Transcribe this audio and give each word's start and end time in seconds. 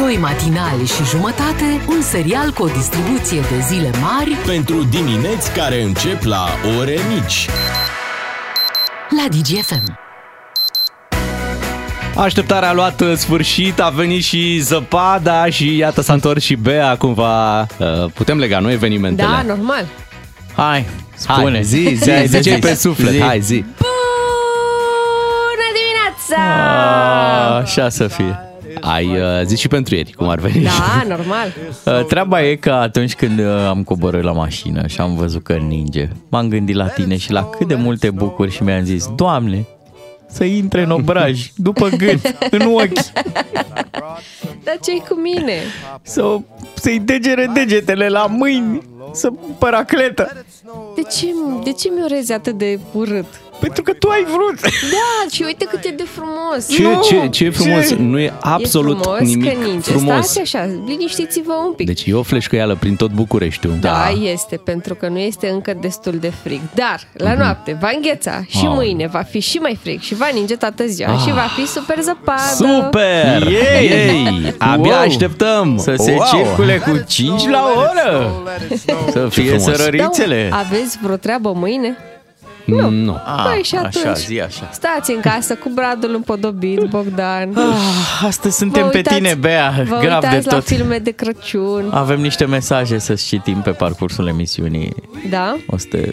Doi 0.00 0.16
matinali 0.16 0.86
și 0.86 1.04
jumătate, 1.04 1.80
un 1.88 2.02
serial 2.02 2.50
cu 2.50 2.62
o 2.62 2.66
distribuție 2.66 3.40
de 3.40 3.60
zile 3.68 3.90
mari 4.00 4.30
Pentru 4.46 4.82
dimineți 4.84 5.52
care 5.52 5.82
încep 5.82 6.22
la 6.22 6.46
ore 6.78 6.96
mici. 7.14 7.46
la 9.16 9.24
DGFM. 9.36 9.98
Așteptarea 12.16 12.68
a 12.68 12.72
luat 12.72 13.00
uh, 13.00 13.12
sfârșit, 13.16 13.80
a 13.80 13.88
venit 13.88 14.22
și 14.22 14.58
zăpada 14.58 15.46
și 15.50 15.76
iată 15.76 16.00
s-a 16.00 16.12
întors 16.12 16.44
și 16.44 16.54
Bea, 16.54 16.96
cumva 16.96 17.60
uh, 17.60 17.66
putem 18.14 18.38
lega 18.38 18.58
noi 18.58 18.72
evenimentele. 18.72 19.28
Da, 19.28 19.42
normal. 19.42 19.84
Hai, 20.56 20.86
spune. 21.14 21.52
Hai, 21.54 21.62
zi, 21.62 21.92
zi, 21.94 22.04
Ce-ai 22.04 22.26
zi, 22.26 22.32
de 22.32 22.40
ce 22.40 22.50
zis? 22.50 22.58
pe 22.60 22.74
suflet, 22.74 23.12
Zi. 23.12 23.20
hai, 23.20 23.40
zi. 23.40 23.64
Bună 23.78 25.66
dimineața! 25.74 26.62
A, 27.54 27.56
Așa 27.60 27.88
să 27.88 28.06
fie. 28.06 28.38
Ai 28.80 29.06
uh, 29.06 29.40
zis 29.44 29.58
și 29.58 29.68
pentru 29.68 29.94
ieri, 29.94 30.12
cum 30.12 30.28
ar 30.28 30.38
veni. 30.38 30.62
Da, 30.64 31.02
normal. 31.08 31.52
Uh, 31.84 32.04
Treaba 32.04 32.42
e 32.42 32.54
că 32.54 32.70
atunci 32.70 33.14
când 33.14 33.38
uh, 33.38 33.46
am 33.68 33.82
coborât 33.82 34.22
la 34.22 34.32
mașină 34.32 34.86
și 34.86 35.00
am 35.00 35.14
văzut 35.14 35.42
că 35.42 35.52
ninge, 35.56 36.08
m-am 36.28 36.48
gândit 36.48 36.74
la 36.76 36.86
tine 36.86 37.16
și 37.16 37.32
la 37.32 37.44
cât 37.44 37.68
de 37.68 37.74
multe 37.74 38.10
bucuri 38.10 38.50
și 38.50 38.62
mi-am 38.62 38.84
zis, 38.84 39.08
Doamne, 39.16 39.66
să 40.30 40.44
intre 40.44 40.82
în 40.82 40.90
obraj, 40.90 41.50
după 41.56 41.88
gât, 41.88 42.34
în 42.56 42.60
ochi, 42.60 42.92
Dar 44.64 44.78
ce 44.82 44.92
cu 45.08 45.14
mine? 45.14 45.52
să, 46.02 46.36
să-i 46.74 46.98
degere 46.98 47.50
degetele 47.54 48.08
la 48.08 48.26
mâini, 48.26 48.82
să 49.12 49.30
păracletă. 49.58 50.44
De 50.94 51.02
ce, 51.02 51.26
de 51.64 51.72
ce 51.72 51.90
mi-o 51.96 52.06
rezi 52.06 52.32
atât 52.32 52.58
de 52.58 52.78
urât? 52.92 53.40
Pentru 53.60 53.82
că 53.82 53.92
tu 53.92 54.08
ai 54.08 54.24
vrut. 54.24 54.60
Da, 54.62 55.28
și 55.30 55.42
uite 55.46 55.64
cât 55.64 55.84
e 55.84 55.94
de 55.96 56.04
frumos. 56.14 56.68
Ce, 56.68 56.82
Nu, 56.82 57.00
ce, 57.02 57.28
ce 57.30 57.44
e 57.44 57.50
frumos? 57.50 57.88
ce? 57.88 57.94
Nu 57.98 58.18
e 58.18 58.32
absolut 58.40 58.98
e 58.98 59.02
frumos 59.02 59.20
nimic 59.20 59.58
că 59.58 59.64
ninge. 59.66 59.90
frumos. 59.90 60.26
Stați 60.26 60.40
așa, 60.56 60.68
liniștiți-vă 60.86 61.52
un 61.66 61.72
pic. 61.72 61.86
Deci 61.86 62.02
e 62.06 62.14
o 62.14 62.22
fleșcăială 62.22 62.76
prin 62.80 62.96
tot 62.96 63.10
Bucureștiul. 63.10 63.76
Da, 63.80 64.08
este, 64.32 64.56
pentru 64.56 64.94
că 64.94 65.08
nu 65.08 65.18
este 65.18 65.48
încă 65.48 65.74
destul 65.80 66.14
de 66.20 66.32
frig. 66.42 66.60
Dar, 66.74 67.00
la 67.12 67.34
noapte, 67.34 67.76
va 67.80 67.90
îngheța 67.94 68.42
și 68.48 68.64
Wow. 68.64 68.74
mâine 68.74 69.06
va 69.06 69.22
fi 69.22 69.40
și 69.40 69.56
mai 69.58 69.78
frig 69.82 70.00
și 70.00 70.14
va 70.14 70.28
ninge 70.34 70.56
toată 70.56 70.86
ziua 70.86 71.18
și 71.18 71.32
va 71.32 71.46
fi 71.56 71.66
super 71.66 71.98
zăpadă. 72.00 72.40
Super! 72.56 73.42
Yay! 73.52 73.86
Yay! 73.86 74.54
Abia 74.58 74.92
Wow! 74.92 75.00
așteptăm! 75.00 75.78
Să 75.78 75.94
se 75.98 76.10
Wow! 76.12 76.24
circule 76.30 76.76
cu 76.78 77.04
5 77.08 77.46
la 77.48 77.64
oră. 77.76 78.32
Să 79.10 79.26
fie 79.30 79.44
frumos. 79.44 79.62
sărărițele. 79.62 80.46
Da, 80.50 80.56
aveți 80.58 80.98
vreo 81.02 81.16
treabă 81.16 81.52
mâine? 81.56 81.96
Nu. 82.76 82.90
nu. 82.90 83.12
Ah, 83.26 83.50
Păi 83.52 83.62
și 83.62 83.74
atunci. 83.74 83.96
Așa, 83.96 84.12
zi 84.12 84.40
așa. 84.40 84.68
Stați 84.72 85.10
în 85.10 85.20
casă 85.20 85.54
cu 85.54 85.70
bradul 85.74 86.14
împodobit, 86.14 86.80
Bogdan. 86.80 87.56
Ah, 87.56 88.22
astăzi 88.26 88.56
suntem 88.56 88.82
Vă 88.82 88.88
pe 88.88 88.96
uitați- 88.96 89.16
tine, 89.16 89.34
Bea, 89.34 89.72
Vă 89.88 89.98
grav 90.00 90.20
de 90.20 90.26
uitați 90.26 90.46
la 90.46 90.52
tot. 90.54 90.64
filme 90.66 90.98
de 90.98 91.10
Crăciun. 91.10 91.90
Avem 91.92 92.20
niște 92.20 92.44
mesaje 92.46 92.98
să 92.98 93.14
citim 93.14 93.60
pe 93.60 93.70
parcursul 93.70 94.26
emisiunii. 94.26 94.92
Da? 95.30 95.56
O 95.66 95.76
să 95.76 95.86
te... 95.90 96.10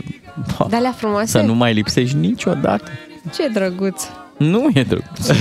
De 0.69 0.75
alea 0.75 0.93
frumoase? 0.97 1.27
Să 1.27 1.41
nu 1.41 1.53
mai 1.53 1.73
lipsești 1.73 2.15
niciodată. 2.15 2.91
Ce 3.35 3.47
drăguț. 3.53 4.03
Nu 4.37 4.67
e 4.73 4.83
drăguț. 4.83 5.27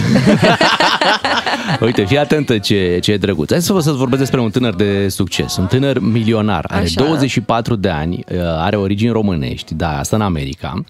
Uite, 1.80 2.04
fii 2.04 2.18
atentă 2.18 2.58
ce, 2.58 2.98
ce 3.02 3.12
e 3.12 3.16
drăguț. 3.16 3.50
Hai 3.50 3.62
să 3.62 3.72
vă 3.72 3.80
să 3.80 3.92
vorbesc 3.92 4.20
despre 4.20 4.40
un 4.40 4.50
tânăr 4.50 4.74
de 4.74 5.08
succes, 5.08 5.56
un 5.56 5.66
tânăr 5.66 5.98
milionar, 5.98 6.64
are 6.68 6.82
Așa. 6.82 7.02
24 7.04 7.74
de 7.76 7.88
ani, 7.88 8.24
uh, 8.28 8.38
are 8.40 8.76
origini 8.76 9.12
românești, 9.12 9.74
da, 9.74 9.98
asta 9.98 10.16
în 10.16 10.22
America. 10.22 10.84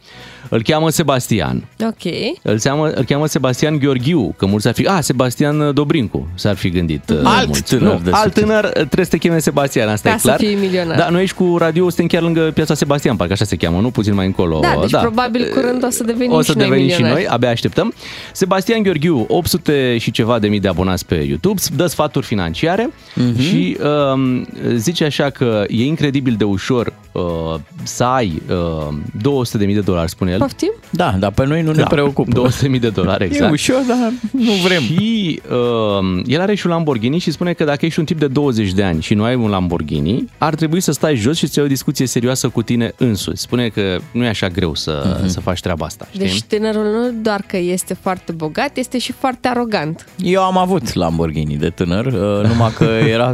Îl 0.49 0.63
cheamă 0.63 0.91
Sebastian. 0.91 1.69
Ok. 1.81 2.13
Îl 2.43 2.59
cheamă, 2.59 2.89
îl 2.91 3.05
cheamă 3.05 3.27
Sebastian 3.27 3.79
Gheorghiu, 3.79 4.35
că 4.39 4.47
mulți 4.47 4.69
ar 4.69 4.75
fi... 4.75 4.87
Ah, 4.87 4.99
Sebastian 5.01 5.75
Dobrincu, 5.75 6.29
s-ar 6.35 6.55
fi 6.57 6.71
gândit. 6.71 7.11
uh, 7.11 7.21
Alt 7.25 7.47
mulți. 7.47 7.63
tânăr 7.63 7.93
nu, 7.93 8.01
de 8.05 8.11
alt 8.11 8.23
succes. 8.23 8.43
tânăr, 8.43 8.65
uh, 8.65 8.71
trebuie 8.73 9.05
să 9.05 9.11
te 9.11 9.17
cheme 9.19 9.39
Sebastian, 9.39 9.89
asta 9.89 10.09
Ca 10.09 10.15
e 10.15 10.19
să 10.19 10.27
clar. 10.27 10.39
fii 10.39 10.55
milionar. 10.55 10.97
Da, 10.99 11.09
noi 11.11 11.21
aici 11.21 11.33
cu 11.33 11.57
radio 11.59 11.85
suntem 11.89 12.07
chiar 12.07 12.23
lângă 12.23 12.51
piața 12.55 12.75
Sebastian, 12.75 13.17
parcă 13.17 13.33
așa 13.33 13.45
se 13.45 13.57
cheamă, 13.57 13.81
nu? 13.81 13.91
Puțin 13.91 14.15
mai 14.15 14.27
încolo. 14.27 14.59
Da, 14.63 14.77
deci 14.81 14.91
probabil 15.01 15.51
curând 15.55 15.85
o 15.85 15.91
să 15.91 16.03
devenim 16.05 16.33
o 16.33 16.41
să 16.43 16.51
și 16.51 16.57
noi 16.57 16.67
devenim 16.67 16.89
și 16.89 16.95
milionari. 16.97 17.23
noi, 17.25 17.33
abia 17.35 17.51
așteptăm. 17.51 17.93
Sebastian 18.33 18.83
Gheorghiu, 18.83 19.25
800 19.29 19.97
și 19.99 20.11
ceva 20.11 20.39
de 20.39 20.49
mii 20.49 20.61
de 20.61 20.69
abonați 20.69 21.07
pe 21.07 21.15
YouTube, 21.15 21.61
dă 21.77 21.87
sfaturi 21.87 22.27
financiare 22.27 22.91
Mhm. 23.15 23.41
și 23.41 23.77
um, 24.15 24.47
zice 24.75 25.05
așa 25.05 25.31
că 25.31 25.65
e 25.69 25.85
incredibil 25.85 26.35
de 26.39 26.45
ușor 26.45 26.93
uh, 27.17 27.61
să 27.83 28.05
ai 28.05 28.43
uh, 28.89 28.95
200 29.23 29.59
de 29.59 29.65
mii 29.65 29.75
de 29.75 29.81
dolari, 29.81 30.11
spune 30.11 30.31
el. 30.33 30.39
Poftim? 30.39 30.73
Da, 30.91 31.15
dar 31.19 31.31
pe 31.31 31.47
noi 31.47 31.63
nu 31.63 31.73
ne 31.73 31.83
Da, 31.83 31.87
preocupă. 31.87 32.31
200 32.33 32.63
de 32.63 32.69
mii 32.69 32.81
de 32.81 32.89
dolari, 32.89 33.25
E 33.25 33.27
exact. 33.27 33.53
ușor, 33.53 33.83
dar 33.89 34.13
nu 34.31 34.53
vrem. 34.65 34.83
Și 34.83 35.41
uh, 35.51 36.23
el 36.27 36.41
are 36.41 36.55
și 36.55 36.67
un 36.67 36.73
Lamborghini 36.73 37.19
și 37.19 37.31
spune 37.31 37.53
că 37.53 37.65
dacă 37.65 37.87
ești 37.87 37.99
un 37.99 38.05
tip 38.05 38.19
de 38.19 38.27
20 38.27 38.73
de 38.73 38.83
ani 38.83 39.03
și 39.03 39.15
nu 39.15 39.23
ai 39.23 39.35
un 39.35 39.51
Lamborghini, 39.51 40.31
ar 40.39 40.55
trebui 40.55 40.81
să 40.81 40.93
stai 40.93 41.15
jos 41.17 41.37
și 41.37 41.47
să 41.47 41.53
iei 41.57 41.65
o 41.65 41.69
discuție 41.69 42.07
serioasă 42.07 42.49
cu 42.49 42.63
tine 42.63 42.93
însuți. 42.97 43.43
Spune 43.43 43.69
că 43.69 43.99
nu 44.11 44.25
e 44.25 44.29
așa 44.29 44.49
greu 44.49 44.75
să, 44.75 45.17
uh-huh. 45.21 45.27
să 45.27 45.41
faci 45.41 45.61
treaba 45.61 45.85
asta. 45.87 46.07
Știi? 46.13 46.21
Deci 46.21 46.43
tânărul 46.43 46.85
nu 46.85 47.15
doar 47.23 47.45
că 47.47 47.57
este 47.57 47.95
foarte 48.01 48.33
bogat, 48.33 48.77
este 48.77 48.99
și 48.99 49.13
foarte 49.13 49.49
arogant. 49.49 50.07
Eu 50.23 50.43
am 50.43 50.59
avut 50.59 50.95
Lamborghini 50.95 51.57
de 51.57 51.71
tânăr, 51.71 52.07
uh, 52.07 52.49
numai 52.49 52.73
că 52.77 52.85
era... 52.85 53.33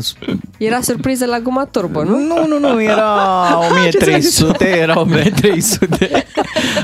Era 0.56 0.80
surpriză 0.80 1.26
la 1.26 1.38
guma 1.38 1.64
turbo, 1.64 2.04
nu? 2.04 2.16
Nu, 2.18 2.46
nu, 2.46 2.68
nu, 2.68 2.82
era 2.82 3.04
1300, 3.78 4.68
era 4.80 5.00
1300. 5.00 6.24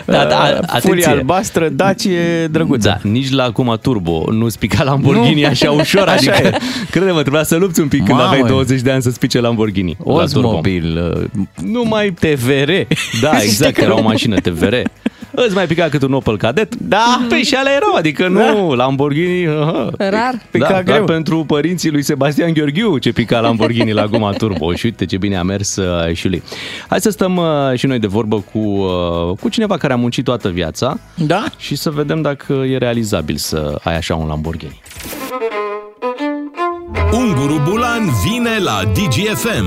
Da, 0.05 0.25
da, 0.25 0.37
Uh, 0.53 0.57
atenție. 0.59 0.81
Furie 0.89 1.05
albastră, 1.07 1.69
Dacie 1.69 2.47
drăguță. 2.51 3.01
Da, 3.03 3.09
nici 3.11 3.31
la 3.31 3.43
acum 3.45 3.79
Turbo 3.83 4.25
nu 4.31 4.49
spica 4.49 4.85
Lamborghini 4.85 5.41
nu. 5.41 5.47
așa 5.47 5.71
ușor, 5.71 6.09
Așa 6.09 6.33
adică 6.33 6.47
e. 6.47 6.59
crede-mă, 6.91 7.21
trebuia 7.21 7.43
să 7.43 7.57
lupți 7.57 7.81
un 7.81 7.89
pic 7.89 7.99
când 8.05 8.19
Mamă. 8.19 8.29
aveai 8.31 8.49
20 8.49 8.81
de 8.81 8.91
ani 8.91 9.03
să 9.03 9.11
spice 9.11 9.41
Lamborghini. 9.41 9.97
la 9.99 10.05
Turbo. 10.05 10.19
Oldsmobile, 10.19 11.01
uh, 11.15 11.23
numai 11.65 12.11
TVR. 12.21 12.71
Da, 13.23 13.35
Știi 13.35 13.49
exact, 13.49 13.75
că 13.75 13.81
era 13.81 13.95
o 13.95 13.97
nu- 13.97 14.03
mașină 14.03 14.37
TVR. 14.41 14.75
Îți 15.47 15.55
mai 15.55 15.67
pica 15.67 15.89
cât 15.89 16.03
un 16.03 16.13
Opel 16.13 16.37
Cadet? 16.37 16.75
Da, 16.77 17.27
pe 17.29 17.43
și 17.43 17.55
alea 17.55 17.73
erau, 17.75 17.95
adică 17.95 18.29
nu, 18.29 18.75
Lamborghini... 18.75 19.47
Aha. 19.47 19.91
Rar. 19.99 20.41
Pica 20.51 20.69
da, 20.69 20.83
greu. 20.83 20.97
doar 20.97 21.05
pentru 21.09 21.45
părinții 21.45 21.91
lui 21.91 22.03
Sebastian 22.03 22.53
Gheorghiu 22.53 22.99
ce 22.99 23.13
pica 23.13 23.41
Lamborghini 23.41 23.93
la 23.93 24.07
guma 24.07 24.33
turbo 24.33 24.73
și 24.75 24.87
uite 24.87 25.05
ce 25.07 25.17
bine 25.17 25.37
a 25.37 25.43
mers 25.43 25.77
uh, 25.77 26.15
și 26.15 26.29
lui. 26.29 26.43
Hai 26.89 27.01
să 27.01 27.11
stăm 27.11 27.37
uh, 27.37 27.45
și 27.79 27.87
noi 27.87 27.99
de 27.99 28.07
vorbă 28.07 28.45
cu, 28.53 28.59
uh, 28.59 29.37
cu 29.41 29.49
cineva 29.49 29.77
care 29.77 29.93
a 29.93 29.97
muncit 29.97 30.25
toată 30.25 30.49
viața 30.49 30.99
Da? 31.15 31.45
și 31.57 31.77
să 31.77 31.91
vedem 31.91 32.23
dacă 32.23 32.53
e 32.53 32.77
realizabil 32.77 33.37
să 33.37 33.79
ai 33.83 33.97
așa 33.97 34.15
un 34.15 34.27
Lamborghini. 34.29 34.81
Unguru 37.13 37.61
Bulan 37.69 38.03
vine 38.25 38.59
la 38.59 38.81
DGFM. 38.93 39.67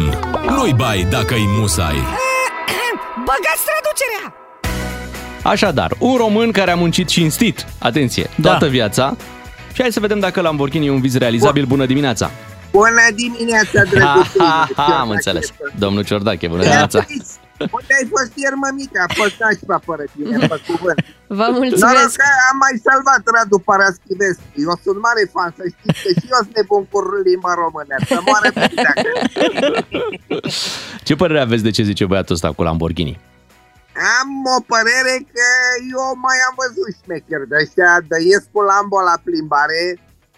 Nu-i 0.55 0.73
bai 0.77 1.07
dacă-i 1.09 1.45
musai. 1.59 1.95
Băgați 3.27 3.63
traducerea! 3.65 4.40
Așadar, 5.43 5.91
un 5.99 6.15
român 6.17 6.51
care 6.51 6.71
a 6.71 6.75
muncit 6.75 7.07
cinstit, 7.07 7.65
atenție, 7.79 8.29
toată 8.41 8.65
Da. 8.65 8.71
viața 8.71 9.15
și 9.73 9.81
hai 9.81 9.91
să 9.91 9.99
vedem 9.99 10.19
dacă 10.19 10.41
Lamborghini 10.41 10.85
e 10.85 10.91
un 10.91 11.01
vis 11.01 11.17
realizabil. 11.17 11.65
Bună 11.65 11.85
dimineața! 11.85 12.31
Bună 12.71 13.05
dimineața, 13.15 13.79
Ha, 13.79 13.83
drăguței! 13.91 14.41
ha, 14.45 14.69
ha, 14.75 14.99
am 14.99 15.09
înțeles. 15.09 15.45
Domnul 15.83 16.03
Ciordache, 16.03 16.47
bună 16.47 16.61
dimineața! 16.61 16.97
Beatrice, 16.99 17.23
Unde 17.77 17.93
ai 17.99 18.07
fost 18.15 18.31
ieri, 18.43 18.57
mămică? 18.63 18.97
A 19.07 19.09
fost 19.21 19.35
nașpa 19.43 19.77
fără 19.89 20.03
tine, 20.13 20.35
pe 20.51 20.57
cuvânt. 20.67 20.99
Vă 21.39 21.45
Noroc 21.47 21.57
mulțumesc. 21.61 22.15
că 22.21 22.27
am 22.51 22.57
mai 22.65 22.75
salvat 22.87 23.21
Radu 23.35 23.57
Paraschivescu. 23.69 24.45
Eu 24.65 24.73
sunt 24.85 24.97
mare 25.07 25.23
fan, 25.35 25.49
să 25.57 25.63
știți 25.73 25.99
că 26.03 26.09
și 26.19 26.25
eu 26.33 26.39
sunt 26.45 26.53
nebun 26.57 26.83
cu 26.91 26.97
limba 27.27 27.51
română. 27.63 27.93
Să 28.11 28.17
moară 28.27 28.49
pe 28.57 28.65
dacă. 28.87 29.09
Ce 31.07 31.13
părere 31.21 31.41
aveți 31.47 31.63
de 31.67 31.71
ce 31.75 31.83
zice 31.91 32.03
băiatul 32.11 32.35
ăsta 32.37 32.49
cu 32.57 32.61
Lamborghini? 32.67 33.13
Am 34.19 34.29
o 34.57 34.59
părere 34.73 35.15
că 35.33 35.45
eu 35.95 36.05
mai 36.25 36.37
am 36.47 36.53
văzut 36.61 36.89
șmecheri 37.01 37.47
de 37.51 37.55
ăștia, 37.63 37.91
dăiesc 38.11 38.45
cu 38.53 38.61
Lambo 38.69 38.99
la 39.09 39.15
plimbare, 39.27 39.81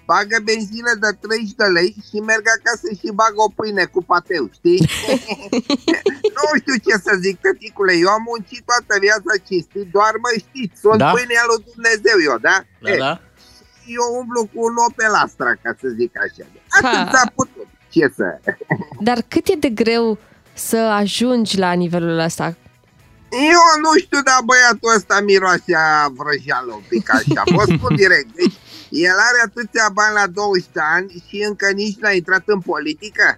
bagă 0.09 0.38
benzină 0.50 0.91
de 1.03 1.09
30 1.22 1.52
de 1.62 1.68
lei 1.78 1.92
și 2.08 2.18
merg 2.30 2.45
acasă 2.57 2.88
și 3.00 3.07
bag 3.19 3.33
o 3.45 3.48
pâine 3.57 3.86
cu 3.94 4.01
pateu, 4.12 4.44
știi? 4.57 4.80
nu 6.38 6.45
știu 6.62 6.75
ce 6.86 6.94
să 7.07 7.13
zic, 7.25 7.36
tăticule, 7.45 7.94
eu 8.04 8.10
am 8.18 8.24
muncit 8.31 8.62
toată 8.69 8.94
viața 9.06 9.33
cinstit, 9.48 9.86
doar 9.95 10.13
mă 10.24 10.31
știți, 10.45 10.75
sunt 10.83 10.98
Da? 11.04 11.06
da? 11.06 11.12
pâinea 11.16 11.44
lui 11.50 11.60
Dumnezeu 11.72 12.18
eu, 12.30 12.36
da? 12.48 12.56
Da, 12.83 12.89
E, 12.94 12.98
da. 13.06 13.13
Eu 13.98 14.06
umblu 14.19 14.42
cu 14.51 14.57
un 14.69 14.75
Opel 14.88 15.13
Astra, 15.25 15.51
ca 15.63 15.72
să 15.81 15.88
zic 16.00 16.12
așa. 16.25 16.44
Atât 16.78 16.98
Ha. 17.07 17.12
s-a 17.13 17.25
putut. 17.36 17.68
Ce 17.94 18.06
să... 18.18 18.25
Dar 19.07 19.19
cât 19.28 19.48
e 19.48 19.56
de 19.66 19.69
greu 19.69 20.18
să 20.54 20.78
ajungi 20.78 21.57
la 21.57 21.72
nivelul 21.72 22.18
ăsta? 22.19 22.56
Eu 23.33 23.63
nu 23.81 23.91
știu, 24.03 24.21
dar 24.21 24.39
băiatul 24.45 24.95
ăsta 24.95 25.19
miroase 25.19 25.75
a 25.75 26.07
vrăjeală 26.07 26.71
un 26.74 26.83
pic 26.88 27.13
așa. 27.13 27.41
Vă 27.56 27.63
spun 27.75 27.95
direct. 27.95 28.35
Deci, 28.35 28.56
el 28.89 29.18
are 29.27 29.39
atâția 29.45 29.89
bani 29.94 30.13
la 30.13 30.27
20 30.27 30.65
de 30.71 30.80
ani 30.95 31.24
și 31.27 31.45
încă 31.47 31.71
nici 31.71 32.00
n-a 32.00 32.12
intrat 32.12 32.44
în 32.45 32.59
politică. 32.59 33.38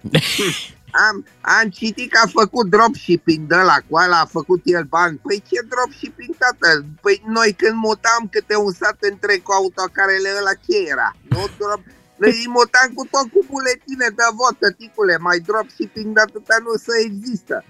Am, 1.08 1.26
am 1.40 1.68
citit 1.68 2.10
că 2.10 2.18
a 2.24 2.28
făcut 2.40 2.66
dropshipping 2.70 3.46
de 3.46 3.54
la 3.54 3.76
cu 3.88 3.96
ăla 4.04 4.20
a 4.20 4.34
făcut 4.38 4.60
el 4.64 4.84
bani. 4.84 5.20
Păi 5.22 5.42
ce 5.48 5.58
dropshipping, 5.68 6.36
tată? 6.36 6.84
Păi 7.00 7.22
noi 7.26 7.52
când 7.52 7.76
mutam 7.86 8.22
câte 8.30 8.56
un 8.56 8.72
sat 8.72 8.96
întreg 9.00 9.42
cu 9.42 9.52
autocarele 9.52 10.28
ăla, 10.38 10.54
ce 10.66 10.76
era? 10.92 11.16
Nu 11.28 11.42
drop... 11.58 11.80
Noi 12.16 12.44
mutam 12.48 12.88
cu 12.94 13.06
tot 13.10 13.26
cu 13.32 13.40
buletine 13.50 14.08
de 14.18 14.26
vot, 14.38 14.58
tăticule, 14.58 15.16
mai 15.16 15.38
dropshipping 15.38 16.14
de 16.14 16.20
atâta 16.20 16.56
nu 16.66 16.72
să 16.86 16.92
există. 17.06 17.64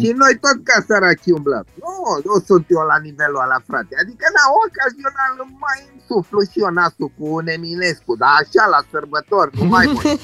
Și 0.00 0.08
noi 0.22 0.34
tot 0.44 0.58
ca 0.68 0.76
săraci 0.88 1.28
umblăm. 1.36 1.66
Nu, 1.84 1.96
nu 2.28 2.34
sunt 2.48 2.64
eu 2.68 2.84
la 2.92 2.98
nivelul 3.06 3.42
ăla, 3.44 3.58
frate. 3.68 3.92
Adică, 4.02 4.24
na, 4.36 4.44
ocazional 4.64 5.32
mai 5.64 5.80
suflu 6.08 6.40
și 6.50 6.58
eu 6.64 6.70
nasul 6.78 7.08
cu 7.16 7.24
un 7.38 7.46
Eminescu, 7.56 8.12
dar 8.16 8.32
așa 8.40 8.64
la 8.74 8.80
sărbători, 8.90 9.50
nu 9.58 9.64
mai 9.64 9.86
mult. 9.92 10.20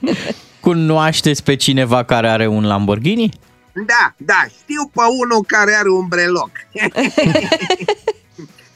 Cunoașteți 0.68 1.42
pe 1.42 1.54
cineva 1.56 2.04
care 2.04 2.28
are 2.28 2.46
un 2.46 2.64
Lamborghini? 2.66 3.30
Da, 3.72 4.14
da, 4.16 4.40
știu 4.60 4.90
pe 4.94 5.04
unul 5.22 5.42
care 5.46 5.74
are 5.74 5.90
un 5.90 6.06
breloc. 6.08 6.50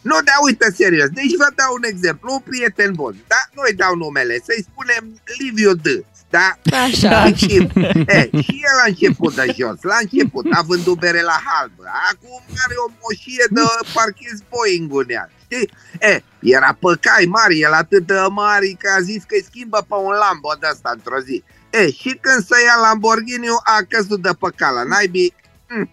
nu, 0.08 0.16
da, 0.28 0.34
uite, 0.44 0.72
serios. 0.74 1.08
Deci 1.08 1.36
vă 1.42 1.48
dau 1.54 1.72
un 1.74 1.84
exemplu. 1.84 2.32
Un 2.32 2.38
prieten 2.38 2.92
bun, 2.92 3.16
da? 3.26 3.40
Nu-i 3.54 3.76
dau 3.76 3.94
numele, 3.94 4.40
să-i 4.44 4.66
spunem 4.70 5.20
Liviu 5.38 5.74
D. 5.74 5.86
Da? 6.30 6.58
Așa. 6.84 7.26
Și, 7.34 7.68
e, 8.06 8.30
și 8.42 8.54
el 8.68 8.78
a 8.84 8.86
început 8.86 9.34
de 9.34 9.54
jos, 9.58 9.78
la 9.82 9.96
început, 10.00 10.46
a 10.52 10.62
vândut 10.62 10.98
bere 10.98 11.22
la 11.22 11.38
halbă. 11.44 11.84
Acum 12.10 12.42
are 12.64 12.74
o 12.86 12.92
moșie 13.00 13.46
de 13.50 13.60
parchez 13.94 14.38
Boeing 14.50 14.90
în 14.92 15.08
ea. 15.08 15.30
Știi? 15.44 15.70
E, 16.00 16.22
era 16.40 16.76
pe 16.80 16.98
cai 17.00 17.24
mari, 17.24 17.60
el 17.60 17.72
atât 17.72 18.06
de 18.06 18.14
mare 18.30 18.76
că 18.78 18.88
a 18.98 19.00
zis 19.00 19.22
că-i 19.26 19.44
schimbă 19.50 19.84
pe 19.88 19.94
un 19.94 20.14
Lambo 20.22 20.52
de 20.60 20.66
asta 20.66 20.90
într-o 20.94 21.20
zi. 21.20 21.42
E, 21.70 21.90
și 21.90 22.18
când 22.20 22.44
să 22.46 22.56
ia 22.64 22.76
Lamborghini 22.82 23.48
a 23.48 23.78
căzut 23.88 24.22
de 24.22 24.30
pe 24.40 24.48
cala, 24.56 24.82
naibii, 24.82 25.34
mm, 25.68 25.90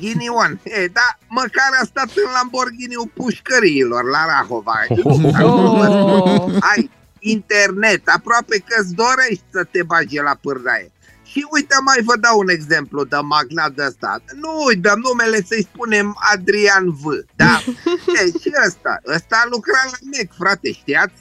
Ghinion. 0.00 0.60
E, 0.62 0.86
da, 0.86 1.08
măcar 1.28 1.70
a 1.80 1.84
stat 1.84 2.10
în 2.16 2.30
Lamborghini-ul 2.32 3.10
pușcăriilor 3.14 4.04
la 4.04 4.24
Rahova. 4.26 4.78
Oh. 5.02 6.54
Ai 6.72 6.90
internet, 7.32 8.08
aproape 8.08 8.56
că-ți 8.68 8.94
dorești 8.94 9.44
să 9.52 9.64
te 9.70 9.82
bagi 9.82 10.18
la 10.18 10.34
pârdaie. 10.40 10.92
Și 11.24 11.46
uite, 11.50 11.74
mai 11.84 12.00
vă 12.04 12.16
dau 12.16 12.38
un 12.38 12.48
exemplu 12.48 13.04
de 13.04 13.16
magnat 13.22 13.72
de 13.72 13.82
ăsta. 13.86 14.22
Nu 14.34 14.50
îi 14.68 14.76
dăm 14.76 14.98
numele 14.98 15.42
să-i 15.48 15.68
spunem 15.72 16.16
Adrian 16.32 16.90
V. 16.90 17.02
Da? 17.36 17.60
E, 18.20 18.26
și 18.40 18.50
ăsta. 18.66 19.00
Ăsta 19.14 19.40
a 19.44 19.48
lucrat 19.50 19.84
la 19.90 19.96
MEC, 20.10 20.30
frate, 20.38 20.72
știați? 20.72 21.14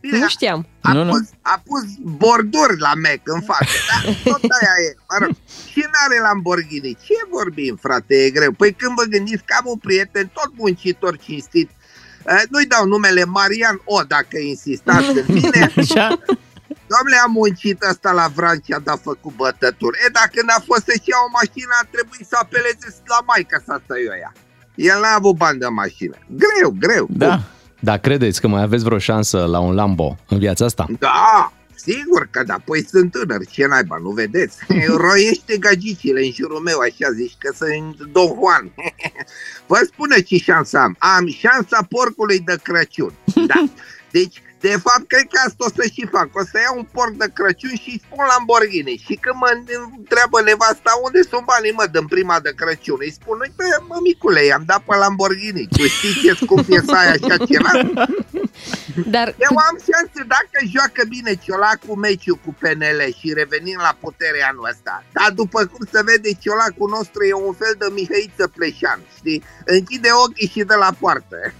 Bine, 0.00 0.18
Nu 0.18 0.28
știam. 0.28 0.66
a, 0.80 0.92
Nu, 0.92 1.04
nu. 1.04 1.10
pus, 1.10 1.28
a 1.42 1.62
pus 1.66 1.82
borduri 2.00 2.78
la 2.78 2.92
Mac 2.94 3.20
în 3.24 3.40
față, 3.40 3.74
da? 3.88 4.12
Tot 4.30 4.40
aia 4.60 4.74
e, 4.88 4.94
mă 5.10 5.16
rog. 5.24 5.30
Și 5.70 5.84
n-are 5.92 6.20
Lamborghini. 6.20 6.98
Ce 7.04 7.14
vorbim, 7.30 7.78
frate, 7.82 8.14
e 8.24 8.30
greu? 8.30 8.52
Păi 8.52 8.72
când 8.72 8.94
vă 8.94 9.04
gândiți 9.04 9.42
că 9.44 9.54
am 9.58 9.64
un 9.66 9.76
prieten, 9.78 10.30
tot 10.32 10.50
muncitor 10.56 11.18
cinstit, 11.18 11.70
eh, 11.70 11.76
nu-i 12.50 12.66
dau 12.66 12.84
numele 12.86 13.24
Marian 13.24 13.80
O, 13.84 14.02
dacă 14.14 14.36
insistați 14.52 15.08
în 15.20 15.24
mine. 15.38 15.60
Așa? 15.76 16.06
Domnule, 16.92 17.18
am 17.24 17.32
muncit 17.40 17.82
asta 17.82 18.10
la 18.20 18.26
Vrancea, 18.34 18.78
dar 18.84 18.94
a 18.94 19.00
făcut 19.10 19.32
bătături. 19.36 19.98
E, 20.04 20.08
dacă 20.20 20.38
n-a 20.46 20.60
fost 20.68 20.84
să-și 20.88 21.08
ia 21.12 21.18
o 21.26 21.30
mașină, 21.38 21.72
a 21.82 21.86
trebuit 21.94 22.26
să 22.30 22.36
apeleze 22.42 22.86
la 23.12 23.18
maica 23.30 23.58
sa 23.66 23.74
să 23.86 23.92
o 24.12 24.16
ia. 24.22 24.32
El 24.74 24.98
n-a 25.02 25.14
avut 25.20 25.36
bani 25.36 25.58
de 25.58 25.66
mașină. 25.66 26.16
Greu, 26.42 26.70
greu. 26.84 27.06
Da. 27.10 27.40
Dar 27.80 27.98
credeți 27.98 28.40
că 28.40 28.46
mai 28.48 28.62
aveți 28.62 28.84
vreo 28.84 28.98
șansă 28.98 29.38
la 29.44 29.58
un 29.58 29.74
Lambo 29.74 30.16
în 30.28 30.38
viața 30.38 30.64
asta? 30.64 30.86
Da, 30.98 31.52
sigur 31.88 32.28
că 32.30 32.42
da, 32.42 32.62
păi 32.64 32.86
sunt 32.86 33.10
tânăr, 33.10 33.46
ce 33.46 33.66
naiba, 33.66 33.98
nu 34.02 34.10
vedeți? 34.10 34.56
Roiește 35.04 35.56
gagicile 35.56 36.24
în 36.24 36.32
jurul 36.32 36.60
meu, 36.60 36.78
așa 36.78 37.12
zici, 37.12 37.36
că 37.38 37.52
sunt 37.56 37.96
Don 38.12 38.26
Juan. 38.26 38.72
Vă 39.70 39.80
spune 39.84 40.20
ce 40.20 40.36
șansă 40.36 40.78
am. 40.78 40.96
Am 40.98 41.28
șansa 41.28 41.86
porcului 41.88 42.38
de 42.38 42.58
Crăciun. 42.62 43.12
Da. 43.46 43.64
Deci, 44.10 44.42
de 44.60 44.74
fapt, 44.86 45.04
cred 45.12 45.26
că 45.32 45.38
asta 45.46 45.64
o 45.66 45.70
să 45.76 45.82
și 45.94 46.04
fac. 46.14 46.28
O 46.40 46.42
să 46.50 46.56
iau 46.58 46.76
un 46.76 46.86
porc 46.96 47.12
de 47.22 47.28
Crăciun 47.36 47.76
și 47.82 47.90
îi 47.92 48.02
spun 48.04 48.24
Lamborghini. 48.30 49.02
Și 49.06 49.14
când 49.22 49.36
mă 49.42 49.50
întreabă 49.98 50.38
nevasta 50.48 50.92
unde 51.06 51.20
sunt 51.30 51.44
banii, 51.52 51.78
mă, 51.78 51.86
din 51.96 52.06
prima 52.14 52.36
de 52.46 52.52
Crăciun, 52.60 53.00
îi 53.06 53.16
spun, 53.18 53.36
uite, 53.44 53.64
mămicule, 53.88 54.42
i-am 54.44 54.64
dat 54.70 54.82
pe 54.88 54.94
Lamborghini. 55.02 55.68
Tu 55.76 55.82
știi 55.94 56.20
ce 56.22 56.30
scump 56.40 56.66
e 56.76 56.80
să 56.90 56.96
ai 57.00 57.08
așa 57.16 57.36
ceva? 57.50 57.72
Dar 59.14 59.28
Eu 59.46 59.54
am 59.68 59.76
șanse 59.86 60.20
dacă 60.34 60.56
joacă 60.74 61.02
bine 61.08 61.32
Ciolacul 61.44 61.96
meciul 61.96 62.38
cu 62.44 62.50
PNL 62.60 63.00
și 63.18 63.32
revenim 63.32 63.78
la 63.86 63.96
putere 64.00 64.40
anul 64.50 64.68
ăsta. 64.72 65.04
Dar 65.12 65.30
după 65.40 65.58
cum 65.72 65.86
se 65.92 66.02
vede, 66.04 66.30
Ciolacul 66.42 66.88
nostru 66.96 67.20
e 67.24 67.32
un 67.32 67.54
fel 67.62 67.74
de 67.78 67.86
Mihăiță 67.92 68.46
Pleșan, 68.54 69.00
știi? 69.16 69.42
Închide 69.64 70.08
ochii 70.24 70.48
și 70.54 70.62
de 70.70 70.74
la 70.74 70.90
poartă. 71.00 71.36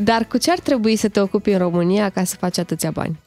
Dar 0.00 0.24
cu 0.24 0.38
ce 0.38 0.50
ar 0.50 0.58
trebui 0.58 0.96
să 0.96 1.08
te 1.08 1.20
ocupi 1.20 1.50
în 1.50 1.58
România 1.58 2.10
ca 2.10 2.24
să 2.24 2.36
faci 2.36 2.58
atâția 2.58 2.90
bani? 2.90 3.20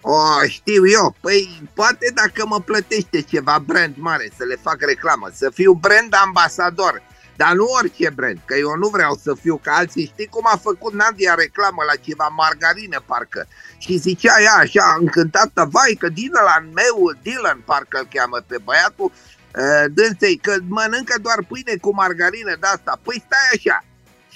O, 0.00 0.46
știu 0.46 0.88
eu. 0.88 1.16
Păi, 1.20 1.68
poate 1.74 2.12
dacă 2.14 2.46
mă 2.46 2.60
plătește 2.60 3.20
ceva 3.20 3.62
brand 3.66 3.94
mare 3.98 4.30
să 4.36 4.44
le 4.44 4.56
fac 4.62 4.76
reclamă, 4.80 5.28
să 5.34 5.50
fiu 5.54 5.72
brand 5.72 6.14
ambasador. 6.24 7.02
Dar 7.36 7.52
nu 7.52 7.64
orice 7.78 8.10
brand, 8.14 8.38
că 8.44 8.54
eu 8.54 8.74
nu 8.76 8.88
vreau 8.88 9.14
să 9.22 9.34
fiu 9.34 9.56
ca 9.62 9.72
alții. 9.72 10.10
Știi 10.12 10.26
cum 10.26 10.44
a 10.46 10.56
făcut 10.56 10.92
Nadia 10.92 11.34
reclamă 11.34 11.82
la 11.86 11.96
ceva 12.06 12.28
margarină, 12.36 13.02
parcă? 13.06 13.46
Și 13.78 13.96
zicea 13.96 14.40
ea 14.40 14.54
așa, 14.54 14.96
încântată, 15.00 15.68
vai, 15.70 15.96
că 15.98 16.08
Dylan 16.08 16.64
meu, 16.74 16.96
Dylan, 17.22 17.62
parcă 17.64 17.98
îl 17.98 18.08
cheamă 18.14 18.38
pe 18.46 18.56
băiatul, 18.64 19.12
uh, 19.12 19.84
dânsei, 19.94 20.36
că 20.36 20.56
mănâncă 20.68 21.14
doar 21.22 21.44
pâine 21.48 21.74
cu 21.80 21.94
margarină 21.94 22.56
de 22.60 22.66
asta. 22.66 23.00
Păi 23.02 23.24
stai 23.26 23.48
așa, 23.54 23.84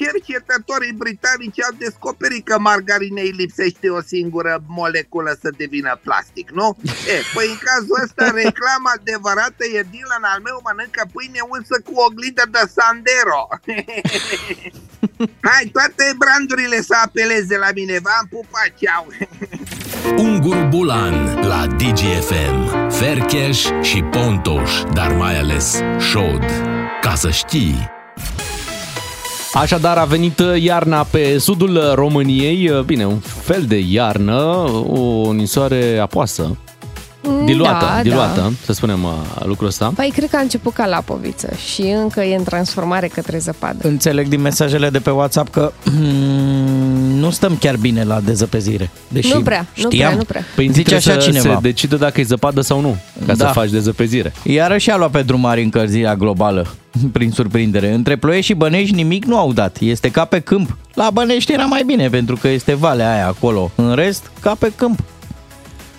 cercetătorii 0.01 0.99
britanici 1.03 1.63
au 1.63 1.75
descoperit 1.79 2.45
că 2.45 2.59
margarinei 2.59 3.31
lipsește 3.41 3.89
o 3.89 4.01
singură 4.01 4.63
moleculă 4.67 5.39
să 5.43 5.49
devină 5.57 6.01
plastic, 6.03 6.51
nu? 6.51 6.77
E, 7.15 7.17
păi 7.35 7.47
în 7.55 7.59
cazul 7.69 7.99
ăsta 8.05 8.25
reclama 8.43 8.91
adevărată 8.99 9.65
e 9.77 9.81
Dylan 9.91 10.25
al 10.33 10.41
meu 10.49 10.59
mănâncă 10.67 11.03
pâine 11.13 11.41
unsă 11.55 11.77
cu 11.87 11.93
oglindă 12.07 12.45
de 12.51 12.63
Sandero. 12.75 13.43
Hai, 15.49 15.65
toate 15.73 16.05
brandurile 16.23 16.81
să 16.83 16.95
apeleze 17.05 17.57
la 17.59 17.71
mine, 17.75 17.97
v-am 18.07 18.27
pupat, 18.31 18.71
ceau! 18.81 19.07
Ungur 20.17 20.57
Bulan 20.65 21.41
la 21.41 21.67
DGFM. 21.67 22.89
Fercheș 22.91 23.67
și 23.83 24.03
Pontoș, 24.03 24.83
dar 24.93 25.13
mai 25.13 25.39
ales 25.39 25.83
Șod. 25.99 26.45
Ca 27.01 27.15
să 27.15 27.31
știi... 27.31 27.96
Așadar 29.57 29.97
a 29.99 30.05
venit 30.05 30.39
uh, 30.39 30.63
iarna 30.63 31.07
pe 31.11 31.39
sudul 31.39 31.93
României, 31.95 32.69
uh, 32.71 32.81
bine, 32.81 33.07
un 33.07 33.19
fel 33.19 33.65
de 33.69 33.79
iarnă, 33.79 34.41
o 34.89 35.33
nisoare 35.33 35.99
apoasă, 35.99 36.57
diluată, 37.45 37.85
da, 37.95 38.03
diluată, 38.03 38.41
Da. 38.41 38.51
să 38.65 38.73
spunem 38.73 39.05
uh, 39.05 39.11
lucrul 39.45 39.69
ăsta. 39.69 39.93
Păi 39.95 40.13
cred 40.15 40.31
că 40.31 40.37
a 40.37 40.41
început 40.41 40.73
ca 40.73 40.87
lapoviță 40.87 41.49
și 41.73 41.83
încă 41.83 42.21
e 42.21 42.37
în 42.37 42.45
transformare 42.45 43.07
către 43.07 43.39
zăpadă. 43.39 43.89
Înțeleg 43.89 44.29
din 44.29 44.41
mesajele 44.41 44.91
de 44.91 44.99
pe 44.99 45.11
WhatsApp 45.11 45.53
că 45.53 45.73
nu 47.19 47.31
stăm 47.31 47.57
chiar 47.61 47.77
bine 47.77 48.05
la 48.05 48.21
dezăpezire. 48.21 48.91
Deși 49.09 49.33
Nu 49.35 49.41
prea, 49.43 49.59
nu 49.77 49.83
știam. 49.91 49.91
prea, 50.09 50.17
nu 50.17 50.25
prea. 50.25 50.45
Păi 50.55 50.65
Zice 50.67 50.83
trebuie 50.83 50.99
așa 51.13 51.21
să 51.21 51.27
cineva. 51.31 51.55
se 51.55 51.61
decide 51.61 51.97
dacă 51.97 52.21
e 52.21 52.25
zăpadă 52.25 52.61
sau 52.61 52.81
nu, 52.81 52.97
ca 53.27 53.35
Da. 53.35 53.47
să 53.47 53.51
faci 53.53 53.71
dezăpezire. 53.71 54.33
Iarăși 54.43 54.91
a 54.91 54.97
luat 54.97 55.11
pe 55.11 55.23
drumari 55.23 55.63
încălzirea 55.63 56.17
globală, 56.17 56.67
prin 57.13 57.31
surprindere. 57.31 57.93
Între 57.93 58.17
Ploiești 58.17 58.47
și 58.47 58.55
Bănești 58.55 58.95
nimic 58.95 59.25
nu 59.25 59.39
au 59.39 59.53
dat. 59.53 59.77
Este 59.81 60.11
ca 60.11 60.25
pe 60.25 60.41
câmp. 60.41 60.77
La 60.95 61.11
Bănești 61.13 61.53
era 61.53 61.65
mai 61.65 61.83
bine, 61.87 62.09
pentru 62.09 62.37
că 62.37 62.49
este 62.49 62.75
valea 62.75 63.13
aia 63.15 63.27
acolo. 63.27 63.71
În 63.75 63.95
rest, 63.95 64.31
ca 64.41 64.55
pe 64.59 64.73
câmp. 64.77 64.99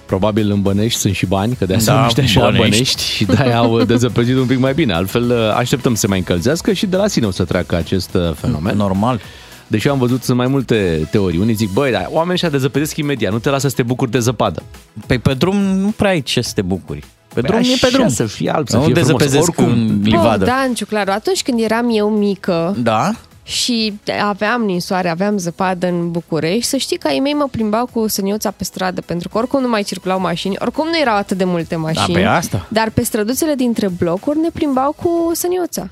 Probabil 0.05 0.51
în 0.51 0.62
Bănești 0.62 1.00
sunt 1.00 1.15
și 1.15 1.25
bani, 1.25 1.55
că 1.59 1.65
de 1.65 1.74
asta 1.75 1.86
Da, 1.86 1.91
da, 1.91 1.97
numește 2.00 2.21
așa 2.21 2.39
Bănești. 2.39 2.69
Bănești. 2.69 3.03
și 3.03 3.25
de-aia 3.25 3.57
au 3.57 3.81
dezăpezit 3.93 4.36
un 4.36 4.45
pic 4.45 4.59
mai 4.59 4.74
bine. 4.74 4.93
Altfel 4.93 5.51
așteptăm 5.51 5.93
să 5.93 6.00
se 6.00 6.07
mai 6.07 6.17
încălzească 6.17 6.74
și 6.74 6.86
de 6.86 6.95
la 6.95 7.07
sine 7.07 7.25
o 7.25 7.31
să 7.31 7.43
treacă 7.43 7.75
acest 7.75 8.13
uh, 8.13 8.31
fenomen. 8.36 8.75
Normal. 8.77 9.19
Deși 9.67 9.88
am 9.89 9.97
văzut 9.97 10.24
sunt 10.24 10.38
mai 10.38 10.47
multe 10.47 11.07
teorii. 11.12 11.39
Unii 11.39 11.53
zic, 11.53 11.69
băi, 11.74 11.91
dar 11.91 12.07
oamenii 12.09 12.33
ăștia 12.33 12.50
dezăpezesc 12.50 12.97
imediat, 12.97 13.31
nu 13.31 13.39
te 13.39 13.50
lasă 13.50 13.67
să 13.67 13.75
te 13.75 13.83
bucuri 13.83 14.12
de 14.12 14.19
zăpadă. 14.19 14.63
Păi 15.07 15.17
pe 15.19 15.33
drum 15.33 15.57
nu 15.57 15.89
prea 15.89 16.09
ai 16.09 16.21
ce 16.21 16.41
să 16.41 16.51
te 16.55 16.62
bucuri. 16.62 17.03
Pe 17.33 17.41
drum 17.41 17.59
Păi 17.59 17.71
e 17.71 17.77
pe 17.79 17.86
așa, 17.86 17.97
drum. 17.97 18.09
să 18.09 18.25
fie 18.25 18.50
alb, 18.50 18.67
să 18.67 18.75
nu 18.77 18.83
fie 18.83 18.93
frumos. 18.93 19.07
dezăpezesc 19.09 19.47
Oricum. 19.59 19.65
în 19.79 20.00
livadă. 20.03 20.38
Bogdan 20.38 20.74
Ciuclaru, 20.74 21.12
atunci 21.12 21.43
când 21.43 21.59
eram 21.62 21.88
eu 21.91 22.09
mică 22.09 22.75
Da? 22.79 23.12
și 23.43 23.93
aveam 24.27 24.62
ninsoare, 24.62 25.09
aveam 25.09 25.38
zăpadă 25.38 25.88
în 25.88 26.12
București, 26.12 26.63
să 26.69 26.77
știi 26.77 26.97
că 26.97 27.07
ai 27.07 27.19
mei 27.19 27.33
mă 27.33 27.47
plimbau 27.51 27.89
cu 27.93 28.07
săniuța 28.07 28.51
pe 28.51 28.63
stradă, 28.63 29.01
pentru 29.01 29.29
că 29.29 29.38
oricum 29.38 29.62
nu 29.62 29.67
mai 29.67 29.83
circulau 29.83 30.19
mașini, 30.19 30.55
oricum 30.59 30.88
nu 30.88 30.97
erau 31.00 31.15
atât 31.15 31.38
de 31.38 31.43
multe 31.43 31.75
mașini. 31.75 32.13
pe 32.15 32.24
asta. 32.24 32.65
Dar 32.69 32.89
pe 32.89 33.03
străduțele 33.03 33.53
dintre 33.55 33.88
blocuri 33.88 34.39
ne 34.39 34.50
plimbau 34.53 34.91
cu 35.03 35.31
săniuța. 35.33 35.88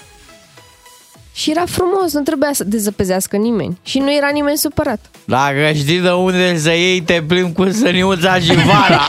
Și 1.37 1.51
era 1.51 1.63
frumos, 1.65 2.13
nu 2.13 2.21
trebuia 2.21 2.49
să 2.53 2.63
dezăpezească 2.63 3.37
nimeni. 3.37 3.77
Și 3.83 3.99
nu 3.99 4.15
era 4.15 4.29
nimeni 4.33 4.57
supărat. 4.57 4.99
Dacă 5.25 5.71
știi 5.73 5.99
de 5.99 6.09
unde 6.09 6.57
să 6.57 6.69
iei, 6.69 7.01
te 7.01 7.23
plimbi 7.27 7.53
cu 7.53 7.69
săniuța 7.69 8.39
și 8.39 8.55
vara. 8.55 9.05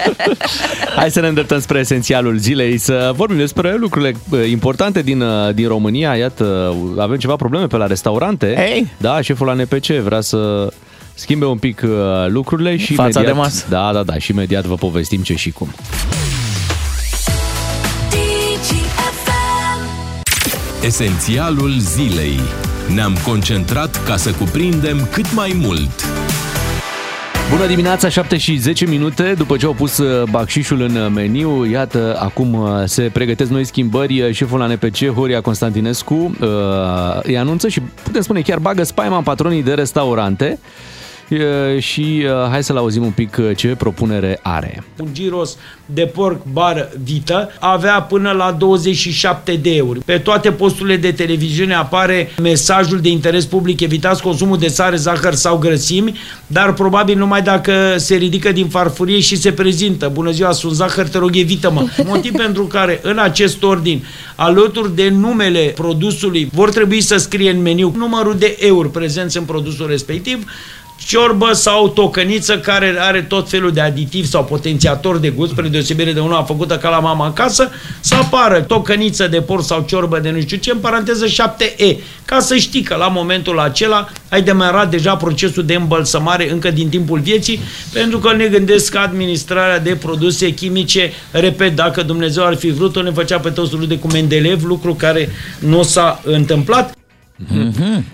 Hai 0.96 1.10
să 1.10 1.20
ne 1.20 1.28
îndreptăm 1.28 1.60
spre 1.60 1.78
esențialul 1.78 2.36
zilei, 2.36 2.78
să 2.78 3.12
vorbim 3.16 3.36
despre 3.36 3.76
lucrurile 3.76 4.14
uh, 4.30 4.48
importante 4.50 5.02
din, 5.02 5.20
uh, 5.20 5.54
din 5.54 5.68
România. 5.68 6.14
Iată, 6.14 6.74
avem 6.98 7.16
ceva 7.16 7.36
probleme 7.36 7.66
pe 7.66 7.76
la 7.76 7.86
restaurante. 7.86 8.70
Ei. 8.72 8.92
Da, 8.96 9.20
șeful 9.20 9.46
la 9.46 9.52
NPC 9.52 9.86
vrea 9.86 10.20
să 10.20 10.68
schimbe 11.14 11.44
un 11.44 11.58
pic 11.58 11.82
uh, 11.84 11.90
lucrurile 12.28 12.76
și 12.76 12.94
Fața 12.94 13.20
imediat, 13.20 13.34
de 13.34 13.40
masă. 13.40 13.66
Da, 13.68 13.90
da, 13.92 14.02
da, 14.02 14.18
și 14.18 14.30
imediat 14.30 14.64
vă 14.64 14.74
povestim 14.74 15.22
ce 15.22 15.34
și 15.34 15.50
cum. 15.50 15.68
Esențialul 20.84 21.70
zilei. 21.78 22.40
Ne-am 22.94 23.16
concentrat 23.26 24.04
ca 24.04 24.16
să 24.16 24.32
cuprindem 24.32 25.08
cât 25.12 25.34
mai 25.34 25.52
mult. 25.60 26.04
Bună 27.50 27.66
dimineața, 27.66 28.08
7 28.08 28.36
și 28.36 28.56
10 28.56 28.86
minute 28.86 29.34
după 29.36 29.56
ce 29.56 29.66
au 29.66 29.72
pus 29.72 29.98
uh, 29.98 30.28
bacșișul 30.30 30.80
în 30.80 30.96
uh, 30.96 31.10
meniu. 31.14 31.64
Iată, 31.64 32.16
acum 32.20 32.54
uh, 32.54 32.68
se 32.84 33.10
pregătesc 33.12 33.50
noi 33.50 33.64
schimbări. 33.64 34.32
Șeful 34.32 34.58
la 34.58 34.66
NPC, 34.66 35.06
Horia 35.14 35.40
Constantinescu, 35.40 36.36
îi 37.22 37.38
anunță 37.38 37.68
și 37.68 37.80
putem 37.80 38.22
spune 38.22 38.40
chiar 38.40 38.58
bagă 38.58 38.82
spaima 38.82 39.16
în 39.16 39.22
patronii 39.22 39.62
de 39.62 39.74
restaurante. 39.74 40.58
Și 41.78 42.26
hai 42.50 42.64
să-l 42.64 42.76
auzim 42.76 43.04
un 43.04 43.10
pic 43.10 43.36
ce 43.56 43.68
propunere 43.68 44.38
are. 44.42 44.84
un 44.98 45.08
giros 45.12 45.56
de 45.86 46.02
porc 46.02 46.42
bar 46.52 46.90
vită 47.02 47.52
avea 47.58 48.02
până 48.02 48.30
la 48.30 48.52
27 48.52 49.52
de 49.52 49.74
euro. 49.74 49.98
Pe 50.04 50.18
toate 50.18 50.52
posturile 50.52 50.96
de 50.96 51.12
televiziune 51.12 51.74
apare 51.74 52.30
mesajul 52.42 53.00
de 53.00 53.08
interes 53.08 53.44
public, 53.44 53.80
evitați 53.80 54.22
consumul 54.22 54.58
de 54.58 54.68
sare, 54.68 54.96
zahăr 54.96 55.34
sau 55.34 55.58
grăsimi, 55.58 56.18
dar 56.46 56.72
probabil 56.72 57.18
numai 57.18 57.42
dacă 57.42 57.94
se 57.96 58.14
ridică 58.14 58.52
din 58.52 58.68
farfurie 58.68 59.20
și 59.20 59.36
se 59.36 59.52
prezintă. 59.52 60.10
Bună 60.12 60.30
ziua, 60.30 60.52
sunt 60.52 60.72
zahăr, 60.72 61.08
te 61.08 61.18
rog, 61.18 61.36
evită-mă. 61.36 61.84
Motiv 62.06 62.32
pentru 62.32 62.64
care 62.64 63.00
în 63.02 63.18
acest 63.18 63.62
ordin, 63.62 64.04
alături 64.34 64.94
de 64.94 65.08
numele 65.08 65.72
produsului, 65.74 66.48
vor 66.52 66.70
trebui 66.70 67.00
să 67.00 67.16
scrie 67.16 67.50
în 67.50 67.62
meniu 67.62 67.92
numărul 67.96 68.36
de 68.38 68.56
euro 68.60 68.88
prezenți 68.88 69.36
în 69.36 69.44
produsul 69.44 69.86
respectiv, 69.86 70.44
ciorbă 71.06 71.52
sau 71.52 71.88
tocăniță 71.88 72.58
care 72.58 72.96
are 72.98 73.22
tot 73.22 73.48
felul 73.48 73.72
de 73.72 73.80
aditivi 73.80 74.28
sau 74.28 74.44
potențiator 74.44 75.18
de 75.18 75.28
gust, 75.28 75.50
spre 75.50 75.68
deosebire 75.68 76.12
de 76.12 76.20
una 76.20 76.42
făcută 76.42 76.78
ca 76.78 76.88
la 76.88 76.98
mama 76.98 77.26
acasă, 77.26 77.70
să 78.00 78.14
apară 78.14 78.60
tocăniță 78.60 79.28
de 79.28 79.40
porc 79.40 79.64
sau 79.64 79.84
ciorbă 79.88 80.18
de 80.18 80.30
nu 80.30 80.40
știu 80.40 80.56
ce, 80.56 80.70
în 80.70 80.78
paranteză 80.78 81.26
7E, 81.26 81.96
ca 82.24 82.40
să 82.40 82.56
știi 82.56 82.82
că 82.82 82.94
la 82.94 83.08
momentul 83.08 83.58
acela 83.58 84.08
ai 84.28 84.42
demarat 84.42 84.90
deja 84.90 85.16
procesul 85.16 85.64
de 85.64 85.74
îmbălsămare 85.74 86.50
încă 86.50 86.70
din 86.70 86.88
timpul 86.88 87.18
vieții, 87.18 87.60
pentru 87.92 88.18
că 88.18 88.32
ne 88.32 88.46
gândesc 88.46 88.92
că 88.92 88.98
administrarea 88.98 89.78
de 89.78 89.96
produse 89.96 90.50
chimice, 90.50 91.12
repet, 91.30 91.76
dacă 91.76 92.02
Dumnezeu 92.02 92.44
ar 92.44 92.56
fi 92.56 92.70
vrut-o, 92.70 93.02
ne 93.02 93.10
făcea 93.10 93.38
pe 93.38 93.50
toți 93.50 93.76
de 93.86 93.98
cu 93.98 94.06
Mendeleev, 94.06 94.64
lucru 94.64 94.94
care 94.94 95.28
nu 95.58 95.82
s-a 95.82 96.20
întâmplat. 96.24 96.99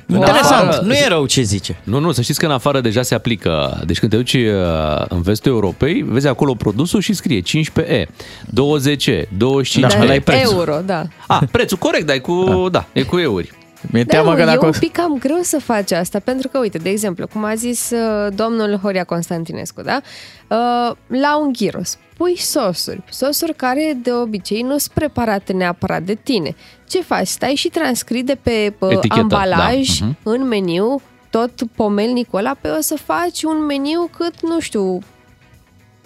Interesant, 0.07 0.71
Da. 0.71 0.81
nu 0.83 0.95
e 0.95 1.09
rău 1.09 1.27
ce 1.27 1.43
zice. 1.43 1.77
Nu, 1.85 1.99
nu, 1.99 2.13
să 2.13 2.23
știți 2.23 2.39
că 2.39 2.47
în 2.47 2.53
afară 2.53 2.81
deja 2.81 3.03
se 3.03 3.15
aplică. 3.15 3.83
Deci 3.87 3.99
când 3.99 4.11
te 4.11 4.17
duci 4.17 4.33
uh, 4.35 5.05
în 5.09 5.23
vestul 5.23 5.53
Europei, 5.53 6.05
vezi 6.09 6.27
acolo 6.27 6.55
produsul 6.55 7.01
și 7.01 7.13
scrie 7.13 7.41
15E, 7.41 8.05
20E, 8.47 9.23
25E. 9.25 9.81
Da, 9.81 9.89
ăla 10.01 10.15
e 10.15 10.21
prețul. 10.21 10.55
Euro, 10.59 10.81
da. 10.87 11.03
A, 11.27 11.43
prețul 11.51 11.77
corect, 11.77 12.07
dar 12.07 12.17
e 12.17 12.19
cu, 12.19 12.69
da, 12.71 12.87
e 12.93 13.03
cu 13.03 13.19
euri. 13.19 13.53
Mi-e 13.91 14.05
Da, 14.05 14.13
teamă 14.13 14.31
nu, 14.31 14.37
că 14.37 14.43
e 14.43 14.45
dacă... 14.45 14.67
un 14.67 14.73
pic 14.79 14.93
cam 14.93 15.19
greu 15.19 15.39
să 15.43 15.61
faci 15.61 15.93
asta, 15.93 16.19
pentru 16.19 16.49
că, 16.49 16.59
uite, 16.59 16.79
de 16.79 16.89
exemplu, 16.89 17.27
cum 17.27 17.45
a 17.45 17.55
zis 17.55 17.91
uh, 17.91 18.33
domnul 18.35 18.79
Horia 18.83 19.05
Constantinescu, 19.05 19.83
da? 19.83 20.01
Uh, 20.49 20.97
la 21.07 21.39
un 21.39 21.53
gyros 21.53 21.99
pui 22.17 22.37
sosuri, 22.37 23.03
sosuri 23.11 23.55
care 23.55 23.99
de 24.03 24.13
obicei 24.13 24.63
nu 24.63 24.79
sunt 24.79 24.95
preparate 24.95 25.53
neapărat 25.53 26.03
de 26.03 26.15
tine. 26.15 26.55
Ce 26.89 27.03
faci? 27.03 27.27
Stai 27.27 27.55
și 27.55 27.69
transcrii 27.69 28.23
de 28.23 28.39
pe 28.43 28.75
uh, 28.79 28.91
Etichetă, 28.91 29.21
ambalaj, 29.21 29.99
da, 29.99 30.07
mhm. 30.07 30.17
în 30.23 30.49
meniu, 30.49 31.01
tot 31.31 31.63
pomelnicul 31.75 32.39
ăla, 32.39 32.57
pe 32.61 32.69
o 32.69 32.81
să 32.81 32.97
faci 33.05 33.43
un 33.43 33.65
meniu 33.65 34.11
cât, 34.17 34.35
nu 34.43 34.61
știu, 34.61 34.99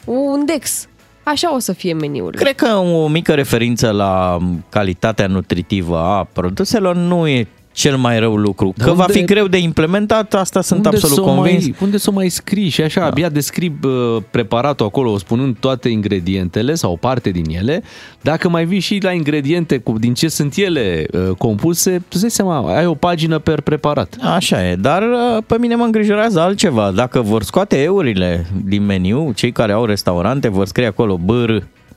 un 0.05 0.45
dex. 0.45 0.89
Așa 1.23 1.55
o 1.55 1.59
să 1.59 1.73
fie 1.73 1.93
meniul. 1.93 2.35
Cred 2.35 2.55
că 2.55 2.75
o 2.75 3.09
mică 3.09 3.35
referință 3.35 3.91
la 3.91 4.39
calitatea 4.69 5.27
nutritivă 5.27 5.99
a 5.99 6.25
produselor 6.25 6.97
nu 6.97 7.29
e 7.29 7.49
cel 7.73 7.97
mai 7.97 8.19
rău 8.19 8.35
lucru. 8.37 8.73
Dar 8.77 8.89
Că 8.89 8.95
va 8.95 9.01
unde- 9.07 9.19
fi 9.19 9.25
greu 9.25 9.47
de 9.47 9.59
implementat, 9.59 10.35
asta 10.35 10.61
sunt 10.61 10.85
Unde 10.85 10.97
absolut 10.97 11.17
s-o 11.17 11.23
convins. 11.25 11.63
Mai, 11.63 11.75
unde 11.81 11.97
să 11.99 12.11
o 12.11 12.13
mai 12.13 12.29
scrii 12.29 12.69
și 12.69 12.83
așa, 12.83 13.01
da. 13.01 13.07
abia 13.07 13.29
descrii 13.29 13.79
uh, 13.85 14.23
preparatul 14.31 14.87
acolo, 14.87 15.19
spunând 15.19 15.57
toate 15.61 15.89
ingredientele 15.89 16.75
sau 16.75 16.93
o 16.93 16.97
parte 16.97 17.31
din 17.31 17.45
ele. 17.49 17.83
Dacă 18.21 18.49
mai 18.49 18.65
vii 18.65 18.81
și 18.81 18.99
la 19.03 19.11
ingrediente 19.11 19.79
cu 19.79 19.99
din 19.99 20.15
ce 20.15 20.29
sunt 20.29 20.55
ele 20.57 21.07
uh, 21.13 21.29
compuse, 21.39 22.03
îți 22.11 22.21
dai 22.21 22.31
seama, 22.31 22.77
ai 22.77 22.87
o 22.87 22.95
pagină 22.95 23.39
per 23.39 23.61
preparat. 23.61 24.17
Așa 24.23 24.69
e, 24.71 24.75
dar 24.75 25.03
uh, 25.03 25.43
pe 25.47 25.57
mine 25.59 25.75
mă 25.75 25.85
îngrijorează 25.85 26.41
altceva. 26.41 26.91
Dacă 26.91 27.21
vor 27.21 27.43
scoate 27.43 27.83
eurile 27.83 28.47
din 28.65 28.85
meniu, 28.85 29.33
cei 29.35 29.53
care 29.53 29.73
au 29.73 29.85
restaurante 29.85 30.49
vor 30.49 30.67
scrie 30.67 30.87
acolo 30.87 31.17
băr 31.25 31.51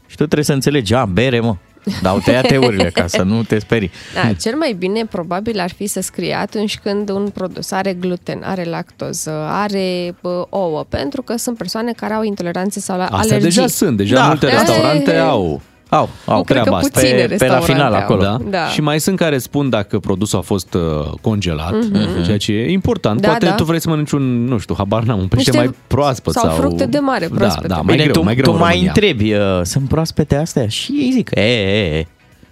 și 0.08 0.15
tu 0.15 0.24
trebuie 0.24 0.44
să 0.44 0.53
înțelegi, 0.53 0.94
a, 0.94 1.06
bere, 1.06 1.39
mă. 1.39 1.56
Dar 2.02 2.12
au 2.12 2.20
tăiat 2.20 2.52
eurile 2.52 2.90
ca 2.94 3.08
să 3.08 3.22
nu 3.22 3.44
te 3.44 3.60
sperii. 3.60 3.92
Da, 4.13 4.34
cel 4.34 4.56
mai 4.56 4.75
bine 4.78 5.06
probabil 5.06 5.60
ar 5.60 5.72
fi 5.72 5.88
să 5.88 6.02
scrie 6.02 6.34
atunci 6.34 6.78
când 6.84 7.10
un 7.10 7.30
produs 7.34 7.72
are 7.72 7.94
gluten, 7.94 8.42
are 8.46 8.63
lactoză, 8.63 9.32
are 9.50 10.16
bă, 10.22 10.46
ouă, 10.50 10.86
pentru 10.90 11.22
că 11.22 11.36
sunt 11.38 11.58
persoane 11.58 11.92
care 11.92 12.13
au 12.13 12.24
intoleranțe 12.24 12.80
sau 12.80 12.98
la 12.98 13.04
Astea 13.04 13.18
alergii. 13.20 13.44
deja 13.44 13.68
sunt, 13.68 13.98
deja 13.98 14.16
Da. 14.16 14.28
multe 14.28 14.46
Da. 14.46 14.52
restaurante 14.52 15.12
E- 15.12 15.20
au. 15.20 15.62
Au, 15.94 16.10
au 16.26 16.36
Nu 16.38 16.44
cred 16.44 16.58
că 16.58 16.62
treaba 16.64 16.78
asta. 16.78 17.00
puține 17.00 17.12
Pe- 17.12 17.22
pe 17.22 17.28
la 17.28 17.28
restaurante 17.30 17.72
final 17.72 17.94
au. 17.94 18.00
acolo. 18.00 18.22
Da? 18.22 18.38
Da. 18.50 18.66
Și 18.68 18.82
mai 18.82 19.00
sunt 19.00 19.18
care 19.18 19.38
spun 19.38 19.70
dacă 19.70 20.00
produsul 20.00 20.38
a 20.40 20.42
fost 20.42 20.74
uh, 20.74 20.82
congelat, 21.22 21.74
mm-hmm. 21.74 22.26
ceea 22.26 22.38
ce 22.38 22.52
e 22.52 22.72
important. 22.72 23.22
Da, 23.22 23.28
Poate 23.28 23.46
da. 23.46 23.52
tu 23.54 23.64
vrei 23.64 23.82
să 23.82 23.90
mănânci 23.90 24.12
un, 24.12 24.46
nu 24.46 24.58
știu, 24.58 24.76
habar 24.78 25.04
n-am, 25.04 25.20
un 25.20 25.28
pește 25.28 25.50
Niște- 25.52 25.66
mai 25.68 25.76
proaspăt. 25.88 26.34
sau 26.34 26.50
Sau, 26.50 26.56
fructe 26.56 26.86
de 26.86 26.98
mare 27.00 27.28
proaspete. 27.36 27.68
Da, 27.68 27.76
da, 27.76 27.82
mai 27.82 27.96
Bine, 27.96 28.08
greu, 28.08 28.14
tu, 28.16 28.24
mai 28.24 28.34
greu 28.36 28.46
tu 28.46 28.52
în 28.52 28.58
mai 28.60 28.70
România. 28.72 28.92
întrebi, 28.96 29.34
uh, 29.34 29.40
sunt 29.64 29.88
proaspete 29.88 30.36
astea? 30.36 30.68
Și 30.68 30.92
ei 30.92 31.12
zic, 31.12 31.30
e, 31.34 31.42
e, 31.42 31.98
e. 31.98 32.06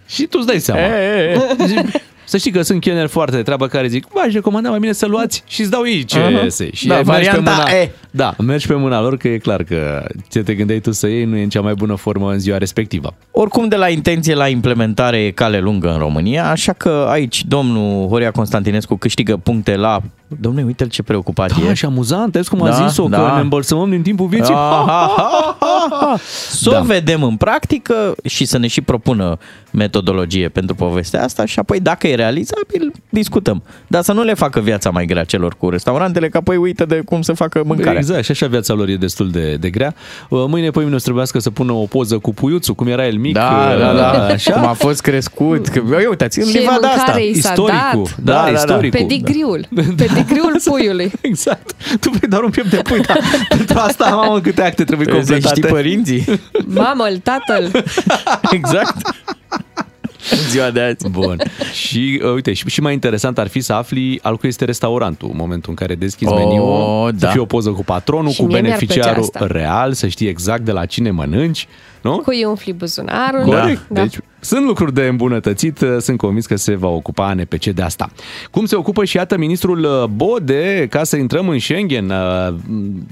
Și 0.08 0.24
tu 0.26 0.38
îți 0.38 0.48
dai 0.48 0.60
seama. 0.60 0.82
Să 2.32 2.38
știi 2.38 2.52
că 2.52 2.62
sunt 2.62 2.82
chelneri 2.82 3.08
foarte 3.08 3.36
de 3.36 3.42
treabă 3.42 3.68
care 3.68 3.88
zic, 3.88 4.08
v-aș 4.14 4.34
recomanda 4.34 4.70
mai 4.70 4.80
bine 4.80 4.92
să 4.92 5.06
luați 5.06 5.44
și 5.48 5.62
îți 5.62 5.70
dau 5.70 5.86
ei 5.86 6.04
ce 6.04 6.20
Aha. 6.20 6.46
uh-huh. 6.46 6.72
Și 6.74 6.88
Da, 6.88 6.94
mergi 6.94 7.10
pe 7.10 7.12
varianta 7.12 7.52
mâna, 7.52 7.70
E. 7.70 7.92
Da, 8.12 8.36
mergi 8.38 8.68
pe 8.68 8.74
mâna 8.74 9.02
lor 9.02 9.18
că 9.18 9.28
e 9.28 9.38
clar 9.38 9.64
că 9.64 10.08
ce 10.30 10.44
te 10.44 10.54
gândeai 10.54 10.80
tu 10.80 10.92
să 10.92 11.08
iei 11.08 11.26
nu 11.26 11.36
e 11.36 11.44
în 11.44 11.50
cea 11.50 11.62
mai 11.62 11.74
bună 11.74 11.96
formă 11.96 12.32
în 12.32 12.40
ziua 12.40 12.58
respectivă. 12.58 13.14
Oricum, 13.32 13.68
de 13.68 13.76
la 13.76 13.90
intenție 13.90 14.34
la 14.34 14.48
implementare 14.48 15.18
e 15.18 15.32
cale 15.32 15.60
lungă 15.60 15.92
în 15.92 15.98
România, 15.98 16.50
așa 16.50 16.74
că 16.74 17.08
aici 17.10 17.46
domnul 17.46 18.08
Horia 18.08 18.32
Constantinescu 18.32 18.96
câștigă 18.96 19.38
puncte 19.38 19.76
la... 19.76 20.02
Domnule, 20.40 20.66
uite-l 20.66 20.88
ce 20.88 21.04
preocupat 21.04 21.60
Da, 21.62 21.70
e. 21.70 21.74
și 21.74 21.86
amuzant, 21.86 22.32
vezi 22.32 22.50
cum 22.50 22.62
a 22.62 22.70
Da, 22.70 22.88
zis-o, 22.88 23.08
da. 23.08 23.18
că 23.18 23.32
ne 23.36 23.42
îmbălsămăm 23.42 23.90
din 23.90 24.02
timpul 24.02 24.28
vieții. 24.28 24.54
Ah, 24.54 24.84
ah, 24.88 25.14
ah, 25.18 25.56
ah, 25.60 26.08
ah. 26.14 26.20
Să 26.50 26.70
o 26.70 26.72
Da. 26.74 26.80
vedem 26.80 27.24
în 27.24 27.36
practică 27.36 28.16
și 28.26 28.46
să 28.46 28.58
ne 28.58 28.68
și 28.68 28.82
propună 28.82 29.38
metodologie 29.72 30.50
pentru 30.50 30.76
povestea 30.76 31.24
asta 31.24 31.46
și 31.46 31.60
apoi 31.60 31.80
dacă 31.80 32.08
e 32.08 32.16
realizabil, 32.16 32.92
discutăm. 33.10 33.64
Dar 33.88 34.02
să 34.02 34.14
nu 34.14 34.24
le 34.24 34.34
facă 34.34 34.60
viața 34.60 34.90
mai 34.90 35.06
grea 35.06 35.24
celor 35.24 35.56
cu 35.58 35.70
restaurantele, 35.70 36.30
că 36.30 36.38
apoi 36.38 36.56
uită 36.58 36.86
de 36.86 37.02
cum 37.06 37.22
să 37.22 37.34
facă 37.34 37.62
mâncarea. 37.66 38.00
Exact, 38.00 38.24
și 38.24 38.32
așa 38.32 38.48
viața 38.48 38.74
lor 38.74 38.88
e 38.88 38.96
destul 38.96 39.30
de, 39.32 39.56
de 39.56 39.70
grea. 39.70 39.94
Uh, 40.30 40.44
Mâine, 40.48 40.70
pe 40.70 40.80
mine 40.80 40.94
o 40.94 40.98
să 40.98 41.04
trebuiască 41.04 41.40
să 41.40 41.50
pună 41.50 41.72
o 41.72 41.84
poză 41.86 42.18
cu 42.18 42.34
puiuțul, 42.34 42.74
cum 42.74 42.88
era 42.88 43.06
el 43.08 43.18
mic. 43.18 43.34
Da, 43.34 43.70
uh, 43.74 43.80
da, 43.80 43.94
da, 43.94 44.26
Așa. 44.26 44.54
Cum 44.54 44.68
a 44.68 44.74
fost 44.74 45.02
crescut. 45.02 45.68
Că, 45.68 45.82
eu, 46.02 46.10
uitați, 46.10 46.40
în 46.40 46.46
Ce 46.46 46.58
livada 46.60 46.88
asta. 46.88 46.94
mâncare 46.98 47.26
i 47.26 47.34
s-a 47.40 47.50
Istoricul. 47.50 48.04
dat. 48.04 48.16
Da, 48.24 48.32
Da, 48.34 48.40
da, 48.40 48.44
da. 48.46 48.52
istoricul. 48.52 49.00
Pedigriul. 49.00 49.68
Pedigriul 49.76 50.21
puiului. 50.64 51.12
Exact. 51.22 51.72
Tu 52.00 52.10
vrei 52.10 52.30
doar 52.30 52.44
un 52.44 52.50
piept 52.50 52.70
de 52.70 52.78
pui, 52.78 53.02
dar 53.02 53.20
pentru 53.50 53.78
asta, 53.80 54.10
mamă, 54.10 54.40
câte 54.42 54.62
acte 54.64 54.84
trebuie 54.84 55.08
Trebuie 55.08 55.26
să 55.26 55.32
completate. 55.32 55.60
știi 55.62 55.72
părinții. 55.74 56.40
Mamă-l, 56.84 57.18
tatăl. 57.24 57.72
exact. 58.58 58.96
În 60.32 60.38
ziua 60.50 60.70
de 60.70 60.82
azi. 60.82 61.10
Bun. 61.10 61.38
Și 61.74 62.22
uh, 62.24 62.34
uite, 62.34 62.54
și, 62.54 62.68
și 62.70 62.82
mai 62.82 62.94
interesant 62.94 63.38
ar 63.38 63.48
fi 63.48 63.60
să 63.60 63.74
afli 63.74 64.20
al 64.22 64.38
cui 64.38 64.50
este 64.50 64.66
restaurantul 64.66 65.30
în 65.32 65.38
momentul 65.38 65.70
în 65.70 65.76
care 65.76 65.96
deschizi 65.96 66.32
Oh, 66.32 66.38
meniul, 66.38 67.10
să 67.18 67.26
da. 67.26 67.30
fie 67.32 67.40
o 67.40 67.46
poză 67.46 67.70
cu 67.70 67.84
patronul, 67.84 68.32
Și 68.32 68.40
cu 68.42 68.46
mie 68.46 68.62
mi-ar 68.62 68.78
plăcea 68.78 68.94
beneficiarul 68.94 69.24
asta. 69.24 69.48
real, 69.52 69.94
să 69.94 70.08
știi 70.08 70.28
exact 70.28 70.62
de 70.64 70.72
la 70.72 70.86
cine 70.86 71.12
mănânci, 71.12 71.68
nu? 72.02 72.18
Cui 72.18 72.44
umfli 72.44 72.74
buzunarul. 72.74 73.44
Corect. 73.44 73.82
Da. 73.88 74.02
Deci 74.02 74.16
sunt 74.42 74.66
lucruri 74.66 74.94
de 74.94 75.02
îmbunătățit, 75.02 75.86
sunt 76.00 76.18
convins 76.18 76.46
că 76.46 76.56
se 76.56 76.76
va 76.76 76.88
ocupa 76.88 77.34
NPC 77.34 77.66
de 77.66 77.82
asta. 77.82 78.12
Cum 78.52 78.66
se 78.66 78.76
ocupă 78.76 79.06
și 79.06 79.16
iată 79.16 79.38
ministrul 79.38 79.84
uh, 79.84 80.04
Bode 80.16 80.88
ca 80.90 81.04
să 81.04 81.18
intrăm 81.18 81.50
în 81.50 81.60
Schengen, 81.60 82.10
uh, 82.10 82.56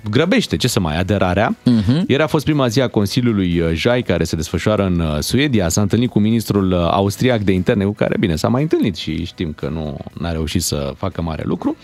grăbește, 0.10 0.58
ce 0.58 0.68
să 0.68 0.80
mai, 0.80 1.00
aderarea. 1.00 1.56
Uh-huh. 1.56 2.02
Ieri 2.08 2.24
a 2.24 2.28
fost 2.28 2.46
prima 2.46 2.68
zi 2.68 2.82
a 2.82 2.88
Consiliului 2.88 3.60
uh, 3.60 3.72
JAI 3.74 4.02
care 4.02 4.24
se 4.24 4.36
desfășoară 4.36 4.86
în 4.86 5.00
uh, 5.00 5.18
Suedia, 5.20 5.70
s-a 5.70 5.82
întâlnit 5.82 6.10
cu 6.10 6.20
ministrul 6.20 6.72
uh, 6.72 6.80
austriac 6.80 7.42
de 7.42 7.52
interne 7.52 7.84
cu 7.84 7.94
care, 7.94 8.16
bine, 8.20 8.36
s-a 8.36 8.48
mai 8.48 8.62
întâlnit 8.62 8.96
și 8.96 9.26
știm 9.26 9.54
că 9.54 9.70
nu 9.74 9.98
a 10.22 10.32
reușit 10.32 10.62
să 10.62 10.94
facă 10.98 11.22
mare 11.22 11.44
lucru. 11.46 11.76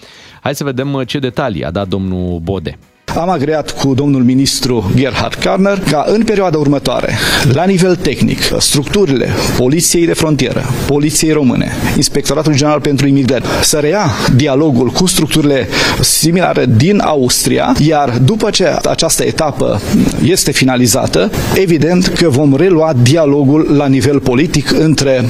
Hai 0.41 0.55
să 0.55 0.63
vedem 0.63 0.93
uh, 0.93 1.07
ce 1.07 1.19
detalii 1.19 1.63
a 1.63 1.71
dat 1.71 1.87
domnul 1.87 2.39
Bode. 2.39 2.77
Am 3.15 3.29
agreat 3.29 3.71
cu 3.71 3.93
domnul 3.93 4.23
ministru 4.23 4.91
Gerhard 4.95 5.33
Karner 5.33 5.79
ca 5.79 6.05
în 6.07 6.23
perioada 6.23 6.57
următoare, 6.57 7.17
la 7.53 7.65
nivel 7.65 7.95
tehnic, 7.95 8.39
structurile 8.59 9.29
Poliției 9.57 10.05
de 10.05 10.13
Frontieră, 10.13 10.63
Poliției 10.87 11.31
Române, 11.31 11.71
Inspectoratul 11.95 12.55
General 12.55 12.79
pentru 12.79 13.07
Imigrări, 13.07 13.45
să 13.61 13.77
reia 13.77 14.09
dialogul 14.35 14.89
cu 14.89 15.05
structurile 15.05 15.67
similare 16.01 16.65
din 16.77 16.99
Austria, 16.99 17.75
iar 17.79 18.17
după 18.17 18.49
ce 18.49 18.65
această 18.65 19.23
etapă 19.23 19.81
este 20.23 20.51
finalizată, 20.51 21.31
evident 21.53 22.07
că 22.07 22.29
vom 22.29 22.55
relua 22.55 22.93
dialogul 23.01 23.75
la 23.77 23.87
nivel 23.87 24.19
politic 24.19 24.71
între 24.79 25.25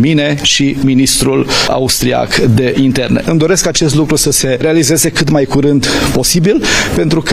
mine 0.00 0.38
și 0.42 0.76
ministrul 0.84 1.46
austriac 1.68 2.36
de 2.36 2.74
interne. 2.80 3.22
Îmi 3.26 3.38
doresc 3.38 3.66
acest 3.66 3.94
lucru 3.94 4.16
să 4.16 4.30
se 4.30 4.58
realizeze 4.60 5.10
cât 5.10 5.30
mai 5.30 5.44
curând 5.44 5.86
posibil, 6.12 6.62
pentru 6.94 7.20
că 7.20 7.29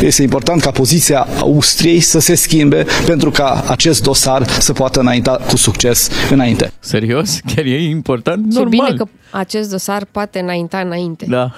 este 0.00 0.22
important 0.22 0.60
ca 0.60 0.70
poziția 0.70 1.26
Austriei 1.40 2.00
să 2.00 2.18
se 2.20 2.34
schimbe 2.34 2.86
pentru 3.06 3.30
ca 3.30 3.64
acest 3.68 4.02
dosar 4.02 4.48
să 4.48 4.72
poată 4.72 5.00
înainta 5.00 5.40
cu 5.48 5.56
succes 5.56 6.10
înainte. 6.30 6.72
Serios? 6.80 7.40
Chiar 7.54 7.64
e 7.64 7.82
important? 7.88 8.52
Ce 8.52 8.58
Normal. 8.58 8.70
bine 8.86 8.96
că 8.96 9.04
acest 9.30 9.70
dosar 9.70 10.04
poate 10.10 10.38
înainta 10.38 10.78
înainte. 10.78 11.26
Da. 11.28 11.50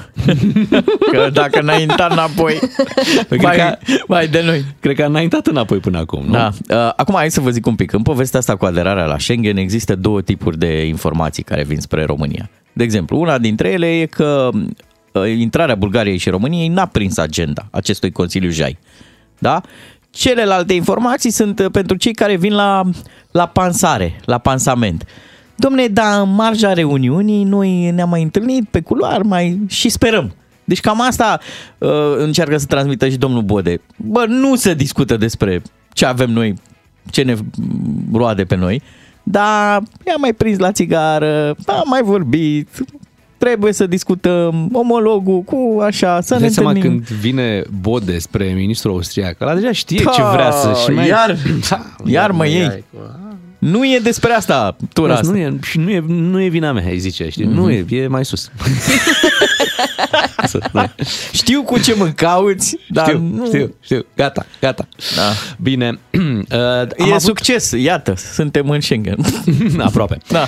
că 1.13 1.31
dacă 1.33 1.59
înainta 1.61 2.09
înapoi, 2.11 2.59
Păi 3.29 3.39
mai, 3.39 3.55
cred 3.57 3.79
că- 3.79 4.03
mai 4.09 4.29
de 4.29 4.43
noi. 4.45 4.65
Cred 4.81 4.97
că 4.97 5.03
a 5.03 5.07
înaintat 5.07 5.47
înapoi 5.47 5.79
până 5.79 5.99
acum, 5.99 6.25
nu? 6.27 6.33
Da. 6.33 6.51
Uh, 6.71 6.93
Acum 6.97 7.15
hai 7.15 7.31
să 7.31 7.41
vă 7.41 7.51
zic 7.51 7.67
un 7.67 7.75
pic. 7.75 7.93
În 7.93 8.03
povestea 8.03 8.39
asta 8.39 8.57
cu 8.57 8.65
aderarea 8.65 9.05
la 9.05 9.19
Schengen 9.19 9.57
există 9.57 9.95
două 9.95 10.21
tipuri 10.21 10.59
de 10.59 10.87
informații 10.87 11.43
care 11.43 11.65
vin 11.65 11.81
spre 11.81 12.05
România. 12.05 12.51
De 12.73 12.83
exemplu, 12.85 13.19
una 13.21 13.39
dintre 13.39 13.69
ele 13.71 14.01
e 14.01 14.07
că 14.07 14.49
uh, 14.55 14.63
intrarea 15.23 15.75
Bulgariei 15.75 16.19
și 16.19 16.31
României 16.31 16.69
n-a 16.69 16.87
prins 16.87 17.17
agenda 17.17 17.67
acestui 17.71 18.13
Consiliu 18.13 18.51
Jai. 18.51 18.79
Da? 19.39 19.61
Celelalte 20.11 20.73
informații 20.73 21.31
sunt 21.31 21.59
uh, 21.59 21.67
pentru 21.71 21.97
cei 21.97 22.13
care 22.13 22.37
vin 22.37 22.53
la, 22.53 22.83
la 23.31 23.47
pansare, 23.47 24.21
la 24.25 24.39
pansament. 24.39 25.07
Domne, 25.57 25.87
dar 25.87 26.21
în 26.21 26.35
marja 26.35 26.73
reuniunii 26.73 27.45
noi 27.45 27.91
ne-am 27.91 28.09
mai 28.09 28.23
întâlnit 28.23 28.69
pe 28.69 28.81
culoar 28.81 29.23
mai 29.23 29.61
și 29.67 29.89
sperăm. 29.89 30.35
Deci 30.65 30.81
cam 30.81 31.01
asta 31.01 31.41
uh, 31.79 31.91
încearcă 32.17 32.57
să 32.57 32.67
transmită 32.67 33.09
și 33.09 33.17
domnul 33.17 33.43
Bode. 33.43 33.81
Bă, 33.97 34.25
nu 34.29 34.55
se 34.55 34.75
discută 34.75 35.17
despre 35.17 35.63
ce 35.93 36.07
avem 36.07 36.31
noi, 36.31 36.55
ce 37.11 37.23
ne 37.23 37.37
roade 38.13 38.45
pe 38.45 38.57
noi, 38.57 38.83
dar 39.23 39.83
i-am 40.07 40.21
mai 40.21 40.33
prins 40.33 40.59
la 40.59 40.73
țigară, 40.73 41.57
am 41.67 41.85
mai 41.87 42.03
vorbit, 42.03 42.69
trebuie 43.45 43.73
să 43.73 43.87
discutăm 43.87 44.69
omologul 44.73 45.41
cu 45.43 45.81
așa, 45.81 46.21
să 46.21 46.33
Îți 46.33 46.33
ne 46.33 46.39
dai 46.39 46.51
seama 46.51 46.71
întâlnim. 46.71 47.03
când 47.07 47.19
vine 47.19 47.63
Bode 47.81 48.19
spre 48.19 48.45
ministrul 48.45 48.93
austriac, 48.93 49.41
ăla 49.41 49.55
deja 49.55 49.73
știe 49.73 50.01
Da, 50.05 50.11
ce 50.11 50.23
vrea 50.33 50.51
să 50.51 50.77
și 50.85 50.91
mai... 50.91 51.07
iar- 51.09 51.37
Da, 51.71 51.87
iar 52.05 52.31
mă 52.31 52.47
iei. 52.47 52.67
ai. 52.69 52.85
Nu 53.59 53.85
e 53.85 53.99
despre 54.03 54.33
asta 54.33 54.77
tura 54.93 55.15
asta. 55.15 55.31
Nu 55.31 55.37
e, 55.37 55.59
și 55.63 55.79
nu 55.79 55.91
e, 55.91 56.05
nu 56.07 56.41
e 56.43 56.49
vina 56.49 56.73
mea, 56.73 56.85
îi 56.89 56.99
zice, 56.99 57.29
știi? 57.29 57.45
Nu 57.45 57.71
e, 57.71 57.85
e 57.89 58.07
mai 58.07 58.25
sus. 58.25 58.51
Să- 60.47 60.59
da. 60.73 60.95
Știu 61.33 61.63
cu 61.63 61.79
ce 61.79 61.95
mă 61.95 62.07
cauți, 62.07 62.77
dar 62.89 63.05
știu, 63.07 63.19
nu... 63.35 63.47
știu, 63.47 63.75
știu, 63.81 64.07
gata, 64.17 64.47
gata. 64.61 64.89
Da. 65.17 65.23
Bine, 65.63 65.89
uh, 66.11 66.21
am 66.81 66.89
E 66.97 67.03
avut... 67.03 67.21
succes, 67.21 67.71
iată, 67.71 68.15
suntem 68.17 68.71
în 68.71 68.81
Schengen. 68.81 69.17
Aproape. 69.79 70.19
Da. 70.29 70.47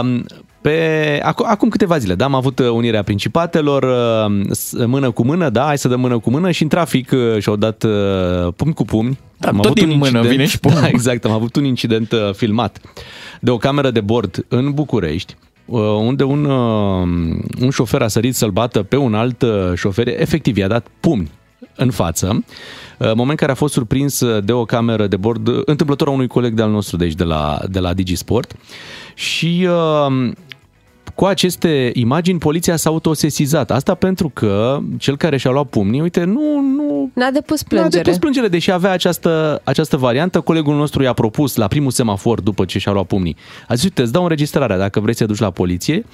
Um, 0.00 0.24
pe, 0.60 1.20
acum, 1.24 1.46
acum 1.48 1.68
câteva 1.68 1.98
zile, 1.98 2.14
da, 2.14 2.24
am 2.24 2.34
avut 2.34 2.58
uh, 2.58 2.68
unirea 2.68 3.02
principatelor, 3.02 3.82
uh, 3.82 4.40
s- 4.50 4.86
mână 4.86 5.10
cu 5.10 5.24
mână, 5.24 5.48
da, 5.50 5.62
hai 5.64 5.78
să 5.78 5.88
dăm 5.88 6.00
mână 6.00 6.18
cu 6.18 6.30
mână 6.30 6.50
și 6.50 6.62
în 6.62 6.68
trafic 6.68 7.10
uh, 7.12 7.38
și-au 7.42 7.56
dat 7.56 7.82
uh, 7.82 8.52
pumni 8.56 8.74
cu 8.74 8.84
pumni. 8.84 9.18
Da, 9.36 9.48
Am 9.48 9.56
tot 9.56 9.64
avut 9.64 9.78
din 9.78 9.90
un 9.90 9.96
mână 9.96 10.22
vine 10.22 10.46
și 10.46 10.58
pumnul. 10.60 10.80
Da, 10.80 10.88
exact, 10.94 11.24
am 11.24 11.30
avut 11.30 11.56
un 11.56 11.64
incident 11.64 12.12
uh, 12.12 12.32
filmat 12.32 12.78
de 13.40 13.50
o 13.50 13.56
cameră 13.56 13.90
de 13.90 14.00
bord 14.00 14.44
în 14.48 14.70
București, 14.72 15.36
uh, 15.64 15.80
unde 15.80 16.24
un, 16.24 16.44
uh, 16.44 17.08
un 17.60 17.70
șofer 17.70 18.02
a 18.02 18.08
sărit 18.08 18.34
să-l 18.34 18.50
bată 18.50 18.82
pe 18.82 18.96
un 18.96 19.14
alt 19.14 19.42
uh, 19.42 19.50
șofer, 19.74 20.08
efectiv 20.08 20.56
i-a 20.56 20.68
dat 20.68 20.86
pumni 21.00 21.30
în 21.76 21.90
față, 21.90 22.44
uh, 22.98 23.12
moment 23.14 23.38
care 23.38 23.52
a 23.52 23.54
fost 23.54 23.72
surprins 23.72 24.20
uh, 24.20 24.44
de 24.44 24.52
o 24.52 24.64
cameră 24.64 25.06
de 25.06 25.16
bord 25.16 25.48
uh, 25.48 25.62
întâmplător 25.64 26.08
a 26.08 26.10
unui 26.10 26.26
coleg 26.26 26.54
de-al 26.54 26.70
nostru 26.70 26.96
de 26.96 27.04
aici, 27.04 27.14
de 27.14 27.24
la, 27.24 27.60
de 27.68 27.78
la 27.78 27.92
Digisport. 27.94 28.52
Și 29.14 29.68
uh, 29.68 30.30
cu 31.20 31.26
aceste 31.26 31.90
imagini, 31.94 32.38
poliția 32.38 32.76
s-a 32.76 32.90
autosesizat. 32.90 33.70
Asta 33.70 33.94
pentru 33.94 34.28
că 34.28 34.78
cel 34.98 35.16
care 35.16 35.36
și-a 35.36 35.50
luat 35.50 35.66
pumnii, 35.66 36.00
uite, 36.00 36.24
nu, 36.24 36.60
nu 36.60 37.10
N-a 37.14 37.30
depus 37.30 37.60
n-a 37.62 37.66
plângere. 37.68 38.02
depus 38.02 38.18
plângere, 38.18 38.48
deși 38.48 38.70
avea 38.70 38.90
această, 38.90 39.60
această 39.64 39.96
variantă. 39.96 40.40
Colegul 40.40 40.76
nostru 40.76 41.02
i-a 41.02 41.12
propus 41.12 41.56
la 41.56 41.66
primul 41.66 41.90
semafor 41.90 42.40
după 42.40 42.64
ce 42.64 42.78
și-a 42.78 42.92
luat 42.92 43.06
pumnii. 43.06 43.36
A 43.68 43.74
zis, 43.74 43.84
uite, 43.84 44.02
îți 44.02 44.12
dau 44.12 44.22
înregistrarea 44.22 44.78
dacă 44.78 45.00
vrei 45.00 45.14
să 45.14 45.20
te 45.20 45.26
duci 45.30 45.38
la 45.38 45.50
poliție 45.50 46.04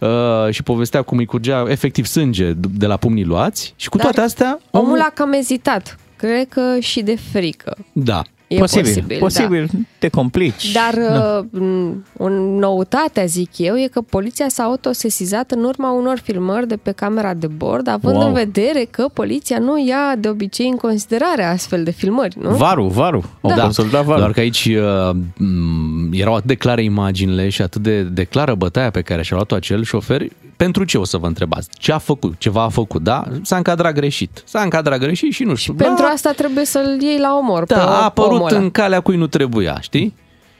uh, 0.00 0.08
și 0.50 0.62
povestea 0.62 1.02
cum 1.02 1.18
îi 1.18 1.26
curgea 1.26 1.64
efectiv 1.68 2.06
sânge 2.06 2.52
de 2.52 2.86
la 2.86 2.96
pumnii 2.96 3.24
luați 3.24 3.74
și 3.76 3.88
cu 3.88 3.96
Dar 3.96 4.06
toate 4.06 4.20
astea... 4.20 4.58
Omul 4.70 5.00
a 5.00 5.10
cam 5.14 5.32
ezitat. 5.32 5.98
Cred 6.16 6.48
că 6.48 6.76
și 6.80 7.02
de 7.02 7.16
frică. 7.32 7.76
Da. 7.92 8.22
E 8.54 8.58
posibil, 8.58 8.92
posibil, 8.92 9.18
posibil 9.18 9.70
te 9.98 10.08
complici. 10.08 10.72
Dar 10.72 10.94
Da. 11.08 11.44
uh, 11.60 11.90
o 12.18 12.28
noutate, 12.58 13.24
zic 13.26 13.50
eu, 13.58 13.76
e 13.76 13.86
că 13.92 14.00
poliția 14.00 14.46
s-a 14.48 14.62
autosesizat 14.62 15.50
în 15.50 15.64
urma 15.64 15.90
unor 15.92 16.18
filmări 16.22 16.66
de 16.68 16.76
pe 16.76 16.90
camera 16.90 17.34
de 17.34 17.46
bord, 17.46 17.88
având 17.88 18.16
Wow. 18.16 18.26
în 18.26 18.32
vedere 18.32 18.86
că 18.90 19.06
poliția 19.12 19.58
nu 19.58 19.86
ia 19.86 20.14
de 20.18 20.28
obicei 20.28 20.68
în 20.68 20.76
considerare 20.76 21.44
astfel 21.44 21.84
de 21.84 21.90
filmări, 21.90 22.36
nu? 22.40 22.50
Varu, 22.50 22.84
varu. 22.86 23.24
Au 23.40 23.50
Da. 23.56 23.62
consultat 23.62 24.04
varu. 24.04 24.18
Doar 24.18 24.32
că 24.32 24.40
aici 24.40 24.64
uh, 24.64 25.10
m, 25.36 26.12
erau 26.12 26.34
atât 26.34 26.46
de 26.46 26.54
clare 26.54 26.82
imaginile 26.82 27.48
și 27.48 27.62
atât 27.62 27.82
de, 27.82 28.02
de 28.02 28.24
clară 28.24 28.54
bătaia 28.54 28.90
pe 28.90 29.00
care 29.00 29.22
și-a 29.22 29.36
luat-o 29.36 29.54
acel 29.54 29.84
șofer. 29.84 30.22
Pentru 30.56 30.84
ce 30.84 30.98
o 30.98 31.04
să 31.04 31.16
vă 31.16 31.26
întrebați? 31.26 31.68
Ce 31.78 31.92
a 31.92 31.98
făcut? 31.98 32.34
Ceva 32.38 32.62
a 32.62 32.68
făcut, 32.68 33.02
da? 33.02 33.24
S-a 33.42 33.56
încadrat 33.56 33.94
greșit. 33.94 34.42
S-a 34.46 34.60
încadrat 34.60 34.98
greșit 34.98 35.32
și 35.32 35.42
nu 35.44 35.54
știu. 35.54 35.74
Pentru 35.74 36.04
da, 36.04 36.08
asta 36.10 36.30
trebuie 36.30 36.64
să-l 36.64 36.98
iei 37.02 37.18
la 37.18 37.36
omor 37.36 37.64
pe 37.66 37.74
da, 37.74 37.86
a 38.00 38.04
apărut 38.04 38.43
omul 38.44 38.56
ăla. 38.56 38.64
în 38.64 38.70
calea 38.70 39.00
cui 39.00 39.16
nu 39.16 39.26
trebuia, 39.26 39.78
știi? 39.80 40.14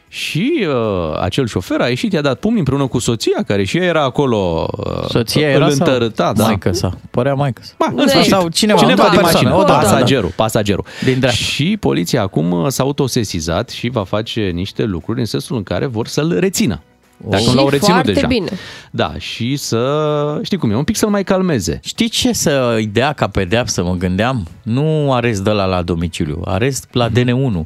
Și 0.09 0.67
uh, 0.69 1.19
acel 1.21 1.47
șofer 1.47 1.81
a 1.81 1.89
ieșit, 1.89 2.13
i-a 2.13 2.21
dat 2.21 2.39
pumni 2.39 2.59
împreună 2.59 2.87
cu 2.87 2.99
soția, 2.99 3.43
care 3.47 3.65
și 3.65 3.77
ea 3.77 3.85
era 3.85 4.03
acolo. 4.03 4.69
Uh, 4.77 5.05
Soția 5.09 5.47
îl 5.47 5.53
era 5.55 5.69
sau 5.71 5.87
întărâta, 5.87 6.33
da. 6.33 6.45
Maică 6.45 6.73
sa. 6.73 6.99
Părea 7.11 7.35
maică 7.35 7.61
sa. 7.65 7.73
Ba, 7.79 7.87
în 7.89 7.95
Nu, 7.95 8.07
sfârșit. 8.07 8.31
sau 8.31 8.49
cineva, 8.49 8.79
cineva 8.79 9.05
o 9.07 9.09
din 9.09 9.19
persoană, 9.21 9.49
mașină, 9.49 9.55
o 9.55 9.67
da, 9.67 9.73
da, 9.73 9.73
da. 9.73 9.79
pasagerul, 9.79 10.33
pasagerul. 10.37 10.85
Din 11.05 11.19
dreapta. 11.19 11.39
Și 11.39 11.77
poliția 11.81 12.23
acum 12.23 12.51
uh, 12.51 12.67
s-a 12.69 12.83
autosesizat 12.83 13.69
și 13.69 13.89
va 13.89 14.05
face 14.05 14.41
niște 14.41 14.85
lucruri 14.85 15.19
în 15.19 15.25
sensul 15.27 15.57
în 15.57 15.63
care 15.63 15.87
vor 15.87 16.07
să-l 16.07 16.37
rețină. 16.39 16.83
Dacă 17.17 17.43
Și 17.43 17.49
nu 17.49 17.55
l-au 17.55 17.69
reținut 17.69 17.93
foarte 17.93 18.13
deja. 18.13 18.27
bine. 18.27 18.51
Da, 18.91 19.15
și 19.19 19.57
să, 19.57 20.41
știi 20.43 20.59
cum 20.59 20.71
e, 20.71 20.77
un 20.77 20.85
pic 20.85 20.97
să-l 20.97 21.09
mai 21.09 21.25
calmeze. 21.25 21.81
Știi 21.85 22.09
ce 22.09 22.33
să 22.33 22.73
îi 22.77 22.87
dea 22.87 23.13
ca 23.13 23.29
pedeapsă, 23.29 23.83
mă 23.83 23.95
gândeam? 23.95 24.47
Nu 24.63 25.13
arest 25.13 25.43
de 25.45 25.51
la 25.51 25.65
la 25.65 25.83
domiciliu, 25.83 26.43
arest 26.45 26.89
la 26.93 27.09
DN1. 27.09 27.65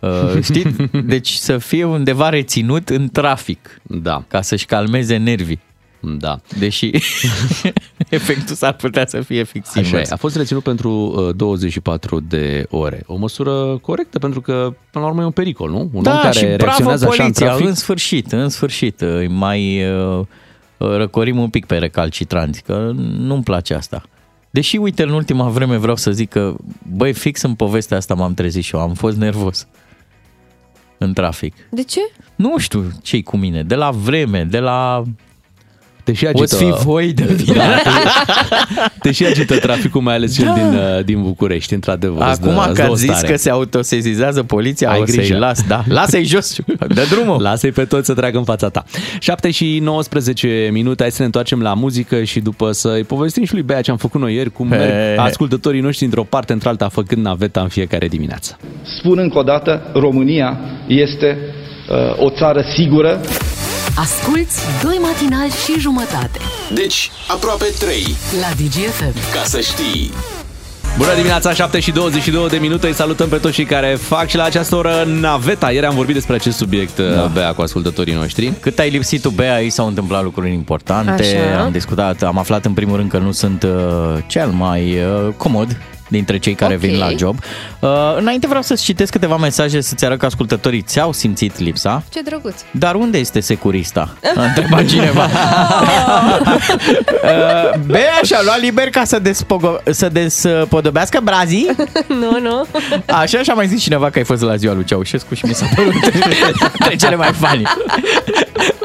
Uh, 0.00 0.42
știi? 0.48 0.76
Deci 1.04 1.28
să 1.30 1.58
fie 1.58 1.84
undeva 1.84 2.28
reținut 2.28 2.88
în 2.88 3.08
trafic, 3.12 3.80
Da, 3.82 4.24
ca 4.28 4.40
să-și 4.42 4.66
calmeze 4.66 5.16
nervii. 5.16 5.60
Da. 6.00 6.40
Deși 6.58 6.90
efectul 8.08 8.54
s-ar 8.54 8.72
putea 8.72 9.06
să 9.06 9.20
fie 9.20 9.44
fix 9.44 9.68
Așa 9.68 9.80
e. 9.80 9.84
invers. 9.84 10.10
A 10.10 10.16
fost 10.16 10.36
reținut 10.36 10.62
pentru 10.62 10.90
uh, 10.90 11.34
24 11.36 12.20
de 12.20 12.66
ore. 12.70 13.02
O 13.06 13.16
măsură 13.16 13.78
corectă 13.82 14.18
pentru 14.18 14.40
că, 14.40 14.74
până 14.90 15.04
la 15.04 15.10
urmă, 15.10 15.22
e 15.22 15.24
un 15.24 15.30
pericol, 15.30 15.70
nu? 15.70 15.78
Un 15.78 15.90
om 15.92 16.02
Da, 16.02 16.18
care 16.22 16.38
și 16.38 16.44
bravo 16.44 16.56
reacționează 16.64 17.04
așa 17.04 17.14
în 17.14 17.20
poliția, 17.20 17.46
trafic. 17.46 17.66
în 17.66 17.74
sfârșit, 17.74 18.32
în 18.32 18.48
sfârșit, 18.48 19.00
îi 19.00 19.28
mai 19.28 19.90
uh, 19.90 20.26
răcorim 20.76 21.38
un 21.38 21.48
pic 21.48 21.66
pe 21.66 21.76
recalcitranți, 21.78 22.62
că 22.62 22.90
nu-mi 23.18 23.42
place 23.42 23.74
asta. 23.74 24.02
Deși, 24.50 24.76
uite, 24.76 25.02
în 25.02 25.10
ultima 25.10 25.48
vreme 25.48 25.76
vreau 25.76 25.96
să 25.96 26.10
zic 26.10 26.30
că, 26.30 26.54
băi, 26.96 27.12
fix 27.12 27.42
în 27.42 27.54
povestea 27.54 27.96
asta 27.96 28.14
m-am 28.14 28.34
trezit 28.34 28.64
și 28.64 28.74
eu, 28.74 28.80
am 28.80 28.94
fost 28.94 29.16
nervos 29.16 29.66
în 30.98 31.12
trafic. 31.12 31.54
De 31.70 31.82
ce? 31.82 32.00
Nu 32.34 32.58
știu 32.58 32.90
ce 33.02 33.22
cu 33.22 33.36
mine, 33.36 33.62
de 33.62 33.74
la 33.74 33.90
vreme, 33.90 34.44
de 34.44 34.58
la... 34.58 35.02
Te 36.08 36.14
și 36.14 36.24
Poți 36.32 36.56
fi 36.56 36.64
agită, 36.64 36.80
voi 36.84 37.12
de 37.12 37.24
vină. 37.44 37.56
Da, 37.56 37.64
te, 37.64 37.90
te 39.00 39.12
și 39.12 39.24
agită 39.24 39.58
traficul, 39.58 40.00
mai 40.00 40.14
ales 40.14 40.34
cel 40.36 40.52
din, 40.54 40.78
uh, 40.78 41.04
din 41.04 41.22
București, 41.22 41.74
într-adevăr. 41.74 42.28
îți 42.30 42.40
dă- 42.40 42.48
Acum 42.48 42.58
îți 42.70 42.74
că 42.74 42.82
dă 42.82 42.88
o 42.88 42.92
ați 42.92 43.00
zis 43.00 43.10
stare. 43.10 43.26
că 43.32 43.36
se 43.36 43.50
autosezizează 43.50 44.42
poliția, 44.42 44.90
Ai 44.90 45.00
o 45.00 45.06
să-i 45.06 45.16
grijă. 45.16 45.38
las, 45.38 45.62
da. 45.68 45.82
Lasă-i 45.88 46.24
jos, 46.24 46.56
dă 46.88 47.02
drumul. 47.10 47.42
Lasă-i 47.42 47.70
pe 47.70 47.84
toți 47.84 48.06
să 48.06 48.14
treacă 48.14 48.36
în 48.38 48.44
fața 48.44 48.68
ta. 48.68 48.84
7 49.18 49.50
și 49.50 49.78
19 49.82 50.68
minute, 50.72 51.02
hai 51.02 51.10
să 51.10 51.16
ne 51.18 51.24
întoarcem 51.24 51.60
la 51.62 51.74
muzică 51.74 52.22
și 52.22 52.40
după 52.40 52.72
să-i 52.72 53.04
povestim 53.04 53.44
și 53.44 53.52
lui 53.52 53.62
Bea 53.62 53.80
ce 53.80 53.90
am 53.90 53.96
făcut 53.96 54.20
noi 54.20 54.34
ieri, 54.34 54.50
cum 54.52 54.68
He. 54.70 54.76
merg 54.76 55.18
ascultătorii 55.18 55.80
noștri 55.80 56.04
într-o 56.04 56.22
parte 56.24 56.52
într-alta 56.52 56.88
făcând 56.88 57.24
naveta 57.24 57.60
în 57.60 57.68
fiecare 57.68 58.08
dimineață. 58.08 58.56
Spun 58.98 59.18
încă 59.18 59.38
o 59.38 59.42
dată, 59.42 59.82
România 59.94 60.58
este 60.86 61.38
uh, 61.90 62.24
o 62.24 62.30
țară 62.30 62.64
sigură, 62.76 63.20
Asculți 64.00 64.60
doi 64.82 64.98
matinali 65.02 65.50
și 65.50 65.80
jumătate 65.80 66.38
Deci, 66.74 67.10
aproape 67.28 67.64
3, 67.78 68.16
la 68.40 68.48
DGFM. 68.56 69.32
ca 69.34 69.42
să 69.44 69.60
știi. 69.60 70.10
Bună 70.96 71.14
dimineața, 71.14 71.52
7 71.52 71.80
și 71.80 71.90
22 71.90 72.48
de 72.48 72.56
minute. 72.56 72.86
Îi 72.86 72.94
salutăm 72.94 73.28
pe 73.28 73.36
toți 73.36 73.54
cei 73.54 73.64
care 73.64 73.98
fac 74.00 74.28
și 74.28 74.36
la 74.36 74.44
această 74.44 74.76
oră 74.76 75.04
naveta. 75.06 75.72
Ieri 75.72 75.86
am 75.86 75.94
vorbit 75.94 76.14
despre 76.14 76.34
acest 76.34 76.56
subiect, 76.56 76.98
da. 76.98 77.30
Bea, 77.32 77.52
cu 77.52 77.62
ascultătorii 77.62 78.14
noștri. 78.14 78.52
Cât 78.60 78.78
ai 78.78 78.90
lipsit 78.90 79.22
tu, 79.22 79.28
Bea, 79.28 79.54
aici 79.54 79.72
s-au 79.72 79.86
întâmplat 79.86 80.22
lucruri 80.22 80.52
importante. 80.52 81.22
Așa. 81.50 81.62
Am 81.62 81.72
discutat, 81.72 82.22
am 82.22 82.38
aflat 82.38 82.64
în 82.64 82.72
primul 82.72 82.96
rând 82.96 83.10
că 83.10 83.18
nu 83.18 83.32
sunt 83.32 83.62
uh, 83.62 83.70
cel 84.26 84.48
mai 84.48 84.98
uh, 84.98 85.32
comod 85.36 85.76
dintre 86.08 86.38
cei 86.38 86.54
care 86.54 86.74
Ok. 86.74 86.80
vin 86.80 86.98
la 86.98 87.08
job. 87.16 87.38
Uh, 87.80 87.88
înainte 88.18 88.46
vreau 88.46 88.62
să-ți 88.62 88.82
citesc 88.82 89.12
câteva 89.12 89.36
mesaje 89.36 89.80
să-ți 89.80 90.04
arăt 90.04 90.18
că 90.18 90.26
ascultătorii 90.26 90.82
ți-au 90.82 91.12
simțit 91.12 91.58
lipsa. 91.58 92.02
Ce 92.12 92.20
drăguț. 92.22 92.54
Dar 92.70 92.94
unde 92.94 93.18
este 93.18 93.40
securista? 93.40 94.14
A 94.36 94.42
întrebat 94.44 94.84
cineva. 94.84 95.28
Uh, 97.22 97.80
Bea 97.86 98.20
și-a 98.24 98.38
luat 98.44 98.60
liber 98.60 98.90
ca 98.90 99.04
să, 99.04 99.18
despogo- 99.20 99.82
să 99.90 100.08
despodobească 100.08 101.20
brazii. 101.22 101.70
nu, 102.20 102.38
nu. 102.40 102.66
Așa 103.06 103.42
și-a 103.42 103.54
mai 103.54 103.66
zis 103.66 103.82
cineva 103.82 104.10
că 104.10 104.18
ai 104.18 104.24
fost 104.24 104.42
la 104.42 104.56
ziua 104.56 104.74
lui 104.74 104.84
Ceaușescu 104.84 105.34
și 105.34 105.46
mi 105.46 105.54
s-a 105.54 105.66
părut 105.74 105.92
între 106.78 106.96
cele 106.96 107.16
mai 107.16 107.32
fani. 107.32 107.62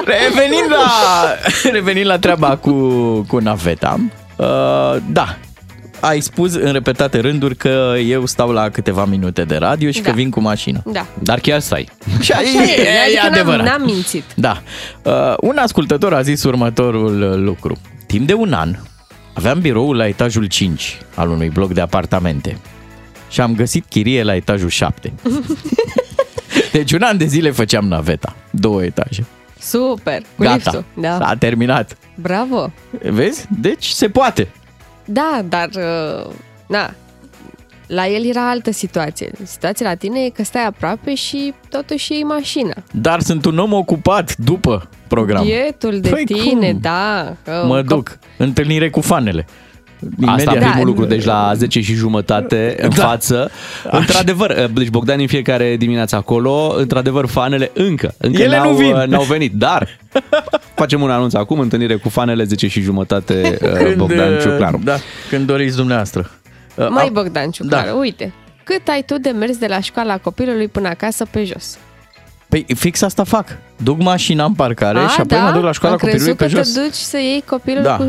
Revenind 0.05 0.65
la, 0.69 0.91
revenind 1.71 2.05
la 2.05 2.17
treaba 2.19 2.55
cu, 2.55 2.71
cu 3.27 3.37
naveta, 3.37 3.99
uh, 4.35 4.45
da, 5.11 5.37
ai 6.05 6.19
spus 6.19 6.53
în 6.53 6.71
repetate 6.71 7.19
rânduri 7.19 7.55
că 7.55 7.93
eu 8.05 8.25
stau 8.25 8.51
la 8.51 8.69
câteva 8.69 9.05
minute 9.05 9.43
de 9.43 9.55
radio 9.55 9.91
și 9.91 10.01
Da. 10.01 10.09
că 10.09 10.15
vin 10.15 10.29
cu 10.29 10.39
mașina. 10.39 10.81
Da. 10.85 11.05
Dar 11.19 11.39
chiar 11.39 11.59
stai. 11.59 11.89
Și 12.19 12.31
Așa 12.31 12.41
e, 12.41 12.81
e, 12.81 12.81
e 12.81 12.99
adică 13.05 13.19
n-am, 13.23 13.31
adevărat. 13.31 13.65
n-am 13.65 13.81
mințit. 13.85 14.23
Da. 14.35 14.61
Uh, 15.03 15.33
un 15.41 15.57
ascultător 15.57 16.13
a 16.13 16.21
zis 16.21 16.43
următorul 16.43 17.21
uh, 17.21 17.35
lucru. 17.37 17.77
Timp 18.07 18.27
de 18.27 18.33
un 18.33 18.53
an 18.53 18.75
aveam 19.33 19.59
biroul 19.59 19.95
la 19.95 20.07
etajul 20.07 20.45
5 20.45 20.97
al 21.15 21.29
unui 21.29 21.49
bloc 21.49 21.73
de 21.73 21.81
apartamente 21.81 22.57
și 23.29 23.41
am 23.41 23.55
găsit 23.55 23.85
chirie 23.89 24.23
la 24.23 24.35
etajul 24.35 24.69
7. 24.69 25.13
Deci 26.71 26.91
un 26.91 27.01
an 27.01 27.17
de 27.17 27.25
zile 27.25 27.51
făceam 27.51 27.87
naveta. 27.87 28.35
Două 28.49 28.83
etaje. 28.83 29.25
Super. 29.59 30.19
Cu 30.21 30.43
Gata. 30.43 30.53
liftul. 30.55 30.85
Da. 30.93 31.17
S-a 31.17 31.35
terminat. 31.39 31.97
Bravo. 32.15 32.71
Vezi? 33.11 33.45
Deci 33.59 33.85
se 33.87 34.07
poate. 34.09 34.47
Da, 35.05 35.41
dar... 35.49 35.69
uh, 35.75 36.31
Na, 36.67 36.93
la 37.87 38.07
el 38.07 38.25
era 38.25 38.49
altă 38.49 38.71
situație. 38.71 39.31
Situația 39.43 39.87
la 39.89 39.95
tine 39.95 40.19
e 40.19 40.29
că 40.29 40.43
stai 40.43 40.65
aproape 40.65 41.15
și 41.15 41.53
totuși 41.69 42.11
iei 42.13 42.23
mașina. 42.23 42.73
Dar 42.91 43.19
sunt 43.19 43.45
un 43.45 43.57
om 43.57 43.73
ocupat 43.73 44.35
după 44.37 44.89
program. 45.07 45.43
Bietul 45.45 45.99
de 45.99 46.09
Păi 46.09 46.23
tine, 46.25 46.71
cum? 46.71 46.79
da. 46.81 47.35
că- 47.43 47.63
Mă 47.67 47.75
că- 47.83 47.95
duc. 47.95 48.17
Întâlnire 48.37 48.89
cu 48.89 49.01
fanele. 49.01 49.45
Asta 50.25 50.41
Imediat. 50.41 50.55
primul 50.57 50.73
Da. 50.77 50.81
lucru, 50.83 51.05
deci 51.05 51.23
la 51.25 51.51
10 51.55 51.81
și 51.81 51.93
jumătate 51.93 52.75
în 52.81 52.89
Da. 52.95 53.03
față. 53.07 53.51
Într-adevăr, 53.91 54.69
deci 54.73 54.89
Bogdan 54.89 55.19
în 55.19 55.27
fiecare 55.27 55.75
dimineață 55.75 56.15
acolo, 56.15 56.73
într-adevăr, 56.77 57.25
fanele 57.25 57.71
încă, 57.73 58.13
încă 58.17 58.41
Ele 58.41 58.57
n-au, 58.57 58.71
nu 58.71 58.77
vin. 58.77 58.95
n-au 59.07 59.23
venit, 59.23 59.53
dar 59.53 59.87
facem 60.75 61.01
un 61.01 61.09
anunț 61.09 61.33
acum, 61.33 61.59
întâlnire 61.59 61.95
cu 61.95 62.09
fanele 62.09 62.43
10 62.43 62.67
și 62.67 62.81
jumătate, 62.81 63.57
uh, 63.61 63.69
Când, 63.71 63.95
Bogdan 63.95 64.33
uh, 64.33 64.39
Ciuclaru. 64.41 64.79
Da, 64.83 64.95
când 65.29 65.47
doriți 65.47 65.75
dumneavoastră. 65.75 66.29
Uh, 66.75 66.87
Mai 66.89 67.05
a- 67.05 67.09
Bogdan 67.11 67.49
Ciuclaru, 67.49 67.87
Da. 67.87 67.93
uite. 67.93 68.33
Cât 68.63 68.87
ai 68.87 69.03
tu 69.05 69.17
de 69.19 69.29
mers 69.29 69.57
de 69.57 69.65
la 69.67 69.79
școala 69.79 70.17
copilului 70.17 70.67
până 70.67 70.87
acasă 70.87 71.25
pe 71.31 71.43
jos? 71.43 71.77
Păi 72.53 72.65
fix 72.75 73.01
asta 73.01 73.23
fac. 73.23 73.47
Duc 73.77 74.01
mașina 74.01 74.45
în 74.45 74.53
parcare 74.53 74.99
și 74.99 75.19
apoi 75.19 75.37
mă 75.39 75.51
duc 75.51 75.63
la 75.63 75.71
școala 75.71 75.93
Am 75.93 75.99
copilului 75.99 76.35
crezut 76.35 76.49
pe 76.51 76.55
că 76.55 76.63
jos. 76.63 76.73
te 76.73 76.79
duci 76.81 76.93
să 76.93 77.17
iei 77.17 77.43
copilul 77.47 77.83
Da. 77.83 77.95
cu, 77.95 78.05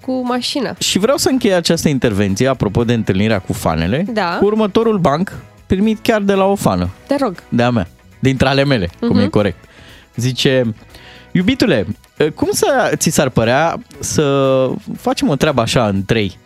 cu 0.00 0.26
mașina. 0.26 0.74
Și 0.78 0.98
vreau 0.98 1.16
să 1.16 1.28
închei 1.28 1.54
această 1.54 1.88
intervenție, 1.88 2.46
apropo 2.48 2.84
de 2.84 2.92
întâlnirea 2.92 3.38
cu 3.38 3.52
fanele, 3.52 4.06
Da. 4.12 4.36
cu 4.40 4.44
următorul 4.44 4.98
banc 4.98 5.32
primit 5.66 5.98
chiar 6.02 6.20
de 6.20 6.32
la 6.32 6.44
o 6.44 6.54
fană, 6.54 6.88
Te 7.06 7.16
rog. 7.20 7.34
de-a 7.48 7.70
mea, 7.70 7.88
dintre 8.18 8.48
ale 8.48 8.64
mele, 8.64 8.86
uh-huh. 8.88 9.06
cum 9.08 9.18
e 9.18 9.26
corect. 9.26 9.64
Zice, 10.16 10.74
iubitule, 11.32 11.86
cum 12.34 12.48
să 12.52 12.92
ți 12.96 13.10
s-ar 13.10 13.28
părea 13.28 13.78
să 13.98 14.68
facem 14.96 15.28
o 15.28 15.36
treabă 15.36 15.60
așa 15.60 15.86
în 15.86 16.04
trei? 16.04 16.38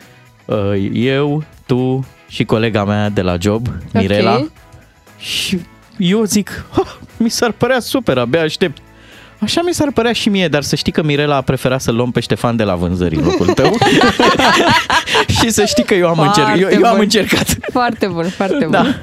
Uh, 0.45 0.89
Eu, 0.93 1.43
tu 1.67 2.07
și 2.29 2.45
colega 2.45 2.85
mea 2.85 3.09
de 3.09 3.23
la 3.23 3.37
job, 3.41 3.67
Mirela. 3.93 4.37
Ok. 4.37 4.51
Și 5.19 5.61
eu 5.99 6.25
zic, 6.25 6.65
"Ha, 6.73 6.99
mi 7.19 7.29
s-ar 7.29 7.51
părea 7.53 7.81
super, 7.81 8.19
abia 8.19 8.43
aștept. 8.43 8.79
Așa 9.41 9.61
mi 9.65 9.73
s-ar 9.75 9.91
părea 9.93 10.13
și 10.13 10.29
mie, 10.29 10.49
dar 10.49 10.63
să 10.63 10.77
știi 10.77 10.93
că 10.93 11.03
Mirela 11.03 11.37
a 11.37 11.41
preferat 11.41 11.81
să 11.81 11.91
luăm 11.91 12.11
pe 12.11 12.21
Ștefan 12.21 12.57
de 12.57 12.63
la 12.63 12.75
vânzări 12.75 13.15
în 13.17 13.25
locul 13.25 13.47
tău. 13.47 13.77
și 15.41 15.51
să 15.51 15.65
știi 15.65 15.85
că 15.85 15.95
eu 15.95 16.09
am, 16.09 16.15
Foarte 16.15 16.41
încerc, 16.41 16.61
eu, 16.73 16.79
eu 16.81 16.85
am 16.87 16.93
bun. 16.93 17.01
încercat. 17.01 17.47
Foarte 17.73 18.07
bun, 18.07 18.25
foarte 18.29 18.67
Da. 18.71 18.81
bun. 18.81 19.03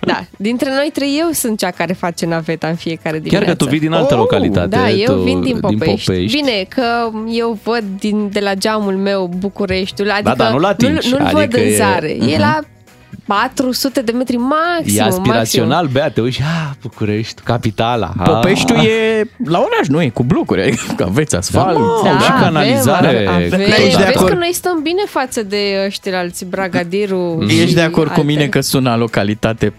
Da. 0.00 0.20
Dintre 0.36 0.68
noi 0.70 0.90
trei, 0.92 1.16
eu 1.20 1.28
sunt 1.32 1.58
cea 1.58 1.70
care 1.70 1.92
face 1.92 2.26
naveta 2.26 2.66
în 2.66 2.74
fiecare 2.74 3.18
dimineață. 3.18 3.44
Chiar 3.46 3.56
că 3.56 3.64
tu 3.64 3.70
vii 3.70 3.80
din 3.80 3.92
altă 3.92 4.14
Oh, 4.14 4.20
localitate. 4.20 4.66
Da, 4.68 4.90
eu 4.90 5.14
tu, 5.14 5.20
vin 5.22 5.40
din 5.40 5.60
Popești. 5.60 6.04
Popești. 6.06 6.36
Bine, 6.36 6.66
că 6.68 7.10
eu 7.30 7.58
văd 7.62 7.84
din, 7.98 8.28
de 8.32 8.40
la 8.40 8.54
geamul 8.54 8.92
meu 8.96 9.30
Bucureștiul, 9.38 10.10
adică 10.10 10.34
da, 10.36 10.50
nu-l 10.50 10.64
atingi, 10.64 11.08
nu-l, 11.10 11.18
nu-l 11.18 11.26
adică 11.36 11.40
văd 11.40 11.54
în 11.62 11.68
e- 11.72 11.74
zare. 11.76 12.16
Mhm. 12.18 12.28
E 12.28 12.38
la 12.38 12.60
400 13.26 14.00
de 14.02 14.12
metri 14.12 14.36
maxim. 14.36 14.98
E 14.98 15.02
aspirațional, 15.02 15.86
Bea, 15.86 16.10
te 16.10 16.20
uiți, 16.20 16.40
ah, 16.40 16.70
București, 16.82 17.42
capitala. 17.42 18.12
ah. 18.18 18.24
Popeștiul 18.28 18.78
e 18.78 19.22
la 19.44 19.58
oraș, 19.58 19.86
nu 19.88 20.02
e 20.02 20.08
cu 20.08 20.22
blocuri, 20.22 20.62
adică 20.66 20.82
că 20.96 21.02
aveți 21.08 21.36
asfalt. 21.36 21.76
Da, 22.04 22.10
mă, 22.12 22.18
și 22.20 22.42
canalizare. 22.42 23.06
Avem, 23.06 23.28
avem. 23.28 23.60
Ești 23.60 23.76
de 23.76 24.02
Vezi 24.04 24.16
acord? 24.16 24.28
că 24.28 24.34
noi 24.34 24.50
stăm 24.52 24.80
bine 24.82 25.02
față 25.06 25.42
de 25.42 25.82
ăștia 25.86 26.18
alți, 26.18 26.44
Bragadiru 26.44 27.44
Ești 27.48 27.74
de 27.74 27.80
acord 27.80 28.06
cu 28.08 28.12
alte. 28.20 28.32
mine 28.32 28.46
că 28.46 28.60
sună 28.60 28.96
localitate 28.96 29.72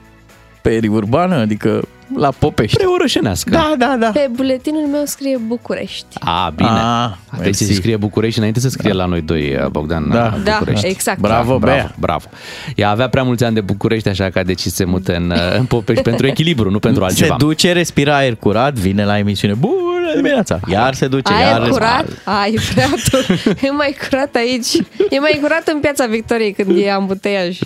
periurbană, 0.61 1.35
adică 1.35 1.87
la 2.17 2.29
Popești? 2.39 2.77
Preorășenească. 2.77 3.49
Da, 3.49 3.73
da, 3.77 3.95
da. 3.99 4.09
Pe 4.13 4.29
buletinul 4.35 4.87
meu 4.91 5.01
scrie 5.05 5.37
București. 5.47 6.05
A, 6.19 6.53
bine. 6.55 6.69
Ah, 6.69 7.09
Trebuie 7.31 7.53
să 7.53 7.63
mersi. 7.63 7.77
scrie 7.79 7.97
București 7.97 8.37
înainte 8.37 8.59
să 8.59 8.69
scrie 8.69 8.93
la 8.93 9.05
noi 9.05 9.21
doi, 9.21 9.57
Bogdan, 9.71 10.09
Da. 10.09 10.15
la 10.23 10.37
Da, 10.43 10.55
București. 10.59 10.87
exact. 10.87 11.19
Bravo, 11.19 11.59
bravo, 11.59 11.77
Bea. 11.77 11.95
bravo. 11.99 12.25
Ea 12.75 12.89
avea 12.89 13.09
prea 13.09 13.23
mulți 13.23 13.43
ani 13.43 13.53
de 13.53 13.61
București, 13.61 14.07
așa 14.09 14.29
că 14.29 14.39
a 14.39 14.43
decis 14.43 14.69
să 14.69 14.75
se 14.75 14.85
mute 14.85 15.15
în, 15.15 15.33
în 15.57 15.65
Popești 15.65 16.03
pentru 16.03 16.27
echilibru, 16.27 16.71
nu 16.71 16.79
pentru 16.79 17.03
altceva. 17.03 17.35
Se 17.39 17.45
duce, 17.45 17.71
respira 17.71 18.15
aer 18.15 18.35
curat, 18.35 18.73
vine 18.73 19.05
la 19.05 19.17
emisiune. 19.17 19.53
Bună 20.05 20.15
dimineața! 20.17 20.59
Iar 20.67 20.93
se 20.93 21.07
duce, 21.07 21.33
iar 21.33 21.59
Aer 21.61 21.69
curat? 21.69 22.05
respira. 22.07 22.39
Ai, 22.39 22.55
băiatul. 22.75 23.25
E 23.61 23.71
mai 23.71 23.95
curat 24.01 24.35
aici. 24.35 24.73
E 25.09 25.19
mai 25.19 25.37
curat 25.41 25.67
în 25.67 25.79
piața 25.79 26.05
Victoriei 26.05 26.53
când 26.53 26.77
e 26.77 26.91
ambuteiaj. 26.91 27.57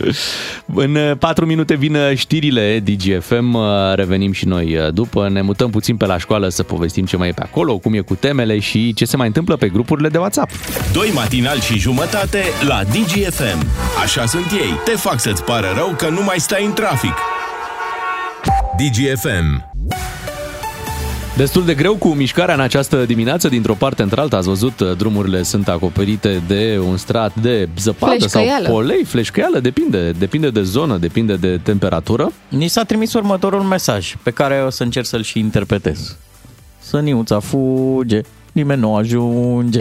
În 0.75 0.95
uh, 0.95 1.17
4 1.19 1.45
minute 1.45 1.75
vin 1.75 1.95
uh, 1.95 2.12
știrile 2.15 2.80
DGFM, 2.84 3.54
uh, 3.54 3.63
revenim 3.95 4.32
și 4.32 4.45
noi 4.47 4.78
uh, 4.78 4.93
după, 4.93 5.30
ne 5.30 5.41
mutăm 5.41 5.69
puțin 5.69 5.97
pe 5.97 6.06
la 6.06 6.17
școală 6.17 6.49
să 6.49 6.63
povestim 6.63 7.06
ce 7.06 7.17
mai 7.17 7.28
e 7.28 7.32
pe 7.32 7.41
acolo, 7.43 7.78
cum 7.78 7.93
e 7.93 7.99
cu 7.99 8.15
temele 8.15 8.60
și 8.60 8.93
ce 8.93 9.06
se 9.06 9.17
mai 9.17 9.28
întâmplă 9.28 9.56
pe 9.56 9.67
grupurile 9.69 10.10
de 10.10 10.17
WhatsApp. 10.17 10.49
Doi 10.93 11.12
matinali 11.13 11.60
și 11.60 11.78
jumătate 11.80 12.43
la 12.67 12.82
DGFM. 12.84 13.65
Așa 14.04 14.25
sunt 14.25 14.52
ei. 14.52 14.80
Te 14.86 14.91
fac 14.91 15.19
să-ți 15.19 15.43
pară 15.43 15.67
rău 15.75 15.93
că 15.97 16.10
nu 16.10 16.23
mai 16.23 16.39
stai 16.39 16.65
în 16.65 16.73
trafic. 16.73 17.13
DGFM. 18.78 19.67
Destul 21.39 21.65
de 21.65 21.73
greu 21.73 21.95
cu 21.95 22.08
mișcarea 22.08 22.54
în 22.54 22.60
această 22.60 23.06
dimineață 23.06 23.47
dintr-o 23.47 23.73
parte 23.73 24.02
într-alta. 24.02 24.38
Ați 24.38 24.47
văzut, 24.47 24.80
uh, 24.80 24.97
drumurile 24.97 25.43
sunt 25.43 25.67
acoperite 25.67 26.41
de 26.47 26.80
un 26.88 26.97
strat 26.97 27.36
de 27.36 27.69
zăpadă 27.78 28.28
sau 28.28 28.41
Fleșcăială. 28.41 28.69
polei, 28.69 29.04
fleșcăială, 29.04 29.60
depinde, 29.60 30.12
depinde 30.12 30.49
de 30.49 30.62
zonă, 30.63 30.97
depinde 30.97 31.36
de 31.36 31.60
temperatură. 31.63 32.32
Ni 32.47 32.67
s-a 32.67 32.84
trimis 32.84 33.13
următorul 33.13 33.62
mesaj, 33.62 34.15
pe 34.23 34.32
care 34.32 34.63
o 34.65 34.69
să 34.69 34.84
încerc 34.84 35.06
să-l 35.06 35.23
și 35.23 35.39
interpretez. 35.39 36.17
Săniuța 36.80 37.39
fuge, 37.39 38.21
nimeni 38.60 38.80
nu 38.82 38.95
ajunge. 38.95 39.80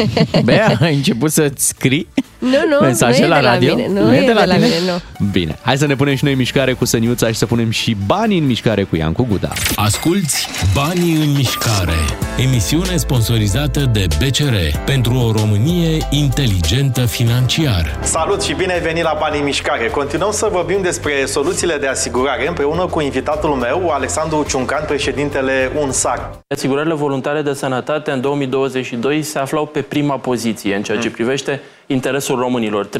Bea, 0.44 0.78
ai 0.80 0.94
început 0.94 1.30
să-ți 1.30 1.66
scrii 1.66 2.08
Nu, 2.38 2.48
nu, 2.48 2.86
mesaje 2.86 3.18
nu 3.20 3.24
e 3.24 3.28
la 3.28 3.36
de 3.36 3.42
la 3.42 3.52
radio? 3.52 3.74
mine. 3.74 4.00
Nu, 4.00 4.14
e 4.14 4.20
de 4.26 4.32
la, 4.32 4.42
tine? 4.42 4.54
mine, 4.56 4.74
nu. 5.18 5.26
Bine, 5.30 5.58
hai 5.62 5.76
să 5.76 5.86
ne 5.86 5.94
punem 5.94 6.14
și 6.14 6.24
noi 6.24 6.32
în 6.32 6.38
mișcare 6.38 6.72
cu 6.72 6.84
Săniuța 6.84 7.26
și 7.26 7.34
să 7.34 7.46
punem 7.46 7.70
și 7.70 7.96
banii 8.06 8.38
în 8.38 8.46
mișcare 8.46 8.82
cu 8.82 8.96
Iancu 8.96 9.26
Guda. 9.30 9.48
Asculți 9.74 10.48
Banii 10.74 11.14
în 11.14 11.32
mișcare. 11.36 11.92
Emisiune 12.38 12.96
sponsorizată 12.96 13.80
de 13.92 14.06
BCR 14.18 14.54
pentru 14.84 15.14
o 15.14 15.32
Românie 15.32 16.06
inteligentă 16.10 17.00
financiar. 17.00 17.98
Salut 18.02 18.42
și 18.42 18.52
bine 18.54 18.72
ai 18.72 18.80
venit 18.80 19.02
la 19.02 19.16
Banii 19.20 19.38
în 19.38 19.44
Mișcare. 19.44 19.88
Continuăm 19.88 20.30
să 20.32 20.48
vorbim 20.52 20.82
despre 20.82 21.12
soluțiile 21.26 21.76
de 21.76 21.86
asigurare 21.86 22.48
împreună 22.48 22.86
cu 22.86 23.00
invitatul 23.00 23.50
meu, 23.50 23.88
Alexandru 23.90 24.44
Ciuncan, 24.48 24.84
președintele 24.86 25.72
UNSAC. 25.80 26.38
Asigurările 26.54 26.94
voluntare 26.94 27.42
de 27.42 27.52
sănătate 27.52 28.10
în 28.20 28.26
2022 28.26 29.22
se 29.22 29.38
aflau 29.38 29.66
pe 29.66 29.82
prima 29.82 30.18
poziție 30.18 30.74
în 30.74 30.82
ceea 30.82 30.98
ce 30.98 31.10
privește 31.10 31.60
interesul 31.86 32.38
românilor. 32.38 32.86
39% 32.86 32.90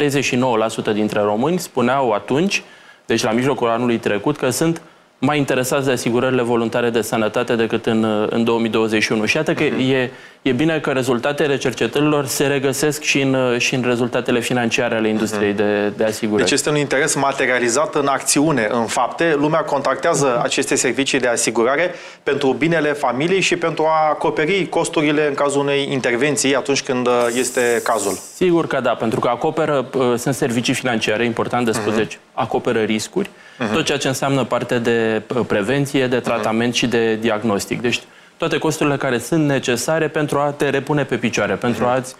dintre 0.92 1.20
români 1.20 1.58
spuneau 1.58 2.12
atunci, 2.12 2.62
deci 3.06 3.22
la 3.22 3.30
mijlocul 3.30 3.68
anului 3.68 3.98
trecut, 3.98 4.36
că 4.36 4.50
sunt 4.50 4.82
mai 5.22 5.38
interesați 5.38 5.86
de 5.86 5.92
asigurările 5.92 6.42
voluntare 6.42 6.90
de 6.90 7.00
sănătate 7.00 7.54
decât 7.54 7.86
în, 7.86 8.02
uh, 8.02 8.26
în 8.30 8.44
2021. 8.44 9.24
Și 9.24 9.36
iată 9.36 9.54
că 9.54 9.62
e, 9.62 10.10
e 10.42 10.52
bine 10.52 10.78
că 10.78 10.90
rezultatele 10.90 11.56
cercetărilor 11.56 12.26
se 12.26 12.46
regăsesc 12.46 13.02
și 13.02 13.20
în, 13.20 13.34
uh, 13.34 13.58
și 13.58 13.74
în 13.74 13.82
rezultatele 13.82 14.40
financiare 14.40 14.94
ale 14.94 15.08
industriei 15.08 15.52
de, 15.52 15.92
de 15.96 16.04
asigurări. 16.04 16.42
Deci 16.42 16.52
este 16.52 16.68
un 16.68 16.76
interes 16.76 17.14
materializat 17.14 17.94
în 17.94 18.06
acțiune, 18.06 18.68
în 18.70 18.86
fapte. 18.86 19.34
Lumea 19.38 19.60
contactează 19.60 20.40
aceste 20.42 20.74
servicii 20.74 21.20
de 21.20 21.28
asigurare 21.28 21.94
pentru 22.22 22.52
binele 22.52 22.92
familiei 22.92 23.40
și 23.40 23.56
pentru 23.56 23.84
a 23.84 24.08
acoperi 24.10 24.68
costurile 24.68 25.26
în 25.26 25.34
cazul 25.34 25.60
unei 25.60 25.88
intervenții 25.92 26.56
atunci 26.56 26.82
când 26.82 27.06
uh, 27.06 27.12
este 27.38 27.80
cazul. 27.82 28.18
Sigur 28.34 28.66
că 28.66 28.80
da, 28.80 28.90
pentru 28.90 29.20
că 29.20 29.28
acoperă, 29.28 29.88
uh, 29.94 30.14
sunt 30.16 30.34
servicii 30.34 30.74
financiare, 30.74 31.24
important 31.24 31.64
de 31.64 31.72
spus, 31.72 31.94
deci 31.94 32.18
acoperă 32.32 32.80
riscuri, 32.80 33.30
tot 33.72 33.84
ceea 33.84 33.98
ce 33.98 34.08
înseamnă 34.08 34.44
parte 34.44 34.78
de 34.78 35.22
uh, 35.34 35.40
prevenție, 35.46 36.06
de 36.06 36.20
tratament 36.20 36.74
și 36.74 36.86
de 36.86 37.14
diagnostic. 37.14 37.80
Deci 37.80 38.00
toate 38.36 38.58
costurile 38.58 38.96
care 38.96 39.18
sunt 39.18 39.46
necesare 39.46 40.08
pentru 40.08 40.38
a 40.38 40.50
te 40.50 40.68
repune 40.68 41.04
pe 41.04 41.16
picioare, 41.16 41.54
pentru 41.54 41.84
a-ți 41.84 42.14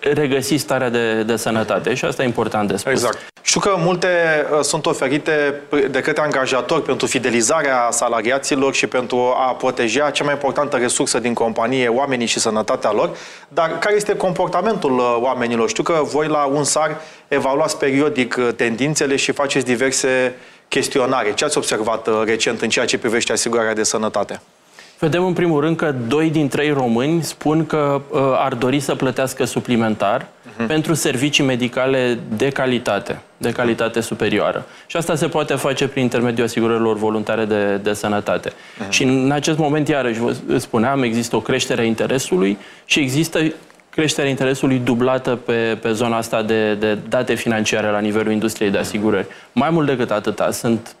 regăsi 0.00 0.56
starea 0.56 0.88
de, 0.88 1.22
de 1.22 1.36
sănătate. 1.36 1.94
Și 1.94 2.04
asta 2.04 2.22
e 2.22 2.26
important 2.26 2.68
de 2.68 2.76
spus. 2.76 2.92
Exact. 2.92 3.18
Știu 3.42 3.60
că 3.60 3.74
multe 3.78 4.08
uh, 4.52 4.60
sunt 4.60 4.86
oferite 4.86 5.60
de 5.90 6.00
către 6.00 6.22
angajatori 6.22 6.82
pentru 6.82 7.06
fidelizarea 7.06 7.88
salariaților 7.90 8.74
și 8.74 8.86
pentru 8.86 9.34
a 9.36 9.52
proteja 9.52 10.10
cea 10.10 10.24
mai 10.24 10.32
importantă 10.32 10.76
resursă 10.76 11.18
din 11.18 11.34
companie, 11.34 11.88
oamenii 11.88 12.26
și 12.26 12.38
sănătatea 12.38 12.92
lor. 12.92 13.16
Dar 13.48 13.78
care 13.78 13.94
este 13.94 14.16
comportamentul 14.16 14.98
uh, 14.98 15.16
oamenilor? 15.20 15.68
Știu 15.68 15.82
că 15.82 16.00
voi 16.02 16.26
la 16.26 16.44
UNSAR 16.44 16.96
evaluați 17.28 17.78
periodic 17.78 18.36
uh, 18.38 18.48
tendințele 18.56 19.16
și 19.16 19.32
faceți 19.32 19.64
diverse 19.64 20.34
chestionare. 20.68 21.34
Ce 21.34 21.44
ați 21.44 21.58
observat 21.58 22.06
uh, 22.06 22.22
recent 22.24 22.60
în 22.60 22.68
ceea 22.68 22.84
ce 22.84 22.98
privește 22.98 23.32
asigurarea 23.32 23.74
de 23.74 23.82
sănătate? 23.82 24.40
Vedem 24.98 25.24
în 25.24 25.32
primul 25.32 25.60
rând 25.60 25.76
că 25.76 25.94
doi 26.08 26.30
din 26.30 26.48
trei 26.48 26.70
români 26.70 27.22
spun 27.22 27.66
că 27.66 28.00
uh, 28.10 28.20
ar 28.34 28.54
dori 28.54 28.80
să 28.80 28.94
plătească 28.94 29.44
suplimentar 29.44 30.22
uh-huh. 30.22 30.66
pentru 30.66 30.94
servicii 30.94 31.44
medicale 31.44 32.18
de 32.36 32.48
calitate, 32.48 33.20
de 33.36 33.52
calitate 33.52 34.00
superioară. 34.00 34.66
Și 34.86 34.96
asta 34.96 35.14
se 35.14 35.28
poate 35.28 35.54
face 35.54 35.88
prin 35.88 36.02
intermediul 36.02 36.46
asigurărilor 36.46 36.96
voluntare 36.96 37.44
de, 37.44 37.76
de 37.76 37.92
sănătate. 37.92 38.50
Uh-huh. 38.50 38.88
Și 38.88 39.02
în 39.02 39.30
acest 39.30 39.58
moment, 39.58 39.88
iarăși, 39.88 40.20
vă 40.20 40.58
spuneam, 40.58 41.02
există 41.02 41.36
o 41.36 41.40
creștere 41.40 41.80
a 41.80 41.84
interesului 41.84 42.58
și 42.84 43.00
există 43.00 43.52
creșterea 43.98 44.30
interesului 44.30 44.78
dublată 44.78 45.38
pe, 45.44 45.78
pe 45.82 45.92
zona 45.92 46.16
asta 46.16 46.42
de, 46.42 46.74
de 46.74 46.98
date 47.08 47.34
financiare 47.34 47.90
la 47.90 47.98
nivelul 47.98 48.32
industriei 48.32 48.70
de 48.70 48.78
asigurări. 48.78 49.26
Mai 49.52 49.70
mult 49.70 49.86
decât 49.86 50.10
atâta, 50.10 50.50
sunt 50.50 50.96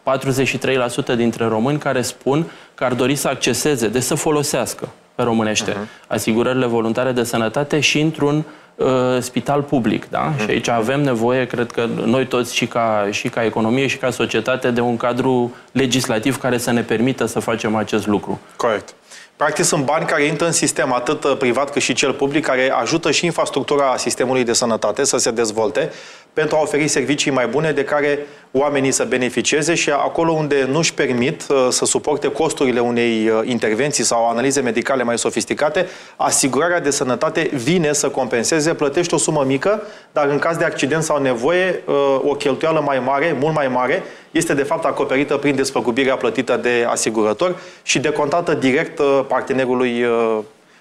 43% 1.12 1.16
dintre 1.16 1.44
români 1.44 1.78
care 1.78 2.02
spun 2.02 2.50
că 2.74 2.84
ar 2.84 2.94
dori 2.94 3.14
să 3.14 3.28
acceseze, 3.28 3.88
de 3.88 4.00
să 4.00 4.14
folosească 4.14 4.88
pe 5.14 5.22
românește, 5.22 5.72
uh-huh. 5.72 6.06
asigurările 6.06 6.66
voluntare 6.66 7.12
de 7.12 7.24
sănătate 7.24 7.80
și 7.80 8.00
într-un 8.00 8.44
uh, 8.74 8.86
spital 9.20 9.62
public. 9.62 10.10
Da? 10.10 10.34
Uh-huh. 10.34 10.44
Și 10.44 10.50
aici 10.50 10.68
avem 10.68 11.02
nevoie, 11.02 11.46
cred 11.46 11.70
că 11.70 11.88
noi 12.04 12.26
toți 12.26 12.54
și 12.54 12.66
ca, 12.66 13.08
și 13.10 13.28
ca 13.28 13.44
economie 13.44 13.86
și 13.86 13.96
ca 13.96 14.10
societate, 14.10 14.70
de 14.70 14.80
un 14.80 14.96
cadru 14.96 15.54
legislativ 15.72 16.38
care 16.38 16.58
să 16.58 16.70
ne 16.70 16.82
permită 16.82 17.26
să 17.26 17.40
facem 17.40 17.74
acest 17.74 18.06
lucru. 18.06 18.40
Corect. 18.56 18.94
Practic 19.38 19.64
sunt 19.64 19.84
bani 19.84 20.06
care 20.06 20.22
intră 20.24 20.46
în 20.46 20.52
sistem, 20.52 20.92
atât 20.92 21.24
uh, 21.24 21.36
privat 21.36 21.70
cât 21.70 21.82
și 21.82 21.92
cel 21.92 22.12
public, 22.12 22.44
care 22.44 22.70
ajută 22.70 23.10
și 23.10 23.24
infrastructura 23.24 23.96
sistemului 23.96 24.44
de 24.44 24.52
sănătate 24.52 25.04
să 25.04 25.16
se 25.16 25.30
dezvolte 25.30 25.92
pentru 26.32 26.56
a 26.56 26.60
oferi 26.60 26.88
servicii 26.88 27.30
mai 27.30 27.46
bune 27.46 27.72
de 27.72 27.84
care 27.84 28.18
oamenii 28.52 28.90
să 28.90 29.04
beneficieze 29.04 29.74
și 29.74 29.90
acolo 29.90 30.32
unde 30.32 30.66
nu 30.70 30.78
își 30.78 30.94
permit 30.94 31.44
uh, 31.48 31.66
să 31.70 31.84
suporte 31.84 32.28
costurile 32.28 32.80
unei 32.80 33.28
uh, 33.28 33.40
intervenții 33.44 34.04
sau 34.04 34.28
analize 34.28 34.60
medicale 34.60 35.02
mai 35.02 35.18
sofisticate, 35.18 35.86
asigurarea 36.16 36.80
de 36.80 36.90
sănătate 36.90 37.50
vine 37.52 37.92
să 37.92 38.08
compenseze, 38.08 38.74
plătește 38.74 39.14
o 39.14 39.18
sumă 39.18 39.44
mică, 39.46 39.82
dar 40.12 40.28
în 40.28 40.38
caz 40.38 40.56
de 40.56 40.64
accident 40.64 41.02
sau 41.02 41.22
nevoie, 41.22 41.82
o 42.22 42.34
cheltuială 42.34 42.82
mai 42.86 42.98
mare, 42.98 43.36
mult 43.40 43.54
mai 43.54 43.68
mare, 43.68 44.02
este 44.30 44.54
de 44.54 44.62
fapt 44.62 44.84
acoperită 44.84 45.36
prin 45.36 45.54
despăgubirea 45.56 46.16
plătită 46.16 46.56
de 46.56 46.86
asigurător 46.88 47.56
și 47.82 47.98
decontată 47.98 48.54
direct 48.54 49.00
partenerului 49.28 50.04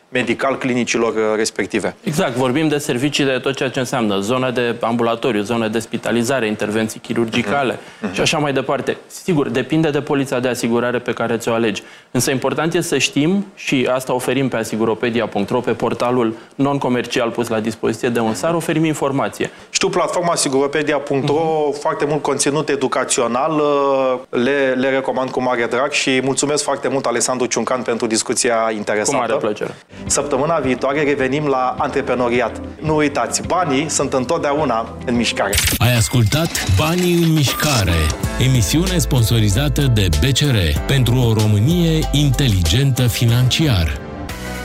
medical 0.10 0.58
clinicilor 0.58 1.14
uh, 1.14 1.22
respective. 1.36 1.96
Exact, 2.04 2.36
vorbim 2.36 2.68
de 2.68 2.78
servicii 2.78 3.24
de 3.24 3.40
tot 3.42 3.56
ceea 3.56 3.70
ce 3.70 3.80
înseamnă 3.80 4.20
zone 4.20 4.50
de 4.50 4.76
ambulatoriu, 4.80 5.42
zone 5.42 5.68
de 5.68 5.80
spitalizare, 5.80 6.48
intervenții 6.48 7.00
chirurgicale 7.00 7.74
uh-huh. 7.76 8.14
și 8.14 8.22
așa 8.22 8.38
mai 8.38 8.54
departe. 8.54 8.98
Sigur, 9.08 9.50
depinde 9.50 9.90
de 9.90 10.02
polița 10.02 10.40
de 10.40 10.48
asigurare 10.48 11.00
pe 11.00 11.14
care 11.14 11.38
ți-o 11.38 11.54
alegi. 11.54 11.84
Însă 12.12 12.32
important 12.32 12.74
este 12.74 12.88
să 12.88 12.98
știm 12.98 13.46
și 13.56 13.90
asta 13.92 14.14
oferim 14.14 14.48
pe 14.48 14.58
asiguropedia.ro, 14.58 15.60
pe 15.60 15.72
portalul 15.72 16.36
non-comercial 16.56 17.30
pus 17.30 17.48
la 17.48 17.60
dispoziție 17.60 18.10
de 18.10 18.20
un 18.20 18.34
SAR, 18.34 18.54
oferim 18.54 18.84
informație. 18.84 19.52
Știu 19.70 19.90
platforma 19.90 20.32
asiguropedia.ro, 20.32 21.18
uh-huh. 21.20 21.80
foarte 21.80 22.06
mult 22.06 22.22
conținut 22.22 22.70
educațional, 22.70 23.52
uh, 23.52 24.20
le, 24.30 24.76
le 24.78 24.90
recomand 24.90 25.30
cu 25.30 25.42
mare 25.42 25.66
drag 25.66 25.92
și 25.92 26.22
mulțumesc 26.24 26.64
foarte 26.64 26.88
mult 26.88 27.06
Alessandru 27.06 27.46
Ciuncan 27.46 27.82
pentru 27.82 28.08
discuția 28.08 28.72
interesantă. 28.76 29.26
Cu 29.26 29.32
mare 29.32 29.34
plăcere. 29.34 29.76
Săptămâna 30.06 30.58
viitoare 30.58 31.04
revenim 31.04 31.46
la 31.48 31.76
antreprenoriat. 31.78 32.62
Nu 32.82 32.96
uitați, 32.96 33.42
banii 33.48 33.90
sunt 33.90 34.14
întotdeauna 34.14 34.98
în 35.06 35.16
mișcare. 35.16 35.56
Ai 35.78 35.96
ascultat 35.96 36.76
Banii 36.78 37.14
în 37.24 37.34
mișcare, 37.34 38.08
emisiune 38.40 38.98
sponsorizată 38.98 39.82
de 39.82 40.08
BCR 40.20 40.80
pentru 40.88 41.16
o 41.16 41.34
Românie 41.34 42.00
inteligentă 42.12 43.08
financiar. 43.08 44.00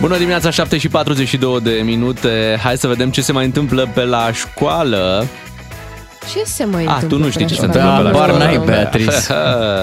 Bună 0.01 0.17
dimineața, 0.17 0.51
7 0.51 0.79
și 0.79 0.89
42 0.89 1.61
de 1.61 1.81
minute. 1.85 2.59
Hai 2.63 2.77
să 2.77 2.87
vedem 2.87 3.11
ce 3.11 3.23
se 3.23 3.33
mai 3.33 3.45
întâmplă 3.45 3.89
pe 3.95 4.05
la 4.05 4.33
școală. 4.33 5.27
Ce 6.31 6.43
se 6.45 6.65
mai 6.65 6.85
A, 6.85 6.93
întâmplă? 6.95 7.17
tu 7.19 7.23
nu 7.25 7.31
știi 7.31 7.45
pe 7.47 7.53
ce 7.53 7.61
se 7.61 7.67
la 7.67 7.73
școală? 7.73 7.91
întâmplă 7.91 8.11
pe 8.11 8.17
la 8.19 8.33
Bar 8.35 8.35
școală. 8.45 8.65
n-ai, 8.67 8.67
Beatrice. 8.67 9.35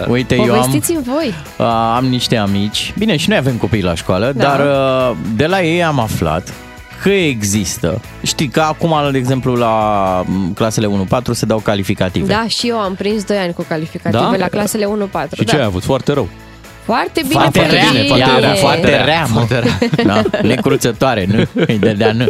Uite, 0.13 0.35
eu 0.35 0.41
am, 0.41 0.47
Povestiți-mi 0.49 1.03
voi. 1.03 1.33
uh, 1.57 1.65
am 1.95 2.05
niște 2.05 2.35
amici. 2.35 2.93
Bine, 2.97 3.17
și 3.17 3.29
noi 3.29 3.37
avem 3.37 3.55
copii 3.55 3.81
la 3.81 3.95
școală, 3.95 4.31
Da. 4.35 4.43
dar 4.43 4.59
uh, 4.59 5.15
de 5.35 5.45
la 5.45 5.61
ei 5.61 5.83
am 5.83 5.99
aflat 5.99 6.53
că 7.01 7.09
există. 7.09 8.01
Știi 8.23 8.47
că 8.47 8.59
acum, 8.61 8.93
de 9.11 9.17
exemplu, 9.17 9.53
la 9.55 9.73
m, 10.27 10.53
clasele 10.53 10.87
1-4 10.87 11.31
se 11.31 11.45
dau 11.45 11.57
calificative. 11.59 12.33
Da, 12.33 12.45
și 12.47 12.67
eu 12.67 12.77
am 12.79 12.95
prins 12.95 13.23
2 13.23 13.37
ani 13.37 13.53
cu 13.53 13.65
calificative 13.67 14.23
Da? 14.31 14.35
la 14.37 14.47
clasele 14.47 14.85
1-4. 14.85 14.89
Și 15.37 15.43
da. 15.43 15.51
ce 15.51 15.57
ai 15.57 15.63
avut? 15.63 15.83
Foarte 15.83 16.13
rău. 16.13 16.27
Foarte 16.93 17.21
bine. 17.21 17.33
Foarte 17.33 17.59
Foarte 17.59 17.75
rea, 17.75 17.85
bine, 17.91 18.03
foarte 18.03 18.23
foarte 18.59 18.89
rea, 18.89 19.03
rea, 19.03 19.25
foarte 19.25 19.55
foarte 19.55 19.63
rea, 19.63 20.03
mă. 20.03 20.03
Da, 20.03 20.21
necruțătoare, 20.53 21.27
nu, 21.31 21.63
îi 21.67 21.77
dădea 21.77 22.11
nu, 22.11 22.25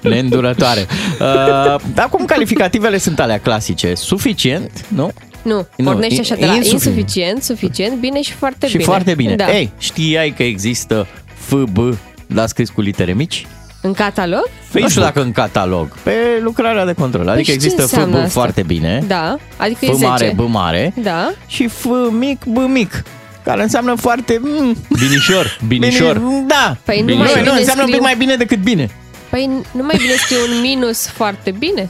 neîndurătoare. 0.00 0.86
Uh, 1.20 1.80
acum 1.96 2.24
calificativele 2.24 2.98
sunt 2.98 3.20
alea 3.20 3.38
clasice, 3.38 3.94
suficient, 3.94 4.84
nu? 4.88 5.10
Nu, 5.42 5.66
Nu, 5.76 5.84
pornește 5.84 6.20
așa 6.20 6.34
de 6.34 6.46
la 6.46 6.54
insuficient. 6.54 6.84
insuficient, 6.94 7.42
suficient, 7.42 7.98
bine 8.00 8.22
și 8.22 8.32
foarte 8.32 8.66
Și 8.66 8.72
bine. 8.72 8.84
foarte 8.84 9.14
bine. 9.14 9.34
Da. 9.34 9.54
Ei, 9.56 9.72
știai 9.78 10.30
că 10.36 10.42
există 10.42 11.06
FB, 11.34 11.78
l-a 12.26 12.46
scris 12.46 12.70
cu 12.70 12.80
litere 12.80 13.12
mici? 13.12 13.46
În 13.82 13.92
catalog? 13.92 14.48
Nu 14.72 14.88
știu 14.88 15.00
dacă 15.00 15.20
în 15.22 15.32
catalog, 15.32 15.88
pe 16.02 16.12
lucrarea 16.42 16.84
de 16.84 16.92
control. 16.92 17.28
Adică 17.28 17.34
Păi 17.34 17.42
și 17.42 17.48
ce 17.48 17.52
există 17.54 17.82
înseamnă 17.82 18.16
FB 18.16 18.22
asta? 18.24 18.40
foarte 18.40 18.62
bine, 18.62 19.02
Da, 19.06 19.36
adică 19.56 19.84
e 19.84 19.88
F 19.88 19.92
10. 19.92 20.06
mare, 20.06 20.32
B 20.36 20.40
mare 20.48 20.92
Da. 21.02 21.32
și 21.46 21.66
F 21.68 21.84
mic, 22.10 22.44
B 22.44 22.56
mic. 22.68 23.02
Care 23.44 23.62
înseamnă 23.62 23.94
foarte... 23.94 24.38
Mm, 24.42 24.76
Binișor, 24.98 25.58
binișor. 25.68 26.18
Bine, 26.18 26.44
da. 26.46 26.76
Păi 26.84 26.98
nu 27.00 27.04
Bine. 27.04 27.18
mai 27.18 27.26
nu, 27.28 27.34
bine 27.40 27.50
nu, 27.50 27.56
înseamnă 27.58 27.82
un 27.82 27.88
pic 27.88 27.94
scriu- 28.00 28.02
mai 28.08 28.16
bine 28.16 28.36
decât 28.36 28.58
bine. 28.62 28.90
Păi 29.30 29.46
nu 29.72 29.82
mai 29.82 29.96
bine 29.98 30.12
scrie 30.12 30.38
un 30.54 30.60
minus 30.60 31.06
foarte 31.08 31.50
bine 31.50 31.88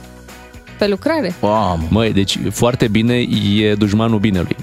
pe 0.77 0.87
lucrare. 0.87 1.35
Wow. 1.39 1.79
Măi, 1.89 2.13
deci 2.13 2.37
foarte 2.51 2.87
bine 2.87 3.15
e 3.61 3.75
dușmanul 3.75 4.19
binelui. 4.19 4.55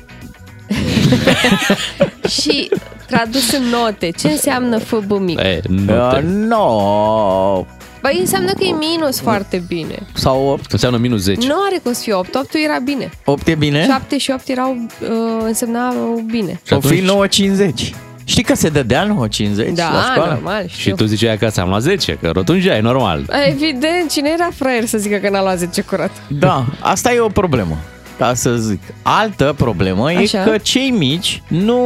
Și 2.40 2.68
tradus 3.06 3.52
în 3.52 3.62
note, 3.62 4.10
ce 4.10 4.28
înseamnă 4.28 4.78
FB 4.78 5.10
mic? 5.10 5.38
E, 5.40 5.60
nu 5.68 6.06
Uh, 6.06 6.12
te... 6.14 6.20
no. 6.24 7.64
Păi 8.02 8.16
înseamnă 8.20 8.50
că 8.52 8.64
e 8.64 8.72
minus 8.72 9.20
foarte 9.20 9.62
bine. 9.68 9.98
Sau 10.14 10.46
8. 10.46 10.72
Înseamnă 10.72 10.98
minus 10.98 11.20
10. 11.22 11.46
Nu 11.46 11.54
are 11.66 11.78
cum 11.82 11.92
să 11.92 12.00
fie 12.02 12.14
8, 12.14 12.34
8 12.34 12.50
era 12.64 12.78
bine. 12.84 13.10
8 13.24 13.46
e 13.48 13.54
bine? 13.54 13.84
7 13.84 14.18
și 14.18 14.30
8 14.30 14.48
erau, 14.48 14.76
uh, 15.02 15.08
însemnau 15.46 16.24
bine. 16.30 16.60
Și 16.66 16.72
O 16.72 16.80
fi 16.80 16.86
atunci- 16.86 17.02
9,50. 17.02 17.92
Știi 18.24 18.42
că 18.42 18.54
se 18.54 18.68
dădea 18.68 19.04
9,50 19.04 19.68
la 19.68 19.72
Da, 19.74 20.04
școală? 20.12 20.32
normal, 20.32 20.66
Și 20.68 20.80
știu. 20.80 20.94
tu 20.94 21.04
ziceai 21.04 21.38
că 21.38 21.46
ți-am 21.46 21.68
luat 21.68 21.80
10, 21.80 22.18
că 22.20 22.30
rotunjeai, 22.34 22.80
normal. 22.80 23.24
Evident, 23.48 24.10
cine 24.10 24.30
era 24.34 24.48
fraier 24.54 24.84
să 24.84 24.98
zică 24.98 25.16
că 25.16 25.28
n-a 25.30 25.42
luat 25.42 25.58
10 25.58 25.80
curat? 25.82 26.10
Da, 26.28 26.64
asta 26.80 27.12
e 27.12 27.20
o 27.20 27.28
problemă. 27.28 27.76
Ca 28.18 28.34
să 28.34 28.54
zic. 28.56 28.80
Altă 29.02 29.54
problemă 29.56 30.06
Așa. 30.06 30.40
e 30.40 30.44
că 30.50 30.58
cei 30.58 30.90
mici 30.90 31.42
nu 31.48 31.78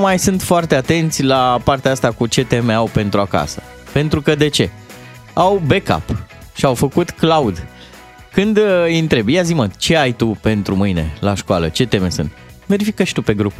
mai 0.00 0.18
sunt 0.18 0.42
foarte 0.42 0.74
atenți 0.74 1.22
la 1.22 1.60
partea 1.64 1.90
asta 1.90 2.10
cu 2.10 2.26
ce 2.26 2.44
teme 2.44 2.72
au 2.72 2.90
pentru 2.92 3.20
acasă. 3.20 3.62
Pentru 3.92 4.20
că 4.22 4.34
de 4.34 4.48
ce? 4.48 4.70
Au 5.34 5.62
backup 5.66 6.22
și 6.54 6.64
au 6.64 6.74
făcut 6.74 7.10
cloud. 7.10 7.66
Când 8.32 8.56
uh, 8.56 8.84
îi 8.84 8.98
întrebi, 8.98 9.32
ia 9.32 9.42
zi 9.42 9.54
mă, 9.54 9.68
ce 9.78 9.96
ai 9.96 10.12
tu 10.12 10.38
pentru 10.40 10.76
mâine 10.76 11.12
la 11.20 11.34
școală? 11.34 11.68
Ce 11.68 11.86
teme 11.86 12.08
sunt? 12.10 12.30
Verifică 12.66 13.02
și 13.02 13.12
tu 13.12 13.22
pe 13.22 13.34
grup. 13.34 13.52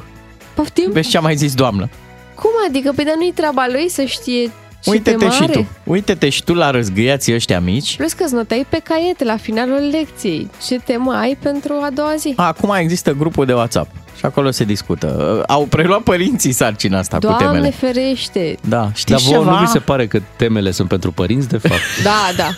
Poftim? 0.55 0.91
Vezi 0.93 1.09
ce 1.11 1.17
a 1.17 1.21
mai 1.21 1.37
zis 1.37 1.55
doamna. 1.55 1.89
Cum 2.35 2.51
adică? 2.69 2.93
Păi 2.93 3.05
dar 3.05 3.15
nu-i 3.17 3.33
treaba 3.35 3.67
lui 3.71 3.89
să 3.89 4.05
știe 4.05 4.51
ce 4.81 4.91
Uite-te 4.91 5.17
temă 5.17 5.31
și 5.31 5.43
are? 5.43 5.53
tu. 5.53 5.67
Uite-te 5.85 6.29
și 6.29 6.45
tu 6.45 6.55
la 6.55 6.71
răzgâiații 6.71 7.35
ăștia 7.35 7.61
mici. 7.61 7.97
Plus 7.97 8.13
că 8.13 8.25
îți 8.25 8.35
notai 8.35 8.67
pe 8.69 8.81
caiete 8.85 9.25
la 9.25 9.37
finalul 9.37 9.89
lecției. 9.91 10.51
Ce 10.67 10.79
temă 10.85 11.13
ai 11.13 11.37
pentru 11.43 11.73
a 11.83 11.91
doua 11.91 12.15
zi? 12.17 12.33
Acum 12.37 12.71
există 12.71 13.13
grupul 13.13 13.47
de 13.47 13.53
WhatsApp 13.53 13.91
și 14.25 14.31
acolo 14.31 14.51
se 14.51 14.65
discută. 14.65 15.43
Au 15.47 15.67
preluat 15.67 16.01
părinții 16.01 16.53
sarcina 16.53 16.99
asta 16.99 17.17
cu 17.19 17.27
Doamne 17.27 17.47
temele. 17.47 17.71
ferește! 17.71 18.57
Da, 18.69 18.77
Dar 18.79 18.91
știți 18.95 19.25
vouă 19.25 19.39
ceva? 19.45 19.51
nu 19.59 19.65
vi 19.65 19.71
se 19.71 19.79
pare 19.79 20.07
că 20.07 20.21
temele 20.37 20.71
sunt 20.71 20.89
pentru 20.89 21.13
părinți, 21.13 21.49
de 21.49 21.59
fapt? 21.59 21.81
Da, 22.03 22.31
da. 22.37 22.49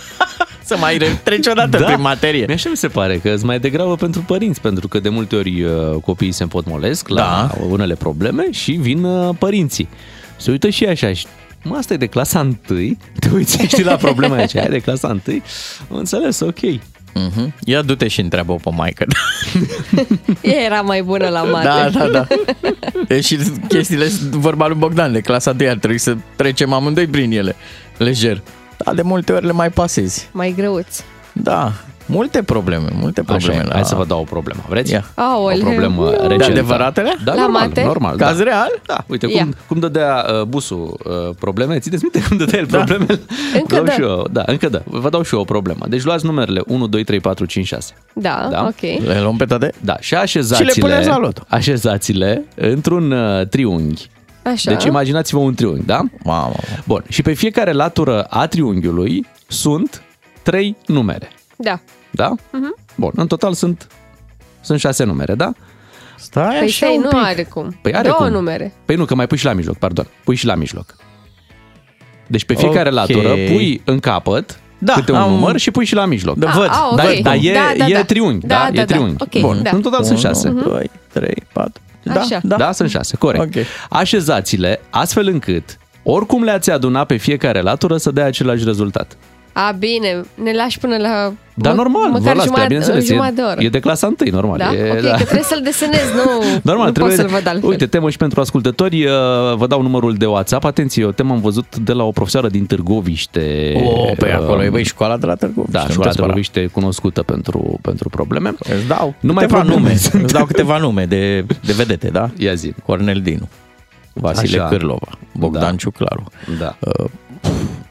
Să 0.64 0.76
mai 0.76 0.98
treci 1.22 1.46
o 1.46 1.52
dată 1.52 1.84
prin 1.84 2.00
materie. 2.00 2.44
Mi 2.48 2.54
așa 2.54 2.68
mi 2.70 2.76
se 2.76 2.88
pare 2.88 3.16
că 3.18 3.28
sunt 3.28 3.42
mai 3.42 3.58
degrabă 3.60 3.94
pentru 3.94 4.20
părinți, 4.26 4.60
pentru 4.60 4.88
că 4.88 4.98
de 4.98 5.08
multe 5.08 5.36
ori 5.36 5.62
uh, 5.62 5.72
copiii 6.04 6.32
se 6.32 6.42
împotmolesc 6.42 7.08
la 7.08 7.20
Da. 7.20 7.64
unele 7.68 7.94
probleme 7.94 8.46
și 8.50 8.72
vin 8.72 9.04
uh, 9.04 9.34
părinții. 9.38 9.88
Se 10.36 10.50
uită 10.50 10.68
și 10.68 10.84
așa 10.84 11.12
și 11.12 11.26
Mă, 11.62 11.76
asta 11.76 11.94
e 11.94 11.96
de 11.96 12.06
clasa 12.06 12.40
1, 12.40 12.56
te 13.20 13.28
uiți, 13.34 13.66
știi, 13.66 13.82
la 13.84 13.96
problema 13.96 14.36
aceea, 14.36 14.64
e 14.64 14.68
de 14.68 14.78
clasa 14.78 15.08
1, 15.08 15.20
am 15.90 15.96
înțeles, 15.96 16.40
ok. 16.40 16.58
Mhm. 17.16 17.54
Ia 17.64 17.82
du-te 17.82 18.08
și 18.08 18.20
întreabă-o 18.20 18.56
pe 18.56 18.70
maică. 18.72 19.04
Ea 20.40 20.60
era 20.64 20.80
mai 20.80 21.02
bună 21.02 21.28
la 21.28 21.42
mate. 21.42 21.64
Da, 21.64 21.88
da, 21.90 22.08
da. 22.08 22.26
E 23.08 23.20
și 23.20 23.38
chestiile, 23.68 24.06
vorba 24.30 24.66
lui 24.66 24.76
Bogdan, 24.76 25.12
de 25.12 25.20
clasa 25.20 25.52
2 25.52 25.68
ar 25.68 25.76
trebui 25.76 25.98
să 25.98 26.16
trecem 26.36 26.72
amândoi 26.72 27.06
prin 27.06 27.32
ele, 27.32 27.56
lejer. 27.96 28.42
Dar 28.76 28.94
de 28.94 29.02
multe 29.02 29.32
ori 29.32 29.46
le 29.46 29.52
mai 29.52 29.70
pasezi. 29.70 30.28
Mai 30.32 30.54
greuț. 30.56 31.00
Da, 31.32 31.72
multe 32.06 32.42
probleme, 32.42 32.88
multe 32.92 33.20
Așa 33.26 33.36
probleme. 33.36 33.62
e, 33.62 33.66
la... 33.66 33.72
hai 33.74 33.84
să 33.84 33.94
vă 33.94 34.04
dau 34.04 34.20
o 34.20 34.22
problemă, 34.22 34.60
vreți? 34.68 34.92
Ia. 34.92 35.04
Aoleu. 35.14 35.60
O 35.60 35.70
problemă 35.70 36.10
De 36.10 36.16
recentă. 36.26 36.44
adevăratele? 36.44 37.14
Da, 37.24 37.34
La 37.34 37.40
normal, 37.40 37.66
mate? 37.68 37.82
normal. 37.84 38.16
Caz 38.16 38.36
da. 38.38 38.42
real? 38.42 38.80
Da, 38.86 39.04
uite, 39.08 39.26
Ia. 39.30 39.42
cum, 39.42 39.54
cum 39.68 39.78
dădea 39.78 40.26
uh, 40.40 40.42
busul 40.42 40.98
uh, 41.04 41.34
probleme, 41.38 41.78
țineți 41.78 42.02
minte 42.02 42.28
cum 42.28 42.36
dădea 42.36 42.58
el 42.58 42.66
probleme? 42.66 43.06
Încă 43.54 43.74
dau 43.74 43.84
dă. 43.84 43.90
Și 43.90 44.00
eu, 44.00 44.26
da, 44.32 44.42
încă 44.46 44.68
da. 44.68 44.82
Vă 44.84 45.08
dau 45.08 45.22
și 45.22 45.34
eu 45.34 45.40
o 45.40 45.44
problemă. 45.44 45.86
Deci 45.88 46.02
luați 46.04 46.24
numerele 46.24 46.62
1, 46.66 46.86
2, 46.86 47.04
3, 47.04 47.20
4, 47.20 47.44
5, 47.44 47.66
6. 47.66 47.92
Da, 48.14 48.48
Da? 48.50 48.62
ok. 48.68 48.80
Le 49.06 49.20
luăm 49.20 49.36
pe 49.36 49.44
toate? 49.44 49.72
Da, 49.80 49.96
și 50.00 50.14
așezați-le, 50.14 50.70
Și 50.70 50.76
le 50.80 50.86
puneți 50.88 51.08
la 51.08 51.18
loto. 51.18 51.42
așezați-le 51.48 52.44
într-un 52.54 53.10
uh, 53.10 53.46
triunghi. 53.46 54.10
Așa. 54.42 54.70
Deci 54.70 54.84
imaginați-vă 54.84 55.38
un 55.38 55.54
triunghi, 55.54 55.84
da? 55.86 56.00
Mamă. 56.24 56.54
Bun, 56.86 57.02
și 57.08 57.22
pe 57.22 57.32
fiecare 57.32 57.72
latură 57.72 58.22
a 58.22 58.46
triunghiului 58.46 59.26
sunt 59.46 60.02
trei 60.42 60.76
numere, 60.86 61.28
Da. 61.56 61.80
Da? 62.16 62.32
Mhm. 62.52 62.74
Bun, 62.94 63.12
în 63.14 63.26
total 63.26 63.52
sunt, 63.52 63.86
sunt 64.60 64.80
șase 64.80 65.04
numere, 65.04 65.34
da? 65.34 65.52
Stai 66.18 66.46
Păi 66.48 66.56
așa 66.66 66.68
stai, 66.86 66.96
un 66.96 67.02
nu 67.02 67.08
pic. 67.08 67.18
are 67.18 67.42
cum. 67.42 67.78
Păi 67.82 67.94
are 67.94 68.08
Două 68.08 68.18
cum. 68.20 68.28
numere. 68.30 68.72
Păi 68.84 68.96
nu, 68.96 69.04
că 69.04 69.14
mai 69.14 69.26
pui 69.26 69.36
și 69.36 69.44
la 69.44 69.52
mijloc, 69.52 69.76
pardon. 69.76 70.06
Pui 70.24 70.34
și 70.34 70.46
la 70.46 70.54
mijloc. 70.54 70.94
Deci 72.26 72.44
pe 72.44 72.54
fiecare 72.54 72.88
Ok. 72.88 72.94
latură 72.94 73.28
pui 73.28 73.82
în 73.84 73.98
capăt 73.98 74.58
Da, 74.78 74.92
câte 74.92 75.12
un 75.12 75.18
am- 75.18 75.30
număr 75.30 75.56
și 75.58 75.70
pui 75.70 75.84
și 75.84 75.94
la 75.94 76.04
mijloc. 76.06 76.36
Da, 76.36 76.48
Ah, 76.48 76.54
văd. 76.56 76.68
ah, 76.68 76.88
ok. 76.90 76.96
Dar, 76.96 77.06
dar 77.22 77.34
e, 77.40 77.52
Da, 77.52 77.72
da, 77.78 77.86
e 77.86 77.92
da. 77.92 78.02
triunghi, 78.04 78.46
Da, 78.46 78.54
da? 78.54 78.60
da, 78.72 78.80
e 78.80 78.84
da. 78.84 78.94
triunghi. 78.94 79.22
Ok, 79.22 79.40
Bun, 79.40 79.62
da. 79.62 79.70
în 79.72 79.80
total 79.82 79.98
sunt 80.04 80.18
1, 80.18 80.26
șase. 80.28 80.48
2, 80.48 80.90
3, 81.12 81.42
4. 81.52 81.82
Da, 82.02 82.20
Așa. 82.20 82.40
da. 82.42 82.56
Da, 82.56 82.72
sunt 82.72 82.90
șase, 82.90 83.16
corect. 83.16 83.56
Ok. 83.56 83.62
Așezați-le 83.90 84.80
astfel 84.90 85.26
încât 85.28 85.78
oricum 86.02 86.42
le-ați 86.42 86.70
aduna 86.70 87.04
pe 87.04 87.16
fiecare 87.16 87.60
latură 87.60 87.96
să 87.96 88.10
dea 88.10 88.24
același 88.24 88.64
rezultat. 88.64 89.16
A, 89.58 89.70
bine, 89.78 90.20
ne 90.42 90.52
lași 90.52 90.78
până 90.78 90.96
la... 90.96 91.32
Da, 91.54 91.70
mă- 91.70 91.74
normal, 91.76 92.10
vă 92.10 92.18
măcar 92.18 92.22
las, 92.24 92.32
prea 92.32 92.44
jumătate, 92.44 92.66
bineînțeles. 92.66 93.06
jumătate 93.06 93.34
de 93.34 93.42
oră. 93.42 93.60
E, 93.60 93.64
e 93.64 93.68
de 93.68 93.78
clasa 93.80 94.06
1, 94.20 94.30
normal. 94.30 94.58
da? 94.58 94.74
E, 94.74 94.90
ok, 94.90 95.00
da. 95.00 95.10
că 95.10 95.22
trebuie 95.22 95.42
să-l 95.42 95.60
desenez, 95.62 96.00
nu, 96.14 96.22
Normal, 96.70 96.76
nu 96.76 96.82
pot 96.82 96.92
trebuie, 96.92 97.16
să-l 97.16 97.26
văd 97.26 97.46
altfel. 97.46 97.68
Uite, 97.68 97.86
temă 97.86 98.10
și 98.10 98.16
pentru 98.16 98.40
ascultători, 98.40 99.04
uh, 99.04 99.10
vă 99.54 99.66
dau 99.68 99.82
numărul 99.82 100.14
de 100.14 100.26
WhatsApp. 100.26 100.64
Atenție, 100.64 101.04
o 101.04 101.10
temă 101.12 101.32
am 101.32 101.40
văzut 101.40 101.76
de 101.76 101.92
la 101.92 102.04
o 102.04 102.10
profesoară 102.10 102.48
din 102.48 102.66
Târgoviște. 102.66 103.72
Oh, 103.84 104.12
pe 104.18 104.30
acolo 104.32 104.62
e, 104.62 104.66
Uh, 104.66 104.72
băi, 104.72 104.84
școala 104.84 105.16
de 105.16 105.26
la 105.26 105.34
Târgoviște. 105.34 105.78
Da, 105.78 105.84
nu 105.84 105.90
școala 105.90 106.10
te 106.10 106.16
spăra. 106.16 106.26
Târgoviște 106.26 106.60
e 106.60 106.66
cunoscută 106.66 107.22
pentru, 107.22 107.78
pentru 107.82 108.08
probleme. 108.08 108.54
Îți 108.58 108.86
dau 108.86 109.14
Numai 109.20 109.44
câteva 109.44 109.60
probleme 109.60 109.86
nume. 109.86 109.96
sunt. 109.98 110.22
Îți 110.24 110.32
dau 110.32 110.44
câteva 110.44 110.78
nume 110.78 111.04
de, 111.04 111.40
de 111.64 111.72
vedete, 111.72 112.08
da? 112.08 112.30
Ia 112.36 112.54
zi. 112.54 112.74
Cornel 112.86 113.20
Dinu, 113.20 113.48
Vasile 114.12 114.58
Așa. 114.58 114.68
Cârlova, 114.68 115.08
Bogdan 115.32 115.70
Da. 115.70 115.76
Ciuclaru, 115.76 116.24
Da, 116.58 116.76
uh, 116.80 117.10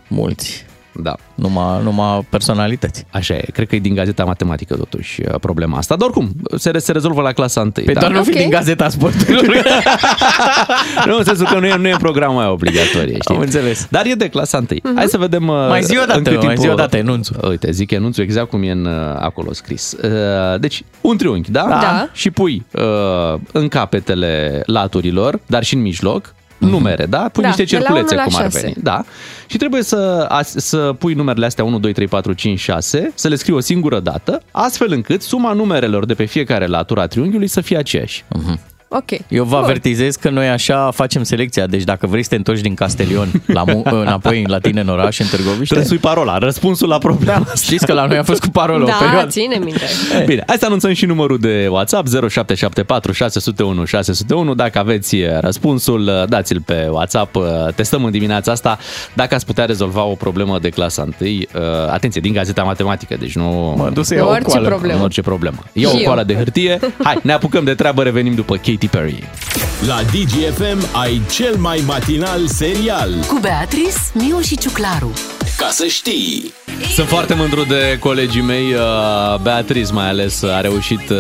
mulți, 0.08 0.65
da. 1.04 1.16
numai, 1.36 1.84
numai 1.84 2.26
personalități. 2.30 3.06
Așa 3.12 3.34
e, 3.34 3.46
cred 3.54 3.68
că 3.68 3.76
e 3.76 3.80
din 3.80 3.94
gazeta 3.94 4.24
matematică 4.24 4.76
totuși 4.76 5.22
uh, 5.22 5.36
problema 5.42 5.78
asta. 5.78 5.96
Dar 5.96 6.08
oricum, 6.08 6.32
se, 6.58 6.78
se 6.78 6.92
rezolvă 6.92 7.22
la 7.22 7.32
clasa 7.32 7.62
1. 7.62 7.70
Pe 7.72 7.92
da? 7.92 8.00
doar 8.00 8.12
nu 8.12 8.24
fi 8.24 8.30
Ok. 8.30 8.36
din 8.38 8.50
Gazeta 8.50 8.90
Sporturilor. 8.90 9.56
nu, 11.08 11.18
în 11.18 11.24
sensul 11.24 11.46
că 11.46 11.60
nu 11.60 11.66
e, 11.66 11.76
nu 11.76 11.88
e 11.88 11.96
programul 12.00 12.42
aia 12.42 12.52
obligatorie, 12.52 13.18
știi? 13.20 13.36
Am 13.36 13.42
înțeles. 13.42 13.88
Dar 13.90 14.06
e 14.06 14.14
de 14.14 14.30
clasa 14.30 14.64
1. 14.84 14.96
Hai 14.96 15.06
să 15.08 15.18
vedem 15.18 15.48
uh, 15.48 15.66
Mai 15.70 15.82
zi 15.84 15.98
o 15.98 16.06
dată, 16.06 16.18
în 16.18 16.24
cât 16.24 16.36
mai 16.44 16.46
timp 16.48 16.58
zi 16.58 16.68
o 16.68 16.72
o- 16.72 16.76
dată 16.76 16.98
enunțul. 16.98 17.36
Uite, 17.50 17.72
zic 17.72 17.92
enunțul 17.92 18.24
exact 18.24 18.50
cum 18.50 18.64
e 18.64 18.72
în, 18.72 18.86
uh, 18.86 19.16
acolo 19.20 19.54
scris. 19.54 19.92
Uh, 20.04 20.60
Deci, 20.60 20.84
un 21.02 21.18
triunghi, 21.18 21.52
da? 21.52 21.68
Da. 21.68 22.10
Și 22.14 22.32
pui 22.32 22.66
uh, 22.72 23.40
în 23.52 23.68
capetele 23.68 24.62
laturilor, 24.66 25.40
dar 25.46 25.64
și 25.64 25.74
în 25.74 25.82
mijloc, 25.82 26.35
numere, 26.58 27.06
da? 27.06 27.30
Pui 27.32 27.42
Da, 27.44 27.48
niște 27.48 27.64
de 27.64 27.72
la 27.72 27.78
cerculețe, 27.80 28.14
unu 28.14 28.24
la 28.24 28.28
cum 28.28 28.36
ar 28.36 28.44
șase. 28.44 28.60
veni. 28.62 28.74
Da. 28.84 29.04
Și 29.48 29.58
trebuie 29.58 29.84
să, 29.84 30.26
as- 30.30 30.56
să 30.56 30.78
pui 31.00 31.14
numerele 31.14 31.46
astea 31.46 31.64
1, 31.64 31.80
2, 31.80 31.94
3, 31.94 32.08
4, 32.08 32.34
5, 32.34 32.60
6, 32.60 33.12
să 33.16 33.28
le 33.28 33.36
scrii 33.36 33.56
o 33.56 33.60
singură 33.60 34.00
dată, 34.00 34.42
astfel 34.52 34.92
încât 34.92 35.22
suma 35.22 35.54
numerelor 35.54 36.06
de 36.06 36.14
pe 36.14 36.26
fiecare 36.26 36.66
latură 36.66 37.02
a 37.02 37.08
triunghiului 37.08 37.48
să 37.48 37.62
fie 37.62 37.78
aceeași. 37.78 38.24
Ok. 38.98 39.20
Eu 39.28 39.44
vă 39.44 39.56
Bun. 39.56 39.64
avertizez 39.64 40.16
că 40.16 40.30
noi 40.30 40.48
așa 40.50 40.92
facem 40.94 41.24
selecția. 41.24 41.66
Deci 41.68 41.84
dacă 41.84 42.08
vrei 42.08 42.24
să 42.24 42.30
te 42.30 42.36
întorci 42.36 42.60
din 42.62 42.74
Castelion 42.74 43.28
la 43.46 43.64
mu- 43.64 43.84
înapoi 44.04 44.44
la 44.48 44.60
tine 44.60 44.82
în 44.82 44.88
oraș, 44.88 45.20
în 45.20 45.26
Târgoviște, 45.28 45.64
Trebuie 45.66 45.88
să 45.88 45.94
spui 45.96 46.10
parola, 46.10 46.38
răspunsul 46.38 46.88
la 46.88 46.98
problemă. 46.98 47.46
știți 47.56 47.86
că 47.86 47.94
la 47.94 48.06
noi 48.06 48.18
a 48.18 48.24
fost 48.24 48.42
cu 48.42 48.50
parolă 48.50 48.84
o 48.84 48.88
Da, 48.88 48.94
perioadă. 49.00 49.28
ține 49.28 49.56
minte. 49.64 49.82
Bine, 50.26 50.44
hai 50.48 50.56
să 50.60 50.66
anunțăm 50.66 50.94
și 50.94 51.06
numărul 51.06 51.38
de 51.38 51.68
WhatsApp 51.72 52.08
0774 52.08 53.12
601 53.12 53.86
601. 53.86 54.54
Dacă 54.56 54.80
aveți 54.80 55.16
uh, 55.16 55.40
răspunsul, 55.40 56.02
uh, 56.08 56.28
dați-l 56.30 56.62
pe 56.66 56.88
WhatsApp. 56.92 57.36
uh, 57.36 57.44
Testăm 57.76 58.04
în 58.04 58.12
dimineața 58.12 58.52
asta 58.52 58.78
dacă 59.14 59.36
ați 59.36 59.46
putea 59.46 59.66
rezolva 59.66 60.04
o 60.04 60.14
problemă 60.16 60.60
de 60.62 60.70
clasa 60.70 61.02
1. 61.22 61.30
Uh, 61.30 61.42
Atenție, 61.90 62.22
din 62.22 62.34
gazeta 62.34 62.64
matematică, 62.64 63.16
deci 63.20 63.36
nu... 63.36 63.74
Mă 63.78 63.90
duc 63.94 64.06
să 64.06 64.16
iau 64.16 64.28
o 64.28 64.30
Orice 64.30 64.46
coală. 64.46 64.68
problemă. 64.68 64.98
Nu 64.98 65.04
orice 65.04 65.22
problemă. 65.22 65.58
Ia 65.74 65.88
Și 65.90 65.96
o 65.96 65.98
eu. 66.00 66.04
coală 66.06 66.24
de 66.24 66.34
hârtie. 66.36 66.80
Hai, 67.04 67.18
ne 67.22 67.32
apucăm 67.34 67.64
de 67.64 67.74
treabă, 67.74 68.04
revenim 68.04 68.34
după 68.36 68.58
Katy 68.86 68.98
Perry. 68.98 69.24
La 69.88 70.02
DGFM 70.04 70.88
ai 71.02 71.22
cel 71.32 71.56
mai 71.58 71.84
matinal 71.86 72.48
serial. 72.48 73.10
Cu 73.28 73.38
Beatrice, 73.42 73.94
Miu 74.14 74.40
și 74.40 74.58
Ciuclaru. 74.58 75.12
Ca 75.58 75.68
să 75.72 75.86
știi. 75.86 76.54
Sunt 76.94 77.08
foarte 77.08 77.34
mândru 77.34 77.64
de 77.64 77.98
colegii 78.00 78.42
mei, 78.42 78.74
uh, 78.74 79.40
Beatriz 79.42 79.92
mai 79.92 80.08
ales, 80.08 80.44
a 80.44 80.62
reușit 80.62 81.10
uh, 81.10 81.18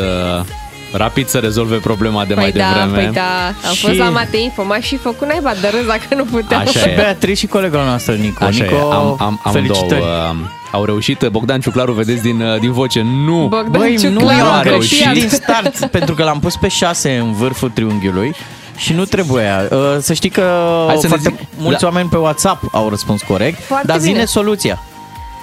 rapid 0.92 1.28
să 1.28 1.38
rezolve 1.38 1.76
problema 1.76 2.26
de 2.26 2.34
mai 2.34 2.52
Păi 2.52 2.60
da, 2.62 2.68
devreme. 2.74 3.04
păi 3.04 3.14
da, 3.14 3.46
am 3.68 3.74
Și- 3.74 3.86
fost 3.86 3.98
la 3.98 4.10
Mate 4.10 4.38
Info, 4.38 4.64
m-aș 4.64 4.86
și 4.86 4.98
făcut 4.98 5.28
naiba 5.28 5.54
de 5.62 5.68
râs 5.68 5.86
dacă 5.86 6.16
nu 6.16 6.24
puteam. 6.24 6.62
Așa 6.62 6.80
Și 6.80 6.90
e. 6.90 6.94
Beatrice 6.96 7.40
și 7.40 7.48
colega 7.48 7.84
noastră, 7.84 8.14
Nico. 8.14 8.46
Așa 8.46 8.64
Nico, 8.64 8.76
e, 8.76 8.80
am, 8.80 8.92
am, 8.92 9.18
am 9.20 9.40
două, 9.44 9.54
felicitări. 9.54 10.02
uh, 10.02 10.36
au 10.72 10.84
reușit. 10.86 11.28
Bogdan 11.32 11.60
Ciuclaru, 11.62 11.92
vedeți 11.94 12.22
din, 12.22 12.42
uh, 12.42 12.60
din 12.60 12.72
voce, 12.72 13.02
nu. 13.02 13.48
Bogdan 13.48 13.72
Băi, 13.82 13.94
nu, 13.94 14.00
Ciuclaru 14.00 14.38
eu 14.40 14.46
a 14.46 14.58
am 14.58 14.64
reușit. 14.64 15.04
greșit 15.04 15.20
din 15.22 15.30
start, 15.42 15.86
pentru 15.86 16.16
că 16.16 16.24
l-am 16.24 16.40
pus 16.40 16.56
pe 16.56 16.68
6 16.68 17.16
în 17.18 17.34
vârful 17.34 17.70
triunghiului 17.70 18.36
și 18.78 18.94
nu 18.94 19.06
trebuia. 19.06 19.68
Uh, 19.72 19.78
Să 20.00 20.14
știi 20.14 20.30
că 20.30 20.42
Hai 20.88 20.96
să 20.96 21.02
ne 21.02 21.08
foarte 21.08 21.30
zic- 21.40 21.48
mulți 21.58 21.80
da. 21.82 21.88
oameni 21.88 22.10
pe 22.10 22.18
WhatsApp 22.18 22.64
au 22.72 22.90
răspuns 22.90 23.22
corect, 23.22 23.64
Foarte 23.64 23.88
dar 23.88 23.98
zine 24.00 24.12
bine. 24.14 24.26
soluția. 24.26 24.80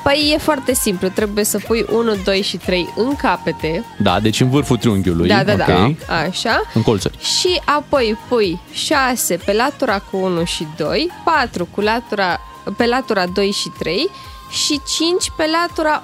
Păi 0.03 0.31
e 0.35 0.39
foarte 0.39 0.75
simplu, 0.75 1.09
trebuie 1.09 1.45
să 1.45 1.59
pui 1.67 1.85
1, 1.93 2.13
2 2.25 2.43
și 2.43 2.57
3 2.57 2.89
în 2.97 3.17
capete. 3.17 3.85
Da, 3.99 4.21
deci 4.21 4.41
în 4.41 4.51
vârful 4.51 4.77
triunghiului. 4.77 5.29
Da, 5.29 5.43
da, 5.45 5.55
da. 5.55 5.65
ok? 5.85 5.97
Așa. 6.29 6.61
În 6.75 6.83
colțuri. 6.83 7.19
Și 7.19 7.61
apoi 7.65 8.17
pui 8.29 8.61
6 8.73 9.37
pe 9.45 9.53
latura 9.53 9.99
cu 10.11 10.17
1 10.17 10.45
și 10.45 10.67
2, 10.77 11.11
4 11.25 11.69
cu 11.75 11.81
latura, 11.81 12.41
pe 12.77 12.87
latura 12.87 13.25
2 13.35 13.51
și 13.51 13.69
3 13.79 14.09
și 14.53 14.81
5 14.87 15.31
pe 15.37 15.45
latura 15.53 16.03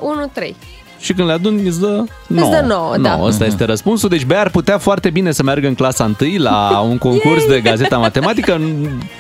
1-3. 0.51 0.55
Și 0.99 1.13
când 1.13 1.29
le 1.29 1.35
aduni, 1.35 1.67
îți 1.67 1.81
dă 1.81 2.05
9. 2.37 2.51
dă 2.51 2.65
nouă, 2.67 2.95
da. 3.01 3.17
No, 3.17 3.25
ăsta 3.25 3.45
este 3.45 3.65
răspunsul. 3.65 4.09
Deci 4.09 4.25
Bea 4.25 4.41
ar 4.41 4.49
putea 4.51 4.79
foarte 4.79 5.11
bine 5.11 5.33
să 5.33 5.43
meargă 5.43 5.67
în 5.67 5.75
clasa 5.75 6.11
1 6.21 6.43
la 6.43 6.79
un 6.89 6.99
concurs 6.99 7.45
de 7.47 7.61
gazeta 7.61 7.97
matematică. 7.97 8.61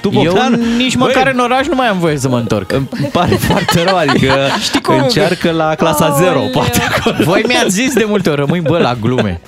Tu, 0.01 0.11
Eu 0.13 0.23
Bogdan, 0.23 0.61
nici 0.77 0.97
băi, 0.97 1.07
măcar 1.15 1.31
în 1.33 1.39
oraș 1.39 1.67
nu 1.67 1.75
mai 1.75 1.89
am 1.89 1.99
voie 1.99 2.19
să 2.19 2.29
mă 2.29 2.37
întorc. 2.37 2.73
Îmi 2.73 2.89
pare 3.13 3.35
foarte 3.35 3.83
rău, 3.83 3.97
adică 3.97 4.33
Știi 4.67 4.81
cum? 4.81 4.95
încearcă 4.99 5.51
la 5.51 5.75
clasa 5.75 6.11
0, 6.19 6.29
Aoleu. 6.31 6.49
poate 6.51 6.81
acolo. 6.97 7.17
Voi 7.25 7.45
mi-ați 7.47 7.69
zis 7.71 7.93
de 7.93 8.05
multe 8.09 8.29
ori, 8.31 8.39
rămâi 8.41 8.61
bă 8.61 8.79
la 8.79 8.95
glume. 9.01 9.41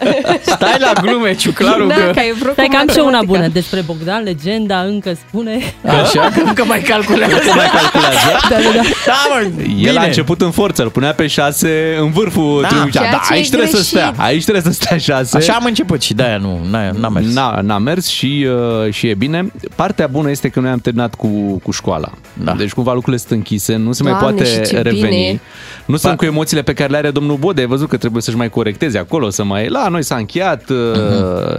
Stai 0.43 0.77
la 0.79 0.93
glume, 1.01 1.35
ciuclaru, 1.35 1.87
Da, 1.87 1.95
că... 1.95 2.01
că 2.01 2.19
ai 2.19 2.33
vrut 2.41 2.53
Stai 2.53 2.65
cu 2.67 2.73
că 2.73 2.79
am 2.81 2.89
și 2.89 2.99
eu 2.99 3.05
una 3.07 3.13
matematica. 3.17 3.39
bună 3.39 3.53
despre 3.53 3.81
Bogdan, 3.87 4.23
legenda 4.23 4.79
încă 4.81 5.13
spune. 5.29 5.59
Așa, 6.03 6.21
că 6.35 6.41
încă 6.45 6.65
mai 6.65 6.81
calculează. 6.81 7.35
Încă 7.35 7.53
mai 7.57 7.67
calculează. 7.73 8.29
Da, 8.51 8.57
da, 8.57 8.71
da. 8.77 8.83
Da, 9.07 9.13
mă, 9.29 9.41
El 9.67 9.75
bine. 9.77 9.99
a 9.99 10.03
început 10.05 10.41
în 10.41 10.51
forță, 10.51 10.83
îl 10.83 10.89
punea 10.89 11.13
pe 11.13 11.27
6 11.27 11.97
în 12.01 12.11
vârful 12.11 12.59
Da. 12.63 12.69
triunghiului. 12.69 12.99
Ceea 13.09 13.11
Da, 13.11 13.21
ce 13.29 13.35
ai 13.59 13.63
e 13.63 13.67
trebuie 13.67 13.83
să 13.85 13.93
greșit. 13.93 14.15
stea. 14.15 14.25
Aici 14.25 14.43
trebuie 14.43 14.63
să 14.63 14.73
stea 14.73 14.99
6. 14.99 15.37
Așa 15.37 15.53
am 15.53 15.65
început 15.65 16.03
și 16.03 16.15
de-aia 16.15 16.37
nu, 16.37 16.61
n-a, 16.71 16.91
n-a 16.91 17.09
mers. 17.09 17.33
N-a, 17.35 17.61
n-a 17.61 17.79
mers 17.79 18.07
și, 18.07 18.47
uh, 18.85 18.93
și 18.93 19.09
e 19.09 19.15
bine. 19.15 19.53
Partea 19.75 20.07
bună 20.07 20.31
este 20.31 20.49
că 20.49 20.61
noi 20.61 20.71
am 20.71 20.79
terminat 20.79 21.15
cu, 21.15 21.29
cu 21.63 21.71
școala. 21.71 22.11
Da. 22.45 22.53
Deci 22.55 22.73
cumva 22.73 22.93
lucrurile 22.93 23.23
sunt 23.27 23.31
închise, 23.39 23.77
nu 23.77 23.93
se 23.93 24.03
mai 24.03 24.13
Doamne, 24.21 24.31
poate 24.43 24.51
și 24.51 24.71
ce 24.71 24.81
reveni. 24.81 25.09
bine. 25.09 25.41
Nu 25.87 25.97
sunt 25.97 26.17
cu 26.17 26.25
emoțiile 26.25 26.63
pe 26.63 26.73
care 26.73 26.91
le 26.91 26.97
are 26.97 27.11
domnul 27.11 27.37
Bode. 27.37 27.61
Ai 27.61 27.67
văzut 27.67 27.89
că 27.89 27.97
trebuie 27.97 28.23
să-și 28.23 28.37
mai 28.37 28.49
corecteze 28.51 28.99
acolo, 28.99 29.31
să 29.31 29.45
mai... 29.45 29.69
La 29.69 29.89
noi 29.89 30.03
s-a 30.05 30.17
încheiat 30.17 30.69
uh, 30.69 30.77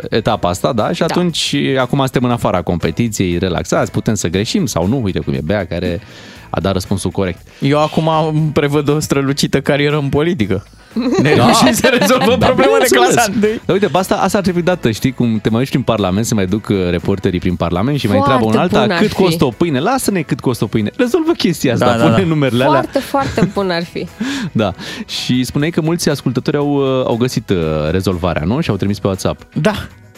etapa 0.10 0.50
asta, 0.50 0.74
da? 0.74 0.92
Și 0.92 1.00
Da. 1.00 1.06
atunci, 1.10 1.56
acum 1.80 1.98
suntem 1.98 2.24
în 2.24 2.32
afara 2.32 2.62
competiției, 2.62 3.38
relaxați, 3.38 3.92
putem 3.92 4.14
să 4.14 4.28
greșim 4.28 4.66
sau 4.66 4.88
nu. 4.88 5.02
Uite 5.04 5.20
cum 5.20 5.34
e 5.34 5.40
Bea 5.44 5.66
care 5.66 6.02
a 6.50 6.60
dat 6.60 6.74
răspunsul 6.74 7.10
corect. 7.10 7.40
Eu 7.60 7.80
acum 7.82 8.10
îmi 8.34 8.50
prevăd 8.54 8.90
o 8.90 9.00
strălucită 9.00 9.62
carieră 9.62 9.98
în 9.98 10.10
politică. 10.10 10.66
Ne 11.22 11.34
da. 11.36 11.52
și 11.52 11.74
să 11.74 11.96
rezolvăm 12.00 12.40
Da, 12.40 12.46
problema 12.46 12.78
de 12.78 12.86
bineînțeles. 12.92 13.14
clasa 13.14 13.32
întâi. 13.34 13.62
Dar 13.66 13.76
uite, 13.76 13.90
asta, 13.98 14.16
asta 14.16 14.38
ar 14.38 14.44
trebui 14.44 14.62
dată, 14.62 14.92
știi, 14.92 15.12
cum 15.12 15.40
te 15.40 15.50
mai 15.50 15.60
duci 15.60 15.70
prin 15.70 15.82
Parlament, 15.82 16.26
se 16.26 16.34
mai 16.34 16.46
duc 16.46 16.68
uh, 16.70 16.90
reporterii 16.90 17.40
prin 17.40 17.56
Parlament 17.56 18.00
și 18.00 18.08
mai 18.08 18.16
Foarte 18.18 18.34
întreabă 18.34 18.58
un 18.58 18.64
alta, 18.64 18.80
bun 18.82 18.92
ar 18.92 19.00
cât 19.02 19.10
fi. 19.10 19.16
costă 19.24 19.46
o 19.46 19.50
pâine? 19.50 19.80
Lasă-ne 19.80 20.22
cât 20.22 20.40
costă 20.40 20.64
o 20.64 20.68
pâine. 20.68 20.92
Rezolvă 20.98 21.32
chestia 21.32 21.74
asta, 21.74 21.86
Da, 21.86 21.98
da, 21.98 22.04
pune 22.04 22.22
da. 22.22 22.28
numerele 22.28 22.64
alea. 22.64 22.80
Foarte, 22.82 23.00
foarte 23.00 23.50
bun 23.54 23.70
ar 23.70 23.84
fi. 23.84 24.08
Da. 24.52 24.74
Și 25.06 25.44
spuneai 25.44 25.70
că 25.72 25.82
mulți 25.82 26.10
ascultători 26.10 26.58
au, 26.58 26.74
uh, 27.00 27.06
au 27.06 27.16
găsit 27.18 27.50
uh, 27.50 27.58
rezolvarea, 27.92 28.44
nu? 28.46 28.60
Și 28.62 28.70
au 28.70 28.76
trimis 28.76 29.00
pe 29.00 29.08
WhatsApp. 29.08 29.42
Da. 29.54 29.74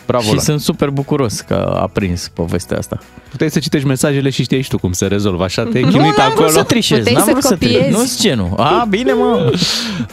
Bravo 0.06 0.24
și 0.28 0.34
la. 0.36 0.42
sunt 0.42 0.62
super 0.62 0.90
bucuros 0.90 1.40
că 1.40 1.78
a 1.82 1.90
prins 1.94 2.32
povestea 2.34 2.78
asta. 2.78 2.98
Puteai 3.30 3.50
să 3.52 3.60
citești 3.60 3.88
mesajele 3.88 4.30
și 4.30 4.44
știai 4.44 4.62
și 4.62 4.70
tu 4.70 4.78
cum 4.78 4.92
se 4.92 5.06
rezolvă. 5.06 5.44
Așa 5.44 5.64
te-ai 5.64 5.84
Nu, 5.84 5.90
chinuit 5.90 6.18
n-am 6.18 6.32
acolo. 6.32 6.46
vrut 6.48 6.58
să 6.58 6.64
trișez, 6.64 6.98
Puteai 6.98 7.16
n-am 7.16 7.24
să 7.26 7.32
vrut 7.32 7.44
să 7.44 7.56
trișez. 7.56 7.76
copiezi. 7.78 7.98
Nu-s 7.98 8.22
genul. 8.22 8.54
A, 8.58 8.86
bine, 8.90 9.12
mă. 9.14 9.52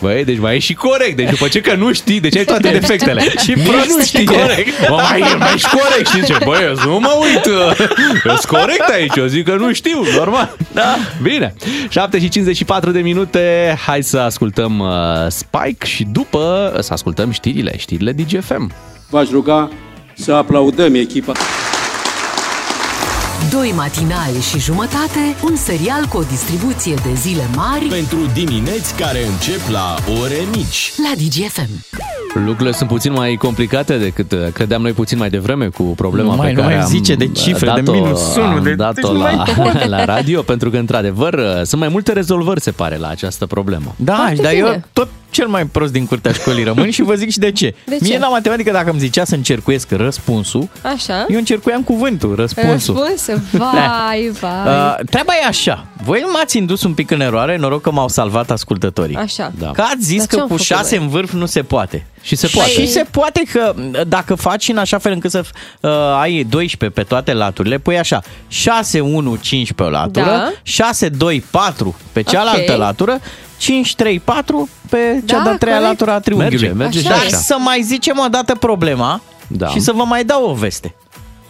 Băi, 0.01 0.25
deci 0.25 0.39
mai 0.39 0.55
e 0.57 0.59
și 0.59 0.75
corect. 0.75 1.17
Deci 1.17 1.31
după 1.31 1.49
ce 1.49 1.61
că 1.61 1.75
nu 1.75 1.93
știi, 1.93 2.21
deci 2.21 2.37
ai 2.37 2.45
toate 2.45 2.71
defectele. 2.71 3.23
Și 3.45 3.53
Nici 3.53 3.67
prost 3.69 3.89
nu 3.89 4.01
și 4.01 4.07
știi. 4.07 4.25
corect. 4.25 4.89
Bă, 4.89 4.95
mai, 5.11 5.21
e- 5.21 5.35
mai 5.39 5.53
ești 5.55 5.69
corect. 5.69 6.09
Știi 6.09 6.23
ce? 6.25 6.37
Băi, 6.45 6.59
eu 6.63 6.75
nu 6.91 6.99
mă 6.99 7.13
uit. 7.21 7.47
Eu 8.25 8.37
sunt 8.37 8.45
corect 8.61 8.89
aici. 8.93 9.17
Eu 9.17 9.27
zic 9.27 9.45
că 9.45 9.55
nu 9.59 9.73
știu. 9.73 10.03
Normal. 10.17 10.57
Da. 10.73 10.97
Bine. 11.23 11.55
7 11.89 12.19
și 12.19 12.29
54 12.29 12.91
de 12.91 13.01
minute. 13.01 13.75
Hai 13.87 14.03
să 14.03 14.19
ascultăm 14.19 14.79
uh, 14.79 14.89
Spike 15.29 15.87
și 15.87 16.05
după 16.13 16.77
să 16.81 16.93
ascultăm 16.93 17.31
știrile. 17.31 17.75
Știrile 17.79 18.13
DGFM. 18.13 18.73
V-aș 19.11 19.31
ruga 19.31 19.69
să 20.17 20.33
aplaudăm 20.33 20.95
echipa. 20.95 21.33
Doi 23.53 23.73
matinali 23.77 24.41
și 24.51 24.59
jumătate, 24.59 25.37
un 25.45 25.57
serial 25.57 26.05
cu 26.09 26.17
o 26.17 26.23
distribuție 26.23 26.95
de 26.95 27.15
zile 27.15 27.43
mari 27.57 27.85
Pentru 27.85 28.19
dimineți 28.35 28.95
care 28.95 29.19
încep 29.27 29.61
la 29.71 29.95
ore 30.23 30.37
mici. 30.55 30.93
la 30.97 31.13
DGFM. 31.17 31.69
Lucrurile 32.35 32.73
sunt 32.73 32.89
puțin 32.89 33.13
mai 33.13 33.35
complicate 33.35 33.99
decât 33.99 34.33
uh, 34.33 34.39
credeam 34.53 34.83
noi 34.83 34.93
puțin 34.93 35.19
mai 35.19 35.31
devreme 35.31 35.67
cu 35.69 35.83
problema 35.83 36.31
Nu 36.31 36.37
mai- 36.37 36.47
pe 36.49 36.53
nu 36.55 36.61
care 36.61 36.75
mai 36.75 36.83
am 36.83 36.89
zice 36.89 37.15
de 37.15 37.29
cifre, 37.29 37.73
de 37.75 37.81
dat-o, 37.81 37.93
minus 37.93 38.35
unu, 38.37 38.45
am 38.47 38.63
de- 38.63 38.75
dat-o 38.75 38.93
deci 38.95 39.05
nu 39.11 39.19
la, 39.19 39.45
mai 39.57 39.89
la 39.97 40.05
radio, 40.05 40.43
pentru 40.43 40.71
că, 40.71 40.77
într-adevăr, 40.77 41.33
uh, 41.35 41.61
sunt 41.63 41.81
mai 41.81 41.89
multe 41.89 42.13
rezolvări, 42.13 42.61
se 42.61 42.71
pare, 42.71 42.97
la 42.97 43.09
această 43.09 43.47
problemă. 43.47 43.95
Da, 43.97 44.15
Foarte 44.15 44.43
dar 44.43 44.53
bine. 44.53 44.67
eu 44.67 44.83
tot 44.93 45.09
cel 45.31 45.47
mai 45.47 45.65
prost 45.67 45.93
din 45.93 46.07
curtea 46.07 46.33
școlii 46.33 46.65
rămân 46.65 46.91
și 46.91 47.03
vă 47.03 47.15
zic 47.15 47.31
și 47.31 47.39
de 47.39 47.53
ce. 47.53 47.75
De 47.87 47.97
Mie 48.01 48.11
ce? 48.13 48.19
la 48.19 48.29
matematică, 48.29 48.71
dacă 48.73 48.91
îmi 48.91 48.99
zicea 48.99 49.25
să 49.25 49.35
încercuiesc 49.35 49.91
răspunsul, 49.91 50.69
Așa? 50.83 51.27
eu 51.29 51.39
încercuiam 51.39 51.83
cuvântul, 51.83 52.35
răspunsul. 52.35 53.07
Răspuns? 53.11 53.39
Vai, 53.53 54.31
vai. 54.41 54.51
Uh, 54.67 54.95
treaba 55.11 55.33
e 55.43 55.47
așa. 55.47 55.87
Voi 56.05 56.25
m-ați 56.33 56.57
indus 56.57 56.83
un 56.83 56.95
pic 56.95 57.11
în 57.11 57.21
eroare, 57.21 57.57
noroc 57.57 57.83
că 57.83 57.91
m-au 57.91 58.09
salvat 58.09 58.51
ascultătorii. 58.51 59.17
Așa. 59.17 59.53
Da. 59.59 59.71
Că 59.71 59.81
ați 59.81 60.05
zis 60.05 60.19
Dar 60.19 60.27
că 60.27 60.35
ce-am 60.35 60.47
cu 60.47 60.53
făcut 60.53 60.65
6 60.67 60.95
noi? 60.97 61.05
în 61.05 61.11
vârf 61.11 61.33
nu 61.33 61.47
se 61.47 61.63
poate. 61.63 62.07
Și 62.23 62.37
se 62.37 62.47
poate. 62.53 62.71
Și 62.71 62.87
se 62.87 63.05
poate 63.11 63.43
că 63.53 63.75
dacă 64.07 64.35
faci 64.35 64.69
în 64.69 64.77
așa 64.77 64.99
fel 64.99 65.13
încât 65.13 65.31
să 65.31 65.43
uh, 65.81 65.91
ai 66.21 66.45
12 66.49 67.01
pe 67.01 67.07
toate 67.07 67.33
laturile, 67.33 67.79
pui 67.79 67.99
așa 67.99 68.23
6, 68.49 69.01
1, 69.01 69.37
5 69.37 69.73
pe 69.73 69.83
o 69.83 69.89
latură, 69.89 70.25
Da. 70.25 70.51
6, 70.63 71.09
2, 71.09 71.45
4 71.51 71.97
pe 72.13 72.23
cealaltă 72.23 72.73
Ok. 72.73 72.79
latură, 72.79 73.19
5, 73.61 73.95
3, 73.95 74.21
4 74.21 74.69
pe 74.91 75.23
cea 75.25 75.37
Da, 75.37 75.43
de-a 75.43 75.57
treia 75.59 75.77
corect. 75.77 75.91
latură 75.99 76.11
a 76.17 76.21
triunghiului. 76.21 76.59
Merge, 76.67 76.79
merge 76.83 76.99
și 76.99 77.05
Dar 77.05 77.17
așa. 77.17 77.37
să 77.37 77.57
mai 77.59 77.83
zicem 77.83 78.19
o 78.25 78.29
dată 78.29 78.55
problema 78.55 79.21
Da. 79.49 79.67
și 79.69 79.81
să 79.81 79.93
vă 79.93 80.03
mai 80.05 80.25
dau 80.25 80.45
o 80.51 80.55
veste. 80.55 80.95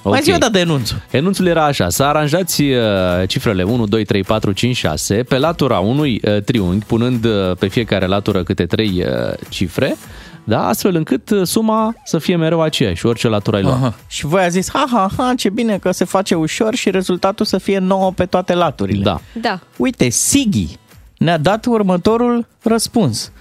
Mai 0.05 0.19
Ok. 0.19 0.23
zi 0.25 0.33
o 0.33 0.37
dată 0.39 0.59
enunțul. 0.59 1.03
Enunțul 1.11 1.47
era 1.47 1.65
așa, 1.65 1.89
să 1.89 2.03
aranjați 2.03 2.63
uh, 2.63 2.79
cifrele 3.27 3.63
1, 3.63 3.87
2, 3.87 4.05
3, 4.05 4.23
4, 4.25 4.53
5, 4.53 4.77
6 4.77 5.15
pe 5.15 5.39
latura 5.39 5.79
unui 5.79 6.21
uh, 6.25 6.43
triunghi, 6.43 6.85
punând 6.87 7.25
uh, 7.25 7.57
pe 7.59 7.69
fiecare 7.69 8.07
latură 8.07 8.43
câte 8.43 8.67
3 8.67 8.89
uh, 9.07 9.33
cifre, 9.49 9.97
da, 10.45 10.67
astfel 10.67 10.95
încât 10.95 11.31
uh, 11.31 11.47
suma 11.47 11.95
să 12.05 12.19
fie 12.19 12.37
mereu 12.37 12.61
aceeași, 12.63 13.07
orice 13.07 13.29
latură 13.29 13.57
ai 13.57 13.63
luat. 13.63 13.75
Aha. 13.77 13.95
Și 14.07 14.27
voi 14.27 14.43
a 14.43 14.49
zis, 14.49 14.71
ha, 14.73 14.85
ha, 14.93 15.09
ha, 15.17 15.33
ce 15.37 15.49
bine 15.51 15.79
că 15.79 15.91
se 15.91 16.05
face 16.05 16.35
ușor 16.35 16.75
și 16.75 16.91
rezultatul 16.91 17.47
să 17.47 17.59
fie 17.59 17.79
9 17.79 18.13
pe 18.13 18.25
toate 18.25 18.55
laturile. 18.55 19.03
Da. 19.03 19.21
Da. 19.41 19.59
Uite, 19.77 20.09
Sigi 20.09 20.79
ne-a 21.25 21.39
dat 21.39 21.65
următorul 21.65 22.47
răspuns. 22.63 23.33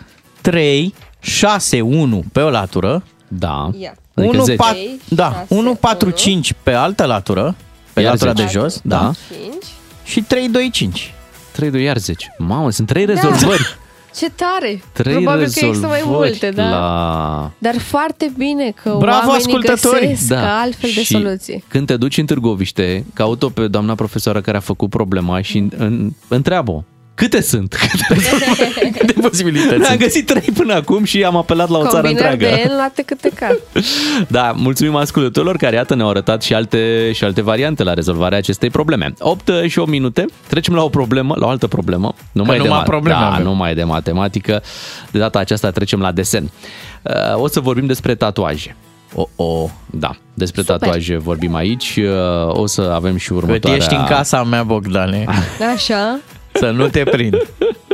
3, 0.41 0.93
6, 1.19 1.81
1 1.81 2.23
pe 2.31 2.39
o 2.41 2.49
latură, 2.49 3.03
Da. 3.27 3.69
Ia. 3.79 3.95
Adică 4.15 4.35
1, 4.35 4.43
10. 4.43 4.55
4, 4.57 4.73
Trei, 4.73 4.99
da, 5.07 5.31
șase, 5.31 5.45
1, 5.53 5.75
4, 5.75 6.07
unu. 6.07 6.15
5 6.15 6.53
pe 6.63 6.73
altă 6.73 7.05
latură, 7.05 7.55
pe 7.93 8.01
Iar 8.01 8.11
latura 8.11 8.31
10. 8.33 8.43
de 8.45 8.59
jos, 8.59 8.79
Da. 8.83 8.97
da, 8.97 9.11
5. 9.41 9.53
și 10.03 10.21
3, 10.21 10.49
2, 10.49 10.69
5. 10.71 11.13
3, 11.51 11.69
2, 11.71 11.83
iar 11.83 11.97
10. 11.97 12.35
Mamă, 12.37 12.69
sunt 12.71 12.87
3 12.87 13.05
rezolvări. 13.05 13.63
Ce 14.15 14.29
tare! 14.29 14.81
3 14.91 15.13
Probabil 15.13 15.39
că 15.43 15.45
există 15.65 15.87
mai 15.87 15.97
rezolvări 15.97 16.29
multe, 16.29 16.49
da. 16.51 16.69
La... 16.69 17.51
Dar 17.57 17.77
foarte 17.77 18.31
bine 18.37 18.71
că 18.83 18.95
Bravo, 18.99 19.17
oamenii 19.29 19.35
ascultători! 19.37 19.99
găsesc 20.07 20.27
Da. 20.27 20.59
altfel 20.59 20.89
de 20.95 21.01
Și 21.03 21.13
soluții. 21.13 21.63
Când 21.67 21.87
te 21.87 21.97
duci 21.97 22.17
în 22.17 22.25
Târgoviște, 22.25 23.05
caută 23.13 23.45
pe 23.45 23.67
doamna 23.67 23.95
profesoară 23.95 24.41
care 24.41 24.57
a 24.57 24.59
făcut 24.59 24.89
problema 24.89 25.41
și 25.41 25.57
în, 25.57 25.71
în, 25.77 26.11
întreabă 26.27 26.83
câte 27.19 27.41
sunt? 27.41 27.75
De 29.05 29.13
posibilități. 29.21 29.89
Am 29.89 29.97
găsit 29.97 30.25
trei 30.25 30.53
până 30.53 30.73
acum 30.73 31.03
și 31.03 31.23
am 31.23 31.35
apelat 31.35 31.69
la 31.69 31.77
o 31.77 31.87
țară 31.87 32.01
Combinări 32.07 32.31
întreagă. 32.33 32.55
de 32.55 32.69
N 32.73 32.75
luate 32.75 33.01
câte 33.01 33.29
cap. 33.35 33.51
Da, 34.27 34.51
mulțumim 34.55 34.95
ascultătorilor 34.95 35.57
care, 35.57 35.75
iată, 35.75 35.95
ne-au 35.95 36.09
arătat 36.09 36.41
și 36.43 36.53
alte, 36.53 37.11
și 37.13 37.23
alte 37.23 37.41
variante 37.41 37.83
la 37.83 37.93
rezolvarea 37.93 38.37
acestei 38.37 38.69
probleme. 38.69 39.13
8 39.19 39.51
și 39.67 39.79
8 39.79 39.89
minute, 39.89 40.25
trecem 40.47 40.73
la 40.73 40.83
o 40.83 40.89
problemă, 40.89 41.35
la 41.39 41.45
o 41.45 41.49
altă 41.49 41.67
problemă. 41.67 42.13
Nu 42.31 42.43
mai, 42.43 42.57
numai 42.57 42.77
de, 42.77 42.83
ma- 42.83 42.85
probleme 42.87 43.19
da, 43.19 43.31
avem. 43.31 43.43
nu 43.45 43.53
mai 43.55 43.71
e 43.71 43.73
de 43.73 43.83
matematică. 43.83 44.61
De 45.11 45.19
data 45.19 45.39
aceasta 45.39 45.71
trecem 45.71 45.99
la 45.99 46.11
desen. 46.11 46.51
Uh, 47.01 47.41
O 47.41 47.47
să 47.47 47.59
vorbim 47.59 47.85
despre 47.85 48.15
tatuaje. 48.15 48.75
O, 49.13 49.27
o. 49.35 49.69
Da, 49.85 50.15
despre 50.33 50.61
Super. 50.61 50.77
tatuaje 50.77 51.17
vorbim 51.17 51.55
aici. 51.55 51.99
Uh, 52.47 52.55
O 52.55 52.65
să 52.67 52.81
avem 52.93 53.17
și 53.17 53.27
Cât 53.27 53.37
următoarea... 53.37 53.77
ești 53.79 53.93
în 53.93 54.03
casa 54.05 54.43
mea, 54.43 54.63
Bogdane, 54.63 55.25
Așa. 55.73 56.19
Să 56.59 56.69
nu 56.69 56.87
te 56.87 57.03
prind. 57.03 57.35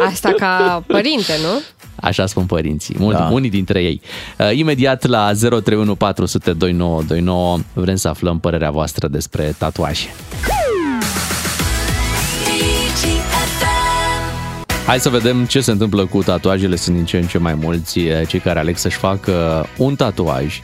Asta 0.08 0.34
ca 0.38 0.84
părinte, 0.88 1.34
nu? 1.42 1.62
Așa 1.96 2.26
spun 2.26 2.46
părinții, 2.46 2.96
mulți, 3.00 3.20
Da. 3.20 3.26
da. 3.28 3.34
unii 3.34 3.50
dintre 3.50 3.84
ei. 3.84 4.02
Uh, 4.38 4.58
imediat 4.58 5.06
la 5.06 5.32
031 5.34 5.96
400 5.96 6.54
2929 6.54 7.58
vrem 7.74 7.96
să 7.96 8.08
aflăm 8.08 8.40
părerea 8.40 8.72
voastră 8.72 9.08
despre 9.08 9.56
tatuaje. 9.58 10.08
Hai 14.86 15.00
să 15.00 15.10
vedem 15.10 15.46
ce 15.46 15.62
se 15.62 15.72
întâmplă 15.72 16.06
cu 16.06 16.24
tatuajele. 16.24 16.76
Sunt 16.76 16.96
din 16.96 17.06
ce 17.06 17.18
în 17.18 17.24
ce 17.28 17.38
mai 17.38 17.54
mulți 17.54 18.00
eh, 18.00 18.28
cei 18.28 18.40
care 18.40 18.60
aleg 18.60 18.78
să-și 18.78 18.98
facă 18.98 19.66
un 19.78 19.96
tatuaj. 19.96 20.60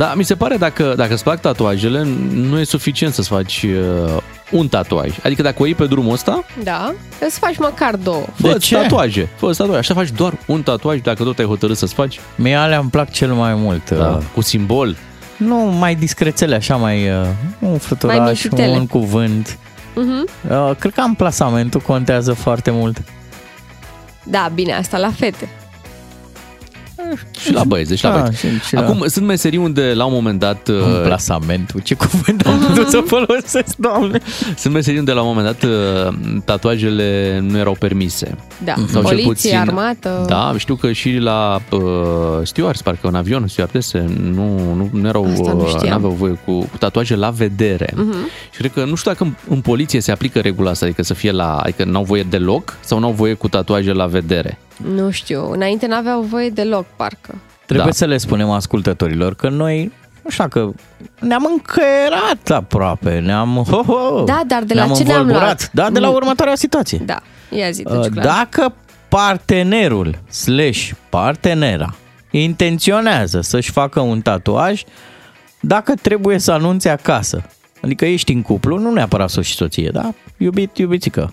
Da, 0.00 0.12
mi 0.16 0.22
se 0.24 0.34
pare 0.34 0.56
dacă, 0.56 0.94
dacă 0.96 1.12
îți 1.12 1.22
plac 1.22 1.40
tatuajele, 1.40 2.02
nu 2.32 2.58
e 2.58 2.64
suficient 2.64 3.14
să-ți 3.14 3.28
faci 3.28 3.62
uh, 3.62 4.16
un 4.50 4.68
tatuaj. 4.68 5.10
Adică 5.24 5.42
dacă 5.42 5.62
o 5.62 5.64
iei 5.64 5.74
pe 5.74 5.86
drumul 5.86 6.12
ăsta, 6.12 6.44
Da. 6.62 6.94
Îți 7.20 7.38
faci 7.38 7.58
măcar 7.58 7.96
două. 7.96 8.24
fă 8.34 8.52
ce? 8.58 8.74
tatuaje. 8.76 9.28
fă 9.36 9.46
tatuaje. 9.52 9.78
Așa 9.78 9.94
faci 9.94 10.10
doar 10.10 10.32
un 10.46 10.62
tatuaj 10.62 11.00
dacă 11.00 11.22
tot 11.22 11.38
ai 11.38 11.44
hotărât 11.44 11.76
să-ți 11.76 11.94
faci. 11.94 12.20
Mie 12.34 12.54
alea 12.54 12.78
îmi 12.78 12.90
plac 12.90 13.10
cel 13.10 13.32
mai 13.32 13.54
mult. 13.54 13.90
Da. 13.90 14.08
Uh, 14.08 14.22
Cu 14.34 14.40
simbol. 14.40 14.96
Nu, 15.36 15.56
mai 15.56 15.94
discrețele, 15.94 16.54
așa, 16.54 16.76
mai 16.76 17.08
uh, 17.08 17.26
un 17.58 17.68
Mai 17.68 17.78
fluturaș, 17.78 18.42
mititele. 18.44 18.72
un 18.76 18.86
cuvânt. 18.86 19.58
Mhm. 19.94 20.28
Uh, 20.50 20.70
cred 20.78 20.92
că 20.92 21.00
amplasamentul 21.00 21.80
contează 21.80 22.32
foarte 22.32 22.70
mult. 22.70 23.02
Da, 24.22 24.50
bine, 24.54 24.72
asta 24.72 24.98
la 24.98 25.10
fete. 25.10 25.48
Și 27.40 27.52
la 27.52 27.64
băieți, 27.64 27.88
deci 27.88 28.02
la 28.02 28.10
Da, 28.10 28.18
băieți. 28.20 28.38
și- 28.38 28.46
și 28.66 28.74
la- 28.74 28.80
Acum, 28.80 29.04
sunt 29.06 29.26
meserii 29.26 29.58
unde 29.58 29.92
la 29.94 30.04
un 30.04 30.12
moment 30.12 30.38
dat... 30.38 30.68
uh, 30.68 30.76
Amplasamentul, 30.96 31.80
ce 31.80 31.94
cuvânt 31.94 32.46
am 32.46 32.58
putut 32.58 32.88
să 32.88 33.02
folosesc, 33.06 33.76
doamne? 33.76 34.20
Sunt 34.56 34.74
meserii 34.74 34.98
unde 34.98 35.12
la 35.12 35.20
un 35.22 35.26
moment 35.26 35.46
dat 35.46 35.70
uh, 35.70 36.14
tatuajele 36.44 37.38
nu 37.48 37.58
erau 37.58 37.76
permise. 37.78 38.36
Da. 38.64 38.74
Sau 38.76 38.86
cel 38.86 39.02
Poliție, 39.02 39.26
puțin- 39.28 39.56
armată. 39.58 40.24
Da, 40.26 40.54
știu 40.58 40.74
că 40.74 40.92
și 40.92 41.10
la 41.16 41.60
uh, 41.70 41.80
stewards, 42.42 42.82
parcă 42.82 43.08
în 43.08 43.14
avion, 43.14 43.46
stewardese, 43.48 44.04
nu, 44.34 44.74
nu, 44.74 44.88
nu 44.92 45.08
erau, 45.08 45.24
Asta 45.32 45.52
nu 45.52 45.60
uh, 45.60 45.66
știam. 45.68 45.88
n-aveau 45.92 46.10
voie 46.12 46.38
cu, 46.44 46.52
cu 46.58 46.76
tatuaje 46.78 47.14
la 47.16 47.30
vedere. 47.30 47.92
Mhm. 47.96 48.14
Și 48.50 48.58
cred 48.58 48.72
că, 48.72 48.84
nu 48.84 48.94
știu 48.94 49.10
dacă 49.10 49.24
în, 49.24 49.34
în 49.54 49.60
poliție 49.60 50.00
se 50.00 50.12
aplică 50.12 50.38
regula 50.40 50.70
asta, 50.70 50.84
adică 50.86 51.02
să 51.02 51.14
fie 51.14 51.30
la, 51.30 51.56
adică 51.56 51.84
n-au 51.84 52.02
voie 52.04 52.22
deloc 52.22 52.76
sau 52.80 52.98
n-au 52.98 53.10
voie 53.12 53.34
cu 53.34 53.48
tatuaje 53.48 53.92
la 53.92 54.06
vedere. 54.06 54.58
Nu 54.84 55.10
știu, 55.10 55.50
înainte 55.50 55.86
n-aveau 55.86 56.20
voie 56.20 56.48
deloc, 56.50 56.86
parcă. 56.96 57.34
Trebuie 57.66 57.86
Da. 57.86 57.92
să 57.96 58.04
le 58.04 58.16
spunem 58.16 58.50
ascultătorilor 58.50 59.34
că 59.34 59.48
noi, 59.48 59.92
nu 60.24 60.30
știu 60.30 60.48
că 60.48 60.70
ne-am 61.20 61.48
încăierat 61.50 62.50
aproape, 62.50 63.18
ne-am... 63.18 63.64
Ho, 63.70 63.82
ho, 63.82 64.24
Da, 64.24 64.40
dar 64.46 64.62
de 64.62 64.74
la 64.74 64.84
ne-am 64.84 64.96
ce 64.96 65.02
ne-am 65.02 65.18
învolburat. 65.20 65.42
luat? 65.44 65.70
Da, 65.72 65.90
de 65.90 65.98
la 65.98 66.06
Nu. 66.08 66.14
următoarea 66.14 66.54
situație. 66.54 66.98
Da, 66.98 67.20
ia 67.50 67.70
zi, 67.70 67.82
Uh, 67.86 68.00
deci 68.00 68.12
clar. 68.12 68.24
Dacă 68.24 68.74
partenerul 69.08 70.18
slash 70.30 70.90
partenera 71.08 71.94
intenționează 72.30 73.40
să-și 73.40 73.70
facă 73.70 74.00
un 74.00 74.20
tatuaj, 74.20 74.82
dacă 75.60 75.94
trebuie 76.02 76.38
să 76.38 76.52
anunțe 76.52 76.88
acasă, 76.88 77.42
adică 77.82 78.04
ești 78.06 78.32
în 78.32 78.42
cuplu, 78.42 78.78
nu 78.78 78.90
neapărat 78.92 79.30
soț 79.30 79.44
și 79.44 79.54
soție, 79.54 79.90
da? 79.92 80.12
Iubit, 80.36 80.78
iubițică. 80.78 81.32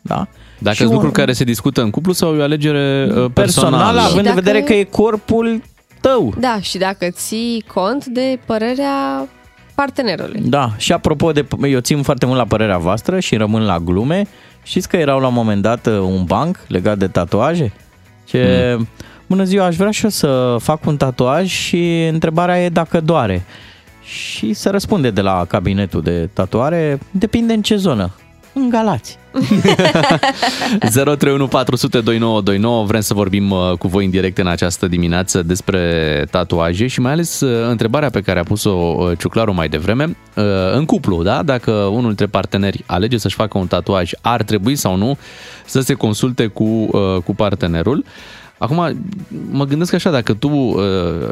Da? 0.00 0.26
Dacă 0.62 0.74
Și 0.74 0.80
sunt 0.80 0.88
un- 0.88 0.94
lucruri 0.94 1.12
care 1.18 1.32
se 1.32 1.44
discută 1.44 1.82
în 1.82 1.90
cuplu 1.90 2.12
sau 2.12 2.34
e 2.34 2.38
o 2.38 2.42
alegere 2.42 3.04
uh, 3.04 3.12
personal, 3.12 3.30
personală? 3.32 4.00
având 4.00 4.16
în 4.18 4.22
dacă- 4.22 4.34
vedere 4.40 4.60
că 4.60 4.72
e 4.72 4.82
corpul 4.84 5.62
tău. 6.00 6.34
Da, 6.38 6.58
și 6.60 6.78
dacă 6.78 7.06
ții 7.10 7.64
cont 7.74 8.04
de 8.06 8.38
părerea 8.46 9.28
partenerului. 9.74 10.40
Da, 10.44 10.70
și 10.76 10.92
apropo 10.92 11.32
de, 11.32 11.46
eu 11.68 11.80
țin 11.80 12.02
foarte 12.02 12.26
mult 12.26 12.38
la 12.38 12.44
părerea 12.44 12.78
voastră 12.78 13.20
și 13.20 13.36
rămân 13.36 13.62
la 13.64 13.78
glume. 13.78 14.26
Știți 14.62 14.88
că 14.88 14.96
erau 14.96 15.20
la 15.20 15.26
un 15.26 15.34
moment 15.34 15.62
dat 15.62 15.86
uh, 15.86 15.92
un 15.98 16.24
banc 16.24 16.58
legat 16.68 16.98
de 16.98 17.06
tatuaje? 17.08 17.72
Ce, 18.24 18.74
mm. 18.78 18.88
bună 19.26 19.44
ziua, 19.44 19.64
aș 19.64 19.76
vrea 19.76 19.90
și 19.90 20.04
eu 20.04 20.10
să 20.10 20.56
fac 20.60 20.86
un 20.86 20.96
tatuaj 20.96 21.48
și 21.48 22.06
întrebarea 22.12 22.64
e 22.64 22.68
dacă 22.68 23.00
doare. 23.00 23.44
Și 24.04 24.52
se 24.52 24.70
răspunde 24.70 25.10
de 25.10 25.20
la 25.20 25.44
cabinetul 25.48 26.02
de 26.02 26.28
tatuare, 26.32 26.98
depinde 27.10 27.52
în 27.52 27.62
ce 27.62 27.76
zonă. 27.76 28.10
În 28.52 28.68
Galați. 28.68 29.18
031 30.78 31.46
400 31.46 32.00
2929 32.00 32.84
Vrem 32.84 33.00
să 33.00 33.14
vorbim 33.14 33.50
uh, 33.50 33.72
cu 33.78 33.88
voi 33.88 34.04
în 34.04 34.10
direct 34.10 34.38
în 34.38 34.46
această 34.46 34.86
dimineață 34.86 35.42
despre 35.42 36.24
tatuaje 36.30 36.86
și 36.86 37.00
mai 37.00 37.12
ales 37.12 37.40
uh, 37.40 37.68
întrebarea 37.68 38.10
pe 38.10 38.20
care 38.20 38.38
a 38.38 38.42
pus-o 38.42 38.70
uh, 38.70 39.18
Ciuclaru 39.18 39.54
mai 39.54 39.68
devreme. 39.68 40.16
Uh, 40.36 40.44
În 40.74 40.84
cuplu, 40.84 41.22
da? 41.22 41.42
Dacă 41.42 41.70
unul 41.72 42.06
dintre 42.06 42.26
parteneri 42.26 42.84
alege 42.86 43.18
să-și 43.18 43.34
facă 43.34 43.58
un 43.58 43.66
tatuaj, 43.66 44.10
ar 44.20 44.42
trebui 44.42 44.76
sau 44.76 44.96
nu 44.96 45.18
să 45.64 45.80
se 45.80 45.94
consulte 45.94 46.46
cu, 46.46 46.64
uh, 46.64 47.16
cu 47.24 47.34
partenerul. 47.34 48.04
Acum, 48.58 48.96
mă 49.50 49.64
gândesc 49.64 49.92
așa, 49.92 50.10
dacă 50.10 50.32
tu 50.32 50.48
uh, 50.48 50.82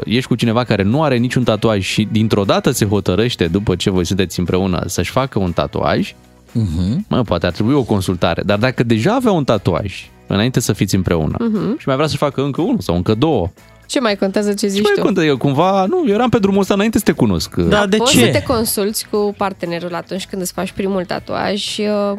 ești 0.03 0.27
cu 0.27 0.35
cineva 0.35 0.63
care 0.63 0.83
nu 0.83 1.03
are 1.03 1.17
niciun 1.17 1.43
tatuaj 1.43 1.83
și 1.83 2.07
dintr-o 2.11 2.43
dată 2.43 2.71
se 2.71 2.85
hotărăște, 2.85 3.47
după 3.47 3.75
ce 3.75 3.89
voi 3.89 4.05
sunteți 4.05 4.39
împreună, 4.39 4.83
să-și 4.85 5.11
facă 5.11 5.39
un 5.39 5.51
tatuaj, 5.51 6.13
Uh-huh. 6.51 6.97
Mă, 7.07 7.21
poate 7.21 7.45
ar 7.45 7.51
trebui 7.51 7.73
o 7.73 7.83
consultare. 7.83 8.41
Dar 8.45 8.57
dacă 8.57 8.83
deja 8.83 9.13
avea 9.15 9.31
un 9.31 9.43
tatuaj 9.43 10.09
înainte 10.27 10.59
să 10.59 10.73
fiți 10.73 10.95
împreună 10.95 11.35
Mhm. 11.39 11.77
și 11.77 11.87
mai 11.87 11.95
vrea 11.95 12.07
să 12.07 12.17
facă 12.17 12.41
încă 12.41 12.61
unul 12.61 12.79
sau 12.79 12.95
încă 12.95 13.13
două, 13.13 13.49
Ce 13.85 13.99
mai 13.99 14.15
contează 14.17 14.53
ce 14.53 14.67
zici 14.67 14.77
ce 14.77 14.87
mai 14.87 14.93
tu? 14.95 15.01
contă? 15.01 15.21
Eu 15.23 15.37
cumva, 15.37 15.85
nu, 15.85 16.03
eu 16.07 16.13
eram 16.13 16.29
pe 16.29 16.39
drumul 16.39 16.59
ăsta 16.59 16.73
înainte 16.73 16.97
să 16.97 17.03
te 17.03 17.11
cunosc. 17.11 17.55
Da, 17.55 17.85
de 17.85 17.97
Poți 17.97 18.11
ce? 18.11 18.19
să 18.25 18.31
te 18.31 18.43
consulți 18.43 19.05
cu 19.11 19.33
partenerul 19.37 19.95
atunci 19.95 20.25
când 20.25 20.41
îți 20.41 20.51
faci 20.53 20.71
primul 20.71 21.05
tatuaj 21.05 21.77
uh, 21.77 22.17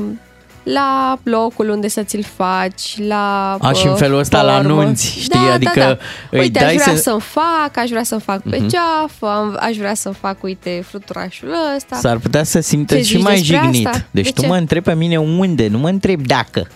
la 0.62 1.18
locul 1.22 1.68
unde 1.68 1.88
să 1.88 2.02
ți-l 2.02 2.24
faci, 2.36 2.94
la 3.06 3.54
A, 3.60 3.72
și 3.72 3.86
în 3.86 3.92
uh, 3.92 3.98
felul 3.98 4.18
ăsta 4.18 4.42
la 4.42 4.52
formă. 4.54 4.80
anunți, 4.80 5.06
știi? 5.20 5.28
Da, 5.46 5.52
Adică 5.52 5.78
da, 5.80 5.84
da. 5.86 5.96
îi 6.30 6.38
Uite, 6.38 6.58
dai 6.58 6.68
aș 6.68 6.74
vrea 6.74 6.84
să- 6.86 6.96
să... 6.96 7.02
să-mi 7.02 7.20
fac, 7.20 7.76
aș 7.76 7.88
vrea 7.90 8.02
să-mi 8.02 8.20
fac 8.20 8.42
pe 8.42 8.56
Mhm. 8.60 8.68
geafă, 8.68 9.26
am- 9.26 9.56
aș 9.60 9.76
vrea 9.76 9.94
să-mi 9.94 10.14
fac, 10.14 10.42
uite, 10.42 10.84
fluturașul 10.88 11.54
ăsta. 11.76 11.96
S-ar 11.96 12.18
putea 12.18 12.42
să 12.42 12.60
simtă 12.60 12.94
Ce 12.94 13.02
și 13.02 13.06
zici 13.14 13.22
mai 13.22 13.34
despre 13.34 13.56
jignit. 13.62 13.86
asta? 13.86 14.04
Deci 14.10 14.24
De 14.24 14.30
tu 14.30 14.40
ce? 14.40 14.46
mă 14.46 14.56
întrebi 14.56 14.84
pe 14.84 14.94
mine 14.94 15.16
unde, 15.16 15.68
nu 15.68 15.78
mă 15.78 15.88
întrebi 15.88 16.22
dacă. 16.26 16.66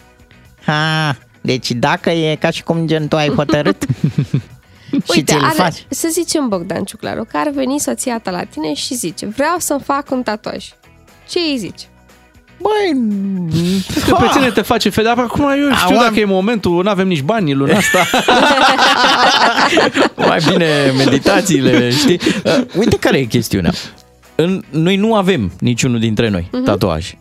Ha, 0.65 1.17
deci 1.41 1.71
dacă 1.71 2.11
e 2.11 2.35
ca 2.37 2.51
și 2.51 2.63
cum 2.63 2.87
gen 2.87 3.09
tu 3.09 3.17
ai 3.17 3.29
hotărât 3.29 3.85
și 4.91 5.01
Uite, 5.15 5.33
ți-l 5.33 5.45
are, 5.45 5.55
faci. 5.55 5.87
să 5.89 6.09
zicem 6.11 6.49
Bogdan 6.49 6.85
Ciuclaru, 6.85 7.25
că 7.25 7.37
ar 7.37 7.51
veni 7.55 7.79
soția 7.81 8.19
ta 8.19 8.31
la 8.31 8.45
tine 8.45 8.75
și 8.75 8.95
zice, 8.95 9.27
vreau 9.27 9.55
să-mi 9.59 9.81
fac 9.81 10.11
un 10.11 10.23
tatuaj. 10.23 10.69
Ce 11.29 11.39
îi 11.51 11.57
zici? 11.59 11.89
Băi, 12.59 13.01
Că 14.07 14.15
pe 14.21 14.27
tine 14.33 14.51
te 14.51 14.61
face 14.63 14.89
fede, 14.89 15.09
dar 15.09 15.19
acum 15.19 15.45
eu 15.45 15.75
știu 15.75 15.97
Auam. 15.97 16.03
dacă 16.09 16.21
e 16.21 16.25
momentul, 16.25 16.83
nu 16.83 16.91
avem 16.91 17.09
nici 17.09 17.23
bani 17.23 17.53
în 17.53 17.59
luna 17.59 17.77
asta. 17.77 17.99
mai 20.29 20.39
bine 20.51 20.67
meditațiile, 20.97 21.91
știi? 21.91 22.21
Uh, 22.45 22.61
uite 22.79 22.97
care 22.97 23.19
e 23.19 23.25
chestiunea. 23.25 23.73
În, 24.35 24.63
noi 24.71 24.97
nu 24.97 25.15
avem 25.15 25.53
niciunul 25.61 25.99
dintre 25.99 26.29
noi 26.29 26.49
Mhm. 26.53 26.65
tatuaj. 26.65 27.13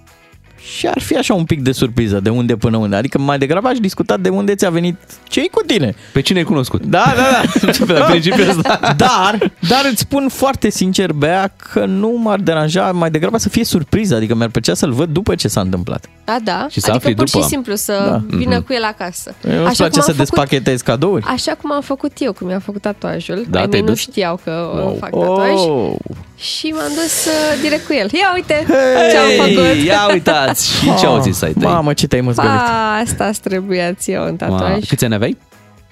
Și 0.77 0.87
ar 0.87 0.99
fi 1.01 1.15
așa 1.17 1.33
un 1.33 1.43
pic 1.43 1.61
de 1.61 1.71
surpriză, 1.71 2.19
de 2.19 2.29
unde 2.29 2.55
până 2.55 2.77
unde. 2.77 2.95
Adică 2.95 3.17
mai 3.19 3.37
degrabă 3.37 3.67
aș 3.67 3.77
discuta 3.77 4.17
de 4.17 4.29
unde 4.29 4.55
ți-a 4.55 4.69
venit 4.69 4.95
ce 5.27 5.41
cu 5.51 5.61
tine. 5.65 5.95
Pe 6.13 6.21
cine 6.21 6.37
ai 6.37 6.43
cunoscut? 6.43 6.85
Da, 6.85 7.03
da, 7.15 7.21
da. 7.61 7.71
Pe 7.93 8.03
principiul 8.09 8.49
ăsta. 8.49 8.79
Dar, 8.97 9.51
dar 9.69 9.81
îți 9.91 9.99
spun 9.99 10.27
foarte 10.29 10.69
sincer, 10.69 11.11
Bea, 11.13 11.53
că 11.71 11.85
nu 11.85 12.19
m-ar 12.23 12.39
deranja 12.39 12.91
mai 12.91 13.11
degrabă 13.11 13.37
să 13.37 13.49
fie 13.49 13.63
surpriză. 13.63 14.15
Adică 14.15 14.35
mi-ar 14.35 14.49
plăcea 14.49 14.73
să-l 14.73 14.91
văd 14.91 15.09
după 15.09 15.35
ce 15.35 15.47
s-a 15.47 15.61
întâmplat. 15.61 16.05
A, 16.25 16.37
da? 16.43 16.67
Și 16.69 16.79
să 16.79 16.91
adică 16.91 17.05
afli 17.07 17.15
pur 17.15 17.25
după. 17.25 17.37
și 17.43 17.43
simplu 17.49 17.75
să 17.75 18.05
Da. 18.09 18.37
vină 18.37 18.55
Mhm. 18.55 18.65
cu 18.65 18.73
el 18.73 18.83
acasă. 18.83 19.35
Eu 19.51 19.65
îți 19.65 19.75
place 19.75 19.81
cum 19.81 19.91
să 19.91 19.97
am 19.97 20.01
făcut- 20.01 20.17
despachetezi 20.17 20.83
cadouri? 20.83 21.23
Așa 21.27 21.51
cum 21.61 21.71
am 21.71 21.81
făcut 21.81 22.11
eu, 22.17 22.33
cum 22.33 22.47
mi-am 22.47 22.59
făcut 22.59 22.81
tatuajul. 22.81 23.35
Da, 23.49 23.59
Ai 23.59 23.67
te-ai 23.67 23.67
mei 23.69 23.79
nu 23.81 23.85
dus? 23.87 23.99
știau 23.99 24.39
că 24.43 24.51
wow. 24.73 24.83
Wow. 24.85 24.97
fac 24.99 25.09
tatuaj. 25.09 25.51
Oh. 25.53 25.93
Și 26.37 26.67
m-am 26.67 26.91
dus 26.95 27.25
uh, 27.25 27.61
direct 27.61 27.85
cu 27.85 27.93
el. 27.93 28.07
Ia 28.13 28.31
uite 28.33 28.65
ce-am 29.11 29.29
făcut. 29.37 29.83
Ia 29.85 30.07
uitați! 30.11 30.71
Și 30.77 30.95
ce 30.99 31.05
au 31.05 31.21
zis 31.21 31.41
ai 31.41 31.53
tăi? 31.53 31.63
Mamă, 31.67 31.93
ce 31.93 32.07
te-ai 32.07 32.21
măzgălit. 32.21 32.51
Pa, 32.51 32.99
asta 33.03 33.29
trebuia-ți 33.43 34.11
eu 34.11 34.23
un 34.23 34.35
Ma, 34.39 34.47
tatuaj. 34.47 34.85
Câți 34.87 35.05
ani 35.05 35.13
aveai? 35.13 35.37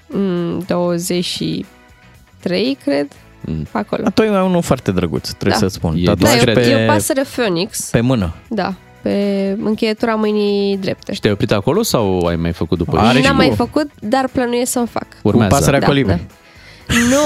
Mm, 0.06 0.64
23, 0.66 2.76
cred. 2.84 3.06
Mm. 3.40 3.62
Pe 3.72 3.78
acolo. 3.78 4.02
Dar 4.02 4.12
tu 4.12 4.22
ai 4.22 4.28
unul 4.28 4.62
foarte 4.62 4.90
drăguț, 4.92 5.28
trebuie 5.30 5.58
Da. 5.60 5.66
să 5.66 5.72
spun. 5.74 5.94
E 5.96 6.04
Da, 6.04 6.14
Tatuaj 6.14 6.42
e, 6.42 6.52
pe, 6.52 6.60
e 6.60 6.84
o 6.84 6.86
pasăre 6.92 7.22
Phoenix. 7.36 7.88
pe 7.90 8.00
mână. 8.00 8.34
Da, 8.48 8.74
pe 9.02 9.56
încheietura 9.62 10.14
mâinii 10.14 10.76
drepte. 10.76 11.12
Și 11.12 11.20
te-ai 11.20 11.32
oprit 11.32 11.52
acolo 11.52 11.82
sau 11.82 12.26
ai 12.26 12.36
mai 12.36 12.52
făcut 12.52 12.78
după? 12.78 12.98
Are 12.98 13.18
și 13.20 13.24
N-am 13.26 13.36
mai 13.36 13.48
cu- 13.48 13.54
făcut, 13.54 13.90
dar 14.00 14.28
plănuiesc 14.32 14.70
să-mi 14.72 14.86
fac. 14.86 15.06
Urmează. 15.22 15.48
Cu 15.48 15.54
pasărea 15.58 15.80
Da, 15.80 15.86
colibri. 15.86 16.12
da. 16.16 16.22
Nu, 16.88 17.24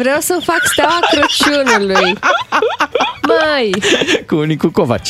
vreau 0.00 0.18
să 0.20 0.40
fac 0.44 0.60
steaua 0.62 0.98
Crăciunului. 1.10 2.12
Măi, 3.28 3.70
Cu 4.26 4.34
Nicu 4.40 4.70
Covaci. 4.70 5.08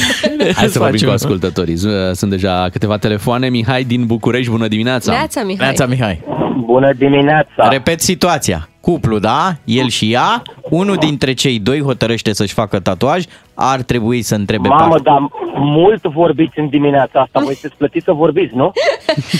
Hai 0.56 0.68
să 0.68 0.78
vorbim 0.78 0.98
facem. 0.98 1.08
cu 1.08 1.14
ascultătorii. 1.14 1.76
Sunt 2.12 2.30
deja 2.30 2.68
câteva 2.72 2.96
telefoane. 2.98 3.48
Mihai 3.48 3.84
din 3.84 4.06
București, 4.06 4.50
bună 4.50 4.68
dimineața! 4.68 5.12
Neața 5.12 5.42
Mihai. 5.42 5.66
Neața 5.66 5.86
Mihai. 5.86 6.22
Bună 6.64 6.92
dimineața! 6.92 7.68
Repet 7.68 8.00
situația. 8.00 8.68
Cuplu, 8.80 9.18
da? 9.18 9.52
El 9.64 9.88
și 9.88 10.12
ea. 10.12 10.42
Unul 10.70 10.96
dintre 10.96 11.32
cei 11.32 11.58
doi 11.58 11.80
hotărăște 11.80 12.32
să-și 12.32 12.52
facă 12.54 12.80
tatuaj. 12.80 13.24
Ar 13.54 13.82
trebui 13.82 14.22
să 14.22 14.34
întrebe 14.34 14.68
Mamă, 14.68 14.88
part- 14.94 15.02
dar 15.02 15.18
mult 15.54 16.02
vorbiți 16.02 16.58
în 16.58 16.68
dimineața 16.68 17.20
asta. 17.20 17.40
Voi 17.44 17.52
sunteți 17.54 17.74
plătiți 17.76 18.04
să 18.04 18.12
vorbiți, 18.12 18.54
nu? 18.54 18.72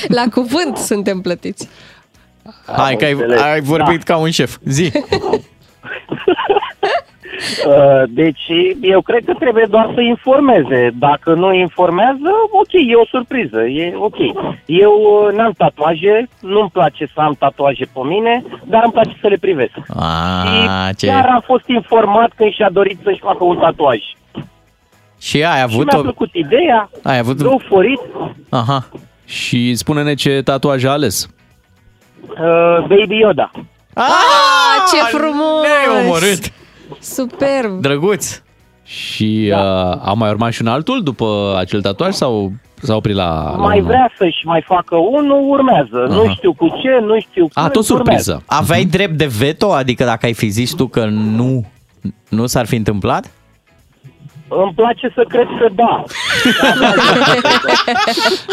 La 0.09 0.23
cuvânt 0.33 0.77
suntem 0.77 1.21
plătiți. 1.21 1.69
Hai 2.67 2.97
că 2.97 3.05
ai, 3.05 3.13
înțeles. 3.13 3.41
ai 3.41 3.61
vorbit 3.61 4.05
Da. 4.05 4.15
ca 4.15 4.21
un 4.21 4.31
șef. 4.31 4.57
Zi. 4.65 4.91
Uh, 7.67 8.03
Deci, 8.09 8.47
eu 8.81 9.01
cred 9.01 9.25
că 9.25 9.33
trebuie 9.39 9.67
doar 9.71 9.91
să 9.95 10.01
informeze. 10.01 10.91
Dacă 10.99 11.35
nu 11.35 11.55
informează, 11.55 12.31
ok, 12.51 12.73
e 12.73 12.95
o 12.95 13.07
surpriză, 13.07 13.61
e 13.63 13.95
ok. 13.97 14.17
Eu 14.67 14.93
uh, 15.27 15.37
n-am 15.37 15.53
tatuaje, 15.57 16.29
nu-mi 16.41 16.71
place 16.73 17.11
să 17.15 17.21
am 17.21 17.35
tatuaje 17.39 17.85
pe 17.93 18.01
mine, 18.03 18.45
dar 18.65 18.81
îmi 18.85 18.93
place 18.93 19.17
să 19.21 19.27
le 19.29 19.37
privesc. 19.37 19.73
A, 19.97 20.91
ce... 20.97 21.07
Chiar 21.07 21.27
am 21.27 21.43
fost 21.47 21.67
informat 21.67 22.33
când 22.37 22.53
și-a 22.53 22.71
dorit 22.71 22.99
să-și 23.03 23.21
facă 23.21 23.45
un 23.45 23.57
tatuaj. 23.57 23.99
Și 25.21 25.45
ai 25.45 25.57
Și 25.57 25.63
avut 25.63 25.85
mi-a 25.93 25.99
o... 25.99 26.03
plăcut 26.03 26.29
ideea, 26.33 26.91
Ai 27.03 27.19
avut... 27.19 27.43
go 27.43 27.57
for 27.69 27.85
it, 27.85 28.01
Aha. 28.49 28.89
Și 29.25 29.75
spune-ne 29.75 30.15
ce 30.15 30.43
tatuaj 30.45 30.85
a 30.85 30.91
ales. 30.91 31.29
Uh, 32.29 32.79
Baby 32.89 33.19
Yoda. 33.19 33.51
Ah, 33.95 34.83
ce 34.93 35.17
frumos! 35.17 35.63
Ne-ai 35.63 36.05
omorât. 36.05 36.53
Superb! 37.01 37.81
Drăguț. 37.81 38.41
Și 38.85 39.47
da. 39.51 39.57
uh, 39.59 40.09
a 40.09 40.13
mai 40.13 40.31
urmat 40.31 40.53
și 40.53 40.63
un 40.63 40.69
altul 40.69 41.03
după 41.03 41.55
acel 41.59 41.81
tatuaj 41.83 42.13
sau 42.15 42.53
s-a 42.75 42.95
oprit 42.97 43.15
la, 43.15 43.51
la 43.51 43.57
Mai 43.57 43.77
unul? 43.79 43.89
vrea 43.91 44.11
să-și 44.19 44.41
mai 44.47 44.63
facă 44.67 44.97
unul, 44.97 45.45
urmează. 45.51 46.07
Aha. 46.09 46.15
Nu 46.15 46.33
știu 46.35 46.53
cu 46.53 46.69
ce, 46.69 47.05
nu 47.07 47.21
știu 47.21 47.49
A, 47.53 47.61
când, 47.61 47.73
tot 47.73 47.85
surpriză. 47.85 48.43
Aveai 48.47 48.85
drept 48.85 49.13
de 49.13 49.27
veto? 49.39 49.73
Adică 49.73 50.05
dacă 50.05 50.27
ai 50.27 50.33
fi 50.33 50.49
zis 50.49 50.71
tu 50.73 50.87
că 50.87 51.05
nu, 51.05 51.65
nu 52.29 52.47
s-ar 52.47 52.67
fi 52.67 52.77
întâmplat? 52.77 53.31
Îmi 54.57 54.73
place 54.75 55.13
să 55.15 55.25
cred 55.29 55.47
că 55.59 55.69
da. 55.75 56.05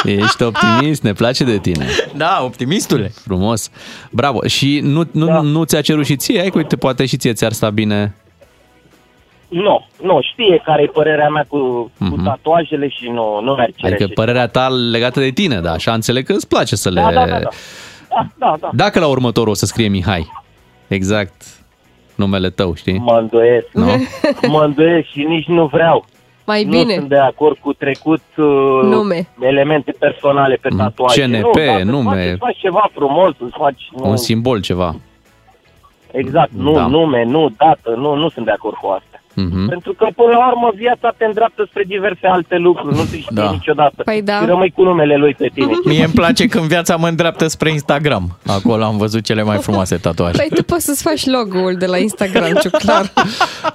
Ești 0.21 0.43
optimist, 0.43 1.03
ne 1.03 1.13
place 1.13 1.43
de 1.43 1.57
tine. 1.57 1.85
Da, 2.15 2.39
optimistule. 2.43 3.11
Frumos. 3.25 3.71
Bravo. 4.11 4.47
Și 4.47 4.79
nu, 4.83 5.03
nu, 5.11 5.25
da. 5.25 5.41
nu 5.41 5.63
ți-a 5.63 5.81
cerut 5.81 6.05
și 6.05 6.15
ție? 6.15 6.41
Ai, 6.41 6.49
că 6.49 6.57
uite, 6.57 6.75
poate 6.75 7.05
și 7.05 7.17
ție 7.17 7.33
ți-ar 7.33 7.51
sta 7.51 7.69
bine. 7.69 8.15
Nu, 9.47 9.87
nu, 10.03 10.19
știe 10.21 10.61
care 10.65 10.81
e 10.81 10.85
părerea 10.85 11.29
mea 11.29 11.45
cu, 11.47 11.91
cu 11.97 12.21
tatuajele 12.23 12.87
și 12.87 13.09
nu, 13.09 13.41
nu 13.41 13.53
merge. 13.53 13.85
Adică 13.87 14.07
părerea 14.13 14.47
ta 14.47 14.67
legată 14.67 15.19
de 15.19 15.29
tine, 15.29 15.59
da, 15.59 15.71
așa 15.71 15.93
înțeleg 15.93 16.25
că 16.25 16.33
îți 16.33 16.47
place 16.47 16.75
să 16.75 16.89
le... 16.89 17.01
Da, 17.01 17.11
da, 17.11 17.25
da, 17.25 17.39
da. 17.39 17.49
Da, 18.09 18.27
da, 18.37 18.55
da. 18.59 18.69
Dacă 18.73 18.99
la 18.99 19.07
următorul 19.07 19.51
o 19.51 19.53
să 19.53 19.65
scrie 19.65 19.87
Mihai, 19.87 20.31
exact 20.87 21.58
numele 22.19 22.49
tău, 22.49 22.73
știi? 22.75 22.97
Mă 22.99 23.17
îndoiesc. 23.21 23.67
Nu? 23.73 23.85
Mă 24.55 24.63
îndoiesc 24.63 25.07
și 25.07 25.23
nici 25.23 25.45
nu 25.45 25.65
vreau. 25.65 26.05
Mai 26.45 26.63
nu 26.63 26.69
bine. 26.69 26.93
sunt 26.93 27.09
de 27.09 27.17
acord 27.17 27.57
cu 27.57 27.73
trecut 27.73 28.21
uh, 28.37 28.45
Nume. 28.83 29.27
elemente 29.39 29.91
personale 29.99 30.55
pe 30.61 30.69
tatuaje. 30.77 31.21
CNP, 31.21 31.33
nu, 31.43 31.51
dacă 31.53 31.75
îți 31.75 31.83
nume. 31.85 32.15
Faci, 32.15 32.27
îți 32.29 32.37
faci 32.39 32.57
ceva 32.57 32.89
frumos, 32.93 33.33
îți 33.39 33.55
faci... 33.57 33.89
Nu, 33.97 34.09
Un 34.09 34.17
simbol, 34.17 34.61
ceva. 34.61 34.95
exact, 36.11 36.51
nu, 36.51 36.73
Da. 36.73 36.87
nume, 36.87 37.23
nu, 37.23 37.49
dată, 37.57 37.93
nu, 37.97 38.15
nu 38.15 38.29
sunt 38.29 38.45
de 38.45 38.51
acord 38.51 38.75
cu 38.75 38.87
asta. 38.87 39.08
Mhm. 39.35 39.67
Pentru 39.67 39.93
că, 39.93 40.07
până 40.15 40.29
la 40.31 40.47
urmă, 40.47 40.71
viața 40.75 41.13
te 41.17 41.25
îndreaptă 41.25 41.65
spre 41.69 41.83
diverse 41.87 42.27
alte 42.27 42.55
lucruri, 42.57 42.95
nu 42.95 43.03
se 43.03 43.17
știe 43.19 43.35
Da. 43.35 43.51
niciodată. 43.51 44.03
Păi 44.03 44.21
da. 44.21 44.39
Și 44.39 44.45
rămâi 44.45 44.71
cu 44.71 44.83
numele 44.83 45.15
lui 45.17 45.33
pe 45.33 45.49
tine. 45.53 45.71
Mie 45.91 46.03
îmi 46.03 46.13
place 46.13 46.45
când 46.47 46.65
viața 46.65 46.95
mă 46.95 47.07
îndreaptă 47.07 47.47
spre 47.47 47.69
Instagram. 47.71 48.37
Acolo 48.47 48.83
am 48.83 48.97
văzut 48.97 49.23
cele 49.23 49.43
mai 49.43 49.57
frumoase 49.57 49.95
tatuaje. 49.97 50.37
Păi 50.37 50.47
tu 50.57 50.63
poți 50.63 50.85
să-ți 50.85 51.01
faci 51.03 51.25
logo-ul 51.25 51.75
de 51.79 51.85
la 51.85 51.97
Instagram, 51.97 52.51
clar. 52.83 53.11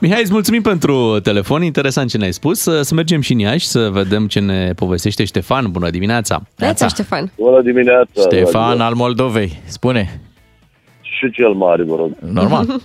Mihai, 0.00 0.20
îți 0.22 0.32
mulțumim 0.32 0.62
pentru 0.62 1.18
telefon, 1.22 1.62
interesant 1.62 2.10
ce 2.10 2.18
ne-ai 2.18 2.32
spus. 2.32 2.58
Să 2.60 2.94
mergem 2.94 3.20
și 3.20 3.32
în 3.32 3.38
Iași 3.38 3.66
să 3.66 3.88
vedem 3.92 4.26
ce 4.26 4.40
ne 4.40 4.72
povestește 4.76 5.24
Ștefan. 5.24 5.70
Bună 5.70 5.90
dimineața! 5.90 6.42
Neața, 6.56 6.88
Ștefan. 6.88 7.32
Bună 7.36 7.60
dimineața! 7.62 8.20
Ștefan 8.20 8.80
al 8.80 8.94
Moldovei, 8.94 9.60
spune. 9.64 10.20
Și 11.00 11.30
cel 11.30 11.52
mare, 11.52 11.82
vă 11.82 11.94
rog. 11.96 12.10
Normal. 12.32 12.66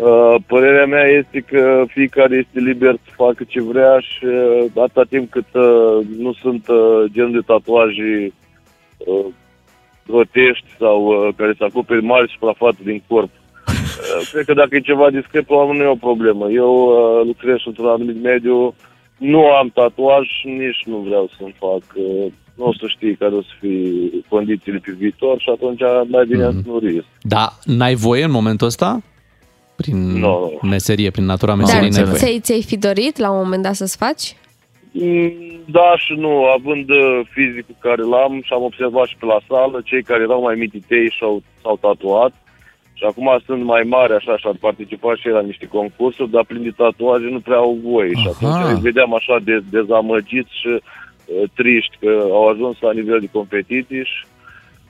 Uh, 0.00 0.34
Părerea 0.46 0.86
mea 0.86 1.04
este 1.06 1.40
că 1.40 1.84
fiecare 1.88 2.36
este 2.36 2.60
liber 2.70 2.94
să 3.04 3.10
facă 3.16 3.44
ce 3.48 3.62
vrea 3.62 3.98
și 4.00 4.24
uh, 4.24 4.64
atâta 4.76 5.02
timp 5.08 5.30
cât 5.30 5.46
uh, 5.54 6.06
nu 6.18 6.32
sunt 6.32 6.68
uh, 6.68 7.04
gen 7.12 7.32
de 7.32 7.38
tatuaje 7.46 8.32
uh, 8.96 9.26
grotești 10.06 10.66
sau 10.78 11.04
uh, 11.06 11.34
care 11.36 11.54
să 11.58 11.64
acopere 11.64 12.00
mari 12.00 12.30
suprafață 12.30 12.78
din 12.84 13.02
corp. 13.08 13.30
Uh, 13.68 14.28
Cred 14.32 14.44
că 14.44 14.54
dacă 14.54 14.76
e 14.76 14.80
ceva 14.80 15.10
discret, 15.10 15.46
probabil 15.46 15.76
nu 15.76 15.82
e 15.84 15.86
o 15.98 16.06
problemă. 16.08 16.50
Eu 16.50 16.72
uh, 16.74 17.26
lucrez 17.26 17.56
într-un 17.64 17.86
anumit 17.86 18.22
mediu, 18.22 18.74
nu 19.16 19.46
am 19.50 19.68
tatuaj, 19.74 20.26
nici 20.44 20.82
nu 20.84 20.96
vreau 20.96 21.30
să-mi 21.38 21.54
fac. 21.58 21.82
uh, 21.94 22.32
Nu 22.56 22.64
o 22.64 22.72
să 22.72 22.84
știi 22.88 23.14
care 23.16 23.34
o 23.34 23.42
să 23.42 23.48
fie 23.60 24.10
condițiile 24.28 24.78
pe 24.84 24.92
viitor 24.98 25.40
și 25.40 25.50
atunci 25.52 25.80
mai 26.08 26.24
bine 26.26 26.46
Mhm. 26.46 26.62
să 26.62 26.68
nu 26.70 26.78
risc. 26.78 27.04
Da, 27.20 27.48
n-ai 27.64 27.94
voie 27.94 28.24
în 28.24 28.30
momentul 28.30 28.66
ăsta? 28.66 29.00
Prin 29.82 30.24
meserie, 30.62 31.10
prin 31.10 31.24
natura 31.24 31.54
meseriei, 31.54 31.90
n-ai 31.90 31.98
Dar 32.02 32.08
voie. 32.08 32.18
ți-ai, 32.18 32.40
ți-ai 32.40 32.62
fi 32.62 32.76
dorit 32.76 33.16
la 33.16 33.30
un 33.30 33.36
moment 33.42 33.62
dat 33.62 33.74
să-ți 33.74 33.96
faci? 33.96 34.36
Mm, 34.92 35.32
Da 35.66 35.88
și 35.96 36.12
nu, 36.24 36.44
având 36.44 36.88
uh, 36.90 37.20
fizicul 37.36 37.76
care 37.86 38.02
l-am 38.02 38.32
și 38.44 38.52
am 38.52 38.62
observat 38.62 39.06
și 39.06 39.16
pe 39.20 39.26
la 39.26 39.38
sală, 39.48 39.80
cei 39.84 40.02
care 40.02 40.22
erau 40.22 40.40
mai 40.42 40.54
mititei 40.54 41.10
și-au, 41.16 41.42
s-au 41.62 41.76
tatuat 41.80 42.32
și 42.98 43.04
acum 43.04 43.28
sunt 43.46 43.62
mai 43.64 43.82
mari 43.86 44.12
așa 44.12 44.36
și 44.36 44.46
ar 44.46 44.56
participa 44.60 45.14
și 45.14 45.26
ei 45.28 45.32
la 45.32 45.40
niște 45.50 45.66
concursuri, 45.66 46.30
dar 46.30 46.44
plin 46.44 46.62
de 46.62 46.72
tatuaje 46.76 47.26
nu 47.30 47.40
prea 47.40 47.56
au 47.56 47.78
voie 47.84 48.12
și 48.22 48.28
Aha. 48.28 48.34
atunci 48.34 48.74
îi 48.74 48.80
vedeam 48.80 49.14
așa 49.14 49.36
de, 49.44 49.56
dezamăgiți 49.70 50.52
și 50.60 50.68
uh, 50.68 50.80
triști 51.54 51.96
că 52.00 52.10
au 52.38 52.48
ajuns 52.48 52.76
la 52.80 52.92
nivel 52.92 53.20
de 53.20 53.28
competiții 53.32 54.04
și 54.12 54.18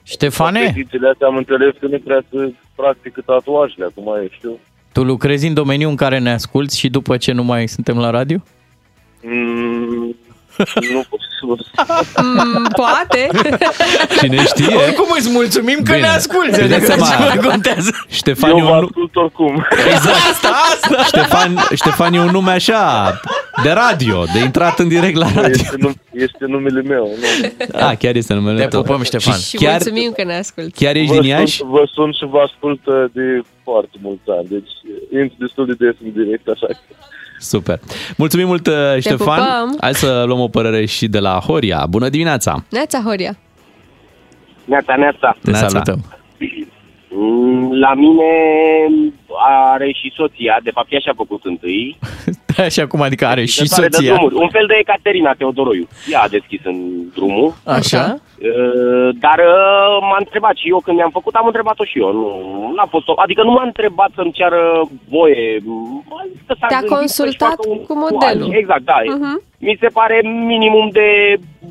Ștefane, 0.03 0.59
competițiile 0.59 1.07
astea 1.09 1.27
am 1.27 1.35
înțeles 1.35 1.73
că 1.79 1.87
nu 1.87 1.99
prea 1.99 2.21
se 2.31 2.53
practică 2.75 3.21
tatuajele, 3.25 3.85
acum 3.85 4.07
e, 4.23 4.27
știu. 4.31 4.59
Tu 4.99 5.05
lucrezi 5.05 5.47
în 5.47 5.53
domeniul 5.53 5.89
în 5.89 5.95
care 5.95 6.19
ne 6.19 6.31
asculți 6.31 6.79
și 6.79 6.89
după 6.89 7.17
ce 7.17 7.31
nu 7.31 7.43
mai 7.43 7.67
suntem 7.67 7.97
la 7.97 8.09
radio? 8.09 8.37
Mm, 9.23 10.15
nu 10.93 11.03
pot 11.09 11.19
să 11.39 11.45
vă 11.45 11.55
spun. 11.63 12.25
Mm, 12.25 12.67
poate. 12.75 13.29
Cine 14.19 14.43
știe? 14.45 14.75
Oricum 14.75 15.05
îți 15.17 15.29
mulțumim 15.31 15.75
că 15.83 15.93
Bine. 15.93 15.97
ne 15.99 16.07
asculti. 16.07 16.49
Vă 16.61 16.67
dați 16.67 16.73
Adică 16.73 16.85
seama. 16.85 17.05
ce 17.05 17.17
mai 17.37 17.49
contează? 17.51 17.89
Ștefan 18.09 18.49
Eu 18.49 18.57
e 18.57 18.61
vă 18.61 18.67
un... 18.69 18.83
ascult 18.83 19.15
oricum. 19.15 19.65
Exact. 19.93 20.15
Asta, 20.31 20.49
asta. 20.71 21.03
Ștefan, 21.03 21.57
Ștefan 21.75 22.13
e 22.13 22.19
un 22.19 22.29
nume 22.31 22.51
așa, 22.51 23.19
de 23.63 23.69
radio, 23.71 24.23
de 24.33 24.39
intrat 24.39 24.79
în 24.79 24.87
direct 24.87 25.15
la 25.15 25.27
radio. 25.35 25.49
Este, 25.49 25.75
num- 25.87 26.01
este 26.11 26.45
numele 26.47 26.81
meu. 26.81 27.09
Nu. 27.19 27.79
Ah, 27.79 27.97
chiar 27.97 28.15
este 28.15 28.33
numele 28.33 28.61
Te 28.61 28.67
tău. 28.67 28.81
pupăm, 28.81 29.03
Ștefan. 29.03 29.33
Și 29.33 29.47
Și 29.49 29.55
chiar, 29.55 29.71
mulțumim 29.71 30.11
că 30.15 30.23
ne 30.23 30.37
asculti. 30.37 30.83
chiar 30.85 30.95
ești 30.95 31.13
vă 31.13 31.19
din 31.21 31.29
Iași? 31.29 31.55
Sunt, 31.57 31.69
vă 31.69 31.83
sun 31.93 32.11
și 32.11 32.25
vă 32.25 32.39
ascult 32.39 32.85
uh, 32.85 33.03
de 33.13 33.41
foarte 33.63 33.97
mulți 34.01 34.21
ani, 34.39 34.47
deci 34.49 34.71
intru 35.21 35.35
destul 35.39 35.65
de 35.65 35.73
des 35.85 35.95
în 36.03 36.23
direct, 36.23 36.47
așa 36.47 36.65
că... 36.67 36.77
Super. 37.39 37.79
Mulțumim 38.17 38.47
mult, 38.47 38.67
uh, 38.67 38.73
Ștefan. 38.99 39.17
pupăm. 39.17 39.77
Hai 39.81 39.93
să 39.93 40.23
luăm 40.27 40.39
o 40.39 40.47
părere 40.47 40.85
și 40.85 41.07
de 41.07 41.19
la 41.19 41.39
Horia. 41.39 41.85
Bună 41.89 42.09
dimineața! 42.09 42.63
Neața, 42.69 43.01
Horia. 43.05 43.37
Neața, 44.65 44.95
neața. 44.95 45.37
Te 45.43 45.51
Neața. 45.51 45.67
salutăm. 45.67 46.03
Mm, 47.11 47.79
La 47.79 47.93
mine 47.93 48.31
are 49.67 49.91
și 49.91 50.11
soția, 50.15 50.59
de 50.63 50.71
fapt 50.73 50.91
ea 50.93 50.99
și-a 50.99 51.13
făcut 51.15 51.45
întâi. 51.45 51.97
Da, 52.57 52.67
și 52.67 52.79
acum 52.79 53.01
adică 53.01 53.25
are 53.25 53.45
și 53.45 53.57
Deci 53.59 53.73
are 53.77 53.87
de 53.87 53.95
soția. 53.95 54.13
drumuri. 54.13 54.35
Un 54.35 54.49
fel 54.49 54.65
de 54.67 54.75
Ecaterina 54.79 55.33
Teodoroiu. 55.33 55.87
Ea 56.11 56.21
a 56.21 56.27
deschis 56.27 56.59
în 56.63 56.77
drumul. 57.15 57.53
Așa? 57.65 58.03
Uh, 58.15 59.09
Dar 59.19 59.39
uh, 59.39 59.97
m-a 60.01 60.15
întrebat 60.19 60.55
și 60.55 60.69
eu 60.69 60.79
când 60.79 60.97
mi-am 60.97 61.09
făcut, 61.09 61.33
am 61.33 61.45
întrebat-o 61.45 61.83
și 61.83 61.99
eu. 61.99 62.11
Nu, 62.11 62.73
n-a 62.75 62.85
fost 62.85 63.07
o, 63.07 63.13
adică 63.15 63.43
nu 63.43 63.51
m-a 63.51 63.63
întrebat 63.65 64.09
să-mi 64.15 64.31
ceară 64.31 64.89
voie. 65.09 65.59
M-a 66.09 66.23
zis 66.31 66.41
că 66.47 66.55
s-a 66.59 66.67
Te-a 66.67 66.77
gândit 66.79 66.95
consultat 66.97 67.55
să-și 67.55 67.65
facă 67.65 67.69
un 67.69 67.85
cu 67.85 67.93
modelul. 67.97 68.43
tatuaj. 68.47 68.57
Exact, 68.61 68.83
da. 68.91 68.97
Mhm. 69.15 69.41
Mi 69.59 69.77
se 69.81 69.87
pare 69.87 70.17
minimum 70.53 70.89
de 70.99 71.09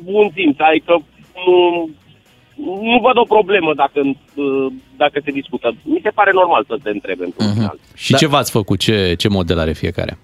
bun 0.03 0.29
simț. 0.35 0.55
Adică 0.59 0.93
nu, 1.45 1.89
nu 2.65 2.99
văd 3.01 3.17
o 3.17 3.23
problemă 3.23 3.73
dacă, 3.73 3.99
uh, 4.35 4.71
dacă 4.97 5.21
se 5.23 5.31
discută. 5.31 5.75
Mi 5.83 5.99
se 6.03 6.09
pare 6.09 6.31
normal 6.33 6.63
să 6.67 6.77
te 6.83 6.89
întrebe 6.89 7.23
într-un 7.23 7.53
final. 7.53 7.79
Și 7.95 8.15
ce 8.15 8.27
v-ați 8.27 8.51
făcut? 8.51 8.79
Ce, 8.79 9.13
ce 9.17 9.27
model 9.27 9.59
are 9.59 9.73
fiecare? 9.73 10.17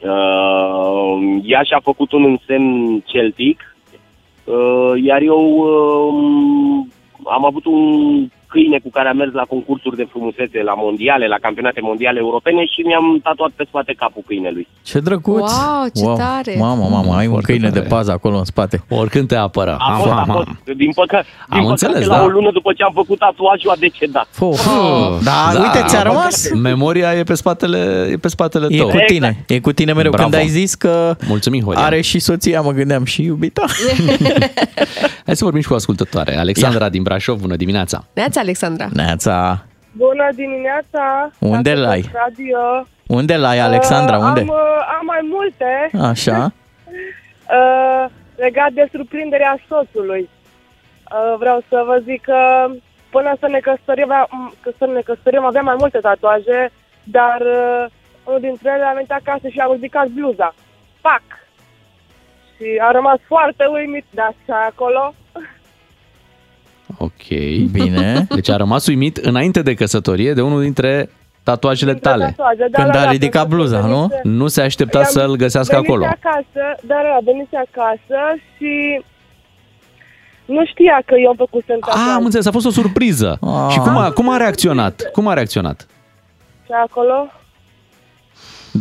Uh, 0.00 1.40
ea 1.42 1.62
și-a 1.62 1.80
făcut 1.82 2.12
un 2.12 2.24
însemn 2.24 3.00
celtic, 3.06 3.76
uh, 4.44 5.02
iar 5.04 5.20
eu 5.22 5.42
uh, 5.56 6.86
am 7.24 7.44
avut 7.44 7.64
un 7.64 8.28
câine 8.54 8.78
cu 8.84 8.90
care 8.96 9.08
am 9.08 9.16
mers 9.16 9.32
la 9.32 9.44
concursuri 9.52 9.96
de 9.96 10.06
frumusețe, 10.12 10.58
la 10.70 10.74
mondiale, 10.84 11.26
la 11.34 11.38
campionate 11.46 11.80
mondiale 11.90 12.18
europene 12.26 12.62
și 12.72 12.80
mi-am 12.88 13.06
tatuat 13.22 13.50
pe 13.58 13.64
spate 13.68 13.92
capul 14.02 14.22
câinelui. 14.26 14.66
Ce 14.82 14.98
drăguț! 14.98 15.50
Wow, 15.50 15.84
ce 15.98 16.04
tare! 16.22 16.54
Mamă, 16.58 16.86
mamă, 16.96 17.12
ai 17.14 17.26
un 17.26 17.30
Foarte 17.36 17.52
câine 17.52 17.68
tare. 17.68 17.80
de 17.80 17.86
pază 17.94 18.10
acolo 18.12 18.36
în 18.38 18.44
spate. 18.44 18.76
Oricând 18.88 19.28
te 19.28 19.36
apără. 19.36 19.76
A 19.78 19.92
fost, 20.00 20.12
a 20.12 20.24
fost. 20.32 20.46
Din, 20.82 20.90
păcă, 20.94 21.18
din 21.48 21.62
păcate, 21.62 21.68
înțeles, 21.70 22.06
la 22.06 22.16
da. 22.16 22.22
o 22.22 22.26
lună 22.26 22.50
după 22.52 22.72
ce 22.76 22.82
am 22.82 22.92
făcut 22.94 23.18
tatuajul 23.18 23.70
a 23.70 23.76
decedat. 23.78 24.26
Fo, 24.30 24.50
da, 25.28 25.38
uite, 25.62 25.82
ți-a 25.86 26.02
rămas. 26.02 26.50
Memoria 26.62 27.14
e 27.14 27.22
pe 27.22 27.34
spatele, 27.34 28.08
e 28.12 28.16
pe 28.16 28.28
spatele 28.28 28.66
E 28.70 28.76
tău. 28.76 28.88
cu 28.88 28.98
tine, 29.06 29.44
e 29.48 29.58
cu 29.60 29.72
tine 29.72 29.92
mereu. 29.92 30.10
Bravo. 30.10 30.28
Când 30.28 30.42
ai 30.42 30.48
zis 30.48 30.74
că 30.74 31.16
Mulțumim, 31.28 31.62
Horia. 31.64 31.82
are 31.84 32.00
și 32.00 32.18
soția, 32.18 32.60
mă 32.60 32.70
gândeam 32.70 33.04
și 33.04 33.22
iubita. 33.22 33.64
Hai 35.26 35.36
să 35.36 35.44
vorbim 35.44 35.62
și 35.62 35.68
cu 35.68 35.74
ascultătoare. 35.74 36.36
Alexandra 36.36 36.88
din 36.88 37.02
Brașov, 37.02 37.40
bună 37.40 37.56
dimineața! 37.56 38.04
Neața, 38.14 38.40
Alexandra. 38.40 38.88
Neața, 38.92 39.64
Bună 39.96 40.28
dimineața! 40.34 41.30
Unde 41.38 41.70
Ascultăm 41.70 41.88
l-ai? 41.88 42.10
Radio. 42.12 42.86
unde 43.06 43.36
l-ai, 43.36 43.58
Alexandra, 43.58 44.16
Uh, 44.18 44.22
unde? 44.24 44.40
Am, 44.40 44.48
uh, 44.48 44.56
am 44.98 45.04
mai 45.06 45.20
multe. 45.34 45.90
Așa, 46.08 46.38
Uh, 47.58 48.04
legat 48.36 48.72
de 48.72 48.88
surprinderea 48.92 49.58
soțului. 49.68 50.28
Uh, 51.14 51.34
vreau 51.38 51.64
să 51.68 51.82
vă 51.86 52.02
zic 52.04 52.20
că 52.22 52.38
până 53.10 53.30
să 53.40 53.46
ne 53.48 53.58
căsătorim, 53.58 54.04
aveam- 54.12 54.54
că 54.62 54.70
să 54.78 54.84
ne 54.94 55.00
căsătorim 55.00 55.44
aveam 55.44 55.64
mai 55.64 55.74
multe 55.78 55.98
tatuaje, 55.98 56.70
dar 57.02 57.40
uh, 57.40 57.84
unul 58.24 58.40
dintre 58.40 58.70
ele 58.74 58.84
a 58.84 58.92
venit 58.92 59.10
acasă 59.10 59.48
și 59.48 59.58
a 59.60 59.68
ridicat 59.72 60.06
bluza. 60.06 60.54
Pac! 61.00 61.22
Și 62.64 62.78
a 62.80 62.90
rămas 62.90 63.18
foarte 63.26 63.64
uimit 63.72 64.04
de 64.10 64.20
așa 64.20 64.66
acolo. 64.70 65.14
Ok. 66.98 67.26
bine. 67.70 68.26
Deci 68.34 68.48
a 68.50 68.56
rămas 68.56 68.86
uimit 68.86 69.16
înainte 69.16 69.62
de 69.62 69.74
căsătorie 69.74 70.32
de 70.32 70.42
unul 70.42 70.60
dintre 70.62 71.10
tatuajele 71.42 71.92
Dintre 71.92 72.10
tale. 72.10 72.24
tatuaje, 72.24 72.66
da, 72.70 72.82
Când 72.82 72.92
da, 72.94 73.00
a 73.00 73.04
da, 73.04 73.10
ridicat 73.10 73.32
pentru 73.48 73.56
că 73.56 73.62
bluza, 73.62 73.80
nu? 73.86 73.96
venise- 74.06 74.20
Nu 74.22 74.46
se 74.46 74.60
aștepta 74.62 74.98
I-am- 74.98 75.06
să-l 75.08 75.36
găsească 75.36 75.74
venise 75.74 75.92
acolo. 75.92 76.04
acasă, 76.06 76.62
da, 76.82 76.94
da, 76.94 77.18
venise 77.24 77.56
acasă 77.56 78.20
și 78.56 79.02
nu 80.44 80.64
știa 80.66 81.02
că 81.06 81.14
eu 81.22 81.28
am 81.30 81.36
făcut 81.36 81.62
Ah, 81.68 81.76
tatuaj. 81.80 82.06
am 82.14 82.24
înțeles, 82.24 82.46
a 82.46 82.50
fost 82.50 82.66
o 82.66 82.70
surpriză. 82.70 83.38
Ah. 83.40 83.70
Și 83.72 83.78
cum 83.78 83.96
a, 83.96 84.10
cum 84.10 84.28
a 84.30 84.36
reacționat? 84.36 85.10
Cum 85.12 85.26
a 85.26 85.32
reacționat? 85.34 85.86
Și 86.64 86.70
acolo, 86.84 87.26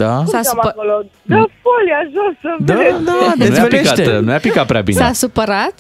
da? 0.02 0.16
cum 0.16 0.26
S-a 0.26 0.38
am 0.38 0.44
supă- 0.52 0.70
acolo? 0.74 0.96
Dă 1.32 1.36
folia 1.64 2.02
jos 2.16 2.34
să 2.44 2.50
Da, 2.70 2.74
vezi. 2.82 3.04
da, 3.10 3.12
Nu 3.12 3.26
i-a 3.26 3.34
dezvălește. 3.50 4.02
picat, 4.02 4.22
nu 4.26 4.32
i-a 4.32 4.40
picat 4.48 4.66
prea 4.72 4.82
bine. 4.82 5.00
S-a 5.02 5.12
supărat? 5.24 5.76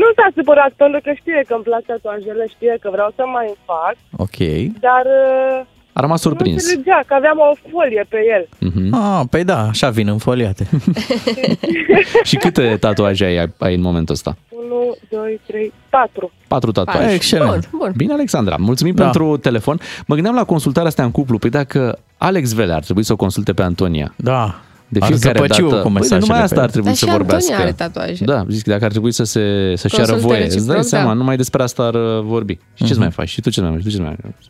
Nu 0.00 0.08
s-a 0.16 0.28
supărat 0.36 0.72
pentru 0.82 1.00
că 1.04 1.10
știe 1.20 1.40
că 1.48 1.54
îmi 1.54 1.62
plac 1.68 1.82
tatuajele, 1.90 2.44
știe 2.54 2.74
că 2.82 2.88
vreau 2.96 3.10
să 3.16 3.22
mai 3.36 3.48
fac, 3.68 3.94
Ok. 4.24 4.38
dar 4.86 5.04
uh, 5.04 5.66
A 5.98 6.00
rămas 6.00 6.24
Nu 6.24 6.30
surprins. 6.30 6.62
înțelegea 6.62 7.00
că 7.06 7.14
aveam 7.14 7.38
o 7.38 7.68
folie 7.70 8.04
pe 8.08 8.18
el. 8.34 8.44
Mhm. 8.70 8.94
Ah, 8.94 9.20
păi 9.30 9.44
da, 9.44 9.58
așa 9.72 9.88
vin 9.90 10.08
înfoliate. 10.08 10.64
Și 12.28 12.36
câte 12.36 12.76
tatuaje 12.80 13.24
ai, 13.24 13.52
ai 13.58 13.74
în 13.74 13.80
momentul 13.80 14.14
ăsta? 14.14 14.36
1, 14.70 14.96
2, 15.10 15.40
3, 15.46 15.72
4. 15.90 16.32
Patru 16.48 16.72
tatuaje. 16.72 17.12
Excelent. 17.14 17.68
Bun, 17.70 17.78
bun. 17.78 17.92
Bine, 17.96 18.12
Alexandra, 18.12 18.56
mulțumim 18.58 18.94
Da. 18.94 19.02
pentru 19.02 19.36
telefon. 19.36 19.80
Mă 20.06 20.14
gândeam 20.14 20.34
la 20.34 20.44
consultarea 20.44 20.88
asta 20.88 21.02
în 21.04 21.10
cuplu, 21.10 21.38
păi 21.38 21.50
dacă 21.50 21.98
Alex 22.18 22.52
Vele 22.52 22.72
ar 22.72 22.82
trebui 22.82 23.02
să 23.02 23.12
o 23.12 23.16
consulte 23.16 23.52
pe 23.52 23.62
Antonia. 23.62 24.14
Da. 24.16 24.60
De 24.88 24.98
Ar 25.02 25.06
fiecare 25.08 25.38
zăpăciu 25.38 25.68
dată. 25.68 25.82
cu 25.82 25.88
Băi, 25.88 25.92
mesajele 25.92 26.18
numai 26.20 26.36
pe 26.38 26.42
asta 26.44 26.56
el. 26.56 26.62
ar 26.62 26.70
trebui 26.70 26.88
Dar 26.88 26.96
să 26.98 27.04
și 27.06 27.10
vorbească. 27.12 27.52
Antonia 27.52 27.72
are 27.72 27.90
tatuaje. 27.90 28.24
Da, 28.24 28.44
zic, 28.48 28.64
dacă 28.64 28.84
ar 28.84 28.90
trebui 28.90 29.12
să 29.12 29.24
se, 29.24 29.72
să-și 29.76 29.94
ceară 29.94 30.10
Consulte 30.10 30.34
voie, 30.34 30.44
îți 30.44 30.54
dai 30.56 30.64
reciproc, 30.64 30.84
seama, 30.84 31.06
da. 31.06 31.12
numai 31.12 31.36
despre 31.36 31.62
asta 31.62 31.82
ar 31.82 31.94
uh, 31.94 32.22
vorbi. 32.22 32.58
Și 32.74 32.84
ce 32.84 32.92
Mhm. 32.92 33.00
mai 33.00 33.10
faci? 33.10 33.28
Și 33.28 33.40
tu 33.40 33.50
ce 33.50 33.60
mai 33.60 33.70
faci? 33.72 33.82
Tu 33.82 33.88
ce 33.88 34.00
mai 34.02 34.16
faci? 34.22 34.46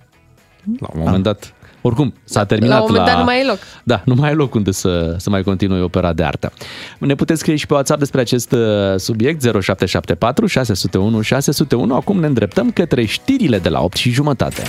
La 0.80 0.88
un 0.94 1.00
moment 1.04 1.22
dat, 1.22 1.54
oricum, 1.86 2.14
s-a 2.24 2.44
terminat 2.44 2.76
La 2.78 2.82
un 2.84 2.88
moment 2.90 3.06
dat 3.08 3.18
nu 3.18 3.24
mai 3.24 3.40
e 3.40 3.44
loc. 3.44 3.58
Da, 3.82 4.02
nu 4.04 4.14
mai 4.14 4.30
e 4.30 4.34
loc 4.34 4.54
unde 4.54 4.70
să, 4.70 5.14
să 5.18 5.30
mai 5.30 5.42
continui 5.42 5.80
opera 5.82 6.12
de 6.12 6.22
artă. 6.22 6.52
Ne 6.98 7.14
puteți 7.14 7.40
scrie 7.40 7.56
și 7.56 7.66
pe 7.66 7.74
WhatsApp 7.74 7.98
despre 7.98 8.20
acest 8.20 8.52
uh, 8.52 8.58
subiect 8.96 9.42
0774 9.42 10.46
601 10.46 11.20
601. 11.20 11.94
Acum 11.94 12.20
ne 12.20 12.26
îndreptăm 12.26 12.70
către 12.70 13.04
știrile 13.04 13.58
de 13.58 13.68
la 13.68 13.80
8 13.80 13.96
și 13.96 14.10
jumătate. 14.10 14.62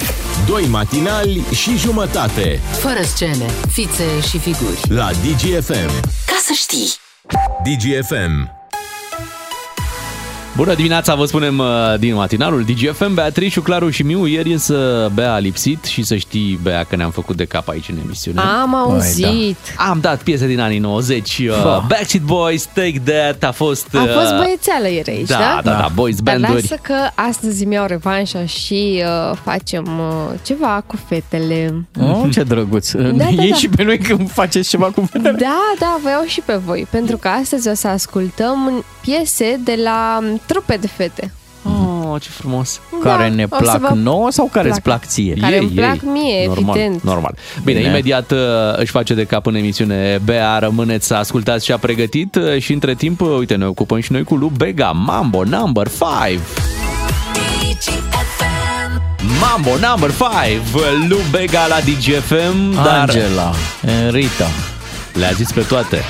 Doi 0.47 0.65
matinali 0.71 1.41
și 1.53 1.77
jumătate 1.77 2.59
Fără 2.71 3.01
scene, 3.03 3.45
fițe 3.71 4.03
și 4.29 4.37
figuri. 4.37 4.79
la 4.87 5.09
DGFM. 5.11 5.89
Ca 6.25 6.37
să 6.41 6.53
știi! 6.53 6.93
DGFM. 7.63 8.56
Bună 10.57 10.73
dimineața, 10.73 11.15
vă 11.15 11.25
spunem 11.25 11.57
uh, 11.59 11.65
din 11.99 12.13
matinalul 12.13 12.63
DGFM, 12.63 13.13
Beatrice, 13.13 13.61
Claru 13.61 13.89
și 13.89 14.03
Miu. 14.03 14.25
Ieri 14.25 14.51
însă 14.51 15.09
Bea 15.13 15.33
a 15.33 15.37
lipsit 15.37 15.83
și 15.83 16.03
să 16.03 16.15
știi, 16.15 16.59
Bea, 16.63 16.83
că 16.83 16.95
ne-am 16.95 17.11
făcut 17.11 17.35
de 17.35 17.45
cap 17.45 17.69
aici 17.69 17.89
în 17.89 17.95
emisiune. 18.03 18.39
Am 18.61 18.75
auzit. 18.75 19.57
Am 19.77 19.99
dat 20.01 20.21
piese 20.21 20.47
din 20.47 20.59
anii 20.59 20.79
90. 20.79 21.37
Uh, 21.37 21.53
Ha. 21.53 21.85
Backstreet 21.87 22.23
Boys, 22.23 22.65
Take 22.65 23.01
That, 23.05 23.43
a 23.43 23.51
fost... 23.51 23.87
A 23.93 24.01
uh, 24.01 24.09
fost 24.13 24.35
băiețeală 24.35 24.89
ieri 24.89 25.09
aici, 25.09 25.27
da, 25.27 25.37
da? 25.37 25.61
da, 25.63 25.71
da, 25.71 25.77
da, 25.77 25.87
boys 25.93 26.21
Dar 26.21 26.37
banduri. 26.37 26.61
lasă 26.61 26.79
că 26.81 26.95
astăzi 27.15 27.65
mi 27.65 27.73
iau 27.73 27.85
revanșa 27.85 28.45
și 28.45 29.03
uh, 29.31 29.37
facem 29.43 29.85
uh, 29.99 30.39
ceva 30.45 30.83
cu 30.87 30.95
fetele. 31.07 31.87
Oh, 32.01 32.23
ce 32.31 32.43
drăguț. 32.43 32.91
Da, 32.91 33.01
da, 33.01 33.27
Ei 33.27 33.49
da. 33.49 33.55
și 33.55 33.69
pe 33.69 33.83
noi 33.83 33.97
când 33.97 34.31
faceți 34.31 34.69
ceva 34.69 34.85
cu 34.85 35.07
fetele. 35.11 35.37
Da, 35.39 35.73
da, 35.79 35.99
vă 36.03 36.09
iau 36.09 36.23
și 36.25 36.41
pe 36.45 36.53
voi, 36.65 36.87
pentru 36.89 37.17
că 37.17 37.27
astăzi 37.27 37.69
o 37.69 37.73
să 37.73 37.87
ascultăm 37.87 38.83
piese 39.07 39.59
de 39.63 39.79
la 39.83 40.19
um, 40.21 40.41
trupe 40.45 40.77
de 40.77 40.87
fete. 40.87 41.31
Oh, 41.63 42.21
ce 42.21 42.29
frumos. 42.29 42.79
Care 43.03 43.29
ne 43.29 43.45
o 43.49 43.55
să 43.55 43.61
plac 43.63 43.79
vă 43.79 43.95
nouă 43.95 44.31
sau 44.31 44.49
care 44.51 44.69
îți 44.69 44.81
placă. 44.81 44.99
plac 44.99 45.11
ție? 45.11 45.33
Care 45.33 45.57
îmi 45.57 45.69
plac 45.69 46.01
mie, 46.01 46.45
normal, 46.47 46.77
evident. 46.77 47.01
Normal. 47.03 47.35
Bine, 47.63 47.77
Bine. 47.77 47.89
imediat 47.89 48.31
uh, 48.31 48.37
își 48.75 48.91
face 48.91 49.13
de 49.13 49.23
cap 49.23 49.45
în 49.45 49.55
emisiune 49.55 50.21
Bea, 50.23 50.59
rămâneți 50.59 51.07
să 51.07 51.13
ascultați 51.13 51.65
ce 51.65 51.73
a 51.73 51.77
pregătit 51.77 52.35
uh, 52.35 52.61
și 52.61 52.73
între 52.73 52.93
timp, 52.93 53.21
uh, 53.21 53.27
uite, 53.37 53.55
ne 53.55 53.65
ocupăm 53.65 53.99
și 53.99 54.11
noi 54.11 54.23
cu 54.23 54.35
Lu 54.35 54.51
Bega, 54.57 54.91
Mambo 54.91 55.43
number 55.43 55.87
5. 55.87 56.39
Mambo 59.39 59.87
number 59.87 60.09
5, 60.09 61.09
Lu 61.09 61.17
Bega 61.31 61.67
la 61.67 61.79
DGFM, 61.79 62.73
dar 62.83 62.99
Angela, 62.99 63.53
Rita. 64.09 64.47
le-a 65.13 65.31
zis 65.31 65.51
pe 65.51 65.61
toate. 65.61 66.01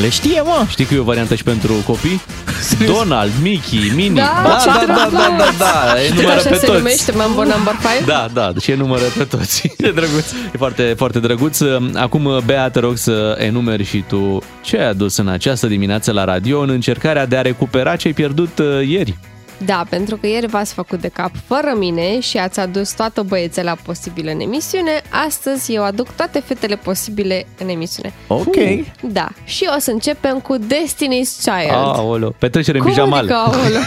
Le 0.00 0.08
știe, 0.08 0.40
mă. 0.40 0.64
Știi 0.68 0.84
că 0.84 0.94
e 0.94 0.98
o 0.98 1.02
variantă 1.02 1.34
și 1.34 1.42
pentru 1.42 1.72
copii? 1.86 2.20
Donald, 2.94 3.30
Mickey, 3.42 3.92
Minnie. 3.94 4.22
Da, 4.22 4.42
da, 4.48 4.56
ce 4.62 4.66
da, 4.66 4.84
da, 4.86 4.94
drăguț! 4.94 5.12
da, 5.12 5.54
da, 5.58 5.92
da, 5.92 6.02
e 6.02 6.08
numără 6.14 6.32
Așa 6.36 6.48
pe 6.48 6.54
se 6.54 6.66
toți. 6.66 6.78
numește 6.78 7.12
Mambo 7.12 7.42
Number 7.44 7.74
5? 7.96 8.06
Da, 8.06 8.28
da, 8.32 8.52
și 8.60 8.70
e 8.70 8.74
numără 8.74 9.02
pe 9.18 9.24
toți. 9.24 9.60
Ce 9.80 9.90
drăguț. 10.00 10.30
E 10.54 10.56
foarte, 10.56 10.94
foarte 10.96 11.18
drăguț. 11.20 11.58
Acum, 11.94 12.42
Bea, 12.44 12.70
te 12.70 12.78
rog 12.80 12.96
să 12.96 13.36
enumeri 13.38 13.84
și 13.84 14.04
tu 14.08 14.42
ce 14.62 14.76
ai 14.76 14.88
adus 14.88 15.16
în 15.16 15.28
această 15.28 15.66
dimineață 15.66 16.12
la 16.12 16.24
radio 16.24 16.60
în 16.60 16.68
încercarea 16.70 17.26
de 17.26 17.36
a 17.36 17.40
recupera 17.42 17.96
ce 17.96 18.06
ai 18.06 18.12
pierdut 18.14 18.58
uh, 18.58 18.88
ieri. 18.88 19.16
Da, 19.64 19.84
pentru 19.88 20.16
că 20.16 20.26
ieri 20.26 20.46
v-ați 20.46 20.72
făcut 20.74 21.00
de 21.00 21.08
cap 21.08 21.30
fără 21.46 21.72
mine 21.76 22.20
și 22.20 22.38
ați 22.38 22.60
adus 22.60 22.92
toată 22.92 23.22
băiețela 23.22 23.74
posibilă 23.82 24.30
în 24.30 24.40
emisiune. 24.40 25.02
Astăzi 25.26 25.72
eu 25.74 25.84
aduc 25.84 26.08
toate 26.10 26.42
fetele 26.46 26.76
posibile 26.76 27.46
în 27.58 27.68
emisiune. 27.68 28.12
Ok. 28.26 28.54
Da, 29.02 29.28
și 29.44 29.68
o 29.76 29.78
să 29.78 29.90
începem 29.90 30.38
cu 30.40 30.56
Destiny's 30.58 31.42
Child. 31.42 31.70
Aoleo, 31.72 32.30
petrecere 32.38 32.78
în 32.78 32.82
Cum 32.84 32.92
pijamal. 32.92 33.18
adică, 33.18 33.34
aoleu? 33.34 33.80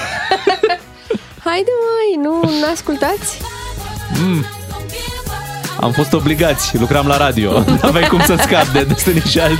Haide 1.45 1.71
măi, 1.81 2.23
nu, 2.23 2.49
nu 2.59 2.65
ascultați? 2.73 3.37
Mm. 4.23 4.45
Am 5.79 5.91
fost 5.91 6.13
obligați, 6.13 6.77
lucram 6.77 7.07
la 7.07 7.17
radio. 7.17 7.51
N-aveai 7.81 8.07
cum 8.07 8.21
să 8.21 8.35
scapi 8.39 8.71
de 8.71 8.83
Destiny 8.83 9.19
Child. 9.19 9.59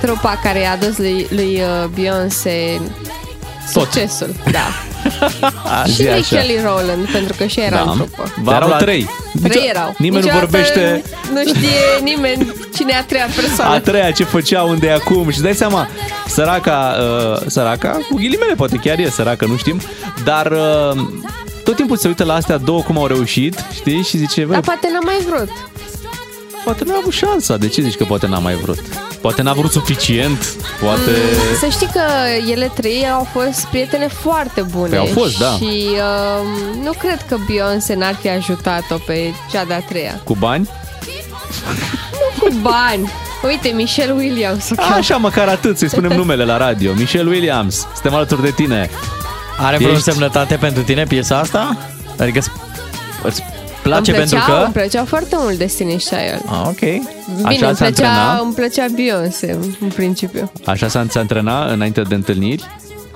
Trupa 0.00 0.40
care 0.42 0.58
i-a 0.60 0.72
adus 0.72 0.96
lui, 0.98 1.26
lui 1.30 1.60
uh, 1.82 1.88
Beyoncé 1.94 2.80
succesul. 3.70 4.34
Da. 4.50 4.66
și 5.86 5.92
zi 5.92 6.02
lui 6.02 6.12
așa. 6.12 6.36
Kelly 6.36 6.60
Rowland, 6.64 7.08
pentru 7.10 7.34
că 7.38 7.46
și 7.46 7.60
era 7.60 7.74
Da. 7.76 7.90
în 7.90 7.96
trupă. 7.96 8.32
Dar 8.44 8.62
erau 8.62 8.78
trei. 8.78 9.08
Trei 9.48 9.66
erau. 9.68 9.94
Nimeni 9.98 10.24
nu 10.24 10.30
Niciodată 10.30 10.46
vorbește 10.50 11.02
Nu 11.32 11.40
știe 11.46 11.78
nimeni 12.02 12.52
cine 12.74 12.92
e 12.92 12.96
a 12.96 13.04
treia 13.04 13.26
persoană. 13.36 13.74
a 13.74 13.80
treia 13.80 14.10
ce 14.10 14.24
făcea, 14.24 14.62
unde 14.62 14.86
e 14.86 14.92
acum 14.92 15.22
și 15.22 15.28
îți 15.28 15.42
dai 15.42 15.54
seama, 15.54 15.88
săraca, 16.26 16.96
uh, 17.00 17.40
săraca, 17.46 17.90
cu 18.08 18.14
ghilimele, 18.16 18.54
poate 18.54 18.76
chiar 18.76 18.98
e 18.98 19.08
săracă, 19.10 19.46
nu 19.46 19.56
știm, 19.56 19.80
dar 20.24 20.50
uh, 20.52 21.00
tot 21.64 21.76
timpul 21.76 21.96
se 21.96 22.08
uită 22.08 22.24
la 22.24 22.34
astea 22.34 22.56
două 22.56 22.82
cum 22.82 22.98
au 22.98 23.06
reușit, 23.06 23.64
știi, 23.74 24.02
și 24.02 24.16
zice, 24.16 24.40
băi, 24.44 24.52
Dar 24.54 24.60
poate 24.60 24.88
n-a 24.92 24.98
mai 25.04 25.16
vrut. 25.28 25.48
Poate 26.68 26.84
n-a 26.86 26.96
avut 27.00 27.12
șansa, 27.12 27.56
de 27.56 27.68
ce 27.68 27.82
zici 27.82 27.94
că 27.96 28.04
poate 28.04 28.26
n-a 28.26 28.38
mai 28.38 28.54
vrut? 28.54 28.78
Poate 29.20 29.42
n-a 29.42 29.52
vrut 29.52 29.70
suficient, 29.72 30.54
poate... 30.80 31.10
Să 31.60 31.66
știi 31.70 31.86
că 31.92 32.00
ele 32.50 32.70
trei 32.74 33.06
au 33.14 33.28
fost 33.32 33.64
prietene 33.66 34.06
foarte 34.08 34.60
bune. 34.62 34.88
Păi 34.88 34.98
au 34.98 35.06
fost, 35.06 35.38
da. 35.38 35.50
Și 35.56 35.86
uh, 35.90 36.82
nu 36.84 36.92
cred 36.98 37.24
că 37.28 37.36
Beyoncé 37.46 37.94
n-ar 37.94 38.14
fi 38.14 38.28
ajutat-o 38.28 38.96
pe 39.06 39.32
cea 39.52 39.64
de-a 39.64 39.80
treia. 39.80 40.20
Cu 40.24 40.34
bani? 40.34 40.68
Nu 42.12 42.46
cu 42.46 42.54
bani. 42.62 43.10
Uite, 43.46 43.68
Michelle 43.68 44.12
Williams. 44.12 44.70
o 44.70 44.74
cheamă. 44.74 44.94
Așa, 44.94 45.16
măcar 45.16 45.48
atât, 45.48 45.78
să-i 45.78 45.88
spunem 45.88 46.12
numele 46.16 46.44
la 46.44 46.56
radio. 46.56 46.92
Michelle 46.92 47.30
Williams, 47.30 47.86
suntem 47.92 48.14
alături 48.14 48.42
de 48.42 48.50
tine. 48.50 48.90
Are 49.58 49.76
vreo 49.76 49.90
Ești- 49.92 50.02
semnătate 50.02 50.54
pentru 50.56 50.82
tine 50.82 51.04
piesa 51.04 51.38
asta? 51.38 51.76
Adică 52.18 52.38
îți- 52.38 52.50
îți 53.22 53.42
place 53.88 54.10
îmi 54.10 54.20
plăcea, 54.20 54.36
pentru 54.38 54.52
că... 54.52 54.62
Îmi 54.64 54.72
plăcea 54.72 55.04
foarte 55.04 55.36
mult 55.38 55.56
Destiny's 55.64 56.04
Child. 56.10 56.42
Ah, 56.46 56.62
ok. 56.64 56.78
Bine, 56.80 57.02
Așa 57.44 57.66
îmi 57.66 57.76
se 57.76 57.84
plăcea, 57.84 58.08
antrena? 58.08 58.38
îmi 58.42 58.52
plăcea 58.52 58.86
Beyoncé, 58.94 59.58
în 59.80 59.88
principiu. 59.88 60.52
Așa 60.64 60.88
s-a 60.88 61.06
se 61.10 61.18
antrena 61.18 61.64
înainte 61.64 62.00
de 62.02 62.14
întâlniri? 62.14 62.64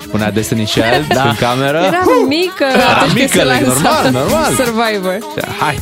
Și 0.01 0.09
punea 0.09 0.31
Destiny 0.31 0.65
Child 0.65 1.07
da. 1.15 1.23
în 1.23 1.35
cameră? 1.35 1.79
Era 1.79 2.03
mică 2.29 2.65
Era 2.75 2.85
atunci 2.85 3.13
când 3.13 3.21
mică, 3.21 3.39
se 3.39 3.45
like, 3.45 3.67
lansa 3.67 4.01
normal, 4.03 4.13
normal. 4.13 4.53
Survivor. 4.55 5.19
Hai! 5.59 5.79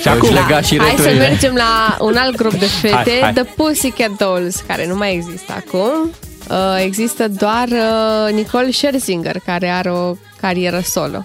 Și 0.00 0.08
acum 0.08 0.28
lega 0.28 0.60
și 0.60 0.78
Hai 0.78 0.88
să 0.96 1.02
returile. 1.02 1.28
mergem 1.28 1.54
la 1.54 1.96
un 2.00 2.16
alt 2.16 2.36
grup 2.36 2.52
de 2.52 2.66
fete, 2.66 2.94
Hai, 2.94 3.18
hai. 3.20 3.32
The 3.32 3.42
Pussycat 3.42 4.10
Dolls, 4.18 4.56
care 4.66 4.86
nu 4.86 4.96
mai 4.96 5.14
există 5.14 5.52
acum. 5.56 6.10
Uh, 6.50 6.82
există 6.84 7.28
doar 7.28 7.68
uh, 7.68 8.32
Nicole 8.34 8.70
Scherzinger, 8.70 9.36
care 9.44 9.68
are 9.68 9.90
o 9.90 10.14
carieră 10.40 10.80
solo. 10.84 11.24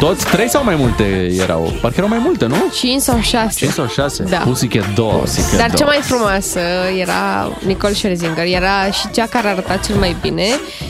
Toți 0.00 0.26
trei 0.26 0.48
sau 0.48 0.64
mai 0.64 0.74
multe 0.74 1.32
erau? 1.38 1.72
Parcă 1.80 1.96
erau 1.96 2.08
mai 2.08 2.18
multe, 2.18 2.46
nu? 2.46 2.56
5 2.72 3.00
sau 3.00 3.20
6. 3.20 3.48
5 3.56 3.72
sau 3.72 3.86
6? 3.86 4.22
Da. 4.22 4.36
Pussycat 4.38 4.94
Dolls. 4.94 5.56
Dar 5.56 5.74
cea 5.74 5.84
mai 5.84 5.98
frumoasă 6.02 6.60
era 6.98 7.52
Nicole 7.66 7.92
Scherzinger. 7.92 8.44
Era 8.44 8.90
și 8.90 9.10
cea 9.10 9.26
care 9.26 9.48
arăta 9.48 9.76
cel 9.76 9.96
mai 9.96 10.16
bine 10.20 10.44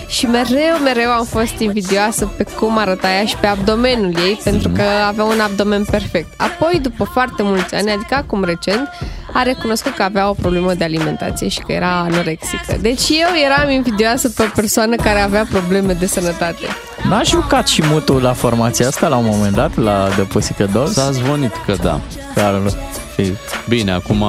și 0.09 0.27
mereu, 0.27 0.79
mereu 0.85 1.11
am 1.11 1.25
fost 1.25 1.59
invidioasă 1.59 2.27
pe 2.37 2.43
cum 2.59 2.79
arăta 2.79 3.09
ea 3.09 3.25
și 3.25 3.37
pe 3.37 3.47
abdomenul 3.47 4.15
ei, 4.17 4.41
pentru 4.45 4.69
că 4.69 4.83
avea 5.07 5.25
un 5.25 5.41
abdomen 5.41 5.85
perfect. 5.85 6.29
Apoi, 6.37 6.79
după 6.83 7.05
foarte 7.05 7.43
mulți 7.43 7.75
ani, 7.75 7.91
adică 7.91 8.15
acum 8.15 8.45
recent, 8.45 8.89
a 9.33 9.43
recunoscut 9.43 9.95
că 9.95 10.03
avea 10.03 10.28
o 10.28 10.33
problemă 10.33 10.74
de 10.74 10.85
alimentație 10.85 11.49
și 11.49 11.59
că 11.59 11.72
era 11.72 11.99
anorexică. 11.99 12.76
Deci 12.81 13.09
eu 13.09 13.28
eram 13.45 13.70
invidioasă 13.70 14.28
pe 14.28 14.43
o 14.43 14.47
persoană 14.55 14.97
care 14.97 15.20
avea 15.20 15.47
probleme 15.51 15.93
de 15.93 16.07
sănătate. 16.07 16.66
N-a 17.09 17.22
jucat 17.22 17.68
și 17.68 17.83
mutul 17.87 18.22
la 18.22 18.33
formația 18.33 18.87
asta 18.87 19.09
la 19.09 19.16
un 19.16 19.26
moment 19.26 19.55
dat, 19.55 19.76
la 19.76 20.09
The 20.09 20.22
Pussycat 20.22 20.72
Dolls? 20.72 20.93
S-a 20.93 21.11
zvonit 21.11 21.53
că 21.66 21.74
da. 21.83 22.01
Care, 22.35 22.59
Bine, 23.68 23.93
acum 23.93 24.24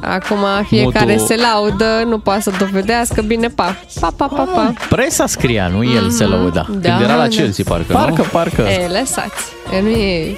Acum 0.00 0.44
fiecare 0.66 1.12
Motul- 1.12 1.26
se 1.26 1.36
laudă, 1.36 2.02
nu 2.06 2.18
poate 2.18 2.40
să 2.40 2.52
dovedească 2.58 3.22
bine, 3.22 3.48
pa, 3.48 3.76
pa, 4.00 4.12
pa, 4.16 4.26
pa, 4.26 4.42
pa. 4.54 4.72
presa 4.88 5.26
scria, 5.26 5.68
nu 5.68 5.84
el 5.84 6.10
se 6.10 6.24
lăuda. 6.24 6.66
Da, 6.70 6.88
Când 6.90 7.00
era 7.00 7.14
la 7.14 7.22
da. 7.22 7.28
Chelsea, 7.28 7.64
parcă, 7.68 7.92
Parcă, 7.92 8.22
parcă. 8.32 8.62
E, 8.62 8.86
lăsați. 8.98 9.44
E, 9.76 9.80
nu 9.80 9.88
e 9.88 10.36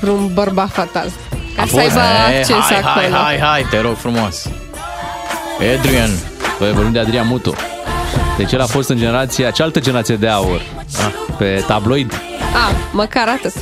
vreun 0.00 0.30
bărbat 0.34 0.70
fatal. 0.70 1.06
Ca 1.74 1.80
să 1.90 1.98
aibă 1.98 2.00
acces 2.38 2.48
hai, 2.48 2.80
acolo. 2.80 3.16
hai, 3.16 3.38
hai, 3.38 3.38
hai, 3.38 3.66
te 3.70 3.80
rog 3.80 3.96
frumos. 3.96 4.48
Adrian. 5.78 6.10
Păi 6.58 6.72
vorbim 6.72 6.92
de 6.92 6.98
Adrian 6.98 7.26
Mutu. 7.26 7.54
Deci 8.36 8.52
el 8.52 8.60
a 8.60 8.66
fost 8.66 8.88
în 8.88 8.96
generația, 8.96 9.50
cealaltă 9.50 9.80
generație 9.80 10.16
de 10.16 10.28
aur. 10.28 10.62
Pe 11.38 11.64
tabloid. 11.66 12.12
A, 12.54 12.70
măcar 12.92 13.28
atât. 13.28 13.52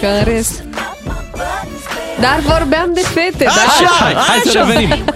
Că 0.00 0.06
în 0.06 0.24
rest... 0.24 0.62
Dar 2.20 2.38
vorbeam 2.38 2.90
de 2.94 3.00
fete, 3.00 3.44
da? 3.44 3.50
Hai, 4.00 4.14
hai 4.14 4.40
să 4.44 4.58
revenim. 4.58 5.04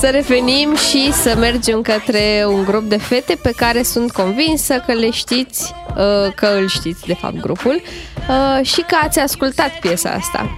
Să 0.00 0.08
revenim 0.10 0.76
și 0.76 1.12
să 1.12 1.34
mergem 1.38 1.82
către 1.82 2.44
un 2.46 2.64
grup 2.64 2.88
de 2.88 2.96
fete 2.96 3.38
pe 3.42 3.50
care 3.56 3.82
sunt 3.82 4.12
convinsă 4.12 4.82
că 4.86 4.92
le 4.92 5.10
știți, 5.10 5.74
uh, 5.88 6.32
că 6.34 6.46
îl 6.46 6.68
știți, 6.68 7.06
de 7.06 7.14
fapt, 7.14 7.40
grupul, 7.40 7.82
uh, 8.28 8.66
și 8.66 8.80
că 8.80 8.96
ați 9.04 9.18
ascultat 9.18 9.70
piesa 9.80 10.10
asta. 10.10 10.50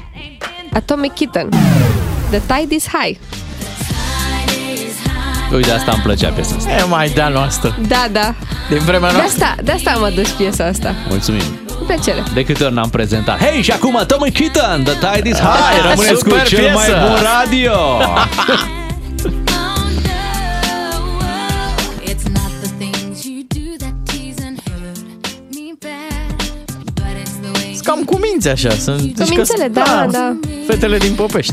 Atomic 0.72 1.14
Kitten. 1.14 1.48
The 2.30 2.40
Tide 2.46 2.74
is 2.74 2.86
High. 2.88 3.18
Uite, 5.52 5.70
asta 5.70 5.90
îmi 5.92 6.02
plăcea 6.02 6.28
piesa 6.28 6.54
asta. 6.56 6.70
E 6.70 6.82
mai 6.84 7.08
de-a 7.08 7.28
noastră. 7.28 7.76
Da, 7.88 8.06
da. 8.12 8.34
Din 8.68 8.78
vremea 8.78 9.10
De 9.10 9.16
noastră. 9.16 9.44
asta, 9.44 9.62
de 9.62 9.72
asta 9.72 9.90
am 9.90 10.02
adus 10.02 10.28
piesa 10.28 10.64
asta. 10.64 10.94
Mulțumim. 11.08 11.42
Cu 11.78 11.84
plăcere. 11.86 12.22
De 12.34 12.44
câte 12.44 12.64
ori 12.64 12.74
n-am 12.74 12.90
prezentat. 12.90 13.44
Hei, 13.44 13.62
și 13.62 13.70
acum 13.70 14.00
Tommy 14.06 14.30
Kitten, 14.32 14.82
The 14.84 14.92
Tide 14.92 15.28
is 15.28 15.36
High. 15.38 15.46
Ah, 15.48 15.80
Rămâneți 15.90 16.12
cu 16.24 16.28
super 16.30 16.46
cel 16.46 16.58
piesă. 16.58 16.74
mai 16.76 16.88
bun 17.08 17.18
radio. 17.22 17.72
Sunt 28.42 28.52
cam 28.52 28.56
cu 28.56 28.60
minți 28.62 28.66
așa. 28.66 28.70
Sunt, 28.70 29.00
deci 29.00 29.26
că- 29.28 29.32
Cumințele, 29.32 29.68
da, 29.68 30.06
da. 30.10 30.36
Fetele 30.66 30.98
din 30.98 31.14
Popești. 31.14 31.52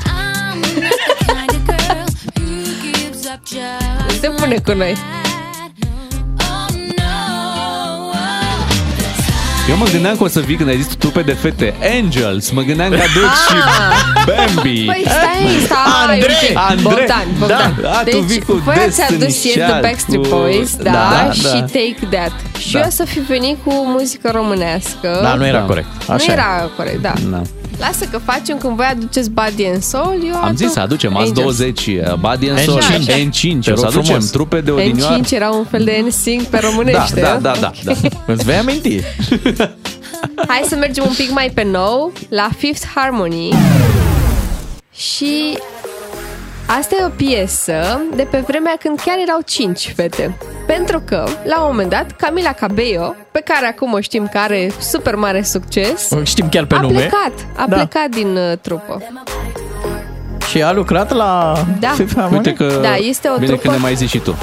gives 2.81 3.25
up 3.33 3.47
just 3.47 4.19
Se 4.21 4.27
pune 4.29 4.59
cu 4.65 4.73
noi. 4.73 4.95
Eu 9.69 9.75
mă 9.77 9.85
gândeam 9.91 10.15
că 10.17 10.23
o 10.23 10.27
să 10.27 10.39
vii 10.39 10.55
când 10.55 10.69
ai 10.69 10.81
zis 10.81 10.95
trupe 10.95 11.21
de 11.21 11.31
fete 11.31 11.73
Angels, 12.01 12.49
mă 12.51 12.61
gândeam 12.61 12.89
că 12.89 12.95
aduc 12.95 13.31
și 13.47 13.55
Bambi 14.25 14.85
Păi 14.85 15.01
stai, 15.05 15.59
stai 15.65 15.77
Andrei! 16.03 16.19
un 16.19 16.47
pic. 16.47 16.57
Andrei! 16.57 16.83
Bogdan, 16.83 17.25
Bogdan. 17.39 17.75
Da, 17.81 17.89
da, 17.89 17.97
tu 17.97 18.03
deci, 18.03 18.19
vii 18.21 18.41
cu 18.41 18.53
voi 18.53 18.75
ați 18.75 19.01
Destiny's 19.01 19.21
adus 19.21 19.43
ieri 19.43 19.57
The 19.59 19.65
Child, 19.67 19.81
Backstreet 19.81 20.21
cu- 20.27 20.29
Boys, 20.35 20.75
da, 20.75 20.91
Da, 20.91 21.31
și 21.31 21.41
da. 21.41 21.49
Take 21.61 21.97
That. 22.09 22.31
Și 22.57 22.71
Da. 22.73 22.79
eu 22.79 22.89
să 22.89 23.03
fi 23.05 23.19
venit 23.19 23.57
cu 23.63 23.73
muzică 23.87 24.31
românească. 24.33 25.19
Da, 25.21 25.33
nu 25.33 25.45
era 25.45 25.59
corect. 25.59 25.87
Nu 26.07 26.13
Așa 26.13 26.31
e. 26.31 26.33
era 26.33 26.69
corect, 26.75 27.01
da. 27.01 27.13
Da. 27.29 27.41
Lasă 27.79 28.05
că 28.11 28.17
facem 28.17 28.57
când 28.57 28.75
voi 28.75 28.85
aduceți 28.85 29.29
Body 29.29 29.65
and 29.65 29.83
Soul, 29.83 30.21
eu 30.27 30.35
Am 30.35 30.43
aduc 30.43 30.57
zis 30.57 30.71
să 30.71 30.79
aducem 30.79 31.15
azi 31.17 31.29
Angels. 31.29 31.57
20 31.57 31.85
uh, 31.87 32.13
Body 32.13 32.49
and 32.49 32.59
Soul 32.59 32.79
N5. 32.81 33.29
N5 33.29 33.63
Te 33.63 33.71
O 33.71 33.75
să 33.75 33.81
rog 33.81 33.83
aducem 33.85 34.03
frumos. 34.03 34.29
trupe 34.29 34.61
de 34.61 34.71
odinioară 34.71 35.19
N5 35.23 35.29
era 35.31 35.49
un 35.49 35.65
fel 35.65 35.83
de 35.83 36.01
NSYNC 36.07 36.43
pe 36.43 36.57
da, 36.61 36.67
românește. 36.69 37.19
da, 37.21 37.37
da, 37.41 37.55
da, 37.59 37.71
da. 37.83 37.93
Îți 38.33 38.43
vei 38.43 38.55
aminti. 38.55 38.99
Hai 40.47 40.63
să 40.67 40.75
mergem 40.75 41.03
un 41.07 41.13
pic 41.17 41.31
mai 41.31 41.51
pe 41.53 41.63
nou 41.63 42.11
la 42.29 42.49
Fifth 42.57 42.85
Harmony. 42.95 43.53
Și 44.95 45.57
asta 46.67 46.95
e 46.99 47.05
o 47.05 47.09
piesă 47.09 48.01
de 48.15 48.23
pe 48.23 48.43
vremea 48.47 48.75
când 48.79 48.99
chiar 49.05 49.17
erau 49.27 49.39
cinci 49.45 49.93
fete. 49.95 50.37
Pentru 50.67 51.01
că, 51.05 51.23
la 51.43 51.59
un 51.61 51.67
moment 51.69 51.89
dat, 51.89 52.11
Camila 52.11 52.51
Cabello, 52.51 53.15
pe 53.31 53.39
care 53.45 53.65
acum 53.67 53.93
o 53.93 53.99
știm 53.99 54.27
că 54.31 54.37
are 54.37 54.71
super 54.79 55.15
mare 55.15 55.41
succes, 55.43 56.09
O 56.11 56.23
Știm 56.23 56.49
chiar 56.49 56.65
pe 56.65 56.75
a 56.75 56.79
nume. 56.79 56.93
plecat. 56.93 57.31
A 57.55 57.65
Da. 57.67 57.75
plecat 57.75 58.09
din 58.09 58.35
uh, 58.37 58.57
trupă. 58.61 59.01
Și 60.49 60.61
a 60.63 60.71
lucrat 60.71 61.11
la 61.13 61.53
Da. 61.79 61.87
Fifth 61.97 62.15
Harmony? 62.15 62.35
Uite 62.37 62.53
că 62.53 62.79
Da, 62.81 62.95
este 62.95 63.29
o 63.29 63.33
bine 63.39 63.45
trupă- 63.47 63.61
că 63.61 63.69
ne 63.71 63.77
mai 63.77 63.95
zici 63.95 64.09
și 64.09 64.19
tu 64.19 64.35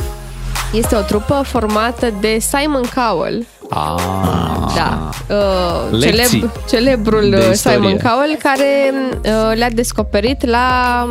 Este 0.72 0.96
o 0.96 1.00
trupă 1.00 1.42
formată 1.46 2.12
de 2.20 2.38
Simon 2.38 2.84
Cowell, 2.94 3.46
ah, 3.70 4.72
Da. 4.76 5.10
Uh, 5.28 5.98
Lecții 5.98 6.38
celeb, 6.38 6.50
celebrul 6.68 7.30
de 7.30 7.36
uh, 7.36 7.48
istorie. 7.52 7.76
Simon 7.78 7.96
Cowell 7.98 8.36
care 8.42 8.92
uh, 9.24 9.52
le-a 9.54 9.70
descoperit 9.70 10.46
la 10.46 11.08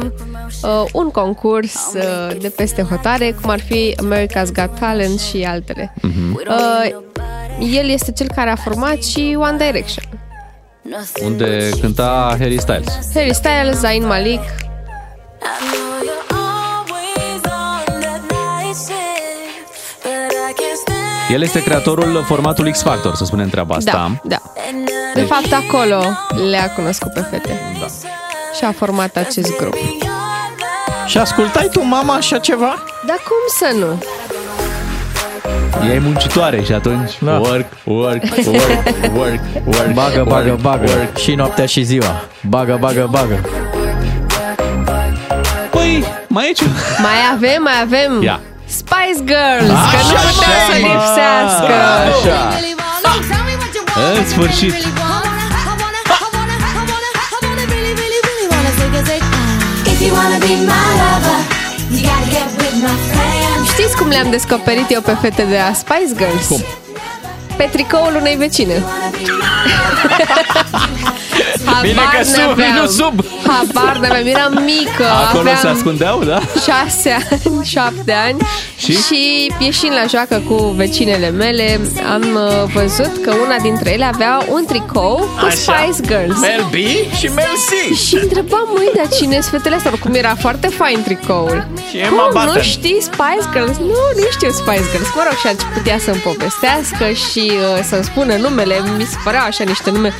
uh, 0.63 0.83
un 0.93 1.09
concurs 1.11 1.91
uh, 1.95 2.37
de 2.41 2.49
peste 2.49 2.81
hotare, 2.81 3.35
cum 3.41 3.49
ar 3.49 3.59
fi 3.59 3.95
America's 3.97 4.51
Got 4.53 4.79
Talent 4.79 5.19
și 5.19 5.43
altele. 5.49 5.93
Mhm. 6.01 6.41
Uh, 6.47 7.01
el 7.77 7.89
este 7.89 8.11
cel 8.11 8.27
care 8.35 8.49
a 8.49 8.55
format 8.55 9.03
și 9.03 9.37
One 9.39 9.57
Direction. 9.65 10.05
Unde 11.23 11.69
cânta 11.81 12.35
Harry 12.39 12.59
Styles 12.59 12.99
Harry 13.13 13.33
Styles, 13.33 13.79
Zayn 13.79 14.05
Malik. 14.05 14.41
El 21.33 21.41
este 21.41 21.63
creatorul 21.63 22.23
formatului 22.27 22.71
X 22.71 22.81
Factor, 22.81 23.15
să 23.15 23.25
spunem 23.25 23.49
treaba 23.49 23.75
asta 23.75 23.91
Da, 23.91 24.11
da. 24.29 24.41
De 25.13 25.19
Deci- 25.19 25.27
fapt, 25.27 25.53
acolo 25.67 26.03
le-a 26.49 26.71
cunoscut 26.73 27.13
pe 27.13 27.25
fete. 27.31 27.59
Da. 27.79 27.85
Și 28.57 28.63
a 28.63 28.71
format 28.71 29.15
acest 29.15 29.57
grup. 29.57 29.73
Și 31.05 31.17
ascultai 31.17 31.69
tu 31.71 31.83
mama 31.83 32.13
așa 32.13 32.37
ceva? 32.37 32.83
Dar 33.07 33.15
cum 33.17 33.69
să 33.69 33.77
nu? 33.85 34.03
Ea 35.87 35.93
e 35.93 35.99
muncitoare 35.99 36.61
și 36.63 36.71
atunci 36.73 37.11
Da. 37.19 37.31
Work, 37.31 37.65
work, 37.83 38.23
work, 38.45 38.85
work, 39.15 39.39
work 39.65 39.93
Bagă, 39.93 40.23
bagă, 40.27 40.49
work, 40.49 40.61
bagă. 40.61 40.91
work. 40.95 41.17
Și 41.17 41.35
noaptea 41.35 41.65
și 41.65 41.83
ziua. 41.83 42.23
Bagă, 42.47 42.77
bagă, 42.79 43.07
bagă. 43.11 43.39
Păi, 45.71 46.03
mai 46.27 46.49
e 46.49 46.51
ce? 46.53 46.63
Mai 47.01 47.11
avem, 47.33 47.61
mai 47.61 47.73
avem 47.81 48.21
Ia. 48.23 48.39
Spice 48.81 49.21
Girls, 49.29 49.79
că 49.91 49.97
nu 50.09 50.15
Așa, 50.15 50.29
putea 50.29 50.59
să 50.69 50.75
mă. 50.81 50.87
lipsească. 50.87 51.73
Așa. 52.09 52.39
În 54.17 54.27
sfârșit 54.27 54.73
Știți 63.65 63.97
cum 63.97 64.07
le-am 64.07 64.29
descoperit 64.29 64.89
eu 64.91 65.01
pe 65.01 65.17
fete 65.21 65.43
de 65.43 65.57
la 65.67 65.73
Spice 65.73 66.13
Girls? 66.17 66.47
Cum? 66.47 66.63
Pe 67.57 67.69
tricoul 67.71 68.15
unei 68.19 68.35
vecine. 68.35 68.83
Bine 71.81 71.93
Habar 71.99 72.15
că 72.17 72.23
sub, 72.23 72.37
n-aveam. 72.57 72.75
nu 72.75 72.85
sub. 72.87 73.25
Habar 73.47 73.97
n-aveam, 73.97 74.25
eram 74.25 74.63
mică. 74.63 75.05
Acolo 75.27 75.39
aveam 75.39 75.57
se 75.61 75.67
ascundeau, 75.67 76.23
da? 76.23 76.39
șase 76.65 77.09
ani, 77.29 77.65
șapte 77.73 78.11
ani 78.27 78.37
Și? 78.77 78.91
și 79.03 79.51
ieșind 79.59 79.93
la 79.93 80.05
joacă 80.09 80.41
cu 80.47 80.55
vecinele 80.63 81.29
mele 81.29 81.79
am 82.13 82.21
uh, 82.21 82.71
văzut 82.73 83.11
că 83.23 83.33
una 83.45 83.57
dintre 83.61 83.91
ele 83.93 84.03
avea 84.05 84.45
un 84.49 84.65
tricou 84.65 85.15
cu 85.39 85.45
Așa. 85.45 85.55
Spice 85.55 86.01
Girls. 86.13 86.39
Mel 86.39 86.65
B 86.71 86.75
și 87.17 87.27
Mel 87.35 87.53
C. 87.69 87.95
Și 88.07 88.15
întrebam, 88.21 88.67
măi, 88.75 88.91
dar 88.95 89.07
cine 89.17 89.33
sunt 89.33 89.45
fetele 89.51 89.75
astea? 89.75 89.91
Oricum 89.91 90.13
era 90.13 90.35
foarte 90.39 90.67
fain 90.67 91.01
tricoul. 91.03 91.67
Și 91.89 91.97
Emma 91.97 92.21
Cum, 92.23 92.41
nu 92.41 92.45
Button. 92.45 92.61
știi 92.61 92.97
Spice 93.01 93.45
Girls? 93.53 93.77
Nu, 93.77 94.03
nu 94.23 94.27
știu 94.31 94.49
Spice 94.51 94.85
Girls. 94.91 95.07
Mă 95.15 95.21
rog, 95.27 95.37
și 95.41 95.47
atunci 95.47 95.73
putea 95.73 95.97
să-mi 96.05 96.21
povestească 96.29 97.05
și 97.29 97.51
uh, 97.51 97.83
să-mi 97.89 98.03
spună 98.03 98.35
numele. 98.35 98.75
Mi 98.97 99.03
se 99.05 99.17
păreau 99.23 99.45
așa 99.45 99.63
niște 99.63 99.89
nume. 99.91 100.13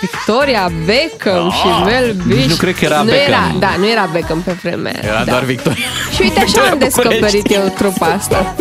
Victoria 0.00 0.70
Beckham 0.84 1.50
și 1.50 1.66
Mel 1.84 2.12
B. 2.12 2.30
Ah, 2.30 2.36
nici 2.36 2.48
nu 2.48 2.54
cred 2.54 2.74
că 2.74 2.84
era 2.84 2.96
nu 2.96 3.04
Beckham. 3.04 3.32
Era, 3.32 3.56
da, 3.58 3.74
nu 3.78 3.90
era 3.90 4.08
Beckham 4.12 4.40
pe 4.40 4.52
vremea 4.62 4.92
aia. 4.92 5.12
Era 5.12 5.24
da. 5.24 5.30
doar 5.30 5.44
Victoria. 5.44 5.84
Și 6.14 6.22
uite 6.22 6.40
așa 6.40 6.46
Victoria 6.46 6.70
am 6.70 6.78
București. 6.78 7.42
descoperit 7.42 7.50
eu 7.50 7.74
trupa 7.78 8.06
asta. 8.06 8.54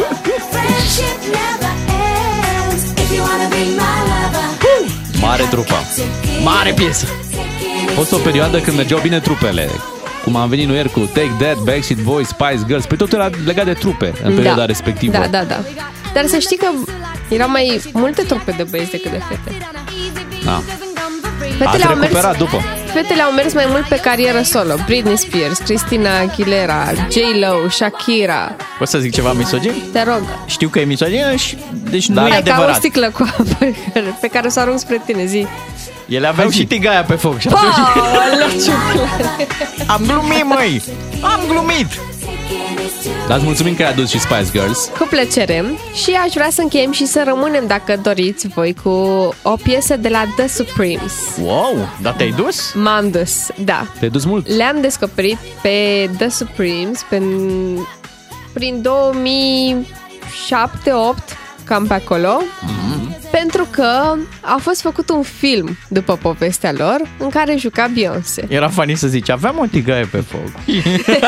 Mare 5.21 5.43
trupă 5.49 5.75
Mare 6.43 6.71
piesă. 6.71 7.05
A 7.87 7.91
fost 7.91 8.11
o 8.11 8.17
perioadă 8.17 8.59
când 8.59 8.75
mergeau 8.75 8.99
bine 8.99 9.19
trupele 9.19 9.69
cum 10.23 10.35
am 10.35 10.49
venit 10.49 10.67
noi 10.67 10.75
ieri 10.75 10.91
cu 10.91 10.99
Take 10.99 11.33
That, 11.39 11.57
Backstreet 11.57 12.03
Boys, 12.03 12.27
Spice 12.27 12.63
Girls, 12.67 12.85
pe 12.85 12.95
tot 12.95 13.13
era 13.13 13.29
legat 13.45 13.65
de 13.65 13.73
trupe 13.73 14.13
în 14.23 14.33
perioada 14.33 14.59
da. 14.59 14.65
respectivă. 14.65 15.11
Da, 15.11 15.27
da, 15.27 15.43
da. 15.43 15.59
Dar 16.13 16.25
să 16.25 16.37
știi 16.37 16.57
că 16.57 16.67
erau 17.29 17.49
mai 17.49 17.81
multe 17.93 18.21
trupe 18.21 18.51
de 18.57 18.63
băieți 18.63 18.91
decât 18.91 19.11
de 19.11 19.21
fete. 19.29 19.57
Da. 20.45 20.61
Fetele 21.59 21.83
Ați 21.83 21.83
au 21.87 21.95
mers, 21.95 22.01
recuperat 22.11 22.37
după. 22.37 22.61
fetele 22.93 23.21
au 23.21 23.31
mers 23.31 23.53
mai 23.53 23.65
mult 23.69 23.85
pe 23.87 23.95
carieră 23.95 24.41
solo. 24.41 24.73
Britney 24.85 25.17
Spears, 25.17 25.57
Christina 25.57 26.09
Aguilera, 26.19 26.83
J-Lo, 26.93 27.69
Shakira. 27.69 28.55
Poți 28.77 28.91
să 28.91 28.97
zic 28.99 29.13
ceva 29.13 29.33
misogin? 29.33 29.73
Te 29.91 30.03
rog. 30.03 30.21
Știu 30.45 30.69
că 30.69 30.79
e 30.79 30.83
misogină 30.83 31.35
și 31.35 31.57
deci 31.89 32.07
Da. 32.09 32.21
nu 32.21 32.27
e 32.27 32.31
Hai 32.31 32.41
ca 32.43 32.49
o 32.49 32.53
adevărat. 32.53 32.75
sticlă 32.75 33.09
cu 33.09 33.23
apă 33.37 33.57
pe 34.21 34.27
care 34.27 34.47
o 34.47 34.49
să 34.49 34.59
arunc 34.59 34.79
spre 34.79 35.01
tine, 35.05 35.25
zi. 35.25 35.47
Ele 36.07 36.27
aveau 36.27 36.49
și 36.49 36.65
tigaia 36.65 37.03
pe 37.03 37.13
foc 37.13 37.39
și 37.39 37.47
atunci... 37.47 37.73
Paolo, 37.73 38.45
ciuclare. 38.63 39.47
Am 39.87 40.01
glumit, 40.07 40.45
măi! 40.45 40.81
Am 41.21 41.39
glumit! 41.47 41.87
Dar 43.27 43.37
îți 43.37 43.45
mulțumim 43.45 43.75
că 43.75 43.83
ai 43.83 43.89
adus 43.89 44.09
și 44.09 44.19
Spice 44.19 44.47
Girls. 44.51 44.89
Cu 44.97 45.07
plăcere. 45.09 45.63
Și 46.03 46.11
aș 46.11 46.33
vrea 46.33 46.49
să 46.51 46.61
încheiem 46.61 46.91
și 46.91 47.05
să 47.05 47.23
rămânem, 47.25 47.67
dacă 47.67 47.99
doriți 48.03 48.47
voi, 48.47 48.75
cu 48.83 48.89
o 49.41 49.55
piesă 49.63 49.97
de 49.97 50.09
la 50.09 50.23
The 50.35 50.47
Supremes. 50.47 51.13
Wow, 51.41 51.89
dar 52.01 52.13
te-ai 52.13 52.31
dus? 52.31 52.73
M-am 52.73 53.09
dus, 53.09 53.47
da. 53.63 53.87
Te-ai 53.99 54.11
dus 54.11 54.25
mult? 54.25 54.47
Le-am 54.47 54.81
descoperit 54.81 55.37
pe 55.61 56.09
The 56.17 56.29
Supremes 56.29 57.05
pe, 57.09 57.21
prin 58.53 58.81
2007-8, 58.81 58.87
cam 61.63 61.87
pe 61.87 61.93
acolo. 61.93 62.41
Pentru 63.31 63.67
că 63.71 64.15
a 64.41 64.57
fost 64.61 64.81
făcut 64.81 65.09
un 65.09 65.21
film 65.21 65.77
după 65.89 66.17
povestea 66.21 66.71
lor 66.77 67.01
în 67.19 67.29
care 67.29 67.55
juca 67.57 67.91
Beyoncé. 67.93 68.45
Era 68.47 68.67
funny 68.67 68.95
să 68.95 69.07
zici, 69.07 69.29
aveam 69.29 69.57
o 69.59 69.65
tigaie 69.65 70.05
pe 70.11 70.17
foc. 70.17 70.51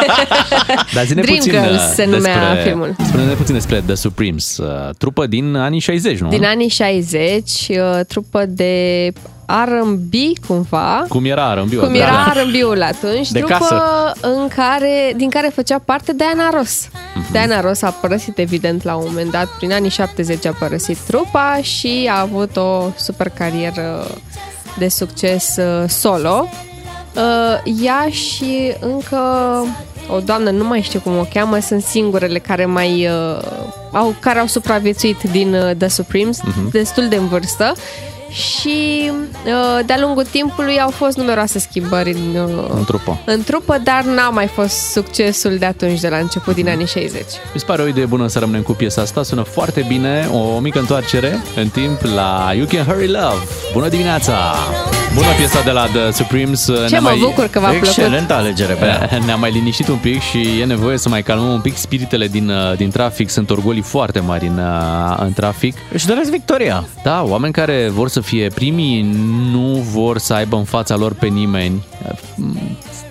Dar 0.94 1.06
zine 1.06 1.22
Dream 1.22 1.38
puțin 1.38 1.52
Girls 1.52 1.82
uh, 1.82 1.92
se 1.94 2.06
numea 2.06 2.56
filmul. 2.64 2.96
Spune-ne 3.06 3.34
puțin 3.34 3.54
despre 3.54 3.82
The 3.86 3.96
Supremes, 3.96 4.58
uh, 4.58 4.90
trupă 4.98 5.28
din 5.28 5.56
anii 5.56 5.80
60, 5.80 6.20
nu? 6.20 6.30
Din 6.30 6.46
anii 6.46 6.68
60, 6.68 7.68
uh, 7.70 8.06
trupă 8.08 8.46
de 8.48 9.12
R&B 9.46 10.14
cumva. 10.48 11.06
Cum 11.10 11.26
era 11.26 11.54
R&B-ul? 11.54 11.80
Cum 11.84 11.94
era 11.94 12.34
R&B-ul 12.36 12.82
atunci, 12.84 13.32
De 13.32 13.40
trupă 13.40 13.54
casă. 13.54 13.82
în 14.22 14.48
care, 14.56 15.14
din 15.16 15.30
care 15.30 15.52
făcea 15.56 15.80
parte 15.86 16.14
Diana 16.14 16.50
Ross. 16.54 16.88
Mhm. 17.16 17.32
Diana 17.32 17.62
Ross 17.62 17.82
a 17.82 17.90
părăsit 17.90 18.38
evident 18.38 18.84
la 18.84 18.96
un 18.96 19.04
moment 19.08 19.32
dat, 19.32 19.48
prin 19.48 19.72
anii 19.74 19.90
70 19.90 20.46
a 20.46 20.56
părăsit 20.60 20.98
trupa 20.98 21.60
și 21.62 22.10
a 22.14 22.20
avut 22.20 22.58
o 22.58 22.84
super 22.98 23.30
carieră 23.30 24.08
de 24.78 24.88
succes 24.88 25.56
uh, 25.58 25.90
solo. 25.90 26.48
Uh, 27.16 27.74
Ea 27.84 28.08
și 28.10 28.74
încă 28.80 29.18
o 30.10 30.20
doamnă, 30.20 30.50
nu 30.50 30.64
mai 30.64 30.82
știu 30.82 31.00
cum 31.00 31.18
o 31.18 31.26
cheamă, 31.34 31.60
sunt 31.60 31.84
singurele 31.84 32.40
care 32.40 32.66
mai 32.66 33.08
uh, 33.08 33.42
au, 33.92 34.16
care 34.20 34.40
au 34.40 34.48
supraviețuit 34.48 35.22
din 35.22 35.54
uh, 35.54 35.72
The 35.78 35.88
Supremes, 35.88 36.40
Mhm. 36.42 36.70
destul 36.72 37.08
de 37.08 37.16
în 37.16 37.28
vârstă 37.28 37.74
și 38.32 39.12
uh, 39.46 39.86
de-a 39.86 39.98
lungul 40.00 40.26
timpului 40.26 40.80
au 40.80 40.90
fost 40.90 41.18
numeroase 41.18 41.60
schimbări 41.60 42.12
în, 42.12 42.42
uh, 42.42 42.66
În 42.76 42.84
trupă. 42.84 43.20
în 43.26 43.44
trupă, 43.44 43.78
dar 43.84 44.04
n-a 44.04 44.30
mai 44.30 44.48
fost 44.48 44.92
succesul 44.92 45.58
de 45.58 45.66
atunci, 45.66 46.00
de 46.00 46.08
la 46.08 46.18
început, 46.18 46.56
din 46.56 46.70
anii 46.70 46.88
60. 46.88 47.22
Mi 47.54 47.60
se 47.60 47.66
pare 47.66 47.82
o 47.82 47.88
idee 47.88 48.06
bună 48.06 48.28
să 48.28 48.40
rămânem 48.40 48.62
cu 48.62 48.72
piesa 48.72 49.02
asta, 49.02 49.24
sună 49.24 49.42
foarte 49.42 49.86
bine, 49.88 50.30
o 50.34 50.60
mică 50.60 50.80
întoarcere 50.80 51.44
în 51.56 51.68
timp 51.68 52.02
la 52.16 52.52
You 52.56 52.66
Can 52.66 52.86
Hurry 52.86 53.08
Love. 53.08 53.44
Bună 53.74 53.88
dimineața! 53.88 54.34
Bună 55.16 55.28
piesa 55.38 55.62
de 55.62 55.72
la 55.72 55.86
The 55.86 56.12
Supremes. 56.12 56.70
Ce 56.90 57.00
mă 57.00 57.16
bucur 57.20 57.48
că 57.48 57.60
v-a 57.60 57.68
plăcut. 57.70 57.88
Excelentă 57.88 58.34
alegere, 58.34 58.78
Bea. 58.80 59.10
Ne-a 59.26 59.36
mai 59.36 59.52
liniștit 59.52 59.88
un 59.88 59.96
pic 59.96 60.22
și 60.22 60.60
e 60.60 60.66
nevoie 60.66 60.98
să 60.98 61.10
mai 61.10 61.24
calmăm 61.24 61.52
un 61.52 61.60
pic 61.60 61.78
spiritele 61.78 62.28
din, 62.28 62.50
uh, 62.50 62.76
din 62.78 62.90
trafic. 62.90 63.30
Sunt 63.30 63.50
orgolii 63.50 63.82
foarte 63.82 64.20
mari 64.20 64.48
în, 64.48 64.58
uh, 64.58 65.18
în 65.20 65.34
trafic. 65.34 65.76
Își 65.92 66.06
doresc 66.08 66.30
victoria. 66.30 66.84
Da, 67.04 67.24
oameni 67.28 67.54
care 67.54 67.90
vor 67.94 68.10
să 68.10 68.21
fie 68.22 68.48
primii 68.48 69.02
nu 69.52 69.84
vor 69.92 70.18
să 70.18 70.34
aibă 70.34 70.56
în 70.56 70.64
fața 70.64 70.96
lor 70.96 71.14
pe 71.14 71.28
nimeni. 71.28 71.84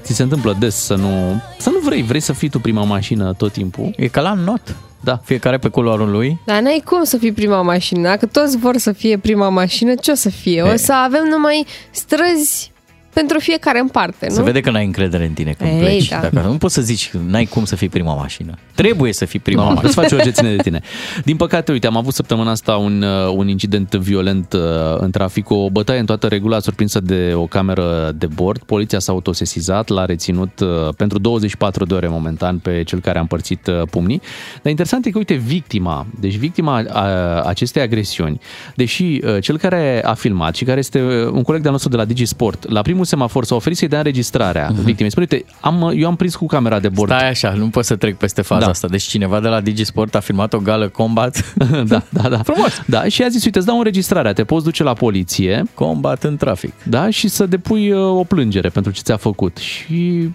Ți 0.03 0.15
se 0.15 0.23
întâmplă 0.23 0.57
des 0.59 0.75
să 0.75 0.95
nu, 0.95 1.43
să 1.59 1.71
nu 1.71 1.79
vrei, 1.79 2.03
vrei 2.03 2.21
să 2.21 2.33
fii 2.33 2.49
tu 2.49 2.59
prima 2.59 2.85
mașină 2.85 3.33
tot 3.33 3.53
timpul. 3.53 3.95
E 3.97 4.09
ca 4.09 4.21
la 4.21 4.33
not. 4.33 4.77
Da. 5.01 5.21
Fiecare 5.25 5.59
pe 5.59 5.69
culoarul 5.69 6.11
lui. 6.11 6.39
Dar 6.45 6.61
n-ai 6.61 6.83
cum 6.85 7.05
să 7.05 7.17
fii 7.17 7.33
prima 7.33 7.63
mașină. 7.63 8.03
Dacă 8.03 8.27
toți 8.27 8.57
vor 8.57 8.77
să 8.77 8.93
fie 8.93 9.19
prima 9.19 9.49
mașină, 9.49 9.95
ce 9.95 10.11
o 10.11 10.15
să 10.15 10.29
fie? 10.29 10.63
O 10.63 10.77
să 10.77 10.93
avem 10.93 11.25
numai 11.31 11.67
străzi 11.91 12.73
pentru 13.21 13.39
fiecare 13.39 13.79
în 13.79 13.89
parte, 13.89 14.27
nu? 14.29 14.35
Se 14.35 14.43
vede 14.43 14.61
că 14.61 14.71
n-ai 14.71 14.85
încredere 14.85 15.25
în 15.27 15.33
tine 15.33 15.53
când 15.53 15.71
Ei, 15.71 15.79
pleci. 15.79 16.09
da. 16.09 16.19
Dacă 16.33 16.47
nu 16.47 16.57
poți 16.57 16.75
să 16.75 16.81
zici 16.81 17.11
că 17.11 17.19
n-ai 17.27 17.45
cum 17.45 17.65
să 17.65 17.77
fii 17.77 17.89
prima 17.89 18.15
mașină. 18.15 18.55
Trebuie 18.75 19.13
să 19.13 19.25
fii 19.25 19.39
prima 19.39 19.63
No, 19.63 19.69
mașină. 19.69 19.87
îți 19.89 19.95
faci 20.01 20.13
orice 20.13 20.31
ține 20.31 20.51
de 20.57 20.63
tine. 20.63 20.81
Din 21.25 21.37
păcate, 21.37 21.73
uite, 21.73 21.87
am 21.87 21.97
avut 21.97 22.15
săptămâna 22.15 22.51
asta 22.51 22.77
un, 22.77 23.03
uh, 23.03 23.33
un 23.37 23.49
incident 23.49 23.95
violent 23.95 24.53
uh, 24.53 24.61
în 24.99 25.11
trafic, 25.11 25.51
o 25.51 25.71
bătaie 25.71 25.99
în 25.99 26.07
toată 26.07 26.27
regula 26.27 26.59
surprinsă 26.59 27.01
de 27.01 27.33
o 27.35 27.47
cameră 27.47 28.13
de 28.15 28.27
bord. 28.27 28.63
Poliția 28.63 28.99
s-a 28.99 29.13
autosesizat, 29.13 29.89
l-a 29.89 30.05
reținut 30.05 30.61
uh, 30.61 30.69
pentru 30.97 31.19
24 31.19 31.85
de 31.85 31.95
ore 31.95 32.09
momentan 32.09 32.59
pe 32.59 32.83
cel 32.83 33.01
care 33.01 33.19
a 33.19 33.21
împărțit 33.21 33.67
uh, 33.67 33.83
pumnii. 33.91 34.21
Dar 34.63 34.71
interesant 34.71 35.07
e 35.07 35.11
că, 35.11 35.19
uite, 35.19 35.35
victima, 35.35 36.07
deci 36.21 36.35
victima 36.37 36.83
a 36.89 37.05
acestei 37.43 37.83
agresiuni, 37.83 38.41
deși 38.75 39.03
uh, 39.03 39.37
cel 39.41 39.59
care 39.59 40.05
a 40.05 40.15
filmat 40.15 40.55
și 40.55 40.65
care 40.65 40.79
este 40.79 41.01
uh, 41.03 41.31
un 41.33 41.43
coleg 41.43 41.61
de-al 41.61 41.73
nostru 41.73 41.91
de 41.91 41.97
la 41.97 42.05
DigiSport, 42.05 42.71
la 42.71 42.83
primul 42.83 43.05
semafor 43.11 43.45
s-a 43.45 43.55
oferit 43.55 43.79
să-i 43.79 43.89
dea 43.89 43.99
înregistrarea 43.99 44.71
uh-huh. 44.73 44.85
victimei. 44.85 45.11
Spune, 45.11 45.27
uite, 45.31 45.45
am, 45.61 45.93
eu 45.97 46.07
am 46.07 46.17
prins 46.17 46.35
cu 46.35 46.47
camera 46.47 46.81
de 46.81 46.89
bord. 46.89 47.11
Stai 47.11 47.29
așa, 47.29 47.53
nu 47.53 47.69
pot 47.69 47.85
să 47.85 47.97
trec 47.97 48.17
peste 48.17 48.43
faza 48.43 48.65
Da. 48.65 48.71
asta. 48.71 48.89
Deci 48.89 49.03
cineva 49.03 49.41
de 49.41 49.49
la 49.49 49.61
Digisport 49.61 50.15
a 50.15 50.21
filmat 50.21 50.53
o 50.53 50.59
gală 50.59 50.89
combat. 50.89 51.55
da, 51.93 52.03
da, 52.09 52.29
da. 52.29 52.43
Frumos. 52.43 52.83
Da, 52.87 53.05
și 53.05 53.23
a 53.23 53.29
zis, 53.29 53.45
uite, 53.45 53.59
îți 53.59 53.67
dau 53.67 53.77
înregistrarea, 53.79 54.33
te 54.33 54.45
poți 54.45 54.65
duce 54.65 54.83
la 54.83 54.93
poliție. 54.93 55.63
Combat 55.75 56.23
în 56.23 56.37
trafic. 56.37 56.73
Da, 56.83 57.11
și 57.11 57.29
să 57.29 57.47
depui 57.47 57.91
uh, 57.93 58.19
o 58.19 58.25
plângere 58.25 58.69
pentru 58.69 58.93
ce 58.93 59.01
ți-a 59.03 59.17
făcut. 59.17 59.57
Și 59.57 60.31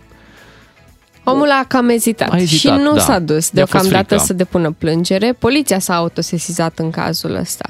Omul 1.28 1.50
a 1.50 1.66
cam 1.68 1.90
ezitat, 1.90 2.32
A 2.32 2.38
ezitat, 2.38 2.78
și 2.78 2.84
nu 2.84 2.94
da. 2.94 3.00
s-a 3.00 3.20
dus 3.20 3.28
I-a 3.30 3.40
fost 3.40 3.54
deocamdată 3.54 4.06
frică. 4.08 4.24
să 4.24 4.34
depună 4.34 4.72
plângere. 4.78 5.34
Poliția 5.40 5.80
s-a 5.80 5.96
autosesizat 5.96 6.80
în 6.80 6.90
cazul 6.90 7.36
ăsta. 7.36 7.70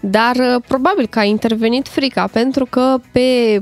Dar 0.00 0.36
uh, 0.36 0.62
probabil 0.68 1.06
că 1.06 1.18
a 1.18 1.24
intervenit 1.24 1.88
frica, 1.88 2.28
pentru 2.32 2.66
că 2.70 2.96
pe 3.12 3.58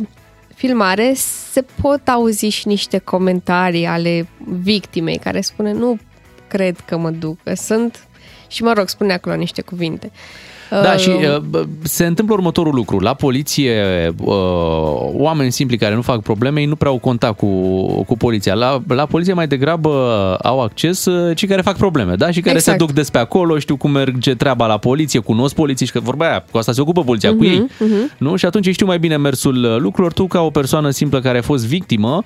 filmare 0.60 1.12
se 1.52 1.64
pot 1.82 2.08
auzi 2.08 2.48
și 2.48 2.68
niște 2.68 2.98
comentarii 2.98 3.86
ale 3.86 4.28
victimei 4.38 5.16
care 5.16 5.40
spune 5.40 5.72
nu 5.72 5.98
cred 6.48 6.80
că 6.80 6.96
mă 6.96 7.10
duc, 7.10 7.42
că 7.42 7.54
sunt... 7.54 8.04
Și 8.48 8.62
mă 8.62 8.72
rog, 8.72 8.88
spune 8.88 9.12
acolo 9.12 9.36
niște 9.36 9.62
cuvinte. 9.62 10.10
Da, 10.70 10.92
Uh, 10.94 10.98
și 10.98 11.08
uh, 11.08 11.38
bă, 11.38 11.64
se 11.82 12.06
întâmplă 12.06 12.34
următorul 12.34 12.74
lucru. 12.74 12.98
La 12.98 13.14
poliție, 13.14 13.74
uh, 14.24 14.34
oameni 15.12 15.52
simpli 15.52 15.76
care 15.76 15.94
nu 15.94 16.02
fac 16.02 16.22
probleme, 16.22 16.60
ei 16.60 16.66
nu 16.66 16.76
prea 16.76 16.90
au 16.90 16.98
contact 16.98 17.36
cu, 17.36 17.46
cu 18.02 18.16
poliția. 18.16 18.54
La, 18.54 18.82
la 18.88 19.06
poliție 19.06 19.32
mai 19.32 19.46
degrabă 19.46 19.90
au 20.42 20.60
acces 20.62 21.04
uh, 21.04 21.36
cei 21.36 21.48
care 21.48 21.62
fac 21.62 21.76
probleme, 21.76 22.14
da? 22.14 22.30
Și 22.30 22.40
care 22.40 22.56
Exact. 22.56 22.78
se 22.78 22.84
duc 22.84 22.94
despre 22.94 23.20
acolo, 23.20 23.58
știu 23.58 23.76
cum 23.76 23.90
merge 23.90 24.34
treaba 24.34 24.66
la 24.66 24.78
poliție, 24.78 25.20
cunosc 25.20 25.54
polițiști, 25.54 25.94
că 25.94 26.00
vorba 26.00 26.28
aia, 26.28 26.44
cu 26.50 26.58
asta 26.58 26.72
se 26.72 26.80
ocupă 26.80 27.02
poliția, 27.04 27.30
cu 27.30 27.34
Mhm, 27.36 27.44
ei. 27.44 27.66
mhm. 27.78 28.10
Nu? 28.18 28.36
Și 28.36 28.46
atunci 28.46 28.66
ei 28.66 28.72
știu 28.72 28.86
mai 28.86 28.98
bine 28.98 29.16
mersul 29.16 29.64
uh, 29.64 29.76
lucrurilor. 29.76 30.12
Tu, 30.12 30.26
ca 30.26 30.40
o 30.40 30.50
persoană 30.50 30.90
simplă 30.90 31.20
care 31.20 31.38
a 31.38 31.42
fost 31.42 31.66
victimă, 31.66 32.22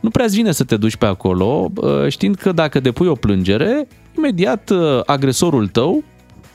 nu 0.00 0.10
prea 0.10 0.24
îți 0.24 0.36
vine 0.36 0.52
să 0.52 0.64
te 0.64 0.76
duci 0.76 0.96
pe 0.96 1.06
acolo, 1.06 1.70
uh, 1.74 1.90
știind 2.08 2.34
că 2.34 2.52
dacă 2.52 2.80
depui 2.80 3.06
o 3.06 3.14
plângere, 3.14 3.88
imediat 4.16 4.70
uh, 4.70 5.00
agresorul 5.06 5.66
tău 5.66 6.02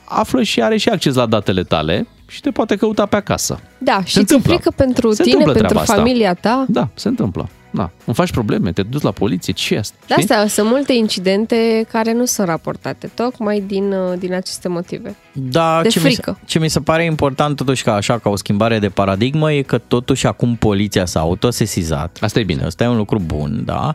află 0.04 0.42
și 0.42 0.62
are 0.62 0.76
și 0.76 0.88
acces 0.88 1.14
la 1.14 1.26
datele 1.26 1.62
tale 1.62 2.06
și 2.28 2.40
te 2.40 2.50
poate 2.50 2.76
căuta 2.76 3.06
pe 3.06 3.16
acasă. 3.16 3.60
Da, 3.78 4.04
și 4.04 4.12
ți-e 4.12 4.20
întâmplă. 4.20 4.52
frică 4.52 4.70
pentru 4.76 5.12
Se 5.12 5.22
tine, 5.22 5.34
întâmplă 5.36 5.52
pentru 5.60 5.72
treaba 5.76 5.80
asta. 5.92 5.94
familia 6.02 6.34
ta. 6.34 6.64
Da, 6.68 6.88
se 6.94 7.08
întâmplă. 7.08 7.48
Da. 7.70 7.90
Îmi 8.04 8.14
faci 8.14 8.30
probleme, 8.30 8.72
te 8.72 8.82
duci 8.82 9.02
la 9.02 9.10
poliție, 9.10 9.52
ce 9.52 9.74
e 9.74 9.78
asta? 9.78 9.96
De 10.06 10.14
Știi? 10.20 10.34
asta 10.34 10.46
sunt 10.46 10.68
multe 10.68 10.92
incidente 10.92 11.86
care 11.92 12.12
nu 12.12 12.24
sunt 12.24 12.46
raportate, 12.46 13.10
tocmai 13.14 13.60
din, 13.66 13.92
uh, 13.92 14.18
din 14.18 14.34
aceste 14.34 14.68
motive. 14.68 15.14
Da, 15.32 15.80
De 15.82 15.88
ce, 15.88 15.98
mi 15.98 16.04
se, 16.04 16.12
frică. 16.12 16.38
ce 16.44 16.58
mi 16.58 16.68
se 16.68 16.80
pare 16.80 17.04
important 17.04 17.56
totuși 17.56 17.82
ca 17.82 17.94
așa, 17.94 18.18
ca 18.18 18.28
o 18.28 18.36
schimbare 18.36 18.78
de 18.78 18.88
paradigmă, 18.88 19.52
e 19.52 19.62
că 19.62 19.78
totuși 19.78 20.26
acum 20.26 20.56
poliția 20.56 21.04
s-a 21.04 21.20
autosesizat. 21.20 22.18
Asta 22.20 22.38
e 22.40 22.44
bine. 22.44 22.64
Asta 22.64 22.84
e 22.84 22.88
un 22.88 22.96
lucru 22.96 23.18
bun, 23.26 23.62
da? 23.64 23.94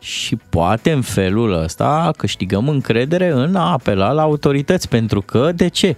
Și 0.00 0.36
poate 0.36 0.92
în 0.92 1.02
felul 1.02 1.62
ăsta 1.62 2.10
câștigăm 2.16 2.68
încredere 2.68 3.30
în 3.30 3.56
a 3.56 3.72
apela 3.72 4.12
la 4.12 4.22
autorități, 4.22 4.88
pentru 4.88 5.20
că, 5.20 5.52
de 5.54 5.68
ce? 5.68 5.96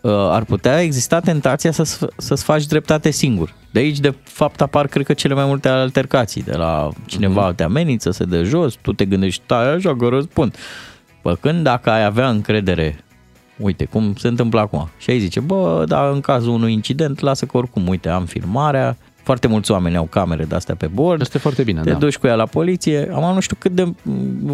Uh, 0.00 0.12
Ar 0.12 0.44
putea 0.44 0.80
exista 0.80 1.20
tentația 1.20 1.70
să, 1.72 2.08
să-ți 2.16 2.44
faci 2.44 2.66
dreptate 2.66 3.10
singur. 3.10 3.54
De 3.70 3.78
aici, 3.78 3.98
de 3.98 4.14
fapt, 4.22 4.60
apar, 4.60 4.86
cred 4.86 5.06
că, 5.06 5.12
cele 5.12 5.34
mai 5.34 5.44
multe 5.44 5.68
altercații. 5.68 6.42
De 6.42 6.56
la 6.56 6.88
cineva 7.06 7.52
te 7.52 7.62
amenință, 7.62 8.10
se 8.10 8.24
dă 8.24 8.42
jos, 8.42 8.74
tu 8.74 8.92
te 8.92 9.04
gândești, 9.04 9.42
stai 9.44 9.74
așa 9.74 9.96
că 9.96 10.08
răspund. 10.08 10.56
Bă, 11.22 11.34
când 11.34 11.62
dacă 11.62 11.90
ai 11.90 12.04
avea 12.04 12.28
încredere 12.28 13.04
uite, 13.58 13.84
cum 13.84 14.14
se 14.14 14.28
întâmplă 14.28 14.60
acum. 14.60 14.88
Și 14.98 15.10
ai 15.10 15.18
zice, 15.18 15.40
bă, 15.40 15.84
dar 15.88 16.12
în 16.12 16.20
cazul 16.20 16.52
unui 16.52 16.72
incident, 16.72 17.20
lasă 17.20 17.46
că 17.46 17.56
oricum, 17.56 17.88
uite, 17.88 18.08
am 18.08 18.24
filmarea, 18.24 18.96
foarte 19.28 19.46
mulți 19.46 19.70
oameni 19.70 19.96
au 19.96 20.04
camere 20.04 20.44
de-astea 20.44 20.74
pe 20.74 20.86
bord. 20.86 21.20
Este 21.20 21.38
foarte 21.38 21.62
bine, 21.62 21.80
Te 21.80 21.90
da. 21.90 21.98
duci 21.98 22.16
cu 22.16 22.26
ea 22.26 22.34
la 22.34 22.46
poliție. 22.46 23.10
Am 23.14 23.34
nu 23.34 23.40
știu 23.40 23.56
cât 23.58 23.72
de, 23.72 23.92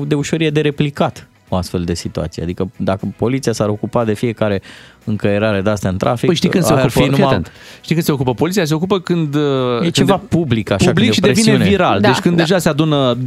de 0.07 0.15
ușor 0.15 0.41
e 0.41 0.51
de 0.51 0.61
replicat 0.61 1.29
o 1.49 1.57
astfel 1.57 1.85
de 1.85 1.95
situație. 1.95 2.43
Adică 2.43 2.71
dacă 2.77 3.15
poliția 3.17 3.53
s-ar 3.53 3.69
ocupa 3.69 4.05
de 4.05 4.15
fiecare 4.15 4.63
încăierare 5.05 5.61
de 5.61 5.71
astea 5.71 5.91
în 5.91 5.97
trafic, 5.97 6.27
Păi 6.27 6.35
știi 6.35 6.49
când 6.49 6.65
se 6.65 6.73
ar 6.73 6.79
ocupă, 6.79 6.93
fi 6.93 7.01
fii 7.01 7.09
numai... 7.11 7.27
atent. 7.27 7.53
știi 7.81 7.95
când 7.95 8.07
se 8.07 8.13
ocupă 8.13 8.35
poliția? 8.35 8.65
Se 8.65 8.75
ocupă 8.75 9.01
când... 9.01 9.35
uh, 9.35 9.43
E 9.77 9.79
când 9.81 9.93
ceva 9.93 10.17
public, 10.29 10.71
așa, 10.71 10.87
public 10.87 11.13
și 11.13 11.21
când 11.21 11.27
e 11.27 11.31
o 11.31 11.35
devine 11.35 11.55
presiune. 11.57 11.77
viral. 11.77 12.01
Da, 12.01 12.09
deci 12.09 12.19
când 12.19 12.37
da. 12.37 12.43
deja 12.43 12.59
se 12.59 12.69
adună 12.69 13.17
20.000, 13.17 13.21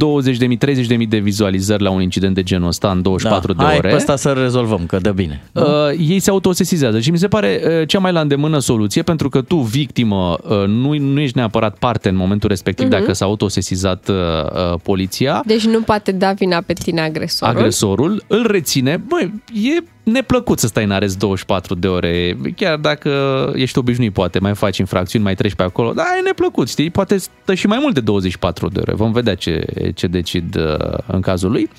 30.000 1.02 1.08
de 1.08 1.18
vizualizări 1.18 1.82
la 1.82 1.90
un 1.90 2.00
incident 2.02 2.34
de 2.34 2.42
genul 2.42 2.68
ăsta 2.68 2.90
în 2.90 3.02
24 3.02 3.52
da. 3.52 3.58
de 3.62 3.68
Hai 3.68 3.76
ore... 3.78 3.88
pe 3.88 3.94
asta 3.94 4.16
să 4.16 4.28
rezolvăm, 4.30 4.86
că 4.86 4.96
dă 4.98 5.10
bine. 5.10 5.42
Uh, 5.52 5.64
ei 6.08 6.18
se 6.18 6.30
autosesizează 6.30 7.00
și 7.00 7.10
mi 7.10 7.18
se 7.18 7.28
pare 7.28 7.60
uh, 7.80 7.88
cea 7.88 7.98
mai 7.98 8.12
la 8.12 8.20
îndemână 8.20 8.58
soluție 8.58 9.02
pentru 9.02 9.28
că 9.28 9.40
tu, 9.40 9.56
victimă, 9.56 10.36
uh, 10.48 10.64
nu, 10.66 10.94
nu 10.98 11.20
ești 11.20 11.36
neapărat 11.36 11.76
parte 11.78 12.08
în 12.08 12.16
momentul 12.16 12.48
respectiv 12.48 12.86
Mhm. 12.88 12.98
dacă 12.98 13.12
s-a 13.12 13.24
autosesizat 13.24 14.08
uh, 14.08 14.14
uh, 14.16 14.78
poliția. 14.82 15.42
Deci 15.46 15.66
nu 15.66 15.80
poate 15.80 16.12
da 16.12 16.32
vina 16.32 16.60
pe 16.66 16.72
tine 16.72 17.00
agresorul. 17.00 17.56
agresorul 17.56 17.96
dosarul, 18.08 18.22
îl 18.44 18.50
reține. 18.50 19.02
Băi, 19.08 19.32
e 19.54 19.82
neplăcut 20.10 20.58
să 20.58 20.66
stai 20.66 20.84
în 20.84 20.90
arest 20.90 21.18
24 21.18 21.74
de 21.74 21.88
ore. 21.88 22.36
Chiar 22.56 22.76
dacă 22.76 23.10
ești 23.54 23.78
obișnuit, 23.78 24.12
poate 24.12 24.38
mai 24.38 24.54
faci 24.54 24.78
infracțiuni, 24.78 25.24
mai 25.24 25.34
treci 25.34 25.54
pe 25.54 25.62
acolo. 25.62 25.92
Dar 25.92 26.06
e 26.18 26.22
neplăcut, 26.22 26.68
știi? 26.68 26.90
Poate 26.90 27.16
stă 27.16 27.54
și 27.54 27.66
mai 27.66 27.78
mult 27.80 27.94
de 27.94 28.00
24 28.00 28.68
de 28.68 28.80
ore. 28.80 28.94
Vom 28.94 29.12
vedea 29.12 29.34
ce, 29.34 29.64
ce 29.94 30.06
decid 30.06 30.56
uh, 30.56 30.98
în 31.06 31.20
cazul 31.20 31.50
lui. 31.50 31.70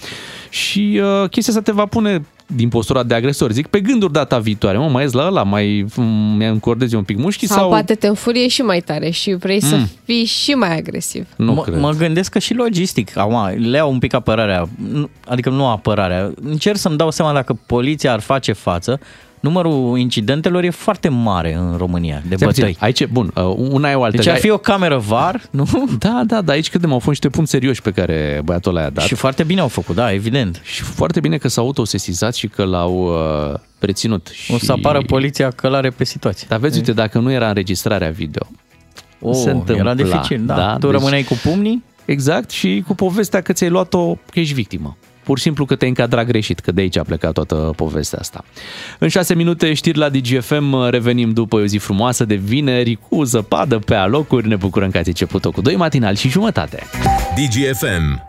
Și 0.49 1.01
uh, 1.03 1.29
chestia 1.29 1.53
asta 1.53 1.71
te 1.71 1.77
va 1.77 1.85
pune 1.85 2.21
din 2.55 2.69
postura 2.69 3.03
de 3.03 3.13
agresor. 3.13 3.51
Zic, 3.51 3.67
pe 3.67 3.79
gânduri 3.79 4.11
data 4.13 4.39
viitoare. 4.39 4.77
Mă, 4.77 4.87
mai 4.87 5.03
ies 5.03 5.11
la 5.11 5.25
ăla, 5.25 5.43
mai 5.43 5.85
mi 6.37 6.45
încordezi 6.45 6.95
un 6.95 7.03
pic 7.03 7.17
mușchii 7.17 7.47
Sau, 7.47 7.57
sau... 7.57 7.69
poate 7.69 7.95
te 7.95 8.07
înfurie 8.07 8.47
și 8.47 8.61
mai 8.61 8.79
tare 8.81 9.09
și 9.09 9.33
vrei 9.33 9.61
să 9.61 9.75
Mm. 9.75 9.87
fii 10.03 10.25
și 10.25 10.51
mai 10.51 10.77
agresiv. 10.77 11.27
Nu 11.35 11.53
mă, 11.53 11.61
cred. 11.61 11.79
mă 11.79 11.91
gândesc 11.91 12.31
că 12.31 12.39
și 12.39 12.53
logistic, 12.53 13.17
acum, 13.17 13.69
le 13.69 13.77
iau 13.77 13.91
un 13.91 13.99
pic 13.99 14.13
apărarea, 14.13 14.69
nu- 14.91 15.09
adică 15.27 15.49
nu 15.49 15.67
apărarea. 15.67 16.31
Încerc 16.43 16.77
să-mi 16.77 16.97
dau 16.97 17.11
seama 17.11 17.33
dacă 17.33 17.59
poliția 17.65 18.13
ar 18.13 18.19
face 18.19 18.51
față, 18.51 18.99
numărul 19.39 19.97
incidentelor 19.97 20.63
e 20.63 20.69
foarte 20.69 21.09
mare 21.09 21.53
în 21.53 21.75
România, 21.77 22.21
de 22.27 22.35
Stai 22.35 22.47
puțin, 22.47 22.63
bătăi. 22.63 22.77
Aici, 22.79 23.05
bun, 23.05 23.31
uh, 23.35 23.43
una 23.57 23.91
e 23.91 23.95
o 23.95 24.03
altă. 24.03 24.17
Deci 24.17 24.27
ar 24.27 24.37
fi 24.37 24.49
o 24.49 24.57
cameră 24.57 24.97
VAR, 24.97 25.41
nu? 25.51 25.67
Da, 25.99 26.21
da, 26.25 26.41
da, 26.41 26.51
aici 26.51 26.69
credem 26.69 26.91
au 26.91 26.97
fost 26.97 27.09
niște 27.09 27.29
punct 27.29 27.49
serioși 27.49 27.81
pe 27.81 27.91
care 27.91 28.41
băiatul 28.43 28.71
ăla 28.71 28.81
i-a 28.81 28.89
dat. 28.89 29.03
Și 29.05 29.15
foarte 29.15 29.43
bine 29.43 29.59
au 29.59 29.67
făcut, 29.67 29.95
da, 29.95 30.13
evident. 30.13 30.61
Și 30.63 30.81
foarte 30.81 31.19
bine 31.19 31.37
că 31.37 31.47
s-au 31.47 31.65
autosesizat 31.65 32.35
și 32.35 32.47
că 32.47 32.63
l-au 32.63 32.93
uh, 33.53 33.59
reținut. 33.79 34.31
O 34.49 34.57
și... 34.57 34.65
să 34.65 34.71
apară 34.71 35.01
poliția 35.01 35.49
călare 35.49 35.89
pe 35.89 36.03
situație. 36.03 36.47
Dar 36.49 36.59
vezi, 36.59 36.77
uite, 36.77 36.91
dacă 36.91 37.19
nu 37.19 37.31
era 37.31 37.47
înregistrarea 37.47 38.09
video, 38.09 38.47
Oh, 39.21 39.35
se 39.35 39.49
întâmpla. 39.49 39.75
era 39.75 39.93
dificil, 39.93 40.45
da. 40.45 40.77
Tu 40.79 40.91
rămâneai 40.91 41.23
cu 41.23 41.39
pumnii? 41.43 41.83
Exact, 42.05 42.49
și 42.49 42.83
cu 42.87 42.95
povestea 42.95 43.41
că 43.41 43.53
ți-ai 43.53 43.69
luat-o, 43.69 44.13
că 44.13 44.39
ești 44.39 44.53
victimă. 44.53 44.97
Pur 45.29 45.37
și 45.37 45.43
simplu 45.43 45.65
că 45.65 45.75
te-ai 45.75 45.89
încadrat 45.89 46.25
greșit, 46.25 46.59
că 46.59 46.71
de 46.71 46.81
aici 46.81 46.97
a 46.97 47.03
plecat 47.03 47.33
toată 47.33 47.55
povestea 47.75 48.19
asta. 48.19 48.43
În 48.99 49.07
șase 49.07 49.33
minute 49.33 49.73
știri 49.73 49.97
la 49.97 50.09
DGFM, 50.09 50.89
revenim 50.89 51.31
după 51.31 51.55
o 51.55 51.65
zi 51.65 51.77
frumoasă 51.77 52.25
de 52.25 52.35
vineri, 52.35 52.99
cu 53.09 53.23
zăpadă 53.23 53.79
pe 53.79 53.95
alocuri. 53.95 54.47
Ne 54.47 54.55
bucurăm 54.55 54.89
că 54.91 54.97
ați 54.97 55.07
început-o 55.07 55.51
cu 55.51 55.61
doi 55.61 55.75
matinali 55.75 56.17
și 56.17 56.29
jumătate. 56.29 56.83
DGFM. 57.35 58.23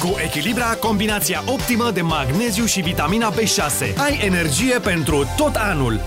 Cu 0.00 0.14
Echilibra, 0.24 0.66
combinația 0.80 1.42
optimă 1.46 1.90
de 1.94 2.00
magneziu 2.00 2.64
și 2.64 2.80
vitamina 2.80 3.32
B6. 3.32 3.96
Ai 3.96 4.20
energie 4.24 4.78
pentru 4.78 5.24
tot 5.36 5.54
anul. 5.54 6.00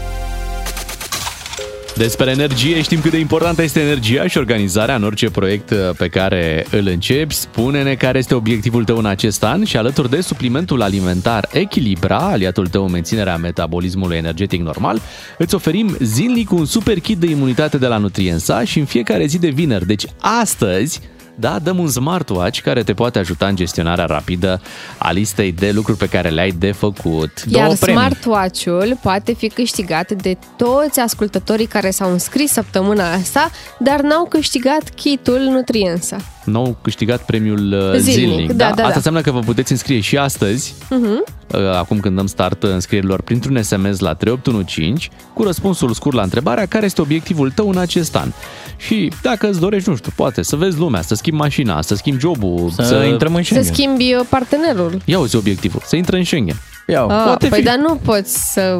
Despre 1.97 2.31
energie 2.31 2.81
știm 2.81 3.01
cât 3.01 3.11
de 3.11 3.17
importantă 3.17 3.61
este 3.61 3.79
energia 3.79 4.27
și 4.27 4.37
organizarea 4.37 4.95
în 4.95 5.03
orice 5.03 5.29
proiect 5.29 5.69
uh, 5.69 5.77
pe 5.97 6.07
care 6.07 6.65
îl 6.71 6.87
începi. 6.87 7.33
Spune-ne 7.33 7.93
care 7.93 8.17
este 8.17 8.35
obiectivul 8.35 8.83
tău 8.83 8.97
în 8.97 9.05
acest 9.05 9.43
an 9.43 9.63
și 9.63 9.77
alături 9.77 10.09
de 10.09 10.21
suplimentul 10.21 10.81
alimentar 10.81 11.47
Echilibra, 11.51 12.17
aliatul 12.17 12.67
tău 12.67 12.85
în 12.85 12.91
menținerea 12.91 13.37
metabolismului 13.37 14.17
energetic 14.17 14.61
normal, 14.61 15.01
îți 15.37 15.55
oferim 15.55 15.95
zilnic 15.99 16.51
un 16.51 16.65
super 16.65 16.99
kit 16.99 17.17
de 17.17 17.29
imunitate 17.29 17.77
de 17.77 17.87
la 17.87 17.97
Nutriensa 17.97 18.63
și 18.63 18.79
în 18.79 18.85
fiecare 18.85 19.25
zi 19.25 19.39
de 19.39 19.49
vineri. 19.49 19.85
Deci 19.85 20.05
astăzi 20.19 21.01
da, 21.39 21.59
dăm 21.59 21.79
un 21.79 21.87
smartwatch 21.87 22.61
care 22.61 22.83
te 22.83 22.93
poate 22.93 23.19
ajuta 23.19 23.47
în 23.47 23.55
gestionarea 23.55 24.05
rapidă 24.05 24.61
a 24.97 25.11
listei 25.11 25.51
de 25.51 25.71
lucruri 25.71 25.97
pe 25.97 26.09
care 26.09 26.29
le 26.29 26.41
ai 26.41 26.51
de 26.51 26.71
făcut. 26.71 27.31
Iar 27.47 27.75
premii. 27.79 27.99
smartwatch-ul 27.99 28.97
poate 29.01 29.33
fi 29.33 29.47
câștigat 29.47 30.11
de 30.11 30.37
toți 30.55 30.99
ascultătorii 30.99 31.65
care 31.65 31.89
s-au 31.89 32.11
înscris 32.11 32.51
săptămâna 32.51 33.13
asta, 33.13 33.51
dar 33.79 34.01
n-au 34.01 34.25
câștigat 34.25 34.89
kitul 34.89 35.39
Nutriensa. 35.39 36.17
Nou 36.51 36.77
câștigat 36.81 37.21
premiul 37.25 37.73
uh, 37.73 37.99
Zilnic, 37.99 38.27
zilnic. 38.29 38.51
da, 38.51 38.55
da, 38.65 38.69
Asta 38.69 38.87
da. 38.87 38.93
înseamnă 38.95 39.21
că 39.21 39.31
vă 39.31 39.39
puteți 39.39 39.71
înscrie 39.71 39.99
și 39.99 40.17
astăzi, 40.17 40.73
Mhm. 40.89 41.23
uh, 41.53 41.59
acum 41.77 41.99
când 41.99 42.15
dăm 42.15 42.27
start 42.27 42.63
înscrierilor, 42.63 43.21
printr-un 43.21 43.61
SMS 43.63 43.99
la 43.99 44.13
3815, 44.13 45.09
cu 45.33 45.43
răspunsul 45.43 45.93
scurt 45.93 46.15
la 46.15 46.21
întrebarea 46.21 46.65
care 46.65 46.85
este 46.85 47.01
obiectivul 47.01 47.51
tău 47.51 47.69
în 47.69 47.77
acest 47.77 48.15
an. 48.15 48.31
Și 48.77 49.11
dacă 49.21 49.49
îți 49.49 49.59
dorești, 49.59 49.89
nu 49.89 49.95
știu, 49.95 50.11
poate 50.15 50.41
să 50.41 50.55
vezi 50.55 50.77
lumea, 50.77 51.01
să 51.01 51.15
schimbi 51.15 51.39
mașina, 51.39 51.81
să 51.81 51.95
schimbi 51.95 52.19
jobul, 52.21 52.69
Să 52.79 53.05
intrăm 53.11 53.35
în 53.35 53.43
Să 53.43 53.61
schimbi 53.61 54.13
uh, 54.13 54.25
partenerul. 54.29 55.01
Ia 55.05 55.19
uzi 55.19 55.35
obiectivul, 55.35 55.81
să 55.85 55.95
intre 55.95 56.17
în 56.17 56.23
Schengen. 56.23 56.55
Ia 56.87 57.01
Ah, 57.01 57.23
poate 57.25 57.47
păi 57.47 57.57
fi. 57.59 57.63
dar 57.65 57.75
nu 57.77 57.95
poți 57.95 58.53
să 58.53 58.77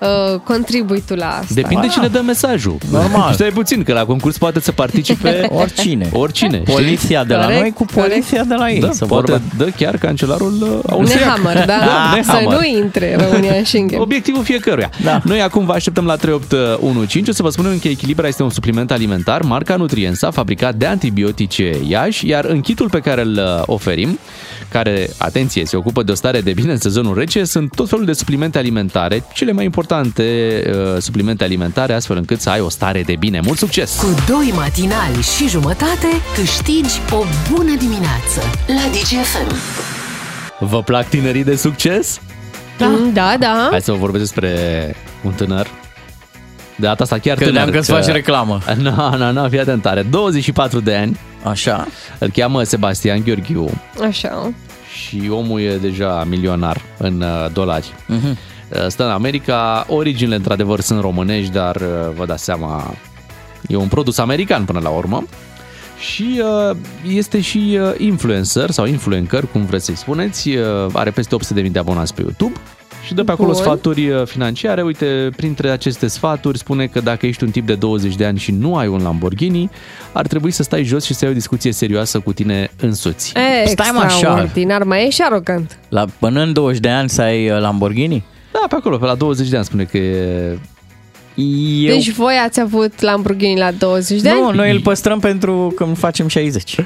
uh, 0.00 0.40
contribui 0.44 1.02
tu 1.06 1.14
la 1.14 1.26
asta. 1.28 1.46
Depinde 1.54 1.86
cine 1.86 2.06
dă 2.06 2.20
mesajul. 2.26 2.76
Normal. 2.90 3.32
Stai 3.34 3.48
puțin, 3.48 3.82
că 3.82 3.92
la 3.92 4.04
concurs 4.04 4.38
poate 4.38 4.60
să 4.60 4.72
participe 4.72 5.46
Oricine. 5.62 6.08
Oricine. 6.12 6.58
Poliția 6.58 7.24
de 7.24 7.34
la 7.34 7.40
Corect, 7.42 7.60
noi 7.60 7.72
cu 7.72 7.84
poliția 7.84 8.44
de 8.44 8.54
la 8.54 8.70
ei. 8.70 8.80
Da, 8.80 8.90
să 8.92 9.04
poate 9.06 9.30
vorba. 9.30 9.44
dă 9.56 9.64
chiar 9.76 9.96
cancelarul 9.96 10.52
uh, 10.60 10.92
austriac. 10.92 11.20
Nehammer, 11.24 11.64
da? 11.72 11.78
să 12.22 12.32
Nehammer. 12.32 12.58
nu 12.58 12.64
intre 12.78 13.16
România 13.20 13.54
în 13.54 13.64
Schengen. 13.64 14.00
Obiectivul 14.00 14.44
fiecăruia. 14.44 14.90
Da. 15.04 15.20
Noi 15.24 15.42
acum 15.42 15.64
vă 15.66 15.72
așteptăm 15.72 16.04
la 16.04 16.16
3815. 16.16 17.30
O 17.30 17.34
să 17.34 17.42
vă 17.42 17.50
spunem 17.50 17.78
că 17.78 17.88
Echilibra 17.88 18.26
este 18.26 18.42
un 18.42 18.50
supliment 18.50 18.90
alimentar, 18.90 19.42
marca 19.42 19.76
Nutriensa, 19.76 20.30
fabricat 20.30 20.74
de 20.74 20.86
antibiotice 20.86 21.76
Iași, 21.88 22.28
iar 22.28 22.44
în 22.44 22.60
kitul 22.60 22.88
pe 22.88 23.00
care 23.00 23.20
îl 23.20 23.32
uh, 23.32 23.62
oferim, 23.66 24.18
care, 24.68 25.10
atenție, 25.18 25.64
se 25.64 25.76
ocupă 25.76 26.02
de 26.02 26.12
o 26.12 26.14
stare 26.14 26.40
de 26.40 26.52
bine 26.52 26.72
în 26.72 26.78
sezonul 26.78 27.14
rece, 27.14 27.44
sunt 27.44 27.74
tot 27.74 27.88
felul 27.88 28.04
de 28.04 28.12
suplimente 28.12 28.58
alimentare, 28.58 29.24
cele 29.32 29.52
mai 29.52 29.64
importante 29.64 30.22
uh, 30.66 31.00
suplimente 31.02 31.44
alimentare, 31.44 31.92
astfel 31.92 32.16
încât 32.16 32.40
să 32.40 32.50
ai 32.50 32.60
o 32.60 32.68
stare 32.68 33.02
de 33.02 33.16
bine. 33.18 33.40
Mult 33.44 33.58
succes! 33.58 33.96
Cu 33.96 34.14
doi 34.26 34.52
matinali 34.56 35.22
și 35.36 35.48
jumătate 35.48 36.06
câștigi 36.34 37.00
o 37.12 37.24
bună 37.50 37.74
dimineață 37.78 38.40
la 38.66 38.90
DGFM. 38.90 39.54
Vă 40.58 40.82
plac 40.82 41.08
tinerii 41.08 41.44
de 41.44 41.56
succes? 41.56 42.20
Da, 42.78 42.90
da, 43.12 43.36
da. 43.38 43.68
Hai 43.70 43.82
să 43.82 43.92
vă 43.92 43.98
vorbesc 43.98 44.22
despre 44.22 44.50
un 45.22 45.32
tânăr. 45.32 45.66
De 46.78 46.86
data 46.86 47.02
asta 47.02 47.18
chiar 47.18 47.36
Credeam 47.36 47.54
tânăr. 47.54 47.70
că 47.72 47.78
îți 47.78 47.90
faci 47.90 48.14
reclamă. 48.14 48.60
Nu, 48.76 49.16
nu, 49.16 49.32
nu, 49.32 49.48
fii 49.48 49.60
atent, 49.60 49.86
are 49.86 50.02
24 50.02 50.80
de 50.80 50.94
ani. 50.94 51.18
Așa. 51.42 51.86
Îl 52.18 52.28
cheamă 52.30 52.62
Sebastian 52.62 53.22
Gheorghiu 53.24 53.70
Așa. 54.08 54.52
și 54.92 55.28
omul 55.30 55.60
e 55.60 55.76
deja 55.76 56.24
milionar 56.28 56.80
în 56.98 57.20
uh, 57.20 57.50
dolari. 57.52 57.94
Mhm. 58.06 58.26
Uh, 58.68 58.86
Stă 58.88 59.04
în 59.04 59.10
America, 59.10 59.84
originile 59.88 60.34
într-adevăr 60.34 60.80
sunt 60.80 61.00
românești, 61.00 61.52
dar 61.52 61.76
uh, 61.76 61.82
vă 62.16 62.26
dați 62.26 62.44
seama, 62.44 62.94
e 63.68 63.76
un 63.76 63.88
produs 63.88 64.18
american 64.18 64.64
până 64.64 64.80
la 64.82 64.88
urmă. 64.88 65.24
Și 66.12 66.42
uh, 66.70 66.76
este 67.08 67.40
și 67.40 67.78
uh, 67.82 67.90
influencer 67.98 68.70
sau 68.70 68.86
influencer, 68.86 69.44
cum 69.52 69.64
vreți 69.64 69.84
să-i 69.84 69.96
spuneți, 69.96 70.48
uh, 70.48 70.64
are 70.92 71.10
peste 71.10 71.36
800.000 71.62 71.70
de 71.70 71.78
abonați 71.78 72.14
pe 72.14 72.20
YouTube 72.22 72.52
și 73.08 73.14
dă 73.14 73.24
pe 73.24 73.32
acolo 73.32 73.50
Bun. 73.52 73.60
sfaturi 73.60 74.08
uh, 74.08 74.26
financiare. 74.26 74.82
Uite, 74.82 75.30
printre 75.36 75.70
aceste 75.70 76.06
sfaturi 76.06 76.58
spune 76.58 76.86
că 76.86 77.00
dacă 77.00 77.26
ești 77.26 77.44
un 77.44 77.50
tip 77.50 77.66
de 77.66 77.74
20 77.74 78.14
de 78.14 78.24
ani 78.24 78.38
și 78.38 78.50
nu 78.50 78.76
ai 78.76 78.86
un 78.86 79.02
Lamborghini, 79.02 79.70
ar 80.12 80.26
trebui 80.26 80.50
să 80.50 80.62
stai 80.62 80.82
jos 80.84 81.04
și 81.04 81.14
să 81.14 81.24
ai 81.24 81.30
o 81.30 81.34
discuție 81.34 81.72
serioasă 81.72 82.20
cu 82.20 82.32
tine 82.32 82.70
însuți. 82.80 83.32
Stai 83.64 83.90
mă 83.92 84.00
așa. 84.00 84.16
Extraordinar, 84.16 84.82
mai 84.82 85.06
e 85.06 85.10
și 85.10 85.22
arogant. 85.22 85.78
La, 85.88 86.04
până 86.18 86.42
în 86.42 86.52
20 86.52 86.80
de 86.80 86.88
ani 86.88 87.08
să 87.08 87.22
ai 87.22 87.50
uh, 87.50 87.60
Lamborghini? 87.60 88.24
Da, 88.52 88.60
pe 88.68 88.74
acolo, 88.74 88.96
pe 88.96 89.04
la 89.04 89.14
20 89.14 89.48
de 89.48 89.56
ani 89.56 89.64
spune 89.64 89.84
că 89.84 89.96
e... 89.96 90.58
Eu... 91.40 91.94
Deci 91.94 92.10
voi 92.10 92.34
ați 92.44 92.60
avut 92.60 93.00
Lamborghini 93.00 93.58
la 93.58 93.70
20 93.70 94.20
de 94.20 94.30
nu, 94.30 94.46
ani? 94.46 94.56
noi 94.56 94.70
îl 94.70 94.80
păstrăm 94.80 95.18
pentru 95.18 95.72
când 95.76 95.98
facem 95.98 96.28
60. 96.28 96.76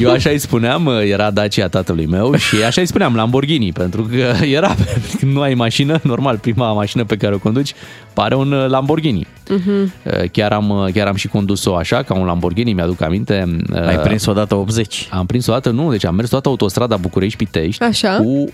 Eu 0.00 0.10
așa 0.10 0.30
îi 0.30 0.38
spuneam, 0.38 0.86
era 0.86 1.30
Dacia 1.30 1.68
tatălui 1.68 2.06
meu 2.06 2.34
și 2.34 2.62
așa 2.66 2.80
îi 2.80 2.86
spuneam 2.86 3.14
Lamborghini, 3.14 3.72
pentru 3.72 4.02
că 4.02 4.44
era, 4.44 4.74
când 5.18 5.32
nu 5.32 5.40
ai 5.40 5.54
mașină, 5.54 6.00
normal, 6.02 6.38
prima 6.38 6.72
mașină 6.72 7.04
pe 7.04 7.16
care 7.16 7.34
o 7.34 7.38
conduci 7.38 7.74
pare 8.12 8.34
un 8.34 8.52
uh, 8.52 8.68
Lamborghini. 8.68 9.26
Mhm. 9.48 9.92
Chiar 10.32 10.52
am, 10.52 10.90
chiar 10.94 11.06
am 11.06 11.14
și 11.14 11.28
condus-o 11.28 11.76
așa, 11.76 12.02
ca 12.02 12.14
un 12.14 12.26
Lamborghini, 12.26 12.72
mi-aduc 12.72 13.02
aminte. 13.02 13.60
Ai 13.86 13.98
prins 13.98 14.26
odată 14.26 14.54
80? 14.54 15.08
Am 15.10 15.26
prins 15.26 15.46
odată, 15.46 15.70
nu, 15.70 15.90
deci 15.90 16.04
am 16.04 16.14
mers 16.14 16.28
toată 16.28 16.48
autostrada 16.48 16.96
București-Pitești 16.96 17.82
Așa. 17.82 18.16
cu 18.16 18.48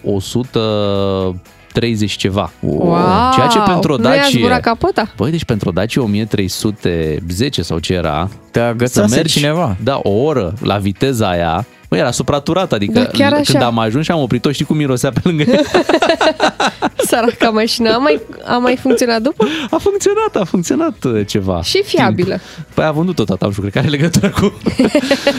130 1.77 2.17
ceva. 2.17 2.53
Wow! 2.61 3.33
Ceea 3.35 3.47
ce 3.47 3.59
pentru 3.59 3.93
o 3.93 3.97
Nu 3.97 4.05
i-a 4.05 4.11
Dacia... 4.11 4.39
zburat 4.39 4.61
capota? 4.61 5.13
Băi, 5.17 5.31
deci 5.31 5.45
pentru 5.45 5.69
o 5.69 5.73
Dacia 5.73 6.03
1310 6.03 7.63
sau 7.63 7.79
ce 7.79 7.93
era... 7.95 8.29
Te 8.51 8.61
agățase 8.61 9.23
cineva. 9.23 9.77
Da, 9.83 10.01
o 10.03 10.11
oră 10.11 10.55
la 10.63 10.77
viteza 10.77 11.29
aia. 11.29 11.67
Băi, 11.89 11.99
era 11.99 12.11
supraturat, 12.11 12.73
adică 12.73 12.93
Da, 13.01 13.05
chiar 13.07 13.33
așa. 13.33 13.43
când 13.53 13.63
am 13.63 13.79
ajuns 13.79 14.05
și 14.05 14.11
am 14.11 14.21
oprit-o, 14.21 14.51
știi 14.53 14.65
cum 14.65 14.77
mirosea 14.77 15.11
pe 15.11 15.21
lângă 15.23 15.43
ea? 15.51 15.61
Săraca 17.09 17.51
mașină. 17.51 17.95
A 17.95 17.99
mai, 17.99 18.21
a 18.47 18.57
mai 18.57 18.77
funcționat 18.77 19.23
după? 19.23 19.47
A 19.71 19.77
funcționat, 19.77 20.37
a 20.37 20.45
funcționat 20.45 21.05
uh, 21.05 21.27
ceva. 21.27 21.63
Și 21.63 21.83
fiabilă. 21.85 22.39
Păi 22.75 22.85
a 22.85 22.91
vândut-o 22.91 23.25
tata, 23.25 23.47
nu 23.47 23.51
știu, 23.53 23.63
cred 23.63 23.73
că 23.75 23.79
are 23.79 23.89
legătură 23.89 24.29
cu, 24.29 24.41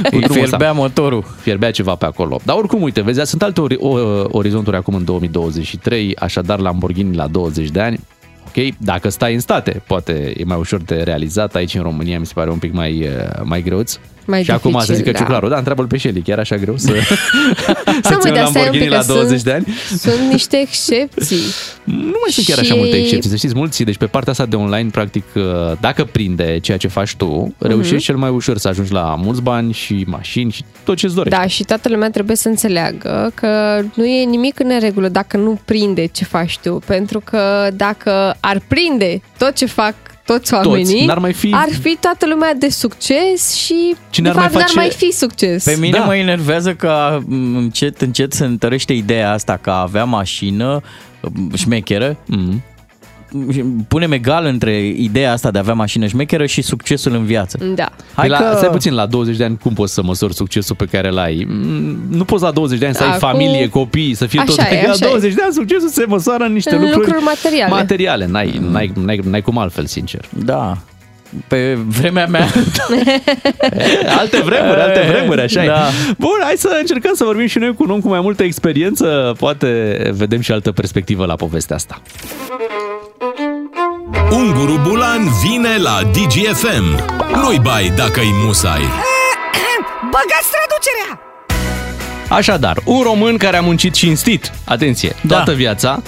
cu 0.09 0.15
Îi 0.15 0.19
drumul 0.19 0.23
ăsta. 0.23 0.33
fierbea 0.33 0.71
motorul. 0.71 1.23
Fierbea 1.41 1.71
ceva 1.71 1.95
pe 1.95 2.05
acolo. 2.05 2.39
Dar 2.43 2.55
oricum, 2.55 2.81
uite, 2.81 3.01
vezi, 3.01 3.21
sunt 3.29 3.41
alte 3.41 3.61
ori, 3.61 3.75
o, 3.79 3.97
orizonturi 4.31 4.75
acum 4.75 4.93
în 4.95 5.03
2023, 5.05 6.15
așadar 6.15 6.59
Lamborghini 6.59 7.15
la 7.15 7.27
20 7.27 7.69
de 7.69 7.79
ani. 7.79 7.99
Ok, 8.47 8.53
ok? 8.65 8.73
Dacă 8.77 9.09
stai 9.09 9.33
în 9.33 9.39
state, 9.39 9.81
poate 9.87 10.33
e 10.37 10.43
mai 10.43 10.57
ușor 10.57 10.79
de 10.81 10.95
realizat. 10.95 11.55
Aici 11.55 11.75
în 11.75 11.81
România 11.81 12.19
mi 12.19 12.25
se 12.25 12.31
pare 12.35 12.49
un 12.49 12.57
pic 12.57 12.73
mai, 12.73 13.01
uh, 13.01 13.41
mai 13.43 13.61
greuț. 13.61 13.99
Mai 14.27 14.43
și 14.43 14.51
acum 14.51 14.71
să 14.71 14.77
dificil, 14.77 14.95
zică 14.95 15.11
da. 15.11 15.17
ciuclarul, 15.17 15.49
da, 15.49 15.57
întreabă-l 15.57 15.87
pe 15.87 15.97
Shelly, 15.97 16.21
chiar 16.21 16.39
așa 16.39 16.55
greu 16.55 16.77
să, 16.77 16.87
să 18.07 18.09
mă, 18.11 18.17
ții 18.19 18.29
un 18.29 18.35
dar 18.35 18.45
stai 18.45 18.45
un 18.45 18.53
Lamborghini 18.53 18.83
pic, 18.83 18.89
la 18.91 18.97
că 18.99 19.05
20 19.07 19.29
sunt- 19.29 19.43
de 19.43 19.51
ani? 19.51 19.67
Sunt 19.97 20.31
niște 20.31 20.57
excepții. 20.57 21.41
Nu 21.83 21.95
mai 22.21 22.29
sunt 22.31 22.45
chiar 22.45 22.57
așa 22.57 22.73
Și- 22.73 22.77
multe 22.79 22.95
excepții, 22.97 23.29
să 23.29 23.35
știți, 23.35 23.53
mulți, 23.55 23.83
deci 23.83 23.97
pe 23.97 24.05
partea 24.05 24.31
asta 24.31 24.45
de 24.45 24.55
online, 24.55 24.89
practic, 24.89 25.23
uh, 25.35 25.43
dacă 25.79 26.03
prinde 26.11 26.59
ceea 26.61 26.77
ce 26.77 26.87
faci 26.87 27.15
tu, 27.15 27.55
reușești 27.57 27.93
Mhm. 27.95 28.03
cel 28.03 28.15
mai 28.15 28.29
ușor 28.29 28.57
să 28.57 28.67
ajungi 28.67 28.91
la 28.91 29.15
mulți 29.19 29.41
bani 29.41 29.73
și 29.73 30.03
mașini 30.07 30.51
și 30.51 30.63
tot 30.83 30.97
ce-ți 30.97 31.15
dorești. 31.15 31.39
Da, 31.39 31.47
și 31.47 31.63
toată 31.63 31.89
lumea 31.89 32.09
trebuie 32.09 32.35
să 32.35 32.47
înțeleagă 32.47 33.31
că 33.33 33.81
nu 33.93 34.05
e 34.05 34.23
nimic 34.23 34.59
în 34.59 34.67
neregulă 34.67 35.07
dacă 35.09 35.37
nu 35.37 35.59
prinde 35.65 36.05
ce 36.05 36.23
faci 36.23 36.57
tu, 36.57 36.81
pentru 36.85 37.19
că 37.23 37.69
dacă 37.73 38.35
ar 38.39 38.61
prinde 38.67 39.21
tot 39.37 39.53
ce 39.55 39.65
fac 39.65 39.93
toți 40.33 40.53
oamenii, 40.53 41.05
n-ar 41.05 41.17
mai 41.19 41.33
fi- 41.33 41.53
ar 41.53 41.69
fi 41.81 41.97
toată 41.99 42.25
lumea 42.27 42.53
de 42.53 42.69
succes 42.69 43.53
și 43.53 43.95
Cine 44.09 44.25
de 44.25 44.29
ar 44.29 44.35
mai 44.35 44.43
fapt 44.43 44.55
n-ar 44.55 44.63
face- 44.63 44.79
mai 44.79 44.89
fi 44.89 45.11
succes. 45.17 45.63
Pe 45.63 45.75
mine 45.79 45.91
Da. 45.91 45.97
da. 45.97 46.05
mă 46.05 46.15
enervează 46.15 46.73
că 46.73 47.19
m, 47.27 47.55
încet, 47.55 48.01
încet 48.01 48.33
se 48.33 48.45
întărește 48.45 48.93
ideea 48.93 49.31
asta 49.31 49.57
că 49.61 49.69
a 49.69 49.81
avea 49.81 50.03
mașină 50.03 50.81
m, 51.21 51.55
șmecheră. 51.55 52.17
Mm. 52.25 52.63
Punem 53.87 54.11
egal 54.11 54.45
între 54.45 54.85
ideea 54.87 55.31
asta 55.31 55.51
de 55.51 55.57
a 55.57 55.61
avea 55.61 55.73
mașină 55.73 56.07
șmecheră 56.07 56.45
și 56.45 56.61
succesul 56.61 57.13
în 57.13 57.25
viață. 57.25 57.57
Da. 57.75 57.89
Hai 58.13 58.27
Păi 58.27 58.29
la, 58.29 58.37
că... 58.37 58.55
Stai 58.57 58.69
puțin, 58.69 58.93
la 58.93 59.05
20 59.05 59.37
de 59.37 59.43
ani 59.43 59.57
cum 59.57 59.73
poți 59.73 59.93
să 59.93 60.03
măsori 60.03 60.33
succesul 60.33 60.75
pe 60.75 60.85
care 60.85 61.07
îl 61.07 61.17
ai? 61.17 61.45
Mm, 61.49 61.97
Nu 62.09 62.23
poți 62.23 62.43
la 62.43 62.51
20 62.51 62.79
de 62.79 62.85
ani 62.85 62.95
să 62.95 63.03
ai 63.03 63.09
Acum- 63.09 63.19
familie, 63.19 63.69
copii, 63.69 64.13
să 64.13 64.25
fie 64.25 64.39
Așa 64.39 64.49
tot. 64.49 64.57
e, 64.59 64.61
Adică 64.61 64.89
așa 64.89 64.97
la 64.99 65.05
e. 65.07 65.09
20 65.09 65.33
de 65.33 65.41
ani 65.43 65.53
succesul 65.53 65.89
se 65.89 66.05
măsoară 66.07 66.43
în 66.43 66.53
niște 66.53 66.75
În 66.75 66.81
lucruri, 66.81 67.05
lucruri 67.05 67.23
materiale. 67.23 67.69
materiale. 67.71 68.25
N-ai, 68.27 68.61
n-ai, 68.71 68.91
n-ai, 69.05 69.19
n-ai 69.23 69.41
cum 69.41 69.57
altfel, 69.57 69.85
sincer. 69.85 70.25
Da. 70.45 70.77
Pe 71.47 71.73
vremea 71.87 72.25
mea... 72.25 72.47
Alte 74.19 74.41
vremuri, 74.41 74.79
alte 74.81 75.05
vremuri, 75.07 75.41
așa 75.41 75.65
Da. 75.65 75.87
e. 75.87 76.13
Bun, 76.17 76.39
hai 76.43 76.53
să 76.57 76.77
încercăm 76.79 77.13
să 77.13 77.23
vorbim 77.23 77.47
și 77.47 77.57
noi 77.57 77.73
cu 77.73 77.83
un 77.83 77.89
om 77.89 77.99
cu 77.99 78.07
mai 78.07 78.19
multă 78.21 78.43
experiență. 78.43 79.35
Poate 79.39 79.97
vedem 80.13 80.39
și 80.41 80.51
altă 80.51 80.71
perspectivă 80.71 81.25
la 81.25 81.35
povestea 81.35 81.75
asta. 81.75 82.01
Unguru 84.31 84.79
Bulan 84.87 85.21
vine 85.43 85.77
la 85.77 85.99
DGFM. 86.11 87.03
Nu-i 87.41 87.59
bai 87.63 87.91
dacă-i 87.95 88.31
musai. 88.45 88.81
Băgați 90.13 90.49
traducerea! 90.51 91.21
Așadar, 92.29 92.77
un 92.85 93.01
român 93.03 93.37
care 93.37 93.57
a 93.57 93.61
muncit 93.61 93.93
cinstit, 93.93 94.51
atenție, 94.65 95.15
toată 95.27 95.51
Da. 95.51 95.57
viața, 95.57 96.01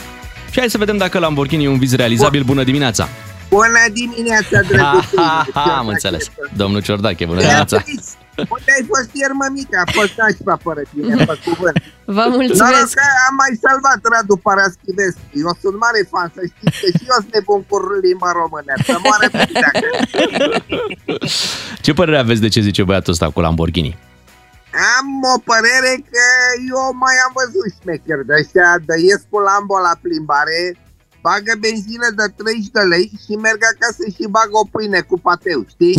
și 0.51 0.59
hai 0.59 0.69
să 0.69 0.77
vedem 0.77 0.97
dacă 0.97 1.19
Lamborghini 1.19 1.63
e 1.63 1.67
un 1.67 1.77
vis 1.79 1.95
realizabil. 1.95 2.43
Bună 2.43 2.63
dimineața! 2.63 3.09
Bună 3.49 3.83
dimineața, 3.93 4.57
Ha, 4.57 4.67
drăguței! 4.69 5.17
ha, 5.23 5.47
ha, 5.53 5.77
am 5.77 5.87
înțeles. 5.87 6.23
Domnul 6.61 6.81
Ciordache, 6.81 7.25
bună 7.25 7.39
dimineața! 7.39 7.75
Beatrice, 7.77 8.01
Unde 8.55 8.71
ai 8.77 8.83
fost 8.93 9.09
ieri, 9.21 9.35
mămica? 9.43 9.77
A 9.85 9.91
fost 9.99 10.13
nașpa 10.19 10.55
fără 10.67 10.81
tine, 10.91 11.13
pe 11.29 11.35
cuvânt. 11.45 11.77
Vă 12.17 12.25
mulțumesc! 12.37 12.61
Noroc 12.73 12.89
că 12.99 13.05
am 13.27 13.35
mai 13.41 13.53
salvat 13.65 13.99
Radu 14.13 14.35
Paraschivescu. 14.45 15.25
Eu 15.43 15.51
sunt 15.63 15.75
mare 15.85 16.01
fan, 16.11 16.27
să 16.35 16.41
știți 16.51 16.77
că 16.81 16.87
și 16.97 17.03
eu 17.11 17.17
sunt 17.21 17.31
nebun 17.35 17.61
cu 17.69 17.75
limba 18.05 18.29
română. 18.41 18.71
Să 18.89 18.95
moară 19.05 19.27
pe 19.35 19.43
dacă. 19.65 19.87
Ce 21.85 21.91
părere 21.99 22.17
aveți 22.23 22.43
de 22.45 22.49
ce 22.53 22.67
zice 22.69 22.81
băiatul 22.87 23.13
ăsta 23.15 23.27
cu 23.35 23.39
Lamborghini? 23.45 23.93
Am 24.97 25.07
o 25.35 25.37
părere 25.51 25.91
că 26.11 26.23
eu 26.73 26.83
mai 27.03 27.15
am 27.25 27.31
văzut 27.39 27.67
șmecher 27.77 28.19
de 28.29 28.33
ăștia, 28.41 28.69
de 28.89 28.95
ies 29.07 29.21
cu 29.29 29.37
Lambo 29.47 29.77
la 29.87 29.93
plimbare, 30.03 30.57
bagă 31.21 31.53
benzină 31.63 32.07
de 32.19 32.25
30 32.35 32.67
de 32.77 32.83
lei 32.93 33.07
și 33.23 33.33
merg 33.45 33.61
acasă 33.73 34.03
și 34.15 34.23
bag 34.35 34.49
o 34.61 34.63
pâine 34.73 35.01
cu 35.09 35.15
pateu, 35.27 35.59
știi? 35.73 35.95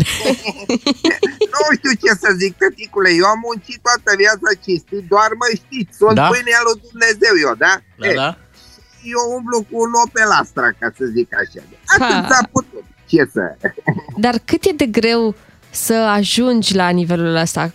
nu 1.55 1.62
știu 1.78 1.92
ce 2.02 2.10
să 2.22 2.28
zic, 2.42 2.52
tăticule, 2.60 3.10
eu 3.20 3.26
am 3.34 3.40
muncit 3.48 3.78
toată 3.86 4.10
viața 4.22 4.51
cinstit, 4.64 5.02
doar 5.12 5.30
mă 5.40 5.48
știți, 5.60 5.97
sunt 6.01 6.14
Da? 6.18 6.22
da? 6.22 6.28
pâinea 6.32 6.60
lui 6.66 6.80
Dumnezeu 6.88 7.34
eu, 7.47 7.52
da? 7.64 7.72
Da, 8.01 8.06
E, 8.10 8.14
da. 8.22 8.30
Eu 9.14 9.22
umblu 9.36 9.59
cu 9.68 9.74
un 9.84 9.92
Opel 10.05 10.30
Astra, 10.42 10.68
ca 10.80 10.88
să 10.98 11.05
zic 11.16 11.28
așa. 11.42 11.60
Atât 11.92 12.14
Ha. 12.24 12.28
s-a 12.30 12.42
putut. 12.52 12.84
Ce 13.10 13.22
să... 13.34 13.42
Dar 14.24 14.34
cât 14.48 14.62
e 14.64 14.72
de 14.82 14.86
greu 14.98 15.34
să 15.70 15.94
ajungi 15.94 16.74
la 16.74 16.88
nivelul 16.88 17.34
ăsta? 17.47 17.72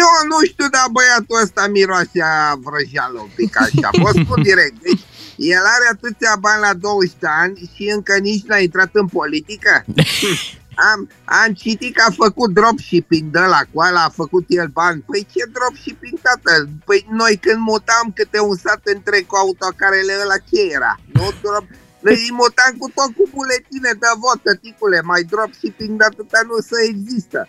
Eu 0.00 0.08
nu 0.30 0.38
știu, 0.50 0.66
dar 0.76 0.86
băiatul 0.96 1.42
ăsta 1.42 1.66
miroase 1.66 2.20
a 2.22 2.54
vrăjeală 2.66 3.18
un 3.20 3.30
pic 3.34 3.52
așa. 3.60 3.88
Vă 4.02 4.10
spun 4.22 4.42
direct. 4.42 4.74
Deci, 4.82 5.02
el 5.40 5.64
are 5.74 5.86
atâția 5.92 6.36
bani 6.40 6.60
la 6.60 6.74
20 6.74 7.12
de 7.18 7.26
ani 7.42 7.70
și 7.74 7.90
încă 7.94 8.18
nici 8.18 8.46
n-a 8.46 8.58
intrat 8.58 8.90
în 8.92 9.06
politică. 9.06 9.84
Am, 10.92 11.08
am 11.24 11.52
citit 11.52 11.94
că 11.94 12.02
a 12.08 12.12
făcut 12.24 12.50
dropshipping 12.54 13.30
de 13.30 13.38
la 13.38 13.60
cu 13.72 13.80
ăla 13.88 14.02
a 14.04 14.18
făcut 14.22 14.44
el 14.48 14.68
bani. 14.68 15.04
Păi 15.06 15.26
ce 15.32 15.42
dropshipping, 15.52 16.20
tată? 16.20 16.68
Păi 16.84 17.06
noi 17.10 17.36
când 17.36 17.58
mutam 17.58 18.06
câte 18.14 18.40
un 18.40 18.56
sat 18.56 18.80
întreg 18.84 19.26
cu 19.26 19.36
autocarele 19.36 20.12
ăla, 20.22 20.38
ce 20.50 20.60
era? 20.76 20.94
Nu 21.12 21.26
drop... 21.42 21.64
Noi 22.00 22.14
îi 22.14 22.36
mutam 22.42 22.72
cu 22.78 22.90
tot 22.94 23.10
cu 23.16 23.24
buletine 23.34 23.92
de 24.02 24.10
vot, 24.22 24.38
tăticule, 24.42 25.00
mai 25.00 25.22
dropshipping 25.22 25.98
de 25.98 26.04
atâta 26.04 26.40
nu 26.50 26.56
să 26.70 26.76
există. 26.90 27.48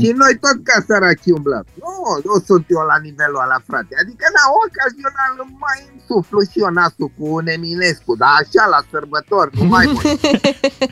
Și 0.00 0.08
noi 0.22 0.34
tot 0.44 0.56
ca 0.68 0.76
săraci 0.86 1.28
umblăm. 1.36 1.64
Nu, 1.82 1.94
nu 2.28 2.34
sunt 2.48 2.64
eu 2.68 2.82
la 2.92 2.98
nivelul 3.06 3.42
ăla, 3.44 3.58
frate. 3.68 3.92
Adică, 4.02 4.24
na, 4.36 4.42
ocazional 4.64 5.32
îmi 5.44 5.56
mai 5.66 5.80
suflu 6.08 6.38
și 6.50 6.56
eu 6.64 6.70
nasul 6.78 7.08
cu 7.16 7.24
un 7.38 7.46
Eminescu, 7.46 8.12
dar 8.16 8.32
așa 8.40 8.64
la 8.74 8.80
sărbători, 8.90 9.50
nu 9.58 9.64
mai 9.74 9.86
mult. 9.92 10.20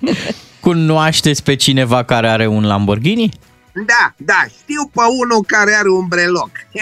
Cunoașteți 0.66 1.42
pe 1.42 1.54
cineva 1.54 2.04
care 2.04 2.28
are 2.28 2.46
un 2.46 2.64
Lamborghini? 2.66 3.30
Da, 3.72 4.14
da, 4.16 4.40
știu 4.58 4.90
pe 4.94 5.04
unul 5.22 5.42
care 5.46 5.74
are 5.74 5.90
un 5.90 6.06
breloc. 6.06 6.50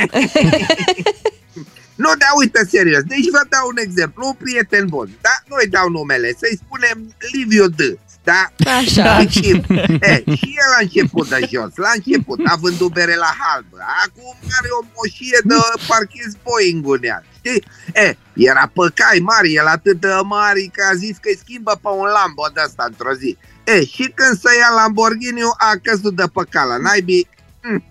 nu, 2.02 2.10
da, 2.22 2.28
uite, 2.38 2.66
serios. 2.68 3.02
Deci 3.02 3.30
vă 3.36 3.42
dau 3.48 3.66
un 3.68 3.78
exemplu. 3.78 4.26
Un 4.26 4.32
prieten 4.32 4.86
bun, 4.86 5.08
da? 5.20 5.34
Nu-i 5.48 5.68
dau 5.68 5.88
numele, 5.88 6.34
să-i 6.38 6.60
spunem 6.64 7.14
Liviu 7.32 7.68
D. 7.68 7.80
Da? 8.22 8.52
Așa. 8.78 9.18
Și, 9.28 9.62
e, 10.00 10.22
și 10.36 10.48
el 10.62 10.70
a 10.78 10.80
început 10.80 11.28
de 11.28 11.48
jos, 11.52 11.72
la 11.74 11.90
început, 11.94 12.40
a 12.44 12.56
vândut 12.60 12.92
bere 12.92 13.16
la 13.16 13.32
halbă. 13.38 13.76
Acum 14.04 14.36
are 14.58 14.68
o 14.80 14.86
moșie 14.94 15.38
de 15.44 15.54
parchez 15.86 16.32
Boeing 16.42 16.84
în 16.86 17.02
ea. 17.02 17.24
Știi? 17.36 17.64
E, 17.94 18.16
era 18.34 18.70
pe 18.74 18.90
cai 18.94 19.18
mari, 19.18 19.54
el 19.54 19.66
atât 19.66 20.00
de 20.00 20.08
mari 20.24 20.70
că 20.72 20.82
a 20.90 20.94
zis 20.94 21.16
că 21.20 21.28
îi 21.28 21.42
schimbă 21.44 21.78
pe 21.82 21.88
un 21.88 22.08
Lambo 22.16 22.44
de 22.54 22.60
asta 22.60 22.84
într-o 22.86 23.12
zi. 23.12 23.36
E, 23.64 23.84
și 23.84 24.12
când 24.14 24.38
să 24.40 24.50
ia 24.58 24.70
Lamborghini 24.74 25.40
a 25.56 25.72
căzut 25.82 26.16
de 26.16 26.24
pe 26.34 26.42
cala, 26.50 26.76
naibii, 26.76 27.28
mm, 27.62 27.84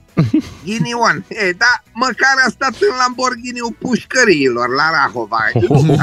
Ghinion. 0.66 1.26
E, 1.28 1.52
da, 1.52 1.74
măcar 1.94 2.34
a 2.46 2.50
stat 2.50 2.76
în 2.82 2.96
Lamborghini-ul 2.98 3.76
pușcăriilor 3.80 4.70
la 4.70 4.90
Rahova. 4.92 5.44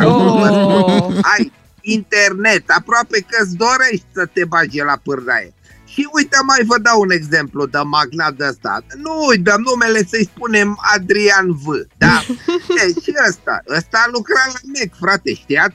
Oh. 0.05 1.15
Ai 1.23 1.53
internet, 1.95 2.65
aproape 2.71 3.19
că-ți 3.31 3.57
dorești 3.57 4.07
să 4.15 4.27
te 4.33 4.45
bagi 4.45 4.81
la 4.81 4.97
pârdaie. 5.03 5.55
Și 5.93 6.09
uite, 6.13 6.37
mai 6.47 6.63
vă 6.65 6.79
dau 6.79 7.01
un 7.01 7.11
exemplu 7.11 7.67
de 7.67 7.79
magnat 7.85 8.33
de 8.35 8.45
ăsta. 8.49 8.85
Nu 8.97 9.13
îi 9.31 9.39
dăm 9.39 9.61
numele 9.61 10.05
să-i 10.11 10.31
spunem 10.35 10.79
Adrian 10.95 11.47
V. 11.53 11.65
Da? 11.99 12.23
e, 12.83 12.89
și 13.03 13.13
ăsta, 13.29 13.63
ăsta 13.77 14.03
a 14.07 14.11
lucrat 14.13 14.47
la 14.53 14.59
MEC, 14.73 14.95
frate, 15.01 15.35
știați? 15.35 15.75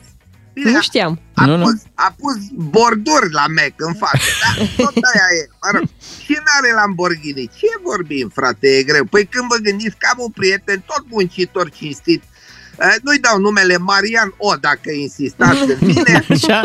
Bine, 0.53 0.71
Nu 0.71 0.81
știam. 0.81 1.19
a, 1.33 1.45
Nu, 1.45 1.55
nu. 1.57 1.63
pus, 1.63 1.81
a 1.93 2.15
pus 2.19 2.35
borduri 2.53 3.31
la 3.31 3.45
Mac 3.47 3.73
în 3.77 3.93
față, 3.93 4.29
da? 4.41 4.65
Tot 4.83 4.93
aia 5.13 5.27
e, 5.41 5.47
mă 5.61 5.69
rog. 5.77 5.87
Și 6.23 6.37
n-are 6.45 6.73
Lamborghini. 6.73 7.49
Ce 7.57 7.67
vorbim, 7.83 8.31
frate, 8.33 8.67
e 8.77 8.83
greu? 8.83 9.05
Păi 9.05 9.25
când 9.25 9.47
vă 9.47 9.55
gândiți 9.55 9.95
că 9.97 10.07
am 10.11 10.17
un 10.19 10.29
prieten, 10.31 10.83
tot 10.85 11.03
muncitor 11.09 11.69
cinstit, 11.69 12.23
eh, 12.23 12.29
nu-i 13.03 13.19
dau 13.19 13.37
numele 13.39 13.77
Marian 13.77 14.33
O, 14.37 14.55
dacă 14.55 14.91
insistați 14.91 15.61
în 15.71 15.77
mine. 15.91 16.13
Așa? 16.29 16.59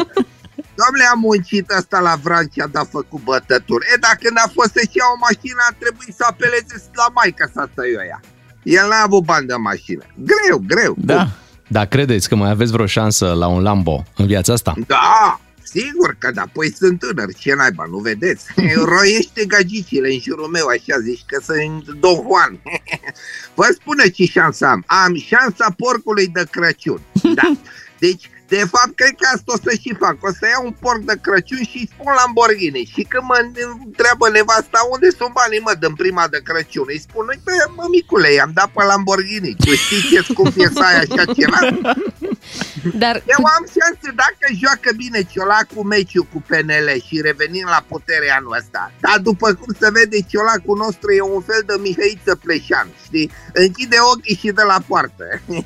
Domnule, 0.81 1.07
am 1.13 1.19
muncit 1.29 1.71
asta 1.71 1.99
la 2.09 2.15
Vrancea, 2.23 2.67
dar 2.73 2.83
a 2.83 2.89
făcut 2.91 3.21
bătături. 3.23 3.87
E, 3.93 3.97
dacă 4.09 4.27
n-a 4.35 4.49
fost 4.57 4.73
să-și 4.77 4.97
ia 4.99 5.07
o 5.15 5.19
mașină, 5.27 5.61
a 5.71 5.75
trebuit 5.83 6.15
să 6.19 6.25
apeleze 6.31 6.75
la 7.01 7.07
maica 7.15 7.47
sa 7.55 7.63
să 7.75 7.81
o 8.01 8.03
ia. 8.11 8.21
El 8.63 8.89
n-a 8.89 9.03
avut 9.05 9.25
bani 9.25 9.47
de 9.47 9.55
mașină. 9.55 10.05
Greu, 10.31 10.59
greu. 10.67 10.95
Da. 10.99 11.29
Dar 11.69 11.87
credeți 11.87 12.29
că 12.29 12.35
mai 12.35 12.51
aveți 12.51 12.73
vreo 12.73 12.87
șansă 12.87 13.27
la 13.33 13.47
un 13.47 13.63
Lambo 13.63 14.05
în 14.17 14.27
viața 14.27 14.53
asta? 14.53 14.75
Da, 14.87 15.41
sigur 15.77 16.17
că 16.19 16.31
da, 16.31 16.45
păi 16.53 16.73
sunt 16.75 16.99
tânăr, 16.99 17.35
ce 17.35 17.55
naiba, 17.55 17.85
nu 17.91 17.99
vedeți? 17.99 18.45
Roiește 18.93 19.45
gagicile 19.45 20.09
în 20.13 20.19
jurul 20.21 20.47
meu, 20.47 20.67
așa 20.67 21.01
zici, 21.01 21.25
că 21.27 21.41
sunt 21.43 21.85
Don 22.01 22.15
Juan. 22.15 22.63
Vă 23.59 23.69
spune 23.73 24.09
ce 24.09 24.25
șansă 24.25 24.67
am. 24.67 24.85
Am 24.87 25.17
șansa 25.17 25.75
porcului 25.77 26.27
de 26.27 26.47
Crăciun. 26.51 27.01
Da. 27.35 27.49
Deci, 28.05 28.31
de 28.49 28.63
fapt, 28.73 28.93
cred 28.95 29.15
că 29.21 29.27
asta 29.35 29.53
o 29.55 29.57
să 29.65 29.71
și 29.81 29.95
fac. 29.99 30.17
O 30.21 30.31
să 30.39 30.45
iau 30.53 30.65
un 30.65 30.75
porc 30.81 31.01
de 31.11 31.17
Crăciun 31.23 31.63
și 31.71 31.79
îi 31.81 31.91
spun 31.93 32.13
Lamborghini. 32.19 32.91
Și 32.95 33.03
când 33.11 33.25
mă 33.31 33.39
întreabă 33.87 34.27
nevasta 34.29 34.81
unde 34.93 35.09
sunt 35.19 35.33
banii, 35.41 35.65
mă, 35.67 35.75
din 35.81 35.95
prima 36.03 36.25
de 36.35 36.41
Crăciun, 36.49 36.89
îi 36.89 37.05
spun, 37.07 37.25
uite, 37.33 37.53
mămicule, 37.77 38.33
i-am 38.33 38.53
dat 38.55 38.71
pe 38.77 38.83
Lamborghini. 38.85 39.57
Tu 39.65 39.71
știi 39.83 40.09
ce 40.11 40.19
scump 40.29 40.55
e 40.57 40.69
să 40.79 40.85
ai 40.89 40.97
așa 41.05 41.25
ceva? 41.39 41.59
Dar 42.95 43.23
Eu 43.27 43.45
am 43.57 43.65
șanse 43.75 44.09
dacă 44.23 44.47
joacă 44.63 44.91
bine 44.97 45.23
Ciolacu 45.31 45.83
meciul 45.83 46.27
cu 46.33 46.43
PNL 46.49 46.89
și 47.07 47.21
revenim 47.21 47.65
la 47.65 47.85
putere 47.89 48.31
anul 48.31 48.57
ăsta. 48.59 48.93
Dar 49.01 49.19
după 49.19 49.55
cum 49.55 49.75
se 49.81 49.91
vede, 49.91 50.17
Ciolacu 50.29 50.75
nostru 50.75 51.13
e 51.13 51.21
un 51.21 51.43
fel 51.43 51.63
de 51.67 51.75
Mihăiță 51.79 52.35
Pleșan, 52.35 52.89
știi? 53.05 53.31
Închide 53.53 53.97
ochii 54.13 54.37
și 54.37 54.51
de 54.51 54.63
la 54.63 54.79
poartă. 54.87 55.25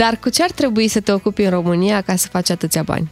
Dar 0.00 0.16
cu 0.16 0.28
ce 0.28 0.42
ar 0.42 0.50
trebui 0.50 0.88
să 0.88 1.00
te 1.00 1.12
ocupi 1.12 1.42
în 1.42 1.50
România 1.50 2.02
ca 2.02 2.16
să 2.16 2.28
faci 2.30 2.50
atâția 2.50 2.82
bani? 2.82 3.10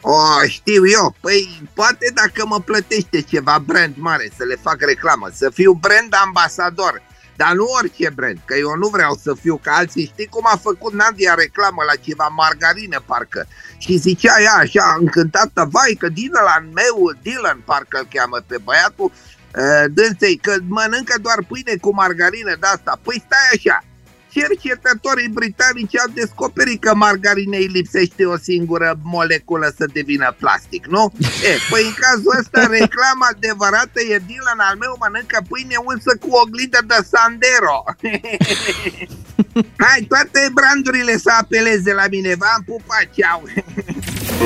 O, 0.00 0.16
știu 0.46 0.88
eu, 0.88 1.14
păi 1.20 1.62
poate 1.74 2.10
dacă 2.14 2.46
mă 2.46 2.60
plătește 2.60 3.20
ceva 3.20 3.62
brand 3.66 3.94
mare 3.98 4.30
să 4.36 4.44
le 4.44 4.56
fac 4.62 4.80
reclamă, 4.80 5.28
să 5.34 5.50
fiu 5.50 5.72
brand 5.72 6.14
ambasador, 6.24 7.02
dar 7.36 7.52
nu 7.52 7.64
orice 7.78 8.10
brand, 8.14 8.38
că 8.44 8.54
eu 8.54 8.74
nu 8.76 8.88
vreau 8.88 9.14
să 9.22 9.34
fiu 9.34 9.56
ca 9.62 9.72
alții. 9.72 10.10
Știi 10.12 10.26
cum 10.26 10.44
a 10.46 10.56
făcut 10.56 10.92
Nadia 10.92 11.34
reclamă 11.34 11.82
la 11.86 11.94
ceva 11.94 12.28
margarină, 12.28 13.02
parcă? 13.06 13.46
Și 13.78 13.96
zicea 13.96 14.40
ea 14.40 14.54
așa, 14.54 14.96
încântată, 14.98 15.68
vai 15.70 15.96
că 15.98 16.08
Dylan 16.08 16.70
meu, 16.74 17.12
Dylan 17.22 17.62
parcă 17.64 17.98
îl 17.98 18.08
cheamă 18.14 18.38
pe 18.46 18.56
băiatul, 18.64 19.12
uh, 19.56 19.84
dânsei, 19.90 20.36
că 20.36 20.56
mănâncă 20.66 21.14
doar 21.22 21.38
pâine 21.48 21.76
cu 21.80 21.94
margarină 21.94 22.56
de 22.60 22.66
asta. 22.66 23.00
Păi 23.02 23.24
stai 23.26 23.48
așa, 23.54 23.84
cercetătorii 24.32 25.28
britanici 25.28 25.98
au 25.98 26.10
descoperit 26.14 26.80
că 26.80 26.94
margarinei 26.94 27.66
lipsește 27.66 28.24
o 28.24 28.36
singură 28.36 28.98
moleculă 29.02 29.74
să 29.78 29.84
devină 29.92 30.36
plastic, 30.38 30.86
nu? 30.86 31.12
E, 31.50 31.52
păi 31.70 31.82
în 31.90 31.94
cazul 32.04 32.34
ăsta 32.40 32.60
reclama 32.78 33.26
adevărată 33.34 34.00
e 34.12 34.16
Dylan 34.26 34.60
al 34.68 34.76
meu 34.82 34.94
mănâncă 35.00 35.38
pâine 35.48 35.76
unsă 35.90 36.12
cu 36.20 36.28
oglindă 36.42 36.80
de 36.86 36.98
Sandero. 37.10 37.78
Hai, 39.84 40.00
toate 40.08 40.40
brandurile 40.58 41.16
să 41.16 41.30
apeleze 41.40 41.92
la 41.92 42.06
mine, 42.10 42.34
v-am 42.38 42.62
pupat, 42.66 43.06
ceau! 43.16 43.42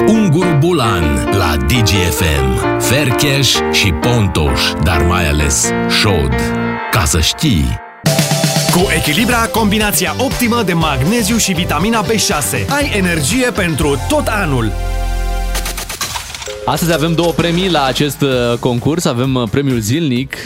Ungur 0.06 0.56
Bulan 0.58 1.24
la 1.24 1.56
DGFM. 1.56 2.78
Fercheș 2.80 3.56
și 3.72 3.92
Pontoș, 3.92 4.72
dar 4.82 5.02
mai 5.02 5.28
ales 5.28 5.72
Șod. 5.88 6.34
Ca 6.90 7.04
să 7.04 7.20
știi... 7.20 7.85
Cu 8.77 8.86
Echilibra, 8.97 9.47
combinația 9.47 10.15
optimă 10.19 10.62
de 10.62 10.73
magneziu 10.73 11.36
și 11.36 11.53
vitamina 11.53 12.05
B6. 12.05 12.69
Ai 12.69 12.93
energie 12.97 13.51
pentru 13.51 13.97
tot 14.09 14.27
anul. 14.27 14.73
Astăzi 16.65 16.93
avem 16.93 17.15
două 17.15 17.32
premii 17.32 17.70
la 17.70 17.85
acest 17.85 18.20
uh, 18.20 18.59
concurs. 18.61 19.05
Avem 19.05 19.35
uh, 19.35 19.48
premiul 19.51 19.78
zilnic, 19.78 20.36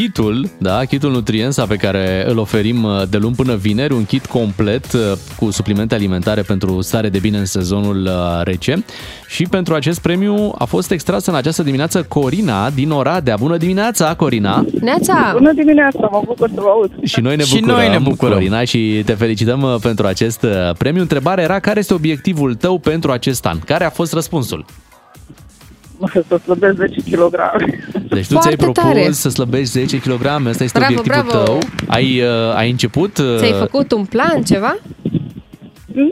kitul, 0.00 0.50
da, 0.58 0.84
kitul 0.84 1.10
Nutriensa 1.10 1.66
pe 1.66 1.76
care 1.76 2.24
îl 2.28 2.38
oferim 2.38 2.84
uh, 2.84 3.02
de 3.10 3.16
luni 3.16 3.34
până 3.34 3.54
vineri, 3.54 3.92
un 3.92 4.04
kit 4.04 4.26
complet 4.26 4.92
uh, 4.92 5.00
cu 5.36 5.50
suplimente 5.50 5.94
alimentare 5.94 6.42
pentru 6.42 6.80
stare 6.80 7.08
de 7.08 7.18
bine 7.18 7.38
în 7.38 7.44
sezonul 7.44 8.02
uh, 8.02 8.40
rece. 8.42 8.84
Și 9.28 9.42
pentru 9.42 9.74
acest 9.74 10.00
premiu 10.00 10.54
a 10.58 10.64
fost 10.64 10.90
extrasă 10.90 11.30
în 11.30 11.36
această 11.36 11.62
dimineață 11.62 12.02
Corina 12.02 12.70
din 12.70 12.90
Oradea. 12.90 13.36
Bună 13.36 13.56
dimineața, 13.56 14.14
Corina! 14.14 14.64
Neața! 14.80 15.30
Bună 15.32 15.52
dimineața, 15.52 16.08
mă 16.12 16.22
bucur 16.24 16.48
să 16.54 16.60
vă 16.60 16.68
aud. 16.68 16.90
Și 17.02 17.20
noi 17.20 17.36
ne 17.36 17.42
Și 17.42 17.54
bucurăm, 17.54 17.76
noi 17.76 17.88
ne 17.88 17.98
bucurăm. 17.98 18.32
Corina, 18.32 18.64
și 18.64 19.02
te 19.04 19.12
felicităm 19.12 19.62
uh, 19.62 19.74
pentru 19.82 20.06
acest 20.06 20.42
uh, 20.42 20.50
premiu. 20.78 21.00
Întrebarea 21.00 21.44
era 21.44 21.58
care 21.58 21.78
este 21.78 21.94
obiectivul 21.94 22.54
tău 22.54 22.78
pentru 22.78 23.10
acest 23.10 23.46
an? 23.46 23.58
Care 23.58 23.84
a 23.84 23.90
fost 23.90 24.12
răspunsul? 24.12 24.64
Să 26.28 26.38
slăbesc 26.44 26.76
10 26.76 27.00
kg. 27.00 27.34
Deci 28.08 28.26
tu 28.26 28.32
Foarte 28.32 28.38
ți-ai 28.40 28.56
propus 28.56 28.82
tare. 28.82 29.10
să 29.12 29.28
slăbești 29.28 29.66
10 29.70 29.98
kg, 30.00 30.24
asta 30.26 30.64
este 30.64 30.78
Bravo, 30.78 30.92
obiectivul 30.98 31.30
bravo. 31.32 31.44
tău. 31.44 31.58
Ai, 31.88 32.20
uh, 32.22 32.54
ai 32.54 32.70
început? 32.70 33.18
uh, 33.18 33.36
Ți-ai 33.38 33.52
făcut 33.58 33.92
un 33.92 34.04
plan, 34.04 34.42
ceva? 34.42 34.76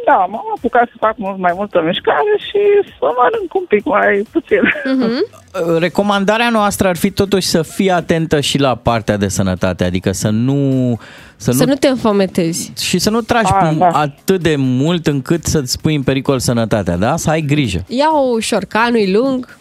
Da, 0.07 0.15
m-am 0.31 0.45
apucat 0.57 0.89
să 0.89 0.95
fac 1.01 1.15
mult 1.17 1.39
mai 1.39 1.53
multă 1.55 1.83
mișcare 1.87 2.35
și 2.39 2.59
să 2.99 3.07
mănânc 3.17 3.55
un 3.55 3.65
pic 3.69 3.85
mai 3.85 4.27
puțin. 4.31 4.61
Mhm. 4.85 5.79
Recomandarea 5.79 6.49
noastră 6.51 6.89
ar 6.89 6.97
fi 6.97 7.11
totuși 7.11 7.47
să 7.47 7.63
fii 7.63 7.91
atentă 7.91 8.41
și 8.41 8.59
la 8.59 8.75
partea 8.75 9.17
de 9.17 9.29
sănătate, 9.29 9.85
adică 9.85 10.13
să 10.13 10.29
nu... 10.29 10.99
Să, 11.37 11.51
Să 11.51 11.65
nu, 11.65 11.71
nu 11.71 11.77
te 11.77 11.89
înfometezi. 11.89 12.73
și 12.81 12.99
să 12.99 13.11
nu 13.11 13.21
tragi 13.21 13.53
Ah, 13.53 13.77
da. 13.79 13.89
atât 13.89 14.41
de 14.41 14.55
mult 14.59 15.07
încât 15.07 15.45
să-ți 15.45 15.81
pui 15.81 15.95
în 15.95 16.03
pericol 16.03 16.39
sănătatea, 16.39 16.97
da? 16.97 17.17
Să 17.17 17.31
ai 17.31 17.41
grijă. 17.41 17.85
Ia-o 17.89 18.29
ușor, 18.35 18.65
canul 18.65 19.11
lung 19.13 19.59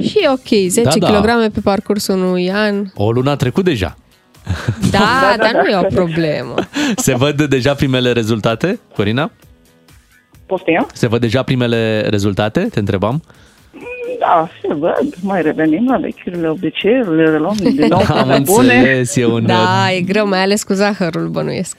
și 0.00 0.18
e 0.18 0.28
ok, 0.28 0.68
10 0.68 0.98
Da, 0.98 1.08
da. 1.10 1.20
kg 1.20 1.52
pe 1.52 1.60
parcursul 1.60 2.14
unui 2.14 2.50
an. 2.52 2.84
O 2.94 3.10
lună 3.12 3.30
a 3.30 3.36
trecut 3.36 3.64
deja. 3.64 3.96
Da, 4.90 5.34
dar 5.42 5.52
nu 5.52 5.68
e 5.70 5.76
o 5.76 5.94
problemă. 5.94 6.54
Se 6.96 7.14
văd 7.14 7.42
deja 7.42 7.74
primele 7.74 8.12
rezultate, 8.12 8.80
Corina? 8.94 9.30
Poftim? 10.46 10.86
Se 10.92 11.06
văd 11.06 11.20
deja 11.20 11.42
primele 11.42 12.00
rezultate, 12.08 12.60
te 12.70 12.78
întrebam? 12.78 13.22
Da, 14.18 14.48
se 14.62 14.74
văd. 14.74 15.14
Mai 15.20 15.42
revenim 15.42 15.86
la 15.88 15.96
vechiurile 15.96 16.48
obiceiuri, 16.48 17.16
le 17.16 17.30
reluăm 17.30 17.56
din 17.56 17.86
nou 17.94 18.02
Am 18.08 18.28
pe 18.28 18.38
bune. 18.44 18.74
înțeles, 18.74 19.16
e 19.16 19.26
un, 19.26 19.46
Da, 19.46 19.92
e 19.92 20.00
greu, 20.00 20.28
mai 20.28 20.42
ales 20.42 20.62
cu 20.62 20.72
zahărul, 20.72 21.28
bănuiesc. 21.28 21.76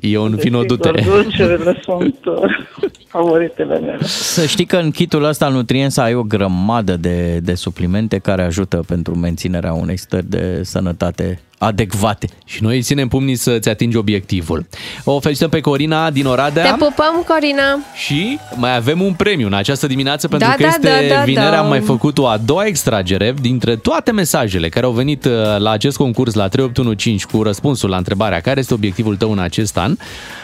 e 0.00 0.18
un 0.18 0.30
Deci, 0.30 0.40
finodute. 0.40 0.90
Desigur, 0.90 1.22
dulciurile 1.22 1.80
sunt 1.82 2.18
uh, 2.24 2.34
favoritele 3.14 3.78
mele. 3.78 3.98
Să 4.02 4.46
știi 4.46 4.64
că 4.66 4.76
în 4.76 4.90
kitul 4.90 5.24
ăsta 5.24 5.46
al 5.46 5.52
Nutriensa 5.52 6.02
ai 6.02 6.14
o 6.14 6.22
grămadă 6.22 6.96
de, 6.96 7.38
de 7.42 7.54
suplimente 7.54 8.18
care 8.18 8.42
ajută 8.42 8.84
pentru 8.86 9.14
menținerea 9.14 9.72
unei 9.72 9.96
stări 9.96 10.26
de 10.30 10.60
sănătate 10.62 11.40
adecvate. 11.58 12.26
Și 12.44 12.62
noi 12.62 12.82
ținem 12.82 13.08
pumnii 13.08 13.36
să-ți 13.36 13.68
atingi 13.68 13.96
obiectivul. 13.96 14.66
O 15.04 15.20
felicităm 15.20 15.48
pe 15.48 15.60
Corina 15.60 16.10
din 16.10 16.26
Oradea. 16.26 16.62
Te 16.64 16.84
pupăm, 16.84 17.24
Corina! 17.26 17.78
Și 17.94 18.38
mai 18.54 18.76
avem 18.76 19.00
un 19.02 19.12
premiu 19.12 19.46
în 19.46 19.52
această 19.54 19.86
dimineață 19.86 20.28
pentru 20.28 20.48
Da, 20.48 20.54
că 20.54 20.62
da, 20.62 20.68
este 20.68 21.08
da, 21.08 21.14
da, 21.14 21.22
vinerea. 21.24 21.50
da. 21.50 21.58
Am 21.58 21.68
mai 21.68 21.80
făcut 21.80 22.18
o 22.18 22.26
a 22.26 22.36
doua 22.44 22.64
extragere 22.66 23.34
dintre 23.40 23.76
toate 23.76 24.12
mesajele 24.12 24.68
care 24.68 24.86
au 24.86 24.92
venit 24.92 25.24
uh, 25.24 25.32
la 25.58 25.70
acest 25.70 25.96
concurs 25.96 26.34
la 26.34 26.48
3815 26.48 27.36
cu 27.36 27.42
răspunsul 27.42 27.88
la 27.90 27.96
întrebarea 27.96 28.40
care 28.40 28.58
este 28.60 28.74
obiectivul 28.74 29.16
tău 29.16 29.32
în 29.32 29.38
acest 29.38 29.78
an. 29.78 29.96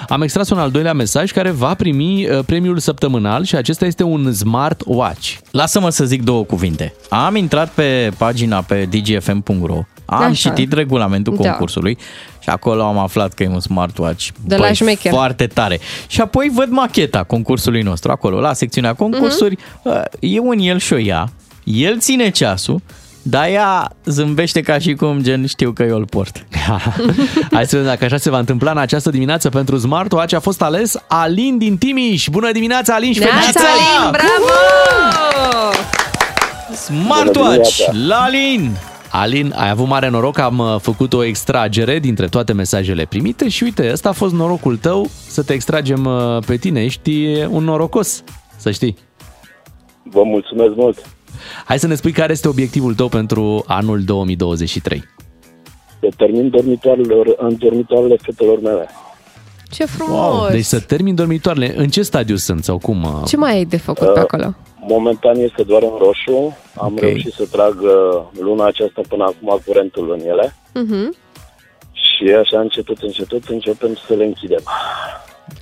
Am 0.08 0.22
extras 0.22 0.50
un 0.50 0.58
al 0.58 0.70
doilea 0.70 0.92
mesaj 0.92 1.30
care 1.32 1.50
va 1.50 1.74
primi 1.74 2.28
uh, 2.28 2.38
premiul 2.46 2.78
săptămânal 2.78 3.44
și 3.44 3.56
acesta 3.56 3.86
este 3.86 4.02
un 4.02 4.32
Smart 4.32 4.82
Watch. 4.86 5.32
Lasă-mă 5.50 5.90
să 5.90 6.04
zic 6.04 6.22
două 6.22 6.44
cuvinte. 6.44 6.94
Am 7.08 7.36
intrat 7.36 7.70
pe 7.70 8.10
pagina 8.18 8.62
pe 8.62 8.88
dgfm.ro, 8.90 9.82
am 10.04 10.22
Așa. 10.22 10.32
citit 10.50 10.72
regulamentul 10.72 11.36
Da. 11.40 11.48
concursului 11.48 11.98
și 12.40 12.48
acolo 12.48 12.82
am 12.84 12.98
aflat 12.98 13.32
că 13.32 13.42
e 13.42 13.48
un 13.48 13.60
smartwatch 13.60 14.28
De 14.44 14.56
la 14.56 14.72
șmecher. 14.72 15.12
foarte 15.12 15.46
tare. 15.46 15.80
Și 16.06 16.20
apoi 16.20 16.50
văd 16.54 16.68
macheta 16.70 17.22
concursului 17.22 17.82
nostru 17.82 18.10
acolo, 18.10 18.40
la 18.40 18.52
secțiunea 18.52 18.94
concursuri. 18.94 19.58
Mhm. 19.82 19.96
Uh, 19.96 20.34
E 20.34 20.38
un 20.40 20.58
el 20.58 20.78
și 20.78 20.92
o 20.92 20.98
ea, 20.98 21.28
el 21.64 21.98
ține 21.98 22.30
ceasul, 22.30 22.80
dar 23.22 23.46
ea 23.48 23.92
zâmbește 24.04 24.60
ca 24.60 24.78
și 24.78 24.94
cum 24.94 25.22
gen 25.22 25.46
știu 25.46 25.72
că 25.72 25.82
eu 25.82 25.96
îl 25.96 26.04
port. 26.04 26.46
Hai 27.52 27.66
să 27.66 27.76
vedem 27.76 27.84
dacă 27.84 28.04
așa 28.04 28.16
se 28.16 28.30
va 28.30 28.38
întâmpla 28.38 28.70
în 28.70 28.78
această 28.78 29.10
dimineață 29.10 29.48
pentru 29.48 29.78
Smart 29.78 30.12
Watch. 30.12 30.34
A 30.34 30.40
fost 30.40 30.62
ales 30.62 30.96
Alin 31.06 31.58
din 31.58 31.76
Timiș. 31.78 32.28
Bună 32.28 32.52
dimineața, 32.52 32.94
Alin 32.94 33.12
și 33.12 33.18
Neața, 33.18 33.34
felicitări! 33.34 33.66
Alin, 33.98 34.10
bravo! 34.10 34.52
Smartwatch 36.74 37.78
la 38.06 38.16
Alin! 39.16 39.34
Alin, 39.34 39.52
ai 39.56 39.70
avut 39.70 39.86
mare 39.86 40.08
noroc, 40.08 40.38
am 40.38 40.58
uh, 40.58 40.76
făcut 40.80 41.12
o 41.12 41.24
extragere 41.24 41.98
dintre 41.98 42.26
toate 42.26 42.52
mesajele 42.52 43.04
primite 43.04 43.48
și 43.48 43.62
uite, 43.62 43.90
ăsta 43.92 44.08
a 44.08 44.12
fost 44.12 44.34
norocul 44.34 44.76
tău 44.76 45.06
să 45.26 45.42
te 45.42 45.52
extragem 45.52 46.04
uh, 46.04 46.38
pe 46.46 46.56
tine. 46.56 46.82
Ești 46.82 47.26
un 47.50 47.64
norocos, 47.64 48.24
să 48.56 48.70
știi. 48.70 48.96
Vă 50.02 50.22
mulțumesc 50.24 50.74
mult. 50.74 51.06
Hai 51.64 51.78
să 51.78 51.86
ne 51.86 51.94
spui 51.94 52.12
care 52.12 52.32
este 52.32 52.48
obiectivul 52.48 52.94
tău 52.94 53.08
pentru 53.08 53.64
anul 53.66 54.02
2023. 54.02 55.04
Să 56.00 56.08
termin 56.16 56.50
dormitoarelor, 56.50 57.34
în 57.36 57.56
dormitoarele 57.58 58.16
fetelor 58.22 58.60
mele. 58.60 58.88
Ce 59.70 59.84
frumos! 59.84 60.50
Deci 60.50 60.64
să 60.64 60.80
termin 60.80 61.14
dormitoarele. 61.14 61.74
În 61.76 61.88
ce 61.88 62.02
stadiu 62.02 62.36
sunt 62.36 62.64
sau 62.64 62.78
cum? 62.78 63.02
uh? 63.02 63.26
Ce 63.26 63.36
mai 63.36 63.52
ai 63.52 63.64
de 63.64 63.76
făcut 63.76 64.12
pe 64.12 64.18
acolo? 64.18 64.54
Momentan 64.88 65.36
este 65.38 65.62
doar 65.62 65.82
în 65.82 65.92
roșu. 65.98 66.56
Am 66.76 66.92
Ok. 66.92 67.00
reușit 67.00 67.32
să 67.32 67.46
trag 67.50 67.80
uh, 67.82 68.22
luna 68.40 68.66
aceasta 68.66 69.00
până 69.08 69.24
acum 69.24 69.60
curentul 69.66 70.12
în 70.18 70.26
ele. 70.26 70.54
Mhm. 70.74 71.16
Și 71.92 72.24
așa 72.40 72.60
încetut, 72.60 72.98
încetut 73.00 73.42
începem 73.48 73.94
să 74.06 74.14
le 74.14 74.24
închidem. 74.24 74.62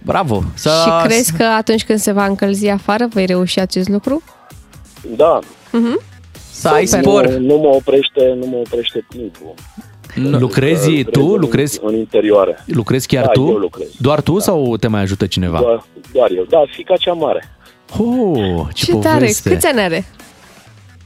Bravo! 0.04 0.42
Să... 0.54 0.70
Și 0.84 1.06
crezi 1.06 1.36
că 1.36 1.42
atunci 1.44 1.84
când 1.84 1.98
se 1.98 2.12
va 2.12 2.24
încălzi 2.26 2.68
afară 2.68 3.06
vei 3.12 3.26
reuși 3.26 3.58
acest 3.60 3.88
lucru? 3.88 4.22
Da, 5.16 5.38
Mhm. 5.72 6.00
Să 6.50 6.68
ai 6.68 6.86
Super. 6.86 7.02
spor. 7.04 7.26
nu, 7.28 7.38
nu 7.46 7.56
mă 7.56 7.68
oprește, 7.68 8.34
nu 8.40 8.46
mă 8.46 8.56
oprește 8.56 9.06
timpul. 9.08 9.54
Lucrezi 10.14 10.88
Lucrez 10.88 11.04
tu? 11.12 11.20
în- 11.32 11.40
Lucrezi, 11.40 11.80
în 11.82 11.94
interioare. 11.96 12.64
lucrezi 12.66 13.06
chiar 13.06 13.24
Da, 13.24 13.30
tu? 13.30 13.40
eu 13.46 13.56
lucrez. 13.56 13.86
Doar 13.98 14.20
tu 14.20 14.38
sau 14.38 14.76
te 14.76 14.86
mai 14.86 15.00
ajută 15.00 15.26
cineva? 15.26 15.58
Doar, 15.60 15.84
doar 16.12 16.30
eu. 16.30 16.44
Da, 16.48 16.62
fica 16.70 16.96
cea 16.96 17.12
mare. 17.12 17.50
Oh, 17.98 18.66
ce, 18.74 18.84
Ce 18.84 18.92
tare! 18.96 19.14
poveste! 19.18 19.48
Câți 19.50 19.66
ani 19.66 19.80
are? 19.80 20.04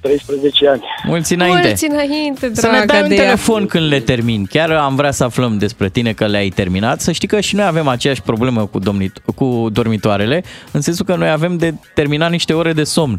13 0.00 0.68
ani. 0.68 0.82
Mulți 1.04 1.34
înainte. 1.34 1.66
Mulți 1.66 1.86
înainte, 1.90 2.50
Să 2.54 2.66
ne 2.66 2.72
dragă 2.72 2.86
dai 2.86 3.02
un 3.02 3.08
de 3.08 3.14
ea. 3.14 3.22
telefon 3.22 3.66
când 3.66 3.88
le 3.88 4.00
termin. 4.00 4.44
Chiar 4.50 4.70
am 4.70 4.94
vrea 4.96 5.10
să 5.10 5.24
aflăm 5.24 5.58
despre 5.58 5.88
tine 5.88 6.12
că 6.12 6.26
le-ai 6.26 6.48
terminat. 6.48 7.00
Să 7.00 7.12
știi 7.12 7.28
că 7.28 7.40
și 7.40 7.54
noi 7.54 7.64
avem 7.64 7.88
aceeași 7.88 8.22
problemă 8.22 8.66
cu, 8.66 8.78
domnit- 8.78 9.22
cu 9.34 9.68
dormitoarele, 9.72 10.44
în 10.72 10.80
sensul 10.80 11.04
că 11.04 11.14
noi 11.16 11.30
avem 11.30 11.56
de 11.56 11.74
terminat 11.94 12.30
niște 12.30 12.52
ore 12.52 12.72
de 12.72 12.84
somn. 12.84 13.18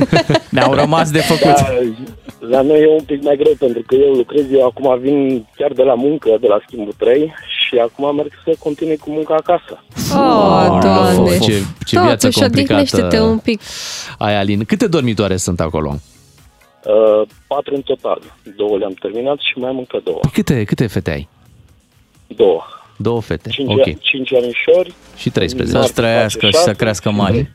Ne-au 0.50 0.74
rămas 0.74 1.10
de 1.10 1.18
făcut. 1.18 1.54
Da, 1.54 1.68
la 2.48 2.60
noi 2.62 2.80
e 2.80 2.88
un 2.88 3.04
pic 3.06 3.22
mai 3.22 3.36
greu 3.36 3.52
pentru 3.58 3.82
că 3.86 3.94
eu 3.94 4.12
lucrez, 4.12 4.44
eu 4.52 4.64
acum 4.66 4.98
vin 5.00 5.46
chiar 5.56 5.72
de 5.72 5.82
la 5.82 5.94
muncă, 5.94 6.28
de 6.40 6.46
la 6.46 6.58
schimbul 6.66 6.94
3 6.98 7.32
și 7.68 7.78
acum 7.78 8.14
merg 8.14 8.32
să 8.44 8.54
continui 8.58 8.96
cu 8.96 9.10
munca 9.10 9.34
acasă. 9.34 9.82
Oh, 10.14 10.78
Doamne. 10.82 11.38
Ce, 11.38 11.62
ce 11.86 12.00
viață 12.00 12.16
Totuși, 12.26 12.38
complicată 12.40 12.80
odihnește-te 12.80 13.20
un 13.20 13.38
pic. 13.38 13.60
ai, 14.18 14.36
Alin. 14.36 14.64
Câte 14.64 14.86
dormitoare 14.86 15.36
sunt 15.36 15.60
acolo? 15.60 15.94
Uh, 16.84 17.28
patru 17.46 17.74
în 17.74 17.80
total. 17.82 18.20
Două 18.56 18.76
le-am 18.78 18.92
terminat 19.00 19.36
și 19.38 19.58
mai 19.58 19.68
am 19.70 19.78
încă 19.78 20.00
două. 20.04 20.20
Câte, 20.32 20.64
câte 20.64 20.86
fete 20.86 21.10
ai? 21.10 21.28
Două. 22.26 22.62
Două 23.00 23.20
fete, 23.20 23.48
Cinci, 23.50 23.70
ok. 23.70 24.00
cinci 24.00 24.32
anișori. 24.34 24.94
Și 25.16 25.30
13. 25.30 25.80
Să 25.82 25.92
trăiască 25.94 26.46
și 26.46 26.52
să 26.56 26.72
crească 26.72 27.10
mari. 27.10 27.50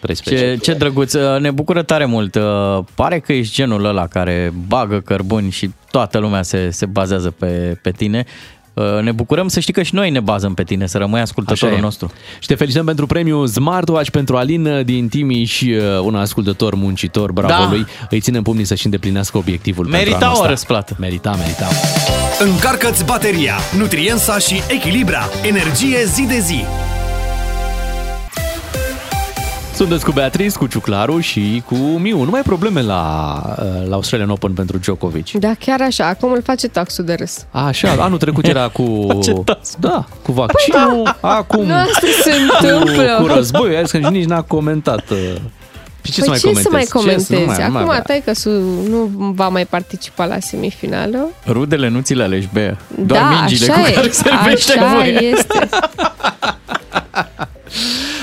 13. 0.00 0.46
Ce, 0.54 0.56
ce 0.62 0.72
drăguț, 0.72 1.14
ne 1.38 1.50
bucură 1.50 1.82
tare 1.82 2.04
mult. 2.04 2.38
Pare 2.94 3.18
că 3.18 3.32
ești 3.32 3.54
genul 3.54 3.84
ăla 3.84 4.06
care 4.06 4.52
bagă 4.68 5.00
cărbuni 5.00 5.50
și 5.50 5.70
toată 5.90 6.18
lumea 6.18 6.42
se, 6.42 6.70
se 6.70 6.86
bazează 6.86 7.30
pe, 7.30 7.78
pe 7.82 7.90
tine. 7.90 8.24
Ne 9.02 9.12
bucurăm 9.12 9.48
să 9.48 9.60
știi 9.60 9.72
că 9.72 9.82
și 9.82 9.94
noi 9.94 10.10
ne 10.10 10.20
bazăm 10.20 10.54
pe 10.54 10.62
tine, 10.62 10.86
să 10.86 10.98
rămâi 10.98 11.20
ascultătorul 11.20 11.68
Așa 11.68 11.78
e. 11.78 11.84
nostru. 11.84 12.12
Și 12.38 12.46
te 12.46 12.54
felicităm 12.54 12.84
pentru 12.86 13.06
premiul 13.06 13.46
Smartwatch 13.46 14.10
pentru 14.10 14.36
Alin 14.36 14.82
din 14.84 15.08
Timiș, 15.08 15.60
uh, 15.60 15.68
un 16.02 16.14
ascultător 16.14 16.74
muncitor, 16.74 17.32
bravo 17.32 17.52
Da. 17.62 17.68
lui. 17.70 17.86
Îi 18.10 18.20
ținem 18.20 18.42
pumnii 18.42 18.64
să-și 18.64 18.84
îndeplinească 18.84 19.38
obiectivul 19.38 19.84
pentru 19.86 20.00
Merita 20.00 20.24
anul 20.24 20.36
o 20.36 20.40
ăsta. 20.40 20.48
răsplată. 20.50 20.96
Merita, 20.98 21.30
merita. 21.38 21.66
Încarcă-ți 22.40 23.04
bateria, 23.04 23.54
Nutriensa 23.76 24.38
și 24.38 24.60
Echilibra. 24.68 25.28
Energie 25.42 26.04
zi 26.04 26.22
de 26.26 26.38
zi. 26.38 26.64
Sunteți 29.76 30.04
cu 30.04 30.10
Beatrice, 30.12 30.56
cu 30.58 30.66
Ciuclaru 30.66 31.20
și 31.20 31.62
cu 31.66 31.74
Miu. 31.74 32.18
Nu 32.22 32.30
mai 32.30 32.38
ai 32.38 32.42
probleme 32.44 32.82
la, 32.82 33.34
uh, 33.58 33.88
la 33.88 33.94
Australian 33.94 34.30
Open 34.30 34.52
pentru 34.52 34.78
Djokovic. 34.78 35.30
Da, 35.30 35.52
chiar 35.58 35.80
așa. 35.80 36.06
Acum 36.06 36.32
îl 36.32 36.42
face 36.42 36.68
taxul 36.68 37.04
de 37.04 37.14
râs. 37.14 37.46
Așa, 37.50 37.94
anul 37.98 38.18
trecut 38.18 38.46
era 38.46 38.68
cu... 38.68 39.06
Da, 39.80 40.04
cu 40.22 40.32
vaccinul, 40.32 41.02
da. 41.20 41.28
acum 41.28 41.64
Nu, 41.64 41.74
asta 41.74 42.06
se 42.22 42.30
cu, 42.30 42.66
întâmplă. 42.66 43.16
cu 43.20 43.26
războiul, 43.26 43.74
aia 43.74 43.82
că 43.82 43.96
nici 43.96 44.24
n-a 44.24 44.42
comentat. 44.42 45.10
uh, 45.10 45.16
Și 46.02 46.12
ce 46.12 46.22
păi 46.24 46.38
să 46.38 46.38
mai 46.38 46.38
ce 46.38 46.48
comentezi? 46.48 46.62
să 46.62 46.68
mai 46.70 46.80
Ce 46.80 46.86
să- 46.86 46.92
comentezi? 46.92 47.32
nu 47.32 47.38
mai- 47.46 47.46
nu 47.46 47.72
mai 47.72 47.82
Acum 47.82 47.88
avea. 47.90 48.02
tai 48.02 48.22
că 48.24 48.32
nu 48.88 49.10
va 49.34 49.48
mai 49.48 49.64
participa 49.66 50.24
la 50.24 50.38
semifinală. 50.40 51.28
Rudele 51.46 51.88
nu 51.88 52.00
ți 52.00 52.14
le 52.14 52.22
alegi, 52.22 52.48
Bea. 52.52 52.78
Doar 53.06 53.20
da, 53.20 53.28
mingile 53.38 53.72
așa 53.72 53.80
cu 53.82 53.88
e. 53.88 53.92
care 53.92 54.10
servește 54.10 54.78
așa 54.78 54.94
voie. 54.94 55.22
este. 55.22 55.68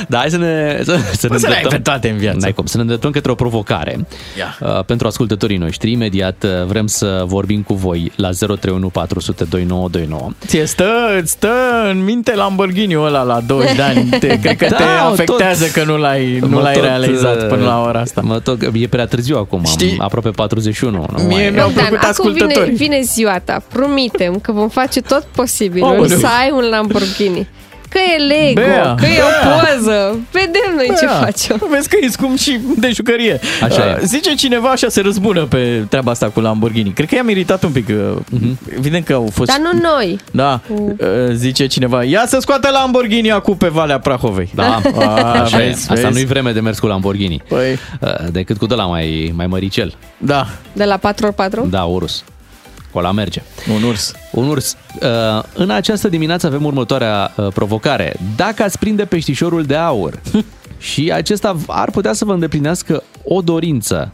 Da, 0.08 0.18
hai 0.18 0.30
să 0.30 0.38
ne, 0.38 0.78
să, 0.84 0.84
să 0.84 0.94
ne 1.22 1.28
Poți 1.28 1.42
să 1.42 1.48
le 1.48 1.54
ai 1.56 1.62
îndreptăm. 1.64 1.70
pe 1.70 1.78
toate 1.78 2.10
în 2.10 2.18
viață. 2.18 2.38
N-ai 2.42 2.54
cum, 2.54 2.66
să 2.66 2.76
ne 2.78 2.82
îndreptăm 2.82 3.12
către 3.12 3.32
o 3.32 3.36
provocare 3.36 4.06
Ia. 4.38 4.58
uh, 4.62 4.84
pentru 4.86 5.08
ascultătorii 5.08 5.58
noștri. 5.58 5.92
Imediat 5.92 6.44
uh, 6.44 6.66
vrem 6.66 6.88
să 6.88 7.24
vorbim 7.26 7.62
cu 7.62 7.74
voi 7.74 8.12
la 8.16 8.30
031 8.32 8.90
400 8.90 9.44
2929. 9.44 10.30
Ție 10.46 10.66
stă, 10.66 10.90
îți 11.22 11.32
stă 11.32 11.52
în 11.90 12.04
minte 12.04 12.36
Lamborghini-ul 12.36 13.06
ăla 13.06 13.24
la 13.24 13.40
20 13.48 13.76
de 13.76 13.82
ani. 13.82 14.10
Te, 14.10 14.40
cred 14.40 14.58
că 14.58 14.68
Da, 14.70 14.76
te 14.76 14.84
mă, 14.84 14.90
afectează 15.12 15.64
tot- 15.66 15.74
că 15.74 15.84
nu 15.84 15.98
l-ai, 15.98 16.38
nu 16.42 16.48
Mă 16.48 16.62
l-ai 16.62 16.74
tot, 16.74 16.84
realizat 16.84 17.42
uh, 17.42 17.48
până 17.48 17.64
la 17.66 17.82
ora 17.82 18.00
asta. 18.00 18.22
Mă 18.22 18.40
tot, 18.40 18.62
e 18.74 18.88
prea 18.88 19.06
târziu 19.06 19.38
acum, 19.38 19.64
Știi? 19.66 19.92
am 19.92 20.06
aproape 20.06 20.30
41. 20.30 21.06
Nu 21.18 21.24
Mie 21.24 21.36
mai- 21.36 21.50
mi-au 21.50 21.68
Bogdan, 21.68 21.88
plăcut 21.88 22.08
acum 22.08 22.32
vine, 22.32 22.44
ascultătorii. 22.44 22.76
vine 22.76 23.02
ziua 23.02 23.40
ta. 23.44 23.64
Promitem 23.74 24.40
că 24.40 24.52
vom 24.52 24.70
face 24.70 25.02
tot 25.02 25.24
posibilul 25.36 25.88
Aoleu. 25.88 26.18
să 26.18 26.28
ai 26.42 26.52
un 26.54 26.70
Lamborghini. 26.70 27.48
Că 27.94 28.00
e 28.16 28.24
Lego, 28.24 28.62
Bea, 28.62 28.96
că 29.00 29.06
e 29.06 29.20
o 29.22 29.44
Bea. 29.44 29.52
poză. 29.76 30.20
Vedem 30.32 30.74
noi 30.76 30.86
ce 31.00 31.06
Bea, 31.06 31.14
facem. 31.14 31.68
Vezi 31.70 31.90
că 31.90 31.98
e 32.02 32.08
scump 32.10 32.38
și 32.38 32.60
de 32.78 32.90
jucărie. 32.92 33.40
Așa 33.62 33.90
e. 33.90 33.94
Uh, 33.94 34.00
Zice 34.04 34.36
cineva 34.36 34.70
așa 34.70 34.88
se 34.90 35.02
răzbună 35.02 35.44
pe 35.46 35.84
treaba 35.90 36.12
asta 36.12 36.30
cu 36.30 36.40
Lamborghini. 36.40 36.90
Cred 36.92 37.08
că 37.08 37.16
i-a 37.16 37.24
meritat 37.24 37.64
un 37.64 37.72
pic. 37.72 37.88
uh, 37.88 38.18
Evident 38.78 39.06
că 39.06 39.14
au 39.14 39.30
fost... 39.34 39.50
Dar 39.50 39.60
nu 39.74 39.80
noi. 39.82 40.20
Da, 40.32 40.60
uh, 40.70 40.80
zice 41.34 41.66
cineva, 41.68 42.04
ia 42.04 42.24
să 42.28 42.38
scoată 42.40 42.70
Lamborghini 42.72 43.32
acum 43.32 43.56
pe 43.58 43.68
Valea 43.68 44.00
Prahovei. 44.00 44.50
Da, 44.56 44.82
A, 44.96 45.42
așa 45.42 45.62
e. 45.64 45.68
vezi, 45.68 45.82
Asta 45.92 45.94
vezi. 45.94 46.14
nu-i 46.14 46.26
vreme 46.26 46.52
de 46.52 46.60
mers 46.60 46.80
cu 46.80 46.88
Lamborghini. 46.88 47.44
Păi. 47.48 47.72
Uh, 48.00 48.10
Decât 48.32 48.58
cu 48.58 48.66
de 48.66 48.76
la 48.76 48.86
mai, 48.86 49.34
mai 49.36 49.48
măricel. 49.48 49.94
Da, 50.18 50.48
De 50.74 50.84
la 50.84 50.98
4x4? 51.00 51.70
Da, 51.70 51.82
urus. 51.84 52.24
Cu 52.94 53.00
ăla 53.00 53.12
merge. 53.12 53.42
un 53.76 53.84
urs. 53.84 54.12
Un 54.32 54.48
urs. 54.50 54.76
Uh, 55.02 55.44
În 55.54 55.70
această 55.70 56.08
dimineață 56.10 56.48
avem 56.48 56.66
următoarea 56.66 57.34
uh, 57.36 57.48
provocare. 57.54 58.16
Dacă 58.36 58.64
ați 58.64 58.80
prinde 58.80 59.06
peștișorul 59.06 59.64
de 59.64 59.76
aur 59.76 60.20
și 60.78 61.12
acesta 61.14 61.58
ar 61.68 61.92
putea 61.92 62.14
să 62.14 62.26
vă 62.26 62.34
îndeplinească 62.34 63.04
o 63.24 63.42
dorință 63.42 64.12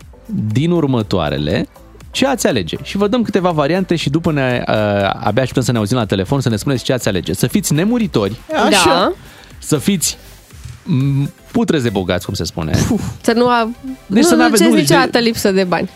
din 0.53 0.72
următoarele, 0.72 1.68
ce 2.11 2.27
ați 2.27 2.47
alege? 2.47 2.77
Și 2.84 2.97
vă 2.97 3.07
dăm 3.07 3.22
câteva 3.23 3.49
variante 3.51 3.95
și 3.95 4.10
după 4.10 4.31
ne, 4.31 4.64
uh, 4.68 4.73
abia 5.14 5.41
așteptăm 5.41 5.64
să 5.64 5.72
ne 5.72 5.77
auzim 5.77 5.97
la 5.97 6.06
telefon 6.06 6.41
să 6.41 6.49
ne 6.49 6.56
spuneți 6.56 6.84
ce 6.84 6.93
ați 6.93 7.07
alege. 7.07 7.34
Să 7.34 7.47
fiți 7.47 7.73
nemuritori, 7.73 8.35
Da. 8.69 9.11
să 9.60 9.77
fiți 9.77 10.18
m, 10.84 11.31
putrezi 11.51 11.84
de 11.84 11.89
bogați, 11.89 12.26
cum 12.26 12.34
se 12.34 12.43
spune. 12.43 12.77
Să 13.22 13.31
nu, 13.35 13.47
a... 13.47 13.69
Deci 14.06 14.23
nu, 14.23 14.30
să 14.30 14.35
nu 14.35 14.41
n-aveți- 14.41 14.61
duceți 14.64 14.76
nu, 14.76 14.80
niciodată 14.81 15.18
lipsă 15.18 15.51
de 15.51 15.64
bani. 15.64 15.89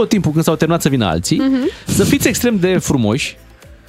Tot 0.00 0.08
timpul 0.08 0.32
când 0.32 0.44
s-au 0.44 0.54
terminat 0.56 0.82
să 0.82 0.88
vină 0.88 1.06
alții, 1.06 1.38
Mhm. 1.38 1.68
să 1.86 2.04
fiți 2.04 2.28
extrem 2.28 2.56
de 2.58 2.78
frumoși, 2.78 3.36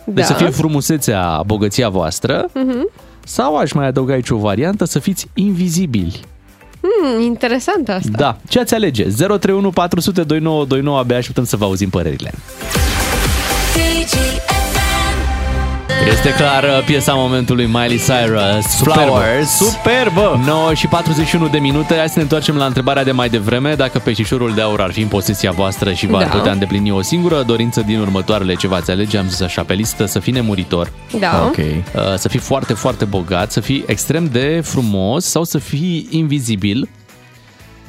deci 0.06 0.16
Da. 0.16 0.24
să 0.24 0.34
fie 0.34 0.50
frumusețea, 0.50 1.44
bogăția 1.46 1.90
voastră, 1.90 2.50
Mhm. 2.54 2.90
sau 3.24 3.58
aș 3.58 3.72
mai 3.72 3.88
adăuga 3.88 4.14
aici 4.14 4.30
o 4.30 4.38
variantă, 4.38 4.86
să 4.86 5.00
fiți 5.00 5.28
invizibili. 5.34 6.20
Hmm, 6.82 7.22
interesant 7.22 7.90
asta. 7.90 8.10
Da, 8.12 8.38
ce 8.50 8.60
ați 8.60 8.74
alege? 8.74 9.04
031 9.04 9.70
400 9.72 10.24
2929, 10.24 10.98
abia 11.00 11.18
așteptăm 11.18 11.44
să 11.46 11.56
vă 11.58 11.66
auzim 11.66 11.90
părerile. 11.90 12.32
Este 16.10 16.34
clar 16.34 16.64
uh, 16.64 16.84
piesa 16.86 17.14
momentului 17.14 17.66
Miley 17.66 17.98
Cyrus, 18.06 18.66
Flowers. 18.82 19.50
Superbă! 19.50 20.42
9 20.46 20.74
și 20.74 20.88
41 20.88 21.48
de 21.48 21.58
minute. 21.58 21.96
Hai 21.98 22.08
să 22.08 22.14
ne 22.16 22.22
întoarcem 22.22 22.56
la 22.56 22.66
întrebarea 22.66 23.04
de 23.04 23.12
mai 23.12 23.30
devreme. 23.30 23.74
Dacă 23.76 24.00
peștișorul 24.00 24.54
de 24.54 24.62
aur 24.62 24.82
ar 24.82 24.92
fi 24.92 25.02
în 25.02 25.08
posesia 25.08 25.52
voastră 25.52 25.94
și 25.94 26.08
v-ar 26.08 26.24
Da. 26.24 26.30
putea 26.30 26.52
îndeplini 26.52 26.92
o 26.92 27.02
singură 27.02 27.44
dorință 27.44 27.82
din 27.82 28.00
următoarele 28.00 28.54
ce 28.56 28.68
v-ați 28.68 28.92
alege, 28.92 29.18
am 29.18 29.28
zis 29.28 29.42
așa 29.42 29.64
pe 29.64 29.74
listă, 29.74 30.06
să 30.06 30.20
fii 30.20 30.34
nemuritor. 30.34 30.92
Da. 31.20 31.44
Ok. 31.46 31.58
Uh, 31.58 31.74
Să 32.18 32.28
fii 32.28 32.40
foarte, 32.40 32.74
foarte 32.74 33.06
bogat, 33.06 33.52
să 33.52 33.60
fii 33.60 33.84
extrem 33.88 34.26
de 34.32 34.62
frumos 34.64 35.26
sau 35.26 35.44
să 35.44 35.58
fii 35.58 36.08
invizibil. 36.10 36.90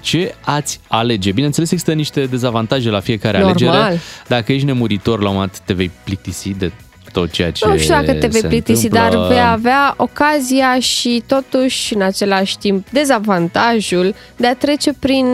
Ce 0.01 0.35
ați 0.44 0.81
alege? 0.89 1.32
Bineînțeles, 1.32 1.70
există 1.70 1.93
niște 1.93 2.24
dezavantaje 2.24 2.90
la 2.90 3.01
fiecare 3.01 3.39
Normal. 3.40 3.68
alegere. 3.68 4.01
Dacă 4.28 4.52
ești 4.52 4.66
nemuritor, 4.66 5.20
la 5.23 5.28
un 5.28 5.35
moment 5.35 5.52
dat 5.52 5.60
te 5.66 5.73
vei 5.73 5.90
plictisi 6.05 6.51
de 6.51 6.73
tot 7.20 7.30
ceea 7.30 7.51
ce 7.51 7.66
Nu 7.66 7.76
știu 7.76 7.94
dacă 7.94 8.12
te 8.12 8.26
vei 8.26 8.40
se 8.40 8.47
plictisi, 8.47 8.84
întâmplă. 8.84 9.16
dar 9.18 9.28
vei 9.28 9.40
avea 9.40 9.94
ocazia 9.97 10.78
și 10.78 11.22
totuși 11.26 11.94
în 11.94 12.02
același 12.02 12.59
timp 12.59 12.88
dezavantajul 12.90 14.14
de 14.36 14.47
a 14.47 14.55
trece 14.55 14.93
prin 14.93 15.26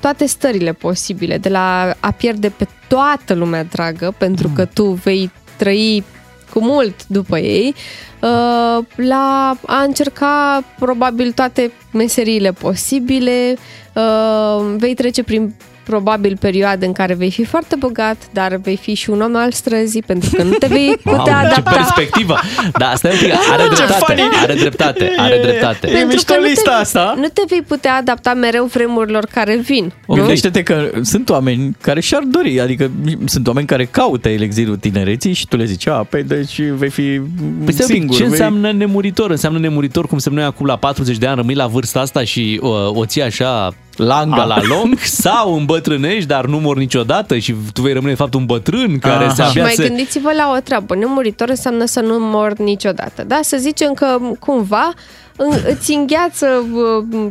toate 0.00 0.26
stările 0.26 0.72
posibile, 0.72 1.38
de 1.38 1.48
la 1.48 1.94
a 2.00 2.10
pierde 2.10 2.48
pe 2.48 2.66
toată 2.88 3.34
lumea 3.34 3.64
dragă, 3.64 4.14
pentru 4.18 4.50
că 4.54 4.64
tu 4.64 4.84
vei 4.84 5.30
trăi 5.56 6.04
cu 6.52 6.60
mult 6.60 7.06
după 7.06 7.38
ei, 7.38 7.74
uh, 8.20 8.84
la 8.96 9.56
a 9.66 9.82
încerca 9.82 10.64
probabil 10.78 11.32
toate 11.32 11.72
meseriile 11.92 12.52
posibile, 12.52 13.56
uh, 13.94 14.74
vei 14.76 14.94
trece 14.94 15.22
prin 15.22 15.54
probabil 15.86 16.36
perioade 16.40 16.86
în 16.86 16.92
care 16.92 17.14
vei 17.14 17.30
fi 17.30 17.44
foarte 17.44 17.76
bogat, 17.78 18.16
dar 18.32 18.56
vei 18.62 18.76
fi 18.76 18.94
și 18.94 19.10
un 19.10 19.20
om 19.20 19.36
al 19.36 19.52
străzii, 19.52 20.02
pentru 20.02 20.30
că 20.36 20.42
nu 20.42 20.52
te 20.52 20.66
vei 20.66 20.96
putea 21.02 21.16
Mamă, 21.34 21.48
ce 21.48 21.52
adapta. 21.52 21.70
perspectivă! 21.70 22.38
Da, 22.78 22.92
stai 22.94 23.10
un 23.12 23.18
pic, 23.18 23.32
are 23.52 23.62
Ce 23.62 23.68
dreptate, 23.74 24.04
funny! 24.04 24.22
are 24.42 24.54
dreptate, 24.54 25.12
are 25.16 25.38
dreptate. 25.42 25.88
E 25.88 26.04
mișto 26.04 26.34
că 26.34 26.40
nu 26.40 26.46
lista 26.46 26.70
te, 26.70 26.80
asta. 26.80 27.14
nu 27.16 27.28
te 27.32 27.42
vei 27.48 27.62
putea 27.62 27.94
adapta 27.94 28.34
mereu 28.34 28.64
vremurilor 28.64 29.26
care 29.32 29.56
vin. 29.56 29.92
Nu? 30.06 30.14
Gândește-te 30.14 30.62
că 30.62 30.90
sunt 31.02 31.28
oameni 31.30 31.76
care 31.80 32.00
și-ar 32.00 32.22
dori, 32.22 32.60
adică 32.60 32.90
sunt 33.24 33.46
oameni 33.46 33.66
care 33.66 33.84
caută 33.84 34.28
elexirul 34.28 34.76
tinereții 34.76 35.32
și 35.32 35.46
tu 35.46 35.56
le 35.56 35.64
zici, 35.64 35.86
a, 35.88 35.92
păi 36.10 36.22
deci 36.22 36.60
vei 36.60 36.90
fi 36.90 37.20
Păi 37.64 37.72
stai 37.72 37.86
un 37.86 37.86
pic, 37.86 37.86
singur. 37.86 38.16
ce 38.16 38.22
vei... 38.22 38.30
înseamnă 38.30 38.72
nemuritor? 38.72 39.30
Înseamnă 39.30 39.58
nemuritor 39.58 40.06
cum 40.06 40.18
semnăm 40.18 40.34
noi 40.42 40.50
acum 40.50 40.66
la 40.66 40.76
40 40.76 41.16
de 41.16 41.26
ani, 41.26 41.36
rămâi 41.36 41.54
la 41.54 41.66
vârsta 41.66 42.00
asta 42.00 42.24
și 42.24 42.60
uh, 42.62 42.70
o 42.92 43.04
ții 43.04 43.22
așa 43.22 43.74
Langa. 43.96 44.42
a 44.42 44.44
la 44.44 44.60
lung 44.62 44.98
sau 45.24 45.54
îmbătrânești, 45.56 46.26
dar 46.28 46.44
nu 46.46 46.58
mor 46.58 46.76
niciodată 46.76 47.38
și 47.38 47.54
tu 47.72 47.82
vei 47.82 47.92
rămâne 47.92 48.12
de 48.12 48.18
fapt 48.18 48.34
un 48.34 48.44
bătrân 48.46 48.98
care 48.98 49.24
Aha. 49.24 49.34
se 49.34 49.42
Și 49.42 49.48
abia 49.48 49.62
mai 49.62 49.72
se... 49.72 49.86
gândiți-vă 49.88 50.32
la 50.36 50.52
o 50.56 50.60
treabă. 50.60 50.94
Nemuritor 50.94 51.48
înseamnă 51.48 51.84
să 51.84 52.00
nu 52.00 52.16
mor 52.18 52.52
niciodată. 52.58 53.24
Da? 53.26 53.38
Să 53.42 53.56
zicem 53.56 53.92
că 53.92 54.18
cumva 54.38 54.92
în- 55.36 55.60
îți 55.68 55.92
îngheață 55.92 56.46
uh, 56.72 57.30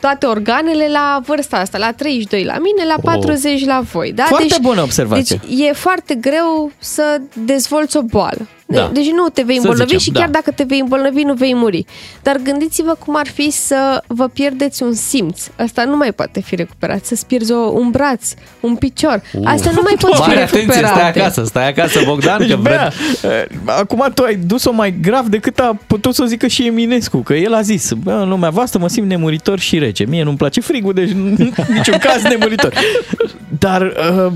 toate 0.00 0.26
organele 0.26 0.88
la 0.92 1.20
vârsta 1.26 1.56
asta, 1.56 1.78
la 1.78 1.92
32 1.92 2.44
la 2.44 2.52
mine, 2.58 2.86
la 2.88 2.94
40 3.02 3.64
la 3.64 3.80
voi. 3.92 4.12
Da? 4.12 4.24
Foarte 4.24 4.46
deci, 4.48 4.58
bună 4.60 4.82
observație. 4.82 5.40
Deci 5.48 5.58
e 5.68 5.72
foarte 5.72 6.14
greu 6.14 6.70
să 6.78 7.20
dezvolți 7.44 7.96
o 7.96 8.02
boală. 8.02 8.46
Da. 8.68 8.90
Deci 8.92 9.10
nu 9.10 9.28
te 9.28 9.42
vei 9.42 9.54
Să 9.54 9.60
îmbolnăvi 9.60 9.88
zicem, 9.88 9.98
și 10.04 10.10
da. 10.10 10.18
chiar 10.20 10.28
dacă 10.28 10.50
te 10.50 10.64
vei 10.64 10.80
îmbolnăvi, 10.80 11.22
nu 11.22 11.34
vei 11.34 11.54
muri. 11.54 11.84
Dar 12.22 12.36
gândiți-vă 12.42 12.96
cum 13.04 13.16
ar 13.16 13.26
fi 13.26 13.50
să 13.50 14.02
vă 14.06 14.28
pierdeți 14.28 14.82
un 14.82 14.94
simț. 14.94 15.42
Asta 15.58 15.84
nu 15.84 15.96
mai 15.96 16.12
poate 16.12 16.40
fi 16.40 16.54
recuperat. 16.54 17.04
Să-ți 17.04 17.26
pierzi 17.26 17.52
o, 17.52 17.56
un 17.58 17.90
braț, 17.90 18.34
un 18.60 18.76
picior. 18.76 19.22
Astea 19.44 19.70
nu 19.70 19.80
mai 19.82 19.94
pot 20.00 20.14
fi 20.14 20.20
Mare 20.20 20.32
atenție, 20.42 20.58
recuperate. 20.58 20.98
stai 20.98 21.08
acasă, 21.08 21.44
stai 21.44 21.68
acasă, 21.68 22.00
Bogdan, 22.04 22.38
Deci, 22.38 22.50
că 22.50 22.56
Bea, 22.56 22.92
vrem... 23.20 23.32
eh, 23.32 23.44
acum 23.66 24.10
tu 24.14 24.22
ai 24.22 24.34
dus-o 24.34 24.72
mai 24.72 24.94
grav 25.00 25.26
decât 25.26 25.58
a 25.58 25.76
putut 25.86 26.14
să 26.14 26.22
o 26.22 26.26
zică 26.26 26.46
și 26.46 26.66
Eminescu, 26.66 27.18
că 27.18 27.34
el 27.34 27.54
a 27.54 27.60
zis, 27.60 27.92
bă, 27.92 28.12
în 28.12 28.28
lumea 28.28 28.50
voastră 28.50 28.78
mă 28.78 28.88
simt 28.88 29.08
nemuritor 29.08 29.58
și 29.58 29.78
rece. 29.78 30.04
Mie 30.08 30.22
nu-mi 30.22 30.36
place 30.36 30.60
frigul, 30.60 30.92
deci 30.92 31.10
în 31.10 31.36
niciun 31.72 31.98
caz 31.98 32.22
nemuritor. 32.22 32.72
Dar, 33.58 33.82
uh, 34.26 34.32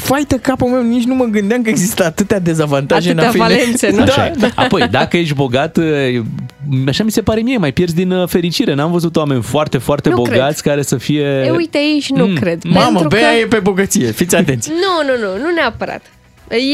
fai 0.00 0.24
de 0.28 0.38
capul 0.42 0.68
meu, 0.68 0.82
nici 0.82 1.04
nu 1.04 1.14
mă 1.14 1.24
gândeam 1.24 1.62
că 1.62 1.68
există 1.68 2.04
atâtea 2.04 2.38
dezavantaje 2.38 3.10
în 3.10 3.18
a 3.18 3.22
Atâtea 3.22 3.46
fi 3.46 3.52
ne- 3.52 3.56
valențe, 3.58 3.90
nu? 3.90 3.96
Da, 3.96 4.02
Așa 4.12 4.26
e. 4.26 4.50
Apoi, 4.54 4.88
dacă 4.90 5.16
ești 5.16 5.34
bogat, 5.34 5.76
e, 5.76 6.22
așa 6.88 7.04
mi 7.04 7.10
se 7.10 7.22
pare 7.22 7.40
mie, 7.40 7.56
mai 7.56 7.72
pierzi 7.72 7.94
din 7.94 8.10
uh, 8.10 8.28
fericire. 8.28 8.74
N-am 8.74 8.90
văzut 8.92 9.16
oameni 9.16 9.42
foarte, 9.42 9.78
foarte 9.78 10.08
Nu 10.08 10.14
bogați 10.14 10.62
care 10.62 10.82
să 10.82 10.96
fie... 10.96 11.22
E, 11.46 11.50
uite, 11.50 11.78
aici 11.78 12.10
nu 12.10 12.26
Mm. 12.26 12.34
cred. 12.34 12.62
Mamă, 12.64 12.98
pentru 12.98 13.18
Bea 13.18 13.30
că... 13.30 13.36
e 13.38 13.46
pe 13.46 13.58
bogăție, 13.58 14.10
fiți 14.10 14.36
atenți. 14.36 14.70
Nu, 14.70 15.12
nu, 15.12 15.26
nu, 15.26 15.42
nu 15.42 15.54
neapărat. 15.54 16.02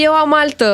Eu 0.03 0.13
am 0.13 0.35
altă 0.35 0.67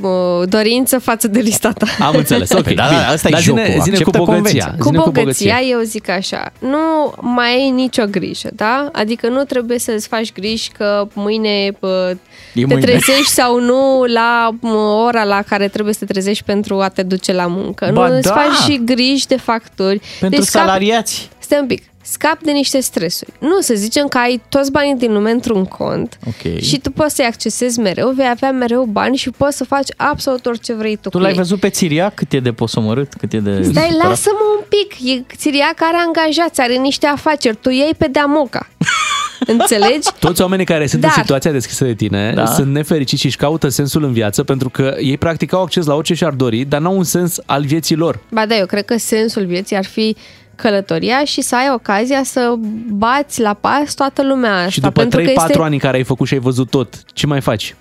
uh, 0.00 0.48
dorință 0.48 0.98
față 0.98 1.28
de 1.28 1.40
lista 1.40 1.72
ta. 1.72 1.86
Am 2.04 2.14
înțeles, 2.16 2.50
ok. 2.52 2.62
Păi 2.62 2.74
da, 2.74 2.86
bine. 2.88 3.00
da, 3.00 3.06
asta 3.08 3.28
e 3.28 3.30
Dar 3.30 3.40
zine, 3.40 3.64
jocul, 3.66 3.82
zine 3.82 3.96
cu 3.96 4.02
acceptă 4.02 4.18
bogăția. 4.18 4.34
convenția. 4.34 4.74
Cu 4.78 4.84
Zine 4.84 4.98
bogăția, 5.04 5.60
eu 5.70 5.80
zic 5.80 6.08
așa, 6.08 6.52
nu 6.58 7.14
mai 7.20 7.48
ai 7.54 7.70
nicio 7.70 8.04
grijă, 8.10 8.48
da? 8.52 8.88
Adică 8.92 9.28
nu 9.28 9.44
trebuie 9.44 9.78
să-ți 9.78 10.08
faci 10.08 10.32
griji 10.32 10.70
că 10.78 11.06
mâine 11.12 11.70
pă, 11.78 12.16
E 12.54 12.60
te 12.60 12.66
mâine. 12.66 12.80
trezești 12.80 13.30
sau 13.32 13.60
nu 13.60 14.04
la 14.06 14.50
mă, 14.60 15.02
ora 15.06 15.24
la 15.24 15.42
care 15.42 15.68
trebuie 15.68 15.94
să 15.94 16.04
te 16.04 16.12
trezești 16.12 16.44
pentru 16.44 16.80
a 16.80 16.88
te 16.88 17.02
duce 17.02 17.32
la 17.32 17.46
muncă. 17.46 17.90
Ba 17.92 18.08
nu 18.08 18.16
îți 18.16 18.28
da! 18.28 18.34
faci 18.34 18.70
și 18.72 18.80
griji 18.84 19.26
de 19.26 19.36
facturi. 19.36 20.00
Pentru 20.20 20.40
scap- 20.40 20.44
salariați. 20.48 21.28
Stai 21.38 21.58
un 21.60 21.66
pic. 21.66 21.82
Scap 22.06 22.40
de 22.42 22.50
niște 22.50 22.80
stresuri. 22.80 23.30
Nu, 23.38 23.60
să 23.60 23.74
zicem 23.74 24.06
că 24.08 24.18
ai 24.18 24.42
toți 24.48 24.70
banii 24.70 24.94
din 24.96 25.12
lume 25.12 25.30
într-un 25.30 25.64
cont 25.64 26.18
Ok. 26.26 26.60
și 26.60 26.78
tu 26.80 26.90
poți 26.90 27.14
să-i 27.14 27.24
accesezi 27.24 27.78
mereu, 27.80 28.10
vei 28.10 28.28
avea 28.30 28.50
mereu 28.50 28.84
bani 28.84 29.16
și 29.16 29.30
poți 29.30 29.56
să 29.56 29.64
faci 29.64 29.88
absolut 29.96 30.46
orice 30.46 30.72
vrei 30.74 30.96
tu, 30.96 31.08
Tu 31.08 31.16
cu 31.16 31.18
l-ai 31.18 31.30
ei. 31.30 31.36
văzut 31.36 31.60
pe 31.60 31.68
Țiria 31.68 32.10
cât 32.14 32.32
e 32.32 32.40
de 32.40 32.52
posomorât, 32.52 33.14
cât 33.14 33.32
e 33.32 33.38
de... 33.38 33.50
Stai, 33.62 33.88
supărat? 33.90 34.08
lasă-mă 34.08 34.38
un 34.58 34.64
pic. 34.68 35.10
E 35.10 35.24
Țiria 35.36 35.72
care 35.76 35.96
angajați, 36.06 36.60
are 36.60 36.74
niște 36.76 37.06
afaceri. 37.06 37.56
Tu 37.60 37.70
iei 37.70 37.94
pe 37.98 38.08
deamoca. 38.12 38.68
Înțelegi? 39.46 40.08
Toți 40.18 40.40
oamenii 40.42 40.64
care 40.64 40.86
sunt 40.86 41.02
în 41.02 41.08
Dar- 41.08 41.18
situația 41.18 41.50
deschisă 41.52 41.84
de 41.84 41.94
tine 41.94 42.32
Da. 42.34 42.46
sunt 42.46 42.72
nefericiți 42.72 43.20
și 43.20 43.26
își 43.26 43.36
caută 43.36 43.68
sensul 43.68 44.04
în 44.04 44.12
viață 44.12 44.42
pentru 44.42 44.68
că 44.70 44.94
ei 45.00 45.18
practic 45.18 45.52
au 45.52 45.62
acces 45.62 45.86
la 45.86 45.94
orice 45.94 46.14
și-ar 46.14 46.32
dori, 46.32 46.64
dar 46.64 46.80
n-au 46.80 46.96
un 46.96 47.04
sens 47.04 47.38
al 47.46 47.64
vieții 47.64 47.96
lor. 47.96 48.18
Ba 48.30 48.46
da, 48.46 48.56
eu 48.56 48.66
cred 48.66 48.84
că 48.84 48.96
sensul 48.98 49.46
vieții 49.46 49.76
ar 49.76 49.84
fi 49.84 50.16
călătoria 50.56 51.24
și 51.24 51.40
să 51.40 51.56
ai 51.56 51.70
ocazia 51.72 52.22
să 52.22 52.54
bați 52.88 53.40
la 53.40 53.54
pas 53.54 53.94
toată 53.94 54.22
lumea 54.22 54.56
asta. 54.56 54.68
și 54.68 54.80
după 54.80 55.00
pentru 55.00 55.20
3-4 55.20 55.24
că 55.24 55.30
este 55.30 55.58
ani 55.60 55.74
în 55.74 55.78
care 55.80 55.96
ai 55.96 56.02
făcut 56.04 56.26
și 56.26 56.34
ai 56.34 56.40
văzut 56.40 56.70
tot, 56.70 57.12
ce 57.12 57.26
mai 57.26 57.40
faci? 57.40 57.74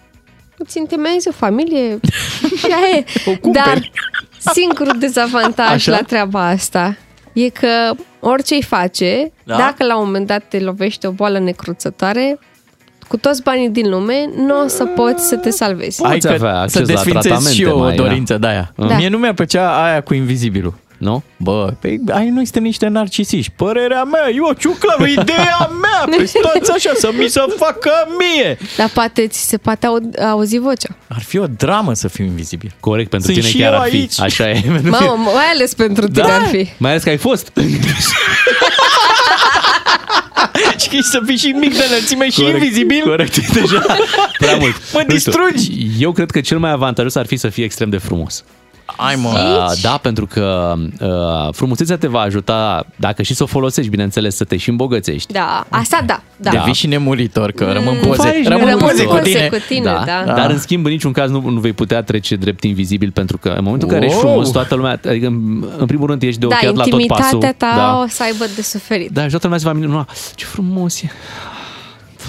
Îți 0.57 0.77
întemeiezi 0.77 1.27
o 1.27 1.31
familie 1.31 1.99
și 2.59 2.65
aia 2.65 2.97
e. 3.25 3.39
Dar 3.51 3.91
singurul 4.53 4.99
dezavantaj 4.99 5.71
Așa? 5.71 5.91
la 5.91 6.01
treaba 6.01 6.47
asta 6.47 6.97
e 7.33 7.49
că 7.49 7.95
orice 8.19 8.53
îi 8.53 8.63
face, 8.63 9.31
Da? 9.43 9.55
dacă 9.57 9.83
la 9.85 9.97
un 9.97 10.05
moment 10.05 10.27
dat 10.27 10.43
te 10.49 10.59
lovește 10.59 11.07
o 11.07 11.11
boală 11.11 11.39
necruțătoare, 11.39 12.39
cu 13.07 13.17
toți 13.17 13.43
banii 13.43 13.69
din 13.69 13.89
lume, 13.89 14.29
nu 14.35 14.63
o 14.63 14.67
să 14.67 14.85
poți 14.85 15.27
să 15.27 15.35
te 15.35 15.49
salvezi. 15.49 16.03
Hai 16.03 16.11
Poți 16.13 16.27
că 16.27 16.33
avea 16.33 16.59
acces 16.59 16.71
să 16.71 16.79
la 16.79 16.85
desfințez 16.85 17.21
tratamente 17.21 17.53
și 17.55 17.61
eu 17.63 17.75
o 17.77 17.79
mai, 17.79 17.95
da. 17.95 18.03
dorință 18.03 18.37
de 18.37 18.47
aia. 18.47 18.73
Da. 18.75 18.95
Mie 18.95 19.07
nu 19.09 19.17
mi-a 19.17 19.33
plăcea 19.33 19.83
aia 19.83 20.01
cu 20.01 20.13
invizibilul. 20.13 20.73
Nu? 21.03 21.23
Bă, 21.37 21.73
pe, 21.79 21.99
ai 22.11 22.29
noi 22.29 22.43
suntem 22.43 22.63
niște 22.63 22.87
narcisiști. 22.87 23.51
Părerea 23.55 24.03
mea, 24.03 24.29
eu 24.35 24.53
ciuclavă, 24.59 25.07
ideea 25.07 25.69
mea, 25.83 26.17
pe 26.17 26.25
stați 26.25 26.71
așa 26.71 26.91
să 26.95 27.09
mi 27.17 27.27
se 27.27 27.41
facă 27.57 27.91
mie. 28.19 28.57
Dar 28.77 28.89
poate 28.93 29.27
ți 29.27 29.47
se 29.47 29.57
poate 29.57 29.85
au- 29.85 30.11
auzi 30.31 30.57
vocea. 30.57 30.95
Ar 31.07 31.21
fi 31.21 31.37
o 31.37 31.45
dramă 31.47 31.93
să 31.93 32.07
fiu 32.07 32.25
invizibil. 32.25 32.71
Corect, 32.79 33.09
pentru 33.09 33.31
Sunt 33.31 33.43
tine 33.43 33.51
și 33.53 33.61
chiar 33.61 33.73
eu 33.73 33.79
ar 33.79 33.89
fi. 33.89 33.95
aici. 33.95 34.19
Așa 34.19 34.49
e. 34.49 34.61
Mamă, 34.89 35.31
mai 35.33 35.45
ales 35.53 35.73
pentru 35.73 36.07
tine 36.07 36.25
Da. 36.27 36.35
ar 36.35 36.45
fi. 36.45 36.69
Mai 36.77 36.89
ales 36.91 37.03
că 37.03 37.09
ai 37.09 37.17
fost. 37.17 37.51
Și 40.77 41.01
să 41.03 41.21
fii 41.25 41.37
și 41.37 41.47
mic 41.47 41.77
de 41.77 41.83
înălțime 41.87 42.29
și 42.29 42.39
Corect, 42.41 42.61
invizibil. 42.63 43.01
Corect, 43.03 43.35
e 43.35 43.41
deja 43.53 43.85
prea 44.37 44.55
mult. 44.55 44.73
Mă 44.93 45.03
Nu 45.07 45.15
știu, 45.17 45.31
distrugi. 45.31 45.71
Eu 45.99 46.11
cred 46.11 46.31
că 46.31 46.41
cel 46.41 46.57
mai 46.59 46.71
avantajos 46.71 47.15
ar 47.15 47.25
fi 47.25 47.35
să 47.35 47.49
fii 47.49 47.63
extrem 47.63 47.89
de 47.89 47.97
frumos. 47.97 48.43
Ai 48.85 49.15
mă. 49.15 49.29
Uh, 49.29 49.81
da, 49.81 49.97
pentru 50.01 50.25
că 50.27 50.73
uh, 51.01 51.53
frumusețea 51.53 51.97
te 51.97 52.07
va 52.07 52.19
ajuta, 52.19 52.85
dacă 52.95 53.21
și 53.21 53.33
să 53.33 53.43
o 53.43 53.45
folosești, 53.45 53.89
bineînțeles, 53.89 54.35
să 54.35 54.43
te 54.43 54.57
și 54.57 54.69
îmbogățești. 54.69 55.33
Da, 55.33 55.65
asta 55.69 56.01
da. 56.05 56.21
da. 56.37 56.49
Devii 56.51 56.73
și 56.73 56.87
nemuritor, 56.87 57.51
că 57.51 57.71
rămân 57.71 57.93
Mm. 57.93 58.07
poze. 58.07 58.21
Faci 58.21 58.43
Rămân 58.47 58.65
nemuritor. 58.65 58.89
poze 58.89 59.03
cu 59.03 59.09
Poze 59.15 59.23
tine. 59.31 59.47
cu 59.47 59.55
tine, 59.67 59.83
da. 60.05 60.23
Dar 60.25 60.49
în 60.49 60.59
schimb, 60.59 60.85
în 60.85 60.91
niciun 60.91 61.11
caz 61.11 61.29
nu, 61.31 61.49
nu 61.49 61.59
vei 61.59 61.73
putea 61.73 62.01
trece 62.03 62.35
drept 62.35 62.63
invizibil 62.63 63.11
pentru 63.11 63.37
că 63.37 63.49
în 63.49 63.63
momentul 63.63 63.87
în 63.87 63.93
care 63.93 64.05
ești 64.05 64.17
Wow. 64.17 64.27
frumos, 64.29 64.49
toată 64.51 64.75
lumea, 64.75 64.99
adică 65.07 65.27
în, 65.27 65.65
în 65.77 65.85
primul 65.85 66.07
rând 66.07 66.23
ești 66.23 66.39
de 66.39 66.47
Da, 66.47 66.55
ochiat 66.61 66.75
la 66.75 66.83
tot 66.83 67.07
pasul. 67.07 67.37
intimitatea 67.39 67.53
ta 67.69 67.73
Da. 67.75 68.01
o 68.03 68.07
să 68.07 68.23
aibă 68.23 68.45
de 68.55 68.61
suferit. 68.61 69.09
Da, 69.11 69.23
și 69.23 69.29
toată 69.29 69.43
lumea 69.45 69.59
se 69.59 69.65
va 69.67 69.73
minuna. 69.73 70.07
Ce 70.35 70.45
frumos 70.45 71.01
e. 71.01 71.11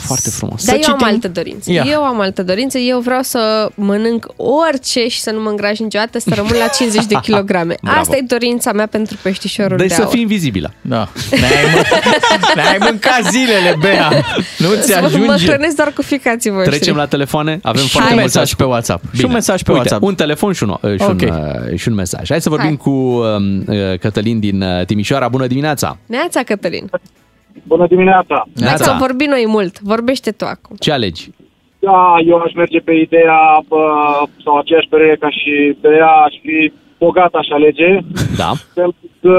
Foarte 0.07 0.31
frumos. 0.31 0.65
Dar 0.65 0.75
Să 0.75 0.81
eu 0.87 0.93
am 0.93 0.99
citim- 0.99 1.13
altă 1.13 1.29
dorință. 1.29 1.73
Ia. 1.73 1.85
Eu 1.91 2.03
am 2.05 2.21
altă 2.21 2.43
dorință. 2.43 2.79
Eu 2.79 3.01
vreau 3.01 3.23
să 3.23 3.69
mănânc 3.75 4.27
orice 4.37 5.09
și 5.09 5.21
să 5.21 5.31
nu 5.31 5.41
mă 5.41 5.49
îngraș 5.49 5.79
niciodată, 5.79 6.19
să 6.19 6.31
rămân 6.35 6.57
la 6.59 6.67
50 6.67 7.05
de 7.05 7.15
kilograme. 7.23 7.75
Bravo. 7.83 7.99
Asta 8.01 8.17
e 8.17 8.21
dorința 8.27 8.73
mea 8.73 8.87
pentru 8.87 9.17
peștișorul 9.23 9.77
Deci 9.77 9.89
de 9.89 9.95
să 9.95 10.03
aur. 10.03 10.11
fii 10.11 10.21
invizibilă. 10.21 10.73
Da. 10.81 11.09
Ne-ai, 11.31 11.65
mân- 11.75 12.55
ne-ai 12.55 12.77
mâncat 12.81 13.21
zilele, 13.31 13.77
Bea. 13.81 14.11
Nu 14.59 14.69
ți 14.81 14.87
Să 14.87 14.99
mă 15.01 15.07
ajunge. 15.07 15.47
hrănesc 15.47 15.77
doar 15.77 15.93
cu 15.93 16.03
ficații 16.03 16.51
voștri. 16.51 16.71
Trecem 16.77 16.97
la 16.97 17.07
telefoane. 17.07 17.59
Avem 17.63 17.83
Și 17.83 17.91
foarte 17.91 18.13
un 18.13 18.19
mulți 18.19 18.37
mesaj 18.37 18.55
pe 18.55 18.65
WhatsApp. 18.65 19.05
Și 19.15 19.25
un 19.25 19.33
mesaj 19.33 19.63
pe 19.63 19.71
Uite, 19.73 19.81
WhatsApp. 19.83 20.03
un 20.03 20.15
telefon 20.15 20.53
și 20.53 20.63
un, 20.63 20.77
și, 20.99 21.05
Ok. 21.09 21.21
un, 21.21 21.29
uh, 21.71 21.79
și 21.79 21.89
un 21.89 21.95
mesaj. 21.95 22.29
Hai 22.29 22.41
să 22.41 22.49
vorbim 22.49 22.67
Hai. 22.69 22.77
cu 22.77 22.91
um, 22.91 23.59
uh, 23.67 23.99
Cătălin 24.01 24.41
din 24.41 24.63
uh, 24.63 24.85
Timișoara. 24.87 25.29
Bună 25.29 25.47
dimineața! 25.47 25.97
Neața, 26.07 26.43
Cătălin. 26.43 26.91
Bună 27.63 27.87
dimineața! 27.87 28.45
Neața. 28.55 28.93
Am 28.93 28.99
vorbit 28.99 29.29
noi 29.29 29.45
mult. 29.47 29.81
Vorbește 29.81 30.31
tu 30.31 30.45
acum. 30.45 30.77
Ce 30.79 30.93
alegi? 30.93 31.31
Da, 31.79 32.15
eu 32.27 32.37
aș 32.37 32.53
merge 32.55 32.79
pe 32.79 32.93
ideea, 32.93 33.39
bă, 33.69 33.83
sau 34.45 34.57
aceeași 34.57 34.89
părere 34.89 35.17
ca 35.21 35.31
și 35.31 35.77
pe 35.81 35.89
ea, 35.99 36.07
aș 36.27 36.35
fi 36.43 36.73
bogat, 36.99 37.33
aș 37.35 37.49
alege, 37.49 37.99
Da. 38.37 38.51
pentru 38.75 38.97
că 39.21 39.37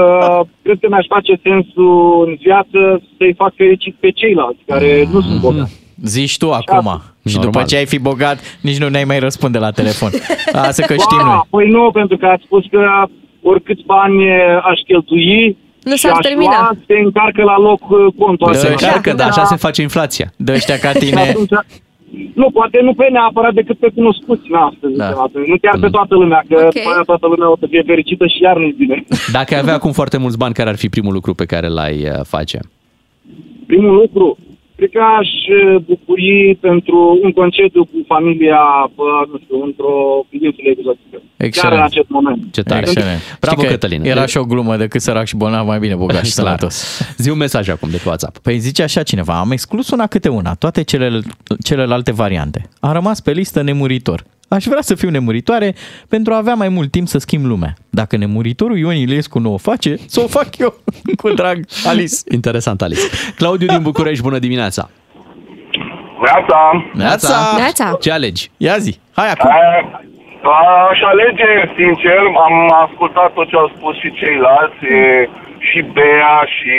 cred 0.62 0.78
că 0.80 0.86
mi-aș 0.90 1.06
face 1.08 1.40
sensul 1.42 2.24
în 2.26 2.36
viață 2.40 3.02
să-i 3.18 3.34
fac 3.36 3.52
fericit 3.56 3.94
pe 4.00 4.10
ceilalți 4.10 4.60
care 4.66 5.08
nu 5.12 5.20
sunt 5.20 5.40
bogați. 5.40 5.84
Zici 6.04 6.36
tu 6.38 6.52
acum. 6.52 7.00
Și 7.28 7.34
Normal. 7.34 7.52
după 7.52 7.62
ce 7.64 7.76
ai 7.76 7.86
fi 7.86 7.98
bogat, 7.98 8.38
nici 8.60 8.78
nu 8.78 8.88
ne-ai 8.88 9.04
mai 9.04 9.18
răspunde 9.18 9.58
la 9.58 9.70
telefon. 9.70 10.10
Asta 10.52 10.82
că 10.86 10.94
știm 11.04 11.18
noi. 11.24 11.28
Da, 11.34 11.46
păi 11.50 11.68
nu, 11.68 11.90
pentru 11.92 12.16
că 12.16 12.26
ați 12.26 12.42
spus 12.44 12.64
că 12.70 12.80
oricâți 13.42 13.82
bani 13.86 14.16
aș 14.70 14.80
cheltui, 14.86 15.56
Nu 15.88 15.94
și 15.96 16.04
s-ar 16.06 16.12
aș 16.18 16.24
termina. 16.28 16.58
lua, 16.58 16.70
se 16.86 16.94
încarcă 17.04 17.42
la 17.52 17.58
loc 17.68 17.80
uh, 17.90 17.98
contul. 18.22 18.46
Se 18.54 18.58
ăsta. 18.58 18.68
încarcă, 18.86 19.10
Și 19.10 19.16
da, 19.16 19.24
așa 19.24 19.40
atunci- 19.42 19.52
se 19.60 19.64
face 19.66 19.80
inflația. 19.82 20.28
De 20.46 20.52
ăștia 20.52 20.78
ca 20.84 20.90
și 20.90 20.98
tine. 20.98 21.20
atunci- 21.20 21.64
Nu, 22.40 22.50
poate 22.50 22.78
nu 22.82 22.92
pe 22.94 23.06
neapărat 23.16 23.54
decât 23.60 23.78
pe 23.78 23.88
cunoscuți, 23.94 24.46
na, 24.56 24.64
să 24.80 24.86
zicem 24.92 25.14
Da. 25.14 25.22
atunci. 25.26 25.46
Nu 25.52 25.56
chiar 25.62 25.76
pe 25.80 25.88
toată 25.96 26.14
lumea, 26.14 26.40
că 26.48 26.54
Ok. 26.66 26.72
după 26.74 26.88
aia 26.92 27.02
toată 27.10 27.26
lumea 27.26 27.50
o 27.50 27.56
să 27.60 27.66
fie 27.70 27.82
fericită 27.86 28.26
și 28.26 28.42
iar 28.42 28.56
nu-i 28.56 28.74
bine. 28.78 29.04
Dacă 29.38 29.54
ai 29.54 29.60
avea 29.60 29.74
acum 29.74 29.92
foarte 29.92 30.16
mulți 30.18 30.38
bani, 30.38 30.54
care 30.54 30.68
ar 30.68 30.76
fi 30.76 30.88
primul 30.88 31.12
lucru 31.12 31.34
pe 31.34 31.44
care 31.52 31.68
l-ai 31.68 31.96
uh, 32.04 32.20
face? 32.34 32.58
Primul 33.66 33.94
lucru, 33.94 34.38
cred 34.76 34.90
că 34.96 35.02
aș 35.18 35.28
uh, 35.28 35.82
bucuri 35.90 36.58
pentru 36.60 37.18
un 37.22 37.32
concediu 37.32 37.84
cu 37.84 37.98
familia, 38.06 38.60
bă, 38.94 39.08
nu 39.32 39.38
știu, 39.42 39.62
într-o 39.62 39.94
insulă 40.30 40.70
exotică. 40.76 41.16
Chiar 41.36 41.46
Excelent. 41.46 41.78
în 41.78 41.82
acest 41.82 42.08
moment. 42.08 42.40
Ce 42.52 42.62
tare. 42.62 42.80
Excelent. 42.80 43.20
Bravo, 43.40 43.56
Știi 43.56 43.66
că 43.66 43.72
Cătălin. 43.72 44.02
Era 44.04 44.26
și 44.26 44.36
o 44.36 44.44
glumă 44.44 44.76
decât 44.76 45.00
sărac 45.00 45.26
și 45.26 45.36
bolnav, 45.36 45.66
mai 45.66 45.78
bine 45.78 45.94
bogat 45.94 46.24
și 46.24 46.32
Clar. 46.34 46.46
sănătos. 46.46 46.76
Zi 47.16 47.30
un 47.30 47.36
mesaj 47.38 47.68
acum 47.68 47.90
de 47.90 47.96
pe 47.96 48.08
WhatsApp. 48.08 48.38
Păi 48.38 48.58
zice 48.58 48.82
așa 48.82 49.02
cineva, 49.02 49.38
am 49.38 49.50
exclus 49.50 49.90
una 49.90 50.06
câte 50.06 50.28
una, 50.28 50.54
toate 50.54 50.82
cele, 50.82 51.20
celelalte 51.64 52.12
variante. 52.12 52.68
A 52.80 52.92
rămas 52.92 53.20
pe 53.20 53.32
listă 53.32 53.62
nemuritor. 53.62 54.24
Aș 54.48 54.64
vrea 54.64 54.80
să 54.80 54.94
fiu 54.94 55.10
nemuritoare 55.10 55.74
pentru 56.08 56.32
a 56.32 56.36
avea 56.36 56.54
mai 56.54 56.68
mult 56.68 56.90
timp 56.90 57.06
să 57.08 57.18
schimb 57.18 57.44
lumea. 57.44 57.72
Dacă 57.90 58.16
nemuritorul 58.16 58.78
Ion 58.78 58.94
Iliescu 58.94 59.38
nu 59.38 59.52
o 59.52 59.56
face, 59.56 59.96
să 60.06 60.20
o 60.20 60.26
fac 60.26 60.58
eu. 60.58 60.74
Cu 61.22 61.28
drag, 61.30 61.58
Alice. 61.86 62.16
Interesant, 62.30 62.82
Alice. 62.82 63.06
Claudiu 63.36 63.66
din 63.66 63.82
București, 63.82 64.22
bună 64.22 64.38
dimineața! 64.38 64.90
Neața! 66.24 66.84
Neața! 66.92 67.36
Neața. 67.56 67.96
Ce 68.00 68.10
alegi? 68.12 68.50
Ia 68.56 68.76
zi, 68.76 68.98
hai 69.14 69.30
acum. 69.30 69.50
Aș 70.90 71.00
alege, 71.12 71.50
sincer, 71.76 72.20
am 72.46 72.56
ascultat 72.86 73.32
tot 73.32 73.48
ce 73.48 73.56
au 73.56 73.72
spus 73.76 73.94
și 73.98 74.12
ceilalți. 74.12 74.84
E, 74.84 75.28
și 75.58 75.80
bea 75.92 76.36
și 76.56 76.74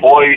boi. 0.00 0.28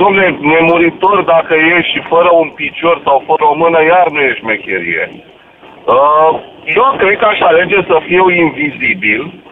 Dom'le, 0.00 0.28
nemuritor 0.52 1.22
dacă 1.34 1.54
ești 1.76 1.92
și 1.92 2.00
fără 2.08 2.30
un 2.42 2.48
picior 2.48 3.00
sau 3.04 3.22
fără 3.26 3.44
o 3.52 3.54
mână, 3.62 3.78
iar 3.92 4.06
nu 4.10 4.20
ești 4.20 4.44
mecherie. 4.44 5.04
Uh, 5.84 6.40
eu 6.64 6.94
cred 6.98 7.18
că 7.18 7.24
aș 7.24 7.40
alege 7.40 7.76
să 7.86 8.00
fiu 8.06 8.28
invizibil, 8.30 9.42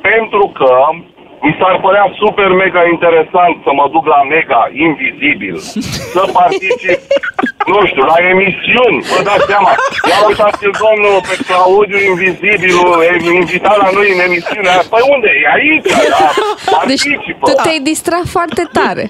pentru 0.00 0.52
că 0.54 0.74
mi 1.44 1.52
s-ar 1.58 1.74
părea 1.86 2.06
super 2.22 2.50
mega 2.62 2.82
interesant 2.94 3.54
să 3.66 3.70
mă 3.78 3.86
duc 3.94 4.04
la 4.14 4.20
mega 4.34 4.62
invizibil, 4.86 5.56
să 6.14 6.22
particip, 6.40 6.98
nu 7.72 7.78
știu, 7.90 8.04
la 8.12 8.18
emisiuni, 8.32 8.98
vă 9.12 9.18
dați 9.28 9.44
seama. 9.50 9.70
Ia 10.10 10.18
uitați 10.28 10.60
domnul 10.84 11.16
pe 11.28 11.34
Claudiu 11.48 11.98
Invizibilul, 12.10 12.92
e 13.08 13.12
invitat 13.42 13.76
la 13.84 13.88
noi 13.96 14.08
în 14.14 14.20
emisiunea 14.28 14.72
aia. 14.74 14.84
Păi 14.92 15.02
unde? 15.14 15.28
E 15.44 15.46
aici, 15.58 15.86
da, 15.92 16.28
Deci 16.90 17.04
participă. 17.04 17.44
tu 17.48 17.54
te-ai 17.64 17.80
distrat 17.90 18.26
foarte 18.36 18.62
tare. 18.78 19.04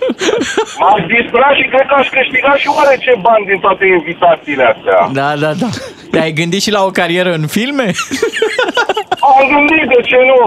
M-aș 0.81 1.03
distra 1.17 1.49
și 1.59 1.65
cred 1.73 1.87
că 1.91 1.95
aș 2.01 2.09
câștiga 2.17 2.53
și 2.63 2.69
oarece 2.79 3.11
bani 3.27 3.45
din 3.51 3.59
toate 3.65 3.85
invitațiile 3.99 4.65
astea. 4.73 4.99
Da, 5.21 5.29
da, 5.45 5.53
da. 5.63 5.71
Te-ai 6.13 6.33
gândit 6.41 6.63
și 6.67 6.75
la 6.77 6.83
o 6.89 6.91
carieră 7.01 7.33
în 7.41 7.47
filme? 7.57 7.87
Am 9.27 9.49
gândit, 9.51 9.89
de 9.89 10.01
ce 10.09 10.17
nu? 10.31 10.41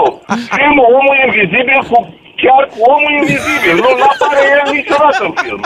Filmul 0.56 0.86
Omul 0.98 1.18
Invizibil 1.26 1.82
cu 1.90 1.98
chiar 2.42 2.64
cu 2.74 2.78
omul 2.94 3.12
invizibil. 3.22 3.76
Nu, 3.84 3.90
nu 4.00 4.06
apare 4.14 4.42
el 4.56 4.62
niciodată 4.76 5.22
în 5.28 5.34
film. 5.44 5.62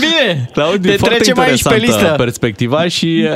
Bine, 0.00 0.48
Claudiu, 0.52 0.90
te 0.90 0.96
foarte 0.96 1.16
trecem 1.16 1.38
aici 1.38 1.62
pe 1.62 1.68
interesantă 1.68 2.02
listă. 2.04 2.22
perspectiva 2.22 2.88
și, 2.88 3.18
e, 3.20 3.30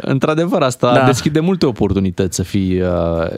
într-adevăr, 0.00 0.62
asta 0.62 0.92
Da. 0.92 0.98
da. 0.98 1.04
deschide 1.06 1.40
multe 1.40 1.66
oportunități 1.66 2.36
să 2.36 2.42
fii 2.42 2.80
uh, 2.80 2.88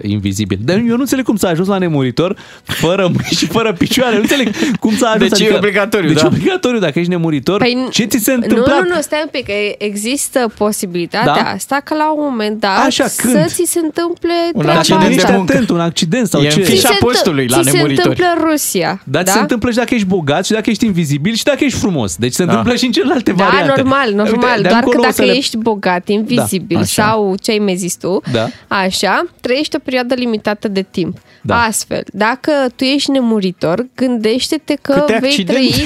invizibil. 0.02 0.59
Dar 0.62 0.76
eu 0.76 0.82
nu 0.94 1.01
înțeleg 1.01 1.24
cum 1.24 1.36
s-a 1.36 1.48
ajuns 1.48 1.68
la 1.68 1.78
nemuritor 1.78 2.36
fără 2.64 3.02
mâini 3.02 3.36
și 3.36 3.47
fără 3.47 3.72
picioare. 3.72 4.14
Nu 4.14 4.20
înțeleg 4.20 4.48
cum 4.81 4.97
s-a 4.97 5.09
ajuns. 5.09 5.31
Deci 5.39 5.48
e 5.48 5.55
obligatoriu, 5.55 6.09
deci 6.09 6.20
da. 6.20 6.24
e 6.24 6.28
obligatoriu 6.28 6.78
dacă 6.78 6.98
ești 6.98 7.10
nemuritor. 7.10 7.59
Păi, 7.59 7.86
ce 7.90 8.05
ți 8.05 8.18
se 8.18 8.31
Nu, 8.32 8.39
întâmplă? 8.43 8.72
nu, 8.89 8.94
nu, 8.94 9.01
stai 9.01 9.20
un 9.22 9.28
pic, 9.31 9.44
că 9.47 9.52
există 9.78 10.52
posibilitatea 10.59 11.43
Da? 11.43 11.51
asta 11.51 11.81
că 11.85 11.94
la 11.94 12.12
un 12.12 12.22
moment 12.31 12.60
dat 12.60 12.85
Așa, 12.86 13.06
să 13.06 13.22
când? 13.22 13.47
ți 13.47 13.64
se 13.66 13.78
întâmple 13.82 14.32
Un 14.55 14.60
treaba 14.62 14.78
accident 14.78 15.14
de 15.16 15.22
asta. 15.22 15.36
muncă. 15.36 15.52
atent, 15.52 15.70
un 15.70 15.81
accident 15.81 16.26
sau 16.28 16.40
E 16.40 16.44
în 16.44 16.51
ce? 16.51 16.60
fișa 16.62 16.74
Ți 16.74 16.81
se 16.81 16.89
întâ- 16.93 17.01
postului 17.47 17.57
la 17.57 17.62
ți 17.62 17.71
se 17.71 17.77
nemuritori. 17.77 18.09
întâmplă 18.09 18.43
în 18.45 18.51
Rusia. 18.51 19.03
Dar 19.05 19.23
da? 19.23 19.29
ți 19.31 19.37
se 19.37 19.43
întâmplă 19.43 19.71
și 19.71 19.77
dacă 19.77 19.95
ești 19.95 20.07
bogat 20.07 20.45
și 20.45 20.53
dacă 20.53 20.71
ești 20.71 20.85
invizibil 20.85 21.35
și 21.35 21.45
dacă 21.45 21.65
ești 21.65 21.79
frumos. 21.79 22.16
Deci 22.16 22.33
se 22.33 22.45
Da. 22.45 22.51
întâmplă 22.51 22.77
și 22.77 22.85
în 22.85 22.93
celelalte 22.93 23.33
Da, 23.33 23.45
variante. 23.45 23.73
normal, 23.81 24.12
normal. 24.15 24.49
Uite, 24.51 24.62
de 24.62 24.69
Doar 24.69 24.81
că 24.81 24.87
acolo 24.87 24.99
o 24.99 25.03
dacă 25.03 25.15
să 25.15 25.23
le- 25.25 25.33
ești 25.37 25.57
bogat, 25.57 26.09
invizibil 26.09 26.77
Da, 26.77 26.83
așa. 26.83 27.03
sau 27.03 27.35
ce 27.43 27.51
ai 27.51 27.59
mai 27.59 27.77
zis 27.77 27.97
tu, 27.97 28.21
Da. 28.33 28.47
așa, 28.69 29.25
trăiești 29.41 29.77
o 29.77 29.79
perioadă 29.79 30.15
limitată 30.15 30.69
de 30.69 30.83
timp. 30.91 31.19
Da. 31.43 31.62
Astfel, 31.62 32.03
dacă 32.12 32.51
tu 32.77 32.85
ești 32.85 33.11
nemuritor, 33.11 33.87
gândește-te 33.95 34.75
că 34.83 34.93
Câte 34.93 35.19
vei 35.21 35.31
accidente? 35.31 35.61
trăi 35.61 35.85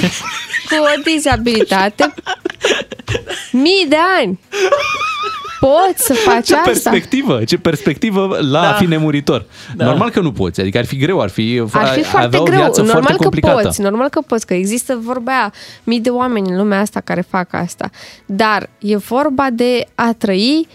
cu 0.69 0.75
o 0.97 1.01
dizabilitate 1.15 2.13
mii 3.51 3.85
de 3.89 3.95
ani. 4.19 4.39
Poți 5.59 6.05
să 6.05 6.13
faci 6.13 6.45
Ce 6.45 6.53
asta. 6.55 6.69
perspectivă, 6.69 7.43
ce 7.43 7.57
perspectivă 7.57 8.37
la 8.41 8.61
Da. 8.61 8.69
a 8.69 8.73
fi 8.73 8.85
nemuritor. 8.85 9.45
Da. 9.75 9.85
Normal 9.85 10.09
că 10.09 10.19
nu 10.19 10.31
poți, 10.31 10.61
adică 10.61 10.77
ar 10.77 10.85
fi 10.85 10.97
greu, 10.97 11.21
ar 11.21 11.29
fi, 11.29 11.61
Ar 11.71 11.87
fi 11.87 11.99
avea 11.99 12.03
foarte 12.09 12.37
o 12.37 12.43
greu. 12.43 12.57
viață 12.59 12.81
Normal 12.81 13.01
foarte 13.01 13.17
că 13.17 13.23
complicată. 13.23 13.61
poți, 13.61 13.81
normal 13.81 14.09
că 14.09 14.21
poți, 14.27 14.45
că 14.45 14.53
există 14.53 14.99
vorba 15.03 15.31
aia, 15.31 15.53
mii 15.83 15.99
de 15.99 16.09
oameni 16.09 16.49
în 16.49 16.57
lumea 16.57 16.79
asta 16.79 16.99
care 16.99 17.21
fac 17.29 17.53
asta. 17.53 17.89
Dar 18.25 18.69
e 18.79 18.97
vorba 18.97 19.47
de 19.53 19.87
a 19.95 20.13
trăi 20.17 20.67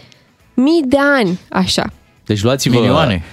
mii 0.53 0.81
de 0.85 0.97
ani 1.17 1.39
așa. 1.49 1.83
Deci 2.25 2.41
luați-vă... 2.43 2.75
Milioane. 2.79 3.23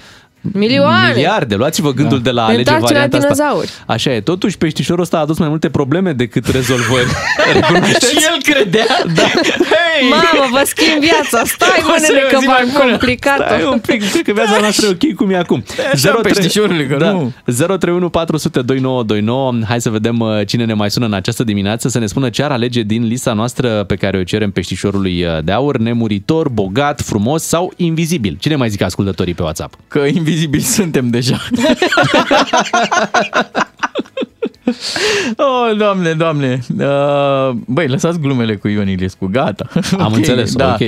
Milioane! 0.53 1.13
Miliarde, 1.15 1.55
luați-vă 1.55 1.93
gândul 1.93 2.21
de 2.23 2.31
la 2.31 2.43
a 2.43 2.47
Ne 2.47 2.53
alege 2.53 2.71
întoarcem 2.71 2.97
la 2.97 3.03
varianta 3.03 3.17
asta. 3.29 3.35
dinozauri. 3.45 3.71
Așa 3.87 4.13
e, 4.13 4.21
totuși 4.21 4.59
peștișorul 4.59 5.03
ăsta 5.03 5.17
a 5.17 5.21
adus 5.21 5.39
mai 5.39 5.49
multe 5.49 5.69
probleme 5.71 6.13
decât 6.13 6.47
rezolvări. 6.47 7.07
Recunoașteți? 7.55 8.07
Și 8.11 8.17
el 8.33 8.55
credea. 8.55 8.87
Da. 9.15 9.23
Hei! 9.23 10.09
Mamă, 10.11 10.49
vă 10.51 10.63
schimb 10.65 11.01
viața, 11.01 11.43
stai 11.45 11.81
O 11.83 11.87
mă 11.87 11.95
să 11.99 12.13
nene 12.13 12.21
e 12.25 12.27
o 12.27 12.29
că 12.35 12.39
zi 12.41 12.47
mai 12.47 12.57
v-am 12.63 12.69
bună. 12.73 12.91
complicat 12.91 13.37
Stai 13.37 13.65
un 13.73 13.79
pic, 13.79 14.11
cred 14.11 14.23
că 14.23 14.33
viața 14.33 14.59
noastră 14.61 14.87
e 14.87 14.91
ok 14.91 15.15
cum 15.15 15.31
e 15.31 15.37
acum. 15.37 15.65
așa, 15.93 16.19
peștișorule, 16.23 16.87
că 16.87 16.97
nu. 16.97 17.33
031 17.45 18.09
400 18.09 18.63
2929. 18.63 19.53
Hai 19.69 19.81
să 19.81 19.91
vedem 19.91 20.19
uh, 20.21 20.47
cine 20.47 20.65
ne 20.65 20.75
mai 20.75 20.91
sună 20.91 21.07
în 21.07 21.13
această 21.13 21.45
dimineață 21.45 21.89
să 21.89 21.99
ne 21.99 22.07
spună 22.07 22.29
ce 22.29 22.43
ar 22.43 22.51
alege 22.51 22.83
din 22.83 23.07
lista 23.07 23.33
noastră 23.33 23.85
pe 23.85 23.95
care 23.95 24.19
o 24.19 24.23
cerem 24.23 24.51
peștișorului 24.51 25.25
uh, 25.25 25.39
de 25.45 25.53
aur, 25.53 25.77
nemuritor, 25.77 26.49
bogat, 26.49 27.01
frumos 27.01 27.43
sau 27.43 27.73
invizibil. 27.77 28.37
Cine 28.41 28.57
mai 28.57 28.69
zic 28.69 28.83
ascultătorii 28.83 29.35
pe 29.35 29.43
WhatsApp? 29.43 29.75
Că 29.89 29.99
invizibili 30.33 30.63
suntem 30.63 31.11
deja. 31.11 31.37
Oh, 35.37 35.77
doamne, 35.77 36.13
doamne. 36.13 36.59
Uh, 36.79 37.51
băi, 37.67 37.89
lăsați 37.89 38.19
glumele 38.21 38.57
cu 38.57 38.69
Ion 38.69 38.89
Iliescu, 38.89 39.29
gata. 39.33 39.67
Am 39.99 40.13
înțeles, 40.13 40.55
ok. 40.55 40.79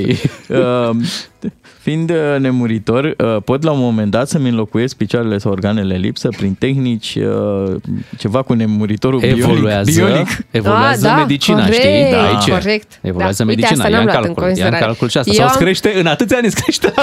Uh, 0.49 0.97
fiind 1.85 2.11
uh, 2.11 2.17
nemuritor, 2.39 3.05
uh, 3.05 3.37
pot 3.45 3.63
la 3.63 3.71
un 3.71 3.79
moment 3.81 4.11
dat 4.11 4.29
să-mi 4.29 4.49
înlocuiesc 4.49 4.97
picioarele 4.97 5.39
sau 5.39 5.51
organele 5.53 5.97
lipsă 5.97 6.29
prin 6.37 6.55
tehnici, 6.55 7.15
uh, 7.15 7.75
ceva 8.19 8.43
cu 8.43 8.53
nemuritorul 8.53 9.23
Evoluează, 9.23 9.91
bionic. 9.91 10.13
bionic. 10.15 10.29
evoluează 10.51 11.07
Ah, 11.09 11.15
da, 11.15 11.21
medicina, 11.21 11.59
corect, 11.65 11.75
știi? 11.75 12.11
Da, 12.11 12.27
aici 12.27 12.47
e. 12.47 12.51
corect. 12.51 12.99
Evoluează 13.01 13.43
Da. 13.45 13.49
Uite, 13.49 13.61
medicina, 13.61 13.85
asta 13.85 13.97
ia 13.97 13.99
în 14.01 14.05
n-am 14.05 14.15
luat 14.15 14.27
în 14.27 14.35
calcul, 14.35 14.43
ia 14.43 14.49
în 14.49 14.55
considerare. 14.55 14.85
calcul 14.85 15.09
și 15.09 15.19
asta. 15.19 15.31
Eu 15.31 15.37
Sau 15.37 15.45
am- 15.47 15.51
îți 15.55 15.63
crește, 15.65 15.93
în 16.01 16.07
atâția 16.07 16.37
ani 16.37 16.47
îți 16.47 16.63
crește 16.63 16.93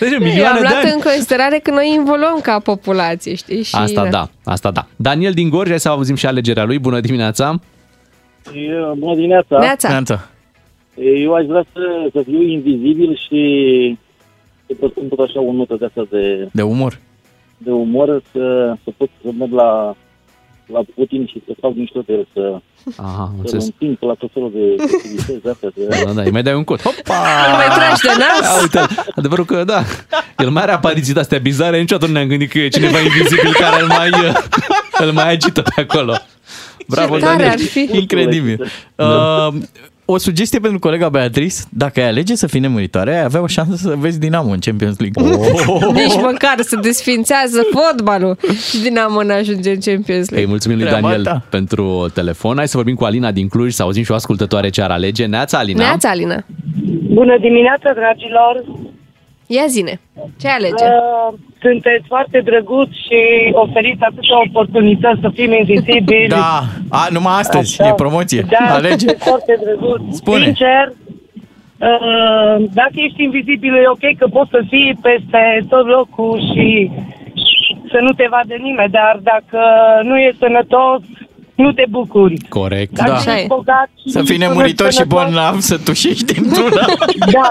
alul. 0.00 0.10
Deci 0.10 0.20
Eu 0.20 0.26
milioane 0.26 0.48
am 0.48 0.62
de 0.62 0.68
luat 0.70 0.82
ani. 0.84 0.92
în 0.94 1.00
considerare 1.00 1.58
că 1.58 1.70
noi 1.70 1.92
involuăm 1.94 2.38
ca 2.42 2.58
populație, 2.58 3.34
știi? 3.34 3.62
Și 3.62 3.74
Asta 3.74 4.08
da, 4.08 4.28
asta 4.44 4.70
da. 4.70 4.86
Daniel 4.96 5.32
din 5.32 5.48
Gorj, 5.48 5.68
hai 5.68 5.80
să 5.80 5.88
auzim 5.88 6.14
și 6.14 6.26
alegerea 6.26 6.64
lui. 6.64 6.78
Bună 6.78 7.00
dimineața! 7.00 7.60
Eu, 8.54 8.94
Bună 8.98 9.14
dimineața! 9.14 9.58
Neața. 9.58 9.88
Neața. 9.88 10.28
Eu 11.22 11.34
aș 11.34 11.44
vrea 11.44 11.64
să, 11.72 12.08
să 12.12 12.22
fiu 12.22 12.42
invizibil 12.42 13.18
și 13.28 13.98
să 14.66 14.72
pot 14.80 14.90
spun 14.90 15.08
tot 15.08 15.18
așa 15.18 15.40
o 15.40 15.52
notă 15.52 15.76
de 15.78 15.84
asta 15.84 16.06
de, 16.10 16.48
De 16.52 16.62
umor. 16.62 16.98
de 17.58 17.70
umor, 17.70 18.22
să, 18.32 18.74
să 18.84 18.90
pot 18.96 19.08
să 19.22 19.28
merg 19.38 19.52
la, 19.52 19.96
la 20.72 20.80
Putin 20.94 21.26
și 21.26 21.42
să 21.46 21.52
fac 21.60 21.74
mișto 21.74 22.00
de 22.06 22.12
el, 22.12 22.26
să, 22.32 22.60
Aha, 23.02 23.20
am 23.20 23.28
să-l 23.34 23.38
înțeles. 23.38 23.64
împing 23.64 23.96
pe 23.98 24.04
la 24.06 24.14
tot 24.14 24.30
felul 24.32 24.50
de 24.54 24.82
activități 24.94 25.42
de 25.42 25.50
astea. 25.50 25.70
Să... 25.76 26.04
Da, 26.04 26.12
da, 26.12 26.22
îi 26.22 26.30
mai 26.30 26.42
dai 26.42 26.54
un 26.54 26.64
cod. 26.64 26.80
Hopa! 26.82 27.14
Nu 27.50 27.56
mai 27.56 27.66
tragi 27.76 28.00
de 28.02 28.12
nas? 28.18 28.54
Ia 28.54 28.60
uite, 28.60 28.80
adevărul 29.16 29.44
că 29.44 29.64
da, 29.64 29.82
el 30.38 30.50
mai 30.50 30.62
are 30.62 30.72
apariții 30.72 31.14
de 31.14 31.20
astea 31.20 31.38
bizare, 31.38 31.78
niciodată 31.80 32.06
nu 32.06 32.12
ne-am 32.12 32.28
gândit 32.28 32.50
că 32.50 32.58
e 32.58 32.68
cineva 32.68 32.98
invizibil 33.00 33.52
care 33.60 33.80
îl 33.82 33.86
mai, 33.86 34.10
îl 34.98 35.12
mai 35.12 35.30
agită 35.32 35.62
pe 35.62 35.80
acolo. 35.80 36.14
Bravo, 36.88 37.14
Ce 37.18 37.24
tare 37.24 37.36
Daniel. 37.36 37.52
ar 37.52 37.58
fi. 37.58 37.88
Incredibil. 37.92 38.70
Uh, 38.96 39.48
o 40.08 40.18
sugestie 40.18 40.58
pentru 40.58 40.78
colega 40.78 41.08
Beatrice, 41.08 41.56
dacă 41.70 42.00
ai 42.00 42.06
alege 42.08 42.34
să 42.34 42.46
fii 42.46 42.60
nemuritoare, 42.60 43.16
ai 43.16 43.22
avea 43.24 43.40
o 43.42 43.46
șansă 43.46 43.76
să 43.76 43.94
vezi 43.98 44.18
Dinamo 44.18 44.50
în 44.50 44.58
Champions 44.58 44.98
League. 44.98 45.22
Oh. 45.66 45.92
Nici 46.02 46.14
măcar 46.22 46.54
se 46.60 46.76
desfințează 46.82 47.62
fotbalul 47.72 48.36
și 48.70 48.82
Dinamo 48.82 49.22
nu 49.22 49.32
ajunge 49.32 49.70
în 49.70 49.80
Champions 49.80 50.26
Îi 50.28 50.34
League. 50.34 50.46
mulțumim 50.48 50.76
lui 50.76 50.86
Treaba 50.86 51.06
Daniel 51.08 51.24
ta. 51.24 51.42
pentru 51.50 52.06
telefon. 52.14 52.56
Hai 52.56 52.68
să 52.68 52.76
vorbim 52.76 52.94
cu 52.94 53.04
Alina 53.04 53.32
din 53.32 53.48
Cluj, 53.48 53.72
să 53.72 53.82
auzim 53.82 54.02
și 54.04 54.10
o 54.10 54.14
ascultătoare 54.14 54.68
ce 54.68 54.82
ar 54.82 54.90
alege. 54.90 55.24
Neața, 55.26 55.58
Alina. 55.58 55.84
Neața, 55.84 56.08
Alina. 56.10 56.44
Bună 57.12 57.36
dimineața, 57.40 57.92
dragilor! 57.94 58.64
Ia 59.46 59.66
zine, 59.66 60.00
ce 60.40 60.48
alege? 60.48 60.84
Uh, 60.84 61.38
sunteți 61.60 62.04
foarte 62.06 62.40
drăguți 62.44 62.96
și 63.06 63.20
oferiți 63.52 64.02
atâtea 64.02 64.38
oportunități 64.48 65.20
să 65.20 65.30
fim 65.34 65.52
invizibili. 65.52 66.28
Da, 66.38 66.62
a, 66.90 67.06
numai 67.10 67.34
astăzi, 67.38 67.80
Așa. 67.80 67.90
e 67.90 67.94
promoție. 67.94 68.44
Da, 68.50 68.74
Alege. 68.74 68.96
sunteți 68.96 69.24
foarte 69.28 69.58
drăguți. 69.64 70.16
Spune. 70.16 70.44
Sincer, 70.44 70.92
uh, 71.78 72.64
dacă 72.72 72.92
ești 72.94 73.22
invizibil, 73.22 73.74
e 73.74 73.88
ok 73.88 74.16
că 74.18 74.26
poți 74.26 74.50
să 74.50 74.60
fii 74.68 74.98
peste 75.02 75.66
tot 75.68 75.86
locul 75.86 76.40
și 76.54 76.90
să 77.90 77.98
nu 78.00 78.12
te 78.12 78.26
vadă 78.30 78.54
nimeni, 78.58 78.90
dar 78.90 79.18
dacă 79.22 79.60
nu 80.02 80.18
e 80.18 80.34
sănătos, 80.38 81.00
nu 81.56 81.72
te 81.72 81.84
bucuri. 81.90 82.36
Corect. 82.48 82.92
Dacă 82.92 83.10
Da. 83.10 83.16
Așa 83.16 83.32
ești 83.32 83.42
e. 83.44 83.46
bogat 83.48 83.88
Să 84.06 84.18
fii 84.22 84.32
și 84.34 84.40
nemuritor 84.40 84.90
și 84.90 84.96
sănătos, 84.96 85.22
bolnav, 85.24 85.60
să 85.60 85.78
tușești 85.78 86.38
într-una. 86.40 86.84
Da. 87.32 87.50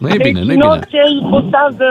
Nu 0.00 0.08
e 0.08 0.16
deci 0.16 0.26
bine, 0.26 0.40
nu 0.44 0.50
e 0.50 0.54
în 0.54 0.60
bine. 0.60 0.64
orice 0.72 0.98
ipostază 1.24 1.86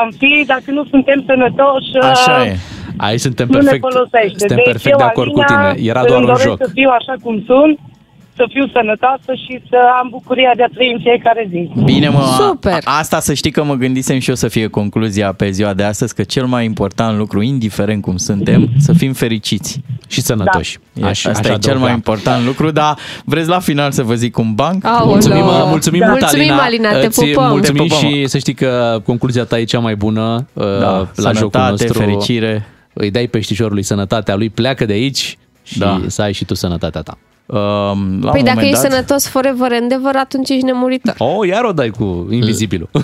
am 0.00 0.08
fi, 0.18 0.44
dacă 0.46 0.62
nu 0.66 0.84
suntem 0.84 1.22
sănătoși, 1.26 1.90
Așa 2.10 2.44
e. 2.46 2.56
Aici 2.96 3.20
suntem 3.20 3.46
nu 3.46 3.52
perfect, 3.58 3.82
ne 3.82 3.88
folosește. 3.90 4.38
suntem 4.38 4.56
deci 4.56 4.64
perfect 4.64 4.90
eu, 4.94 4.96
de 4.98 5.02
acord 5.04 5.32
cu 5.32 5.40
Alina, 5.40 5.72
tine. 5.72 5.88
Era 5.88 6.00
îmi 6.00 6.08
doar 6.08 6.20
un 6.20 6.26
doresc 6.26 6.44
joc. 6.46 6.56
să 6.64 6.70
fiu 6.74 6.88
așa 6.98 7.14
cum 7.22 7.42
sunt, 7.46 7.78
să 8.36 8.44
fiu 8.52 8.66
sănătoasă 8.72 9.30
și 9.44 9.60
să 9.70 9.76
am 10.00 10.08
bucuria 10.10 10.52
de 10.56 10.62
a 10.62 10.66
trăi 10.74 10.92
în 10.92 11.00
fiecare 11.00 11.46
zi. 11.50 11.70
Bine, 11.84 12.08
mă, 12.08 12.22
Super. 12.38 12.78
a- 12.84 12.98
asta 12.98 13.20
să 13.20 13.34
știi 13.34 13.50
că 13.50 13.64
mă 13.64 13.74
gândisem 13.74 14.18
și 14.18 14.28
eu 14.28 14.34
să 14.34 14.48
fie 14.48 14.66
concluzia 14.68 15.32
pe 15.32 15.50
ziua 15.50 15.74
de 15.74 15.82
astăzi, 15.82 16.14
că 16.14 16.22
cel 16.22 16.46
mai 16.46 16.64
important 16.64 17.18
lucru, 17.18 17.40
indiferent 17.42 18.02
cum 18.02 18.16
suntem, 18.16 18.68
să 18.78 18.92
fim 18.92 19.12
fericiți. 19.12 19.80
Și 20.10 20.20
sănătoși. 20.20 20.78
Da. 20.92 21.06
Aș- 21.08 21.24
Asta 21.24 21.30
aș 21.30 21.38
e 21.38 21.42
cel 21.48 21.54
adăuga. 21.54 21.78
mai 21.78 21.92
important 21.92 22.44
lucru, 22.46 22.70
dar 22.70 22.96
vreți 23.24 23.48
la 23.48 23.58
final 23.58 23.90
să 23.90 24.02
vă 24.02 24.14
zic 24.14 24.38
un 24.38 24.54
banc? 24.54 24.84
Aoleu. 24.84 25.06
Mulțumim, 25.06 25.44
mulțumim 25.44 26.00
Da. 26.00 26.06
mult, 26.06 26.20
Mulțumim, 26.20 26.50
Alina. 26.50 26.62
Alina, 26.64 27.00
te 27.00 27.06
Îți 27.06 27.24
pupăm. 27.24 27.48
Mulțumim 27.50 27.86
Te 27.88 27.94
pupăm. 27.94 28.10
și 28.10 28.26
să 28.26 28.38
știi 28.38 28.54
că 28.54 29.00
concluzia 29.04 29.44
ta 29.44 29.58
e 29.58 29.64
cea 29.64 29.78
mai 29.78 29.96
bună 29.96 30.46
uh, 30.52 30.64
Da, 30.64 30.90
la 31.16 31.32
jocul 31.32 31.34
sănătate, 31.34 31.70
nostru. 31.70 31.98
fericire. 31.98 32.66
Îi 32.92 33.10
dai 33.10 33.26
peștișorului 33.26 33.82
sănătatea 33.82 34.34
lui, 34.36 34.48
pleacă 34.50 34.84
de 34.84 34.92
aici 34.92 35.38
și 35.62 35.78
Da. 35.78 36.00
să 36.06 36.22
ai 36.22 36.32
și 36.32 36.44
tu 36.44 36.54
sănătatea 36.54 37.00
ta. 37.00 37.18
Um, 37.46 37.56
la 38.22 38.30
Păi 38.30 38.38
un 38.40 38.44
dacă 38.44 38.56
moment 38.58 38.60
ești 38.60 38.82
dat, 38.82 38.90
sănătos 38.90 39.26
forever 39.28 39.72
and 39.72 39.92
ever, 39.92 40.16
atunci 40.16 40.48
ești 40.48 40.64
nemuritor. 40.64 41.14
Oh, 41.18 41.48
iar 41.48 41.64
o 41.64 41.72
dai 41.72 41.88
cu 41.88 42.26
invizibilul. 42.30 42.88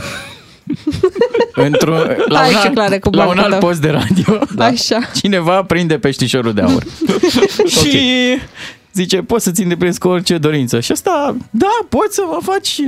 într-un, 1.67 2.17
la, 2.29 2.39
Hai 2.39 2.49
un 2.49 2.55
și 2.55 2.67
alt, 2.67 2.75
clare 2.75 2.99
cu 2.99 3.11
la 3.11 3.21
un 3.21 3.27
bancul 3.27 3.43
alt 3.43 3.51
tău. 3.51 3.69
post 3.69 3.81
de 3.81 3.91
radio, 3.91 4.39
Așa. 4.65 4.99
cineva 5.15 5.63
prinde 5.65 5.99
peștișorul 5.99 6.53
de 6.53 6.61
aur. 6.61 6.83
și 7.79 7.99
zice, 8.93 9.23
poți 9.23 9.45
să-ți 9.45 9.63
îndeplinești 9.63 10.01
cu 10.01 10.09
orice 10.09 10.39
dorință. 10.39 10.81
Și 10.81 10.93
asta, 10.93 11.37
da, 11.51 11.79
poți 11.89 12.15
să 12.15 12.23
mă 12.27 12.39
faci 12.43 12.81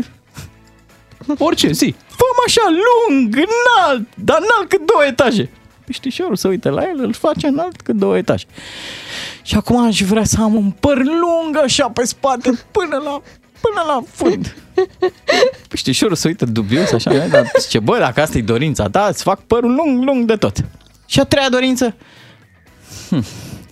Orice, 1.38 1.72
zi. 1.72 1.94
fă 2.08 2.24
așa 2.46 2.60
lung, 2.68 3.34
înalt, 3.34 4.08
dar 4.14 4.36
înalt 4.36 4.68
cât 4.68 4.86
două 4.86 5.04
etaje. 5.06 5.50
Peștișorul 5.84 6.36
se 6.36 6.48
uită 6.48 6.70
la 6.70 6.82
el, 6.82 7.00
îl 7.04 7.12
face 7.12 7.46
înalt 7.46 7.80
cât 7.80 7.94
două 7.94 8.16
etaje. 8.16 8.44
Și 9.42 9.54
acum 9.54 9.76
aș 9.86 10.00
vrea 10.02 10.24
să 10.24 10.36
am 10.40 10.54
un 10.54 10.70
păr 10.80 10.96
lung 10.96 11.56
așa 11.64 11.88
pe 11.88 12.04
spate 12.04 12.50
până 12.70 12.96
la, 13.04 13.20
până 13.60 13.82
la 13.86 14.02
fund. 14.12 14.56
Peștișorul 15.68 16.16
se 16.16 16.28
uită 16.28 16.44
dubios 16.44 16.92
așa, 16.92 17.26
dar 17.26 17.50
zice, 17.58 17.78
bă, 17.78 17.96
dacă 17.98 18.20
asta 18.20 18.38
e 18.38 18.42
dorința 18.42 18.88
ta, 18.88 19.06
îți 19.10 19.22
fac 19.22 19.40
părul 19.40 19.74
lung, 19.74 20.04
lung 20.04 20.24
de 20.24 20.36
tot. 20.36 20.64
Și 21.06 21.20
a 21.20 21.24
treia 21.24 21.48
dorință? 21.48 21.94
Hm, 23.08 23.24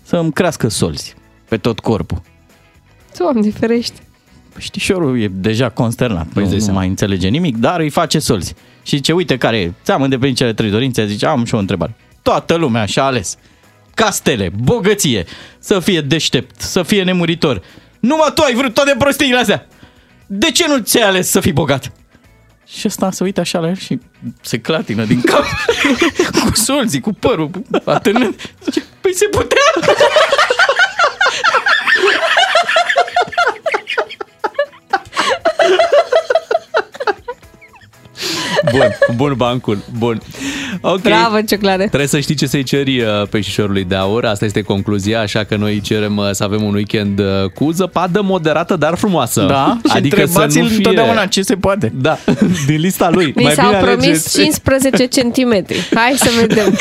să-mi 0.02 0.32
crească 0.32 0.68
solzi 0.68 1.14
pe 1.48 1.56
tot 1.56 1.80
corpul. 1.80 2.22
Doamne, 3.18 3.50
ferește. 3.50 3.98
Peștișorul 4.54 5.20
e 5.20 5.28
deja 5.28 5.68
consternat, 5.68 6.26
Păi, 6.26 6.42
îți 6.42 6.50
dai 6.50 6.50
nu, 6.50 6.54
nu 6.54 6.60
seama. 6.60 6.78
mai 6.78 6.88
înțelege 6.88 7.28
nimic, 7.28 7.56
dar 7.56 7.80
îi 7.80 7.90
face 7.90 8.18
solzi. 8.18 8.54
Și 8.82 8.96
zice, 8.96 9.12
uite 9.12 9.36
care 9.36 9.58
e, 9.58 9.72
ți-am 9.84 10.02
îndeplinit 10.02 10.36
cele 10.36 10.52
trei 10.54 10.70
dorințe, 10.70 11.06
zice, 11.06 11.26
am 11.26 11.44
și 11.44 11.54
o 11.54 11.58
întrebare. 11.58 11.96
Toată 12.22 12.54
lumea 12.54 12.84
și-a 12.84 13.02
ales 13.04 13.36
castele, 13.94 14.50
bogăție, 14.62 15.24
să 15.58 15.78
fie 15.80 16.00
deștept, 16.00 16.60
să 16.60 16.82
fie 16.82 17.02
nemuritor. 17.02 17.62
Numai 18.00 18.30
tu 18.34 18.42
ai 18.42 18.54
vrut 18.54 18.74
toate 18.74 18.94
prostiile 18.98 19.38
astea. 19.38 19.66
De 20.26 20.50
ce 20.50 20.66
nu 20.68 20.78
ți-ai 20.78 21.08
ales 21.08 21.30
să 21.30 21.40
fii 21.40 21.52
bogat? 21.52 21.92
Și 22.66 22.86
ăsta 22.86 23.10
se 23.10 23.24
uită 23.24 23.40
așa 23.40 23.58
la 23.58 23.68
el 23.68 23.76
și 23.76 23.98
se 24.40 24.58
clatină 24.58 25.04
din 25.04 25.20
cap 25.20 25.44
cu 26.44 26.54
solzii, 26.54 27.00
cu 27.00 27.12
părul, 27.12 27.50
atârnând. 27.84 28.54
Zice, 28.64 28.84
păi 29.00 29.14
se 29.14 29.26
putea! 29.26 29.94
Bun, 38.70 38.98
bun 39.16 39.34
bancul, 39.36 39.78
bun. 39.98 40.20
Ok. 40.80 41.00
Bravo, 41.00 41.40
Cioclare. 41.40 41.86
Trebuie 41.86 42.08
să 42.08 42.20
știi 42.20 42.34
ce 42.34 42.46
să-i 42.46 42.62
ceri 42.62 43.00
uh, 43.00 43.06
peștișorului 43.30 43.84
de 43.84 43.94
aur, 43.94 44.24
asta 44.24 44.44
este 44.44 44.62
concluzia, 44.62 45.20
așa 45.20 45.44
că 45.44 45.56
noi 45.56 45.80
cerem 45.80 46.16
uh, 46.16 46.28
să 46.30 46.44
avem 46.44 46.62
un 46.62 46.74
weekend 46.74 47.18
uh, 47.18 47.26
cu 47.54 47.70
zăpadă 47.70 48.20
moderată, 48.22 48.76
dar 48.76 48.94
frumoasă. 48.94 49.42
Da, 49.42 49.78
și 49.88 49.96
adică 49.96 50.16
să 50.16 50.22
întrebați-l 50.22 50.62
nu 50.62 50.68
fie... 50.68 50.76
întotdeauna 50.76 51.26
ce 51.26 51.42
se 51.42 51.54
poate. 51.54 51.92
Da, 51.94 52.18
din 52.66 52.80
lista 52.80 53.10
lui. 53.10 53.32
Ni 53.36 53.42
Mai 53.42 53.52
s-au 53.52 53.68
bine 53.68 53.80
promis 53.80 54.04
alegeți. 54.04 54.38
15 54.38 55.06
centimetri. 55.06 55.88
Hai 55.94 56.14
să 56.16 56.30
vedem. 56.40 56.64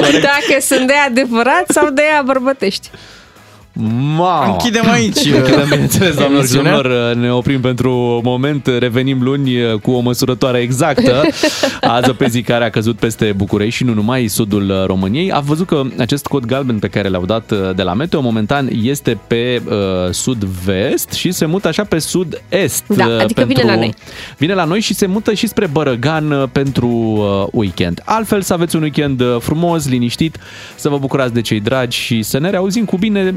Dacă, 0.00 0.18
dacă 0.20 0.60
sunt 0.60 0.86
de 0.86 0.94
adevărat 1.08 1.64
sau 1.68 1.90
de 1.90 2.02
ea 2.12 2.22
bărbătești. 2.22 2.90
Ma. 4.16 4.46
Închidem 4.46 4.90
aici, 4.90 5.26
Închidem, 5.34 5.68
bineînțeles, 5.70 6.14
doamnelor 6.14 6.46
și 6.46 6.56
emisiunea. 6.56 6.80
domnilor, 6.80 7.14
ne 7.14 7.32
oprim 7.32 7.60
pentru 7.60 8.20
moment, 8.24 8.66
revenim 8.78 9.22
luni 9.22 9.62
uh, 9.62 9.74
cu 9.80 9.90
o 9.90 10.00
măsurătoare 10.00 10.58
exactă 10.58 11.22
a 11.80 12.00
zăpezii 12.00 12.42
care 12.42 12.64
a 12.64 12.70
căzut 12.70 12.96
peste 12.96 13.32
București 13.36 13.74
și 13.74 13.84
nu 13.84 13.94
numai 13.94 14.26
sudul 14.26 14.70
uh, 14.70 14.86
României. 14.86 15.32
A 15.32 15.40
văzut 15.40 15.66
că 15.66 15.82
acest 15.98 16.26
cod 16.26 16.44
galben 16.44 16.78
pe 16.78 16.88
care 16.88 17.08
l-au 17.08 17.24
dat 17.24 17.50
uh, 17.50 17.74
de 17.74 17.82
la 17.82 17.94
Meteo 17.94 18.20
momentan 18.20 18.68
este 18.82 19.18
pe 19.26 19.62
uh, 19.64 19.74
sud-vest 20.10 21.12
și 21.12 21.30
se 21.30 21.46
mută 21.46 21.68
așa 21.68 21.84
pe 21.84 21.98
sud-est. 21.98 22.84
Da, 22.86 23.06
uh, 23.06 23.20
adică 23.20 23.44
vine 23.44 23.62
la 23.62 23.74
noi. 23.74 23.94
Vine 24.36 24.54
la 24.54 24.64
noi 24.64 24.80
și 24.80 24.94
se 24.94 25.06
mută 25.06 25.32
și 25.32 25.46
spre 25.46 25.66
Bărăgan 25.66 26.30
uh, 26.30 26.48
pentru 26.52 26.88
uh, 26.88 27.46
weekend. 27.52 28.02
Altfel 28.04 28.42
să 28.42 28.52
aveți 28.52 28.76
un 28.76 28.82
weekend 28.82 29.20
uh, 29.20 29.36
frumos, 29.40 29.88
liniștit, 29.88 30.36
să 30.74 30.88
vă 30.88 30.98
bucurați 30.98 31.32
de 31.32 31.40
cei 31.40 31.60
dragi 31.60 31.98
și 31.98 32.22
să 32.22 32.38
ne 32.38 32.50
reauzim 32.50 32.84
cu 32.84 32.96
bine 32.96 33.34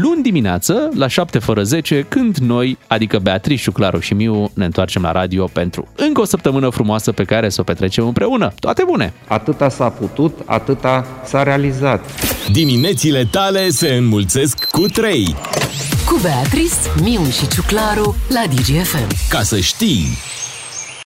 luni 0.00 0.22
dimineață 0.22 0.90
la 0.94 1.06
7 1.06 1.38
fără 1.38 1.62
10 1.62 2.06
când 2.08 2.36
noi, 2.36 2.78
adică 2.86 3.18
Beatrice, 3.18 3.70
Claru 3.70 3.98
și 3.98 4.14
Miu, 4.14 4.50
ne 4.54 4.64
întoarcem 4.64 5.02
la 5.02 5.12
radio 5.12 5.46
pentru 5.52 5.88
încă 5.96 6.20
o 6.20 6.24
săptămână 6.24 6.68
frumoasă 6.68 7.12
pe 7.12 7.24
care 7.24 7.48
să 7.48 7.60
o 7.60 7.64
petrecem 7.64 8.06
împreună. 8.06 8.52
Toate 8.58 8.82
bune! 8.86 9.12
Atâta 9.28 9.68
s-a 9.68 9.88
putut, 9.88 10.38
atâta 10.44 11.06
s-a 11.24 11.42
realizat. 11.42 12.04
Diminețile 12.52 13.24
tale 13.30 13.68
se 13.68 13.88
înmulțesc 13.88 14.64
cu 14.64 14.86
3. 14.86 15.34
Cu 16.06 16.18
Beatrice, 16.22 16.74
Miu 17.02 17.24
și 17.30 17.48
Ciuclaru 17.48 18.16
la 18.28 18.42
DGFM. 18.54 19.16
Ca 19.28 19.42
să 19.42 19.58
știi! 19.58 20.06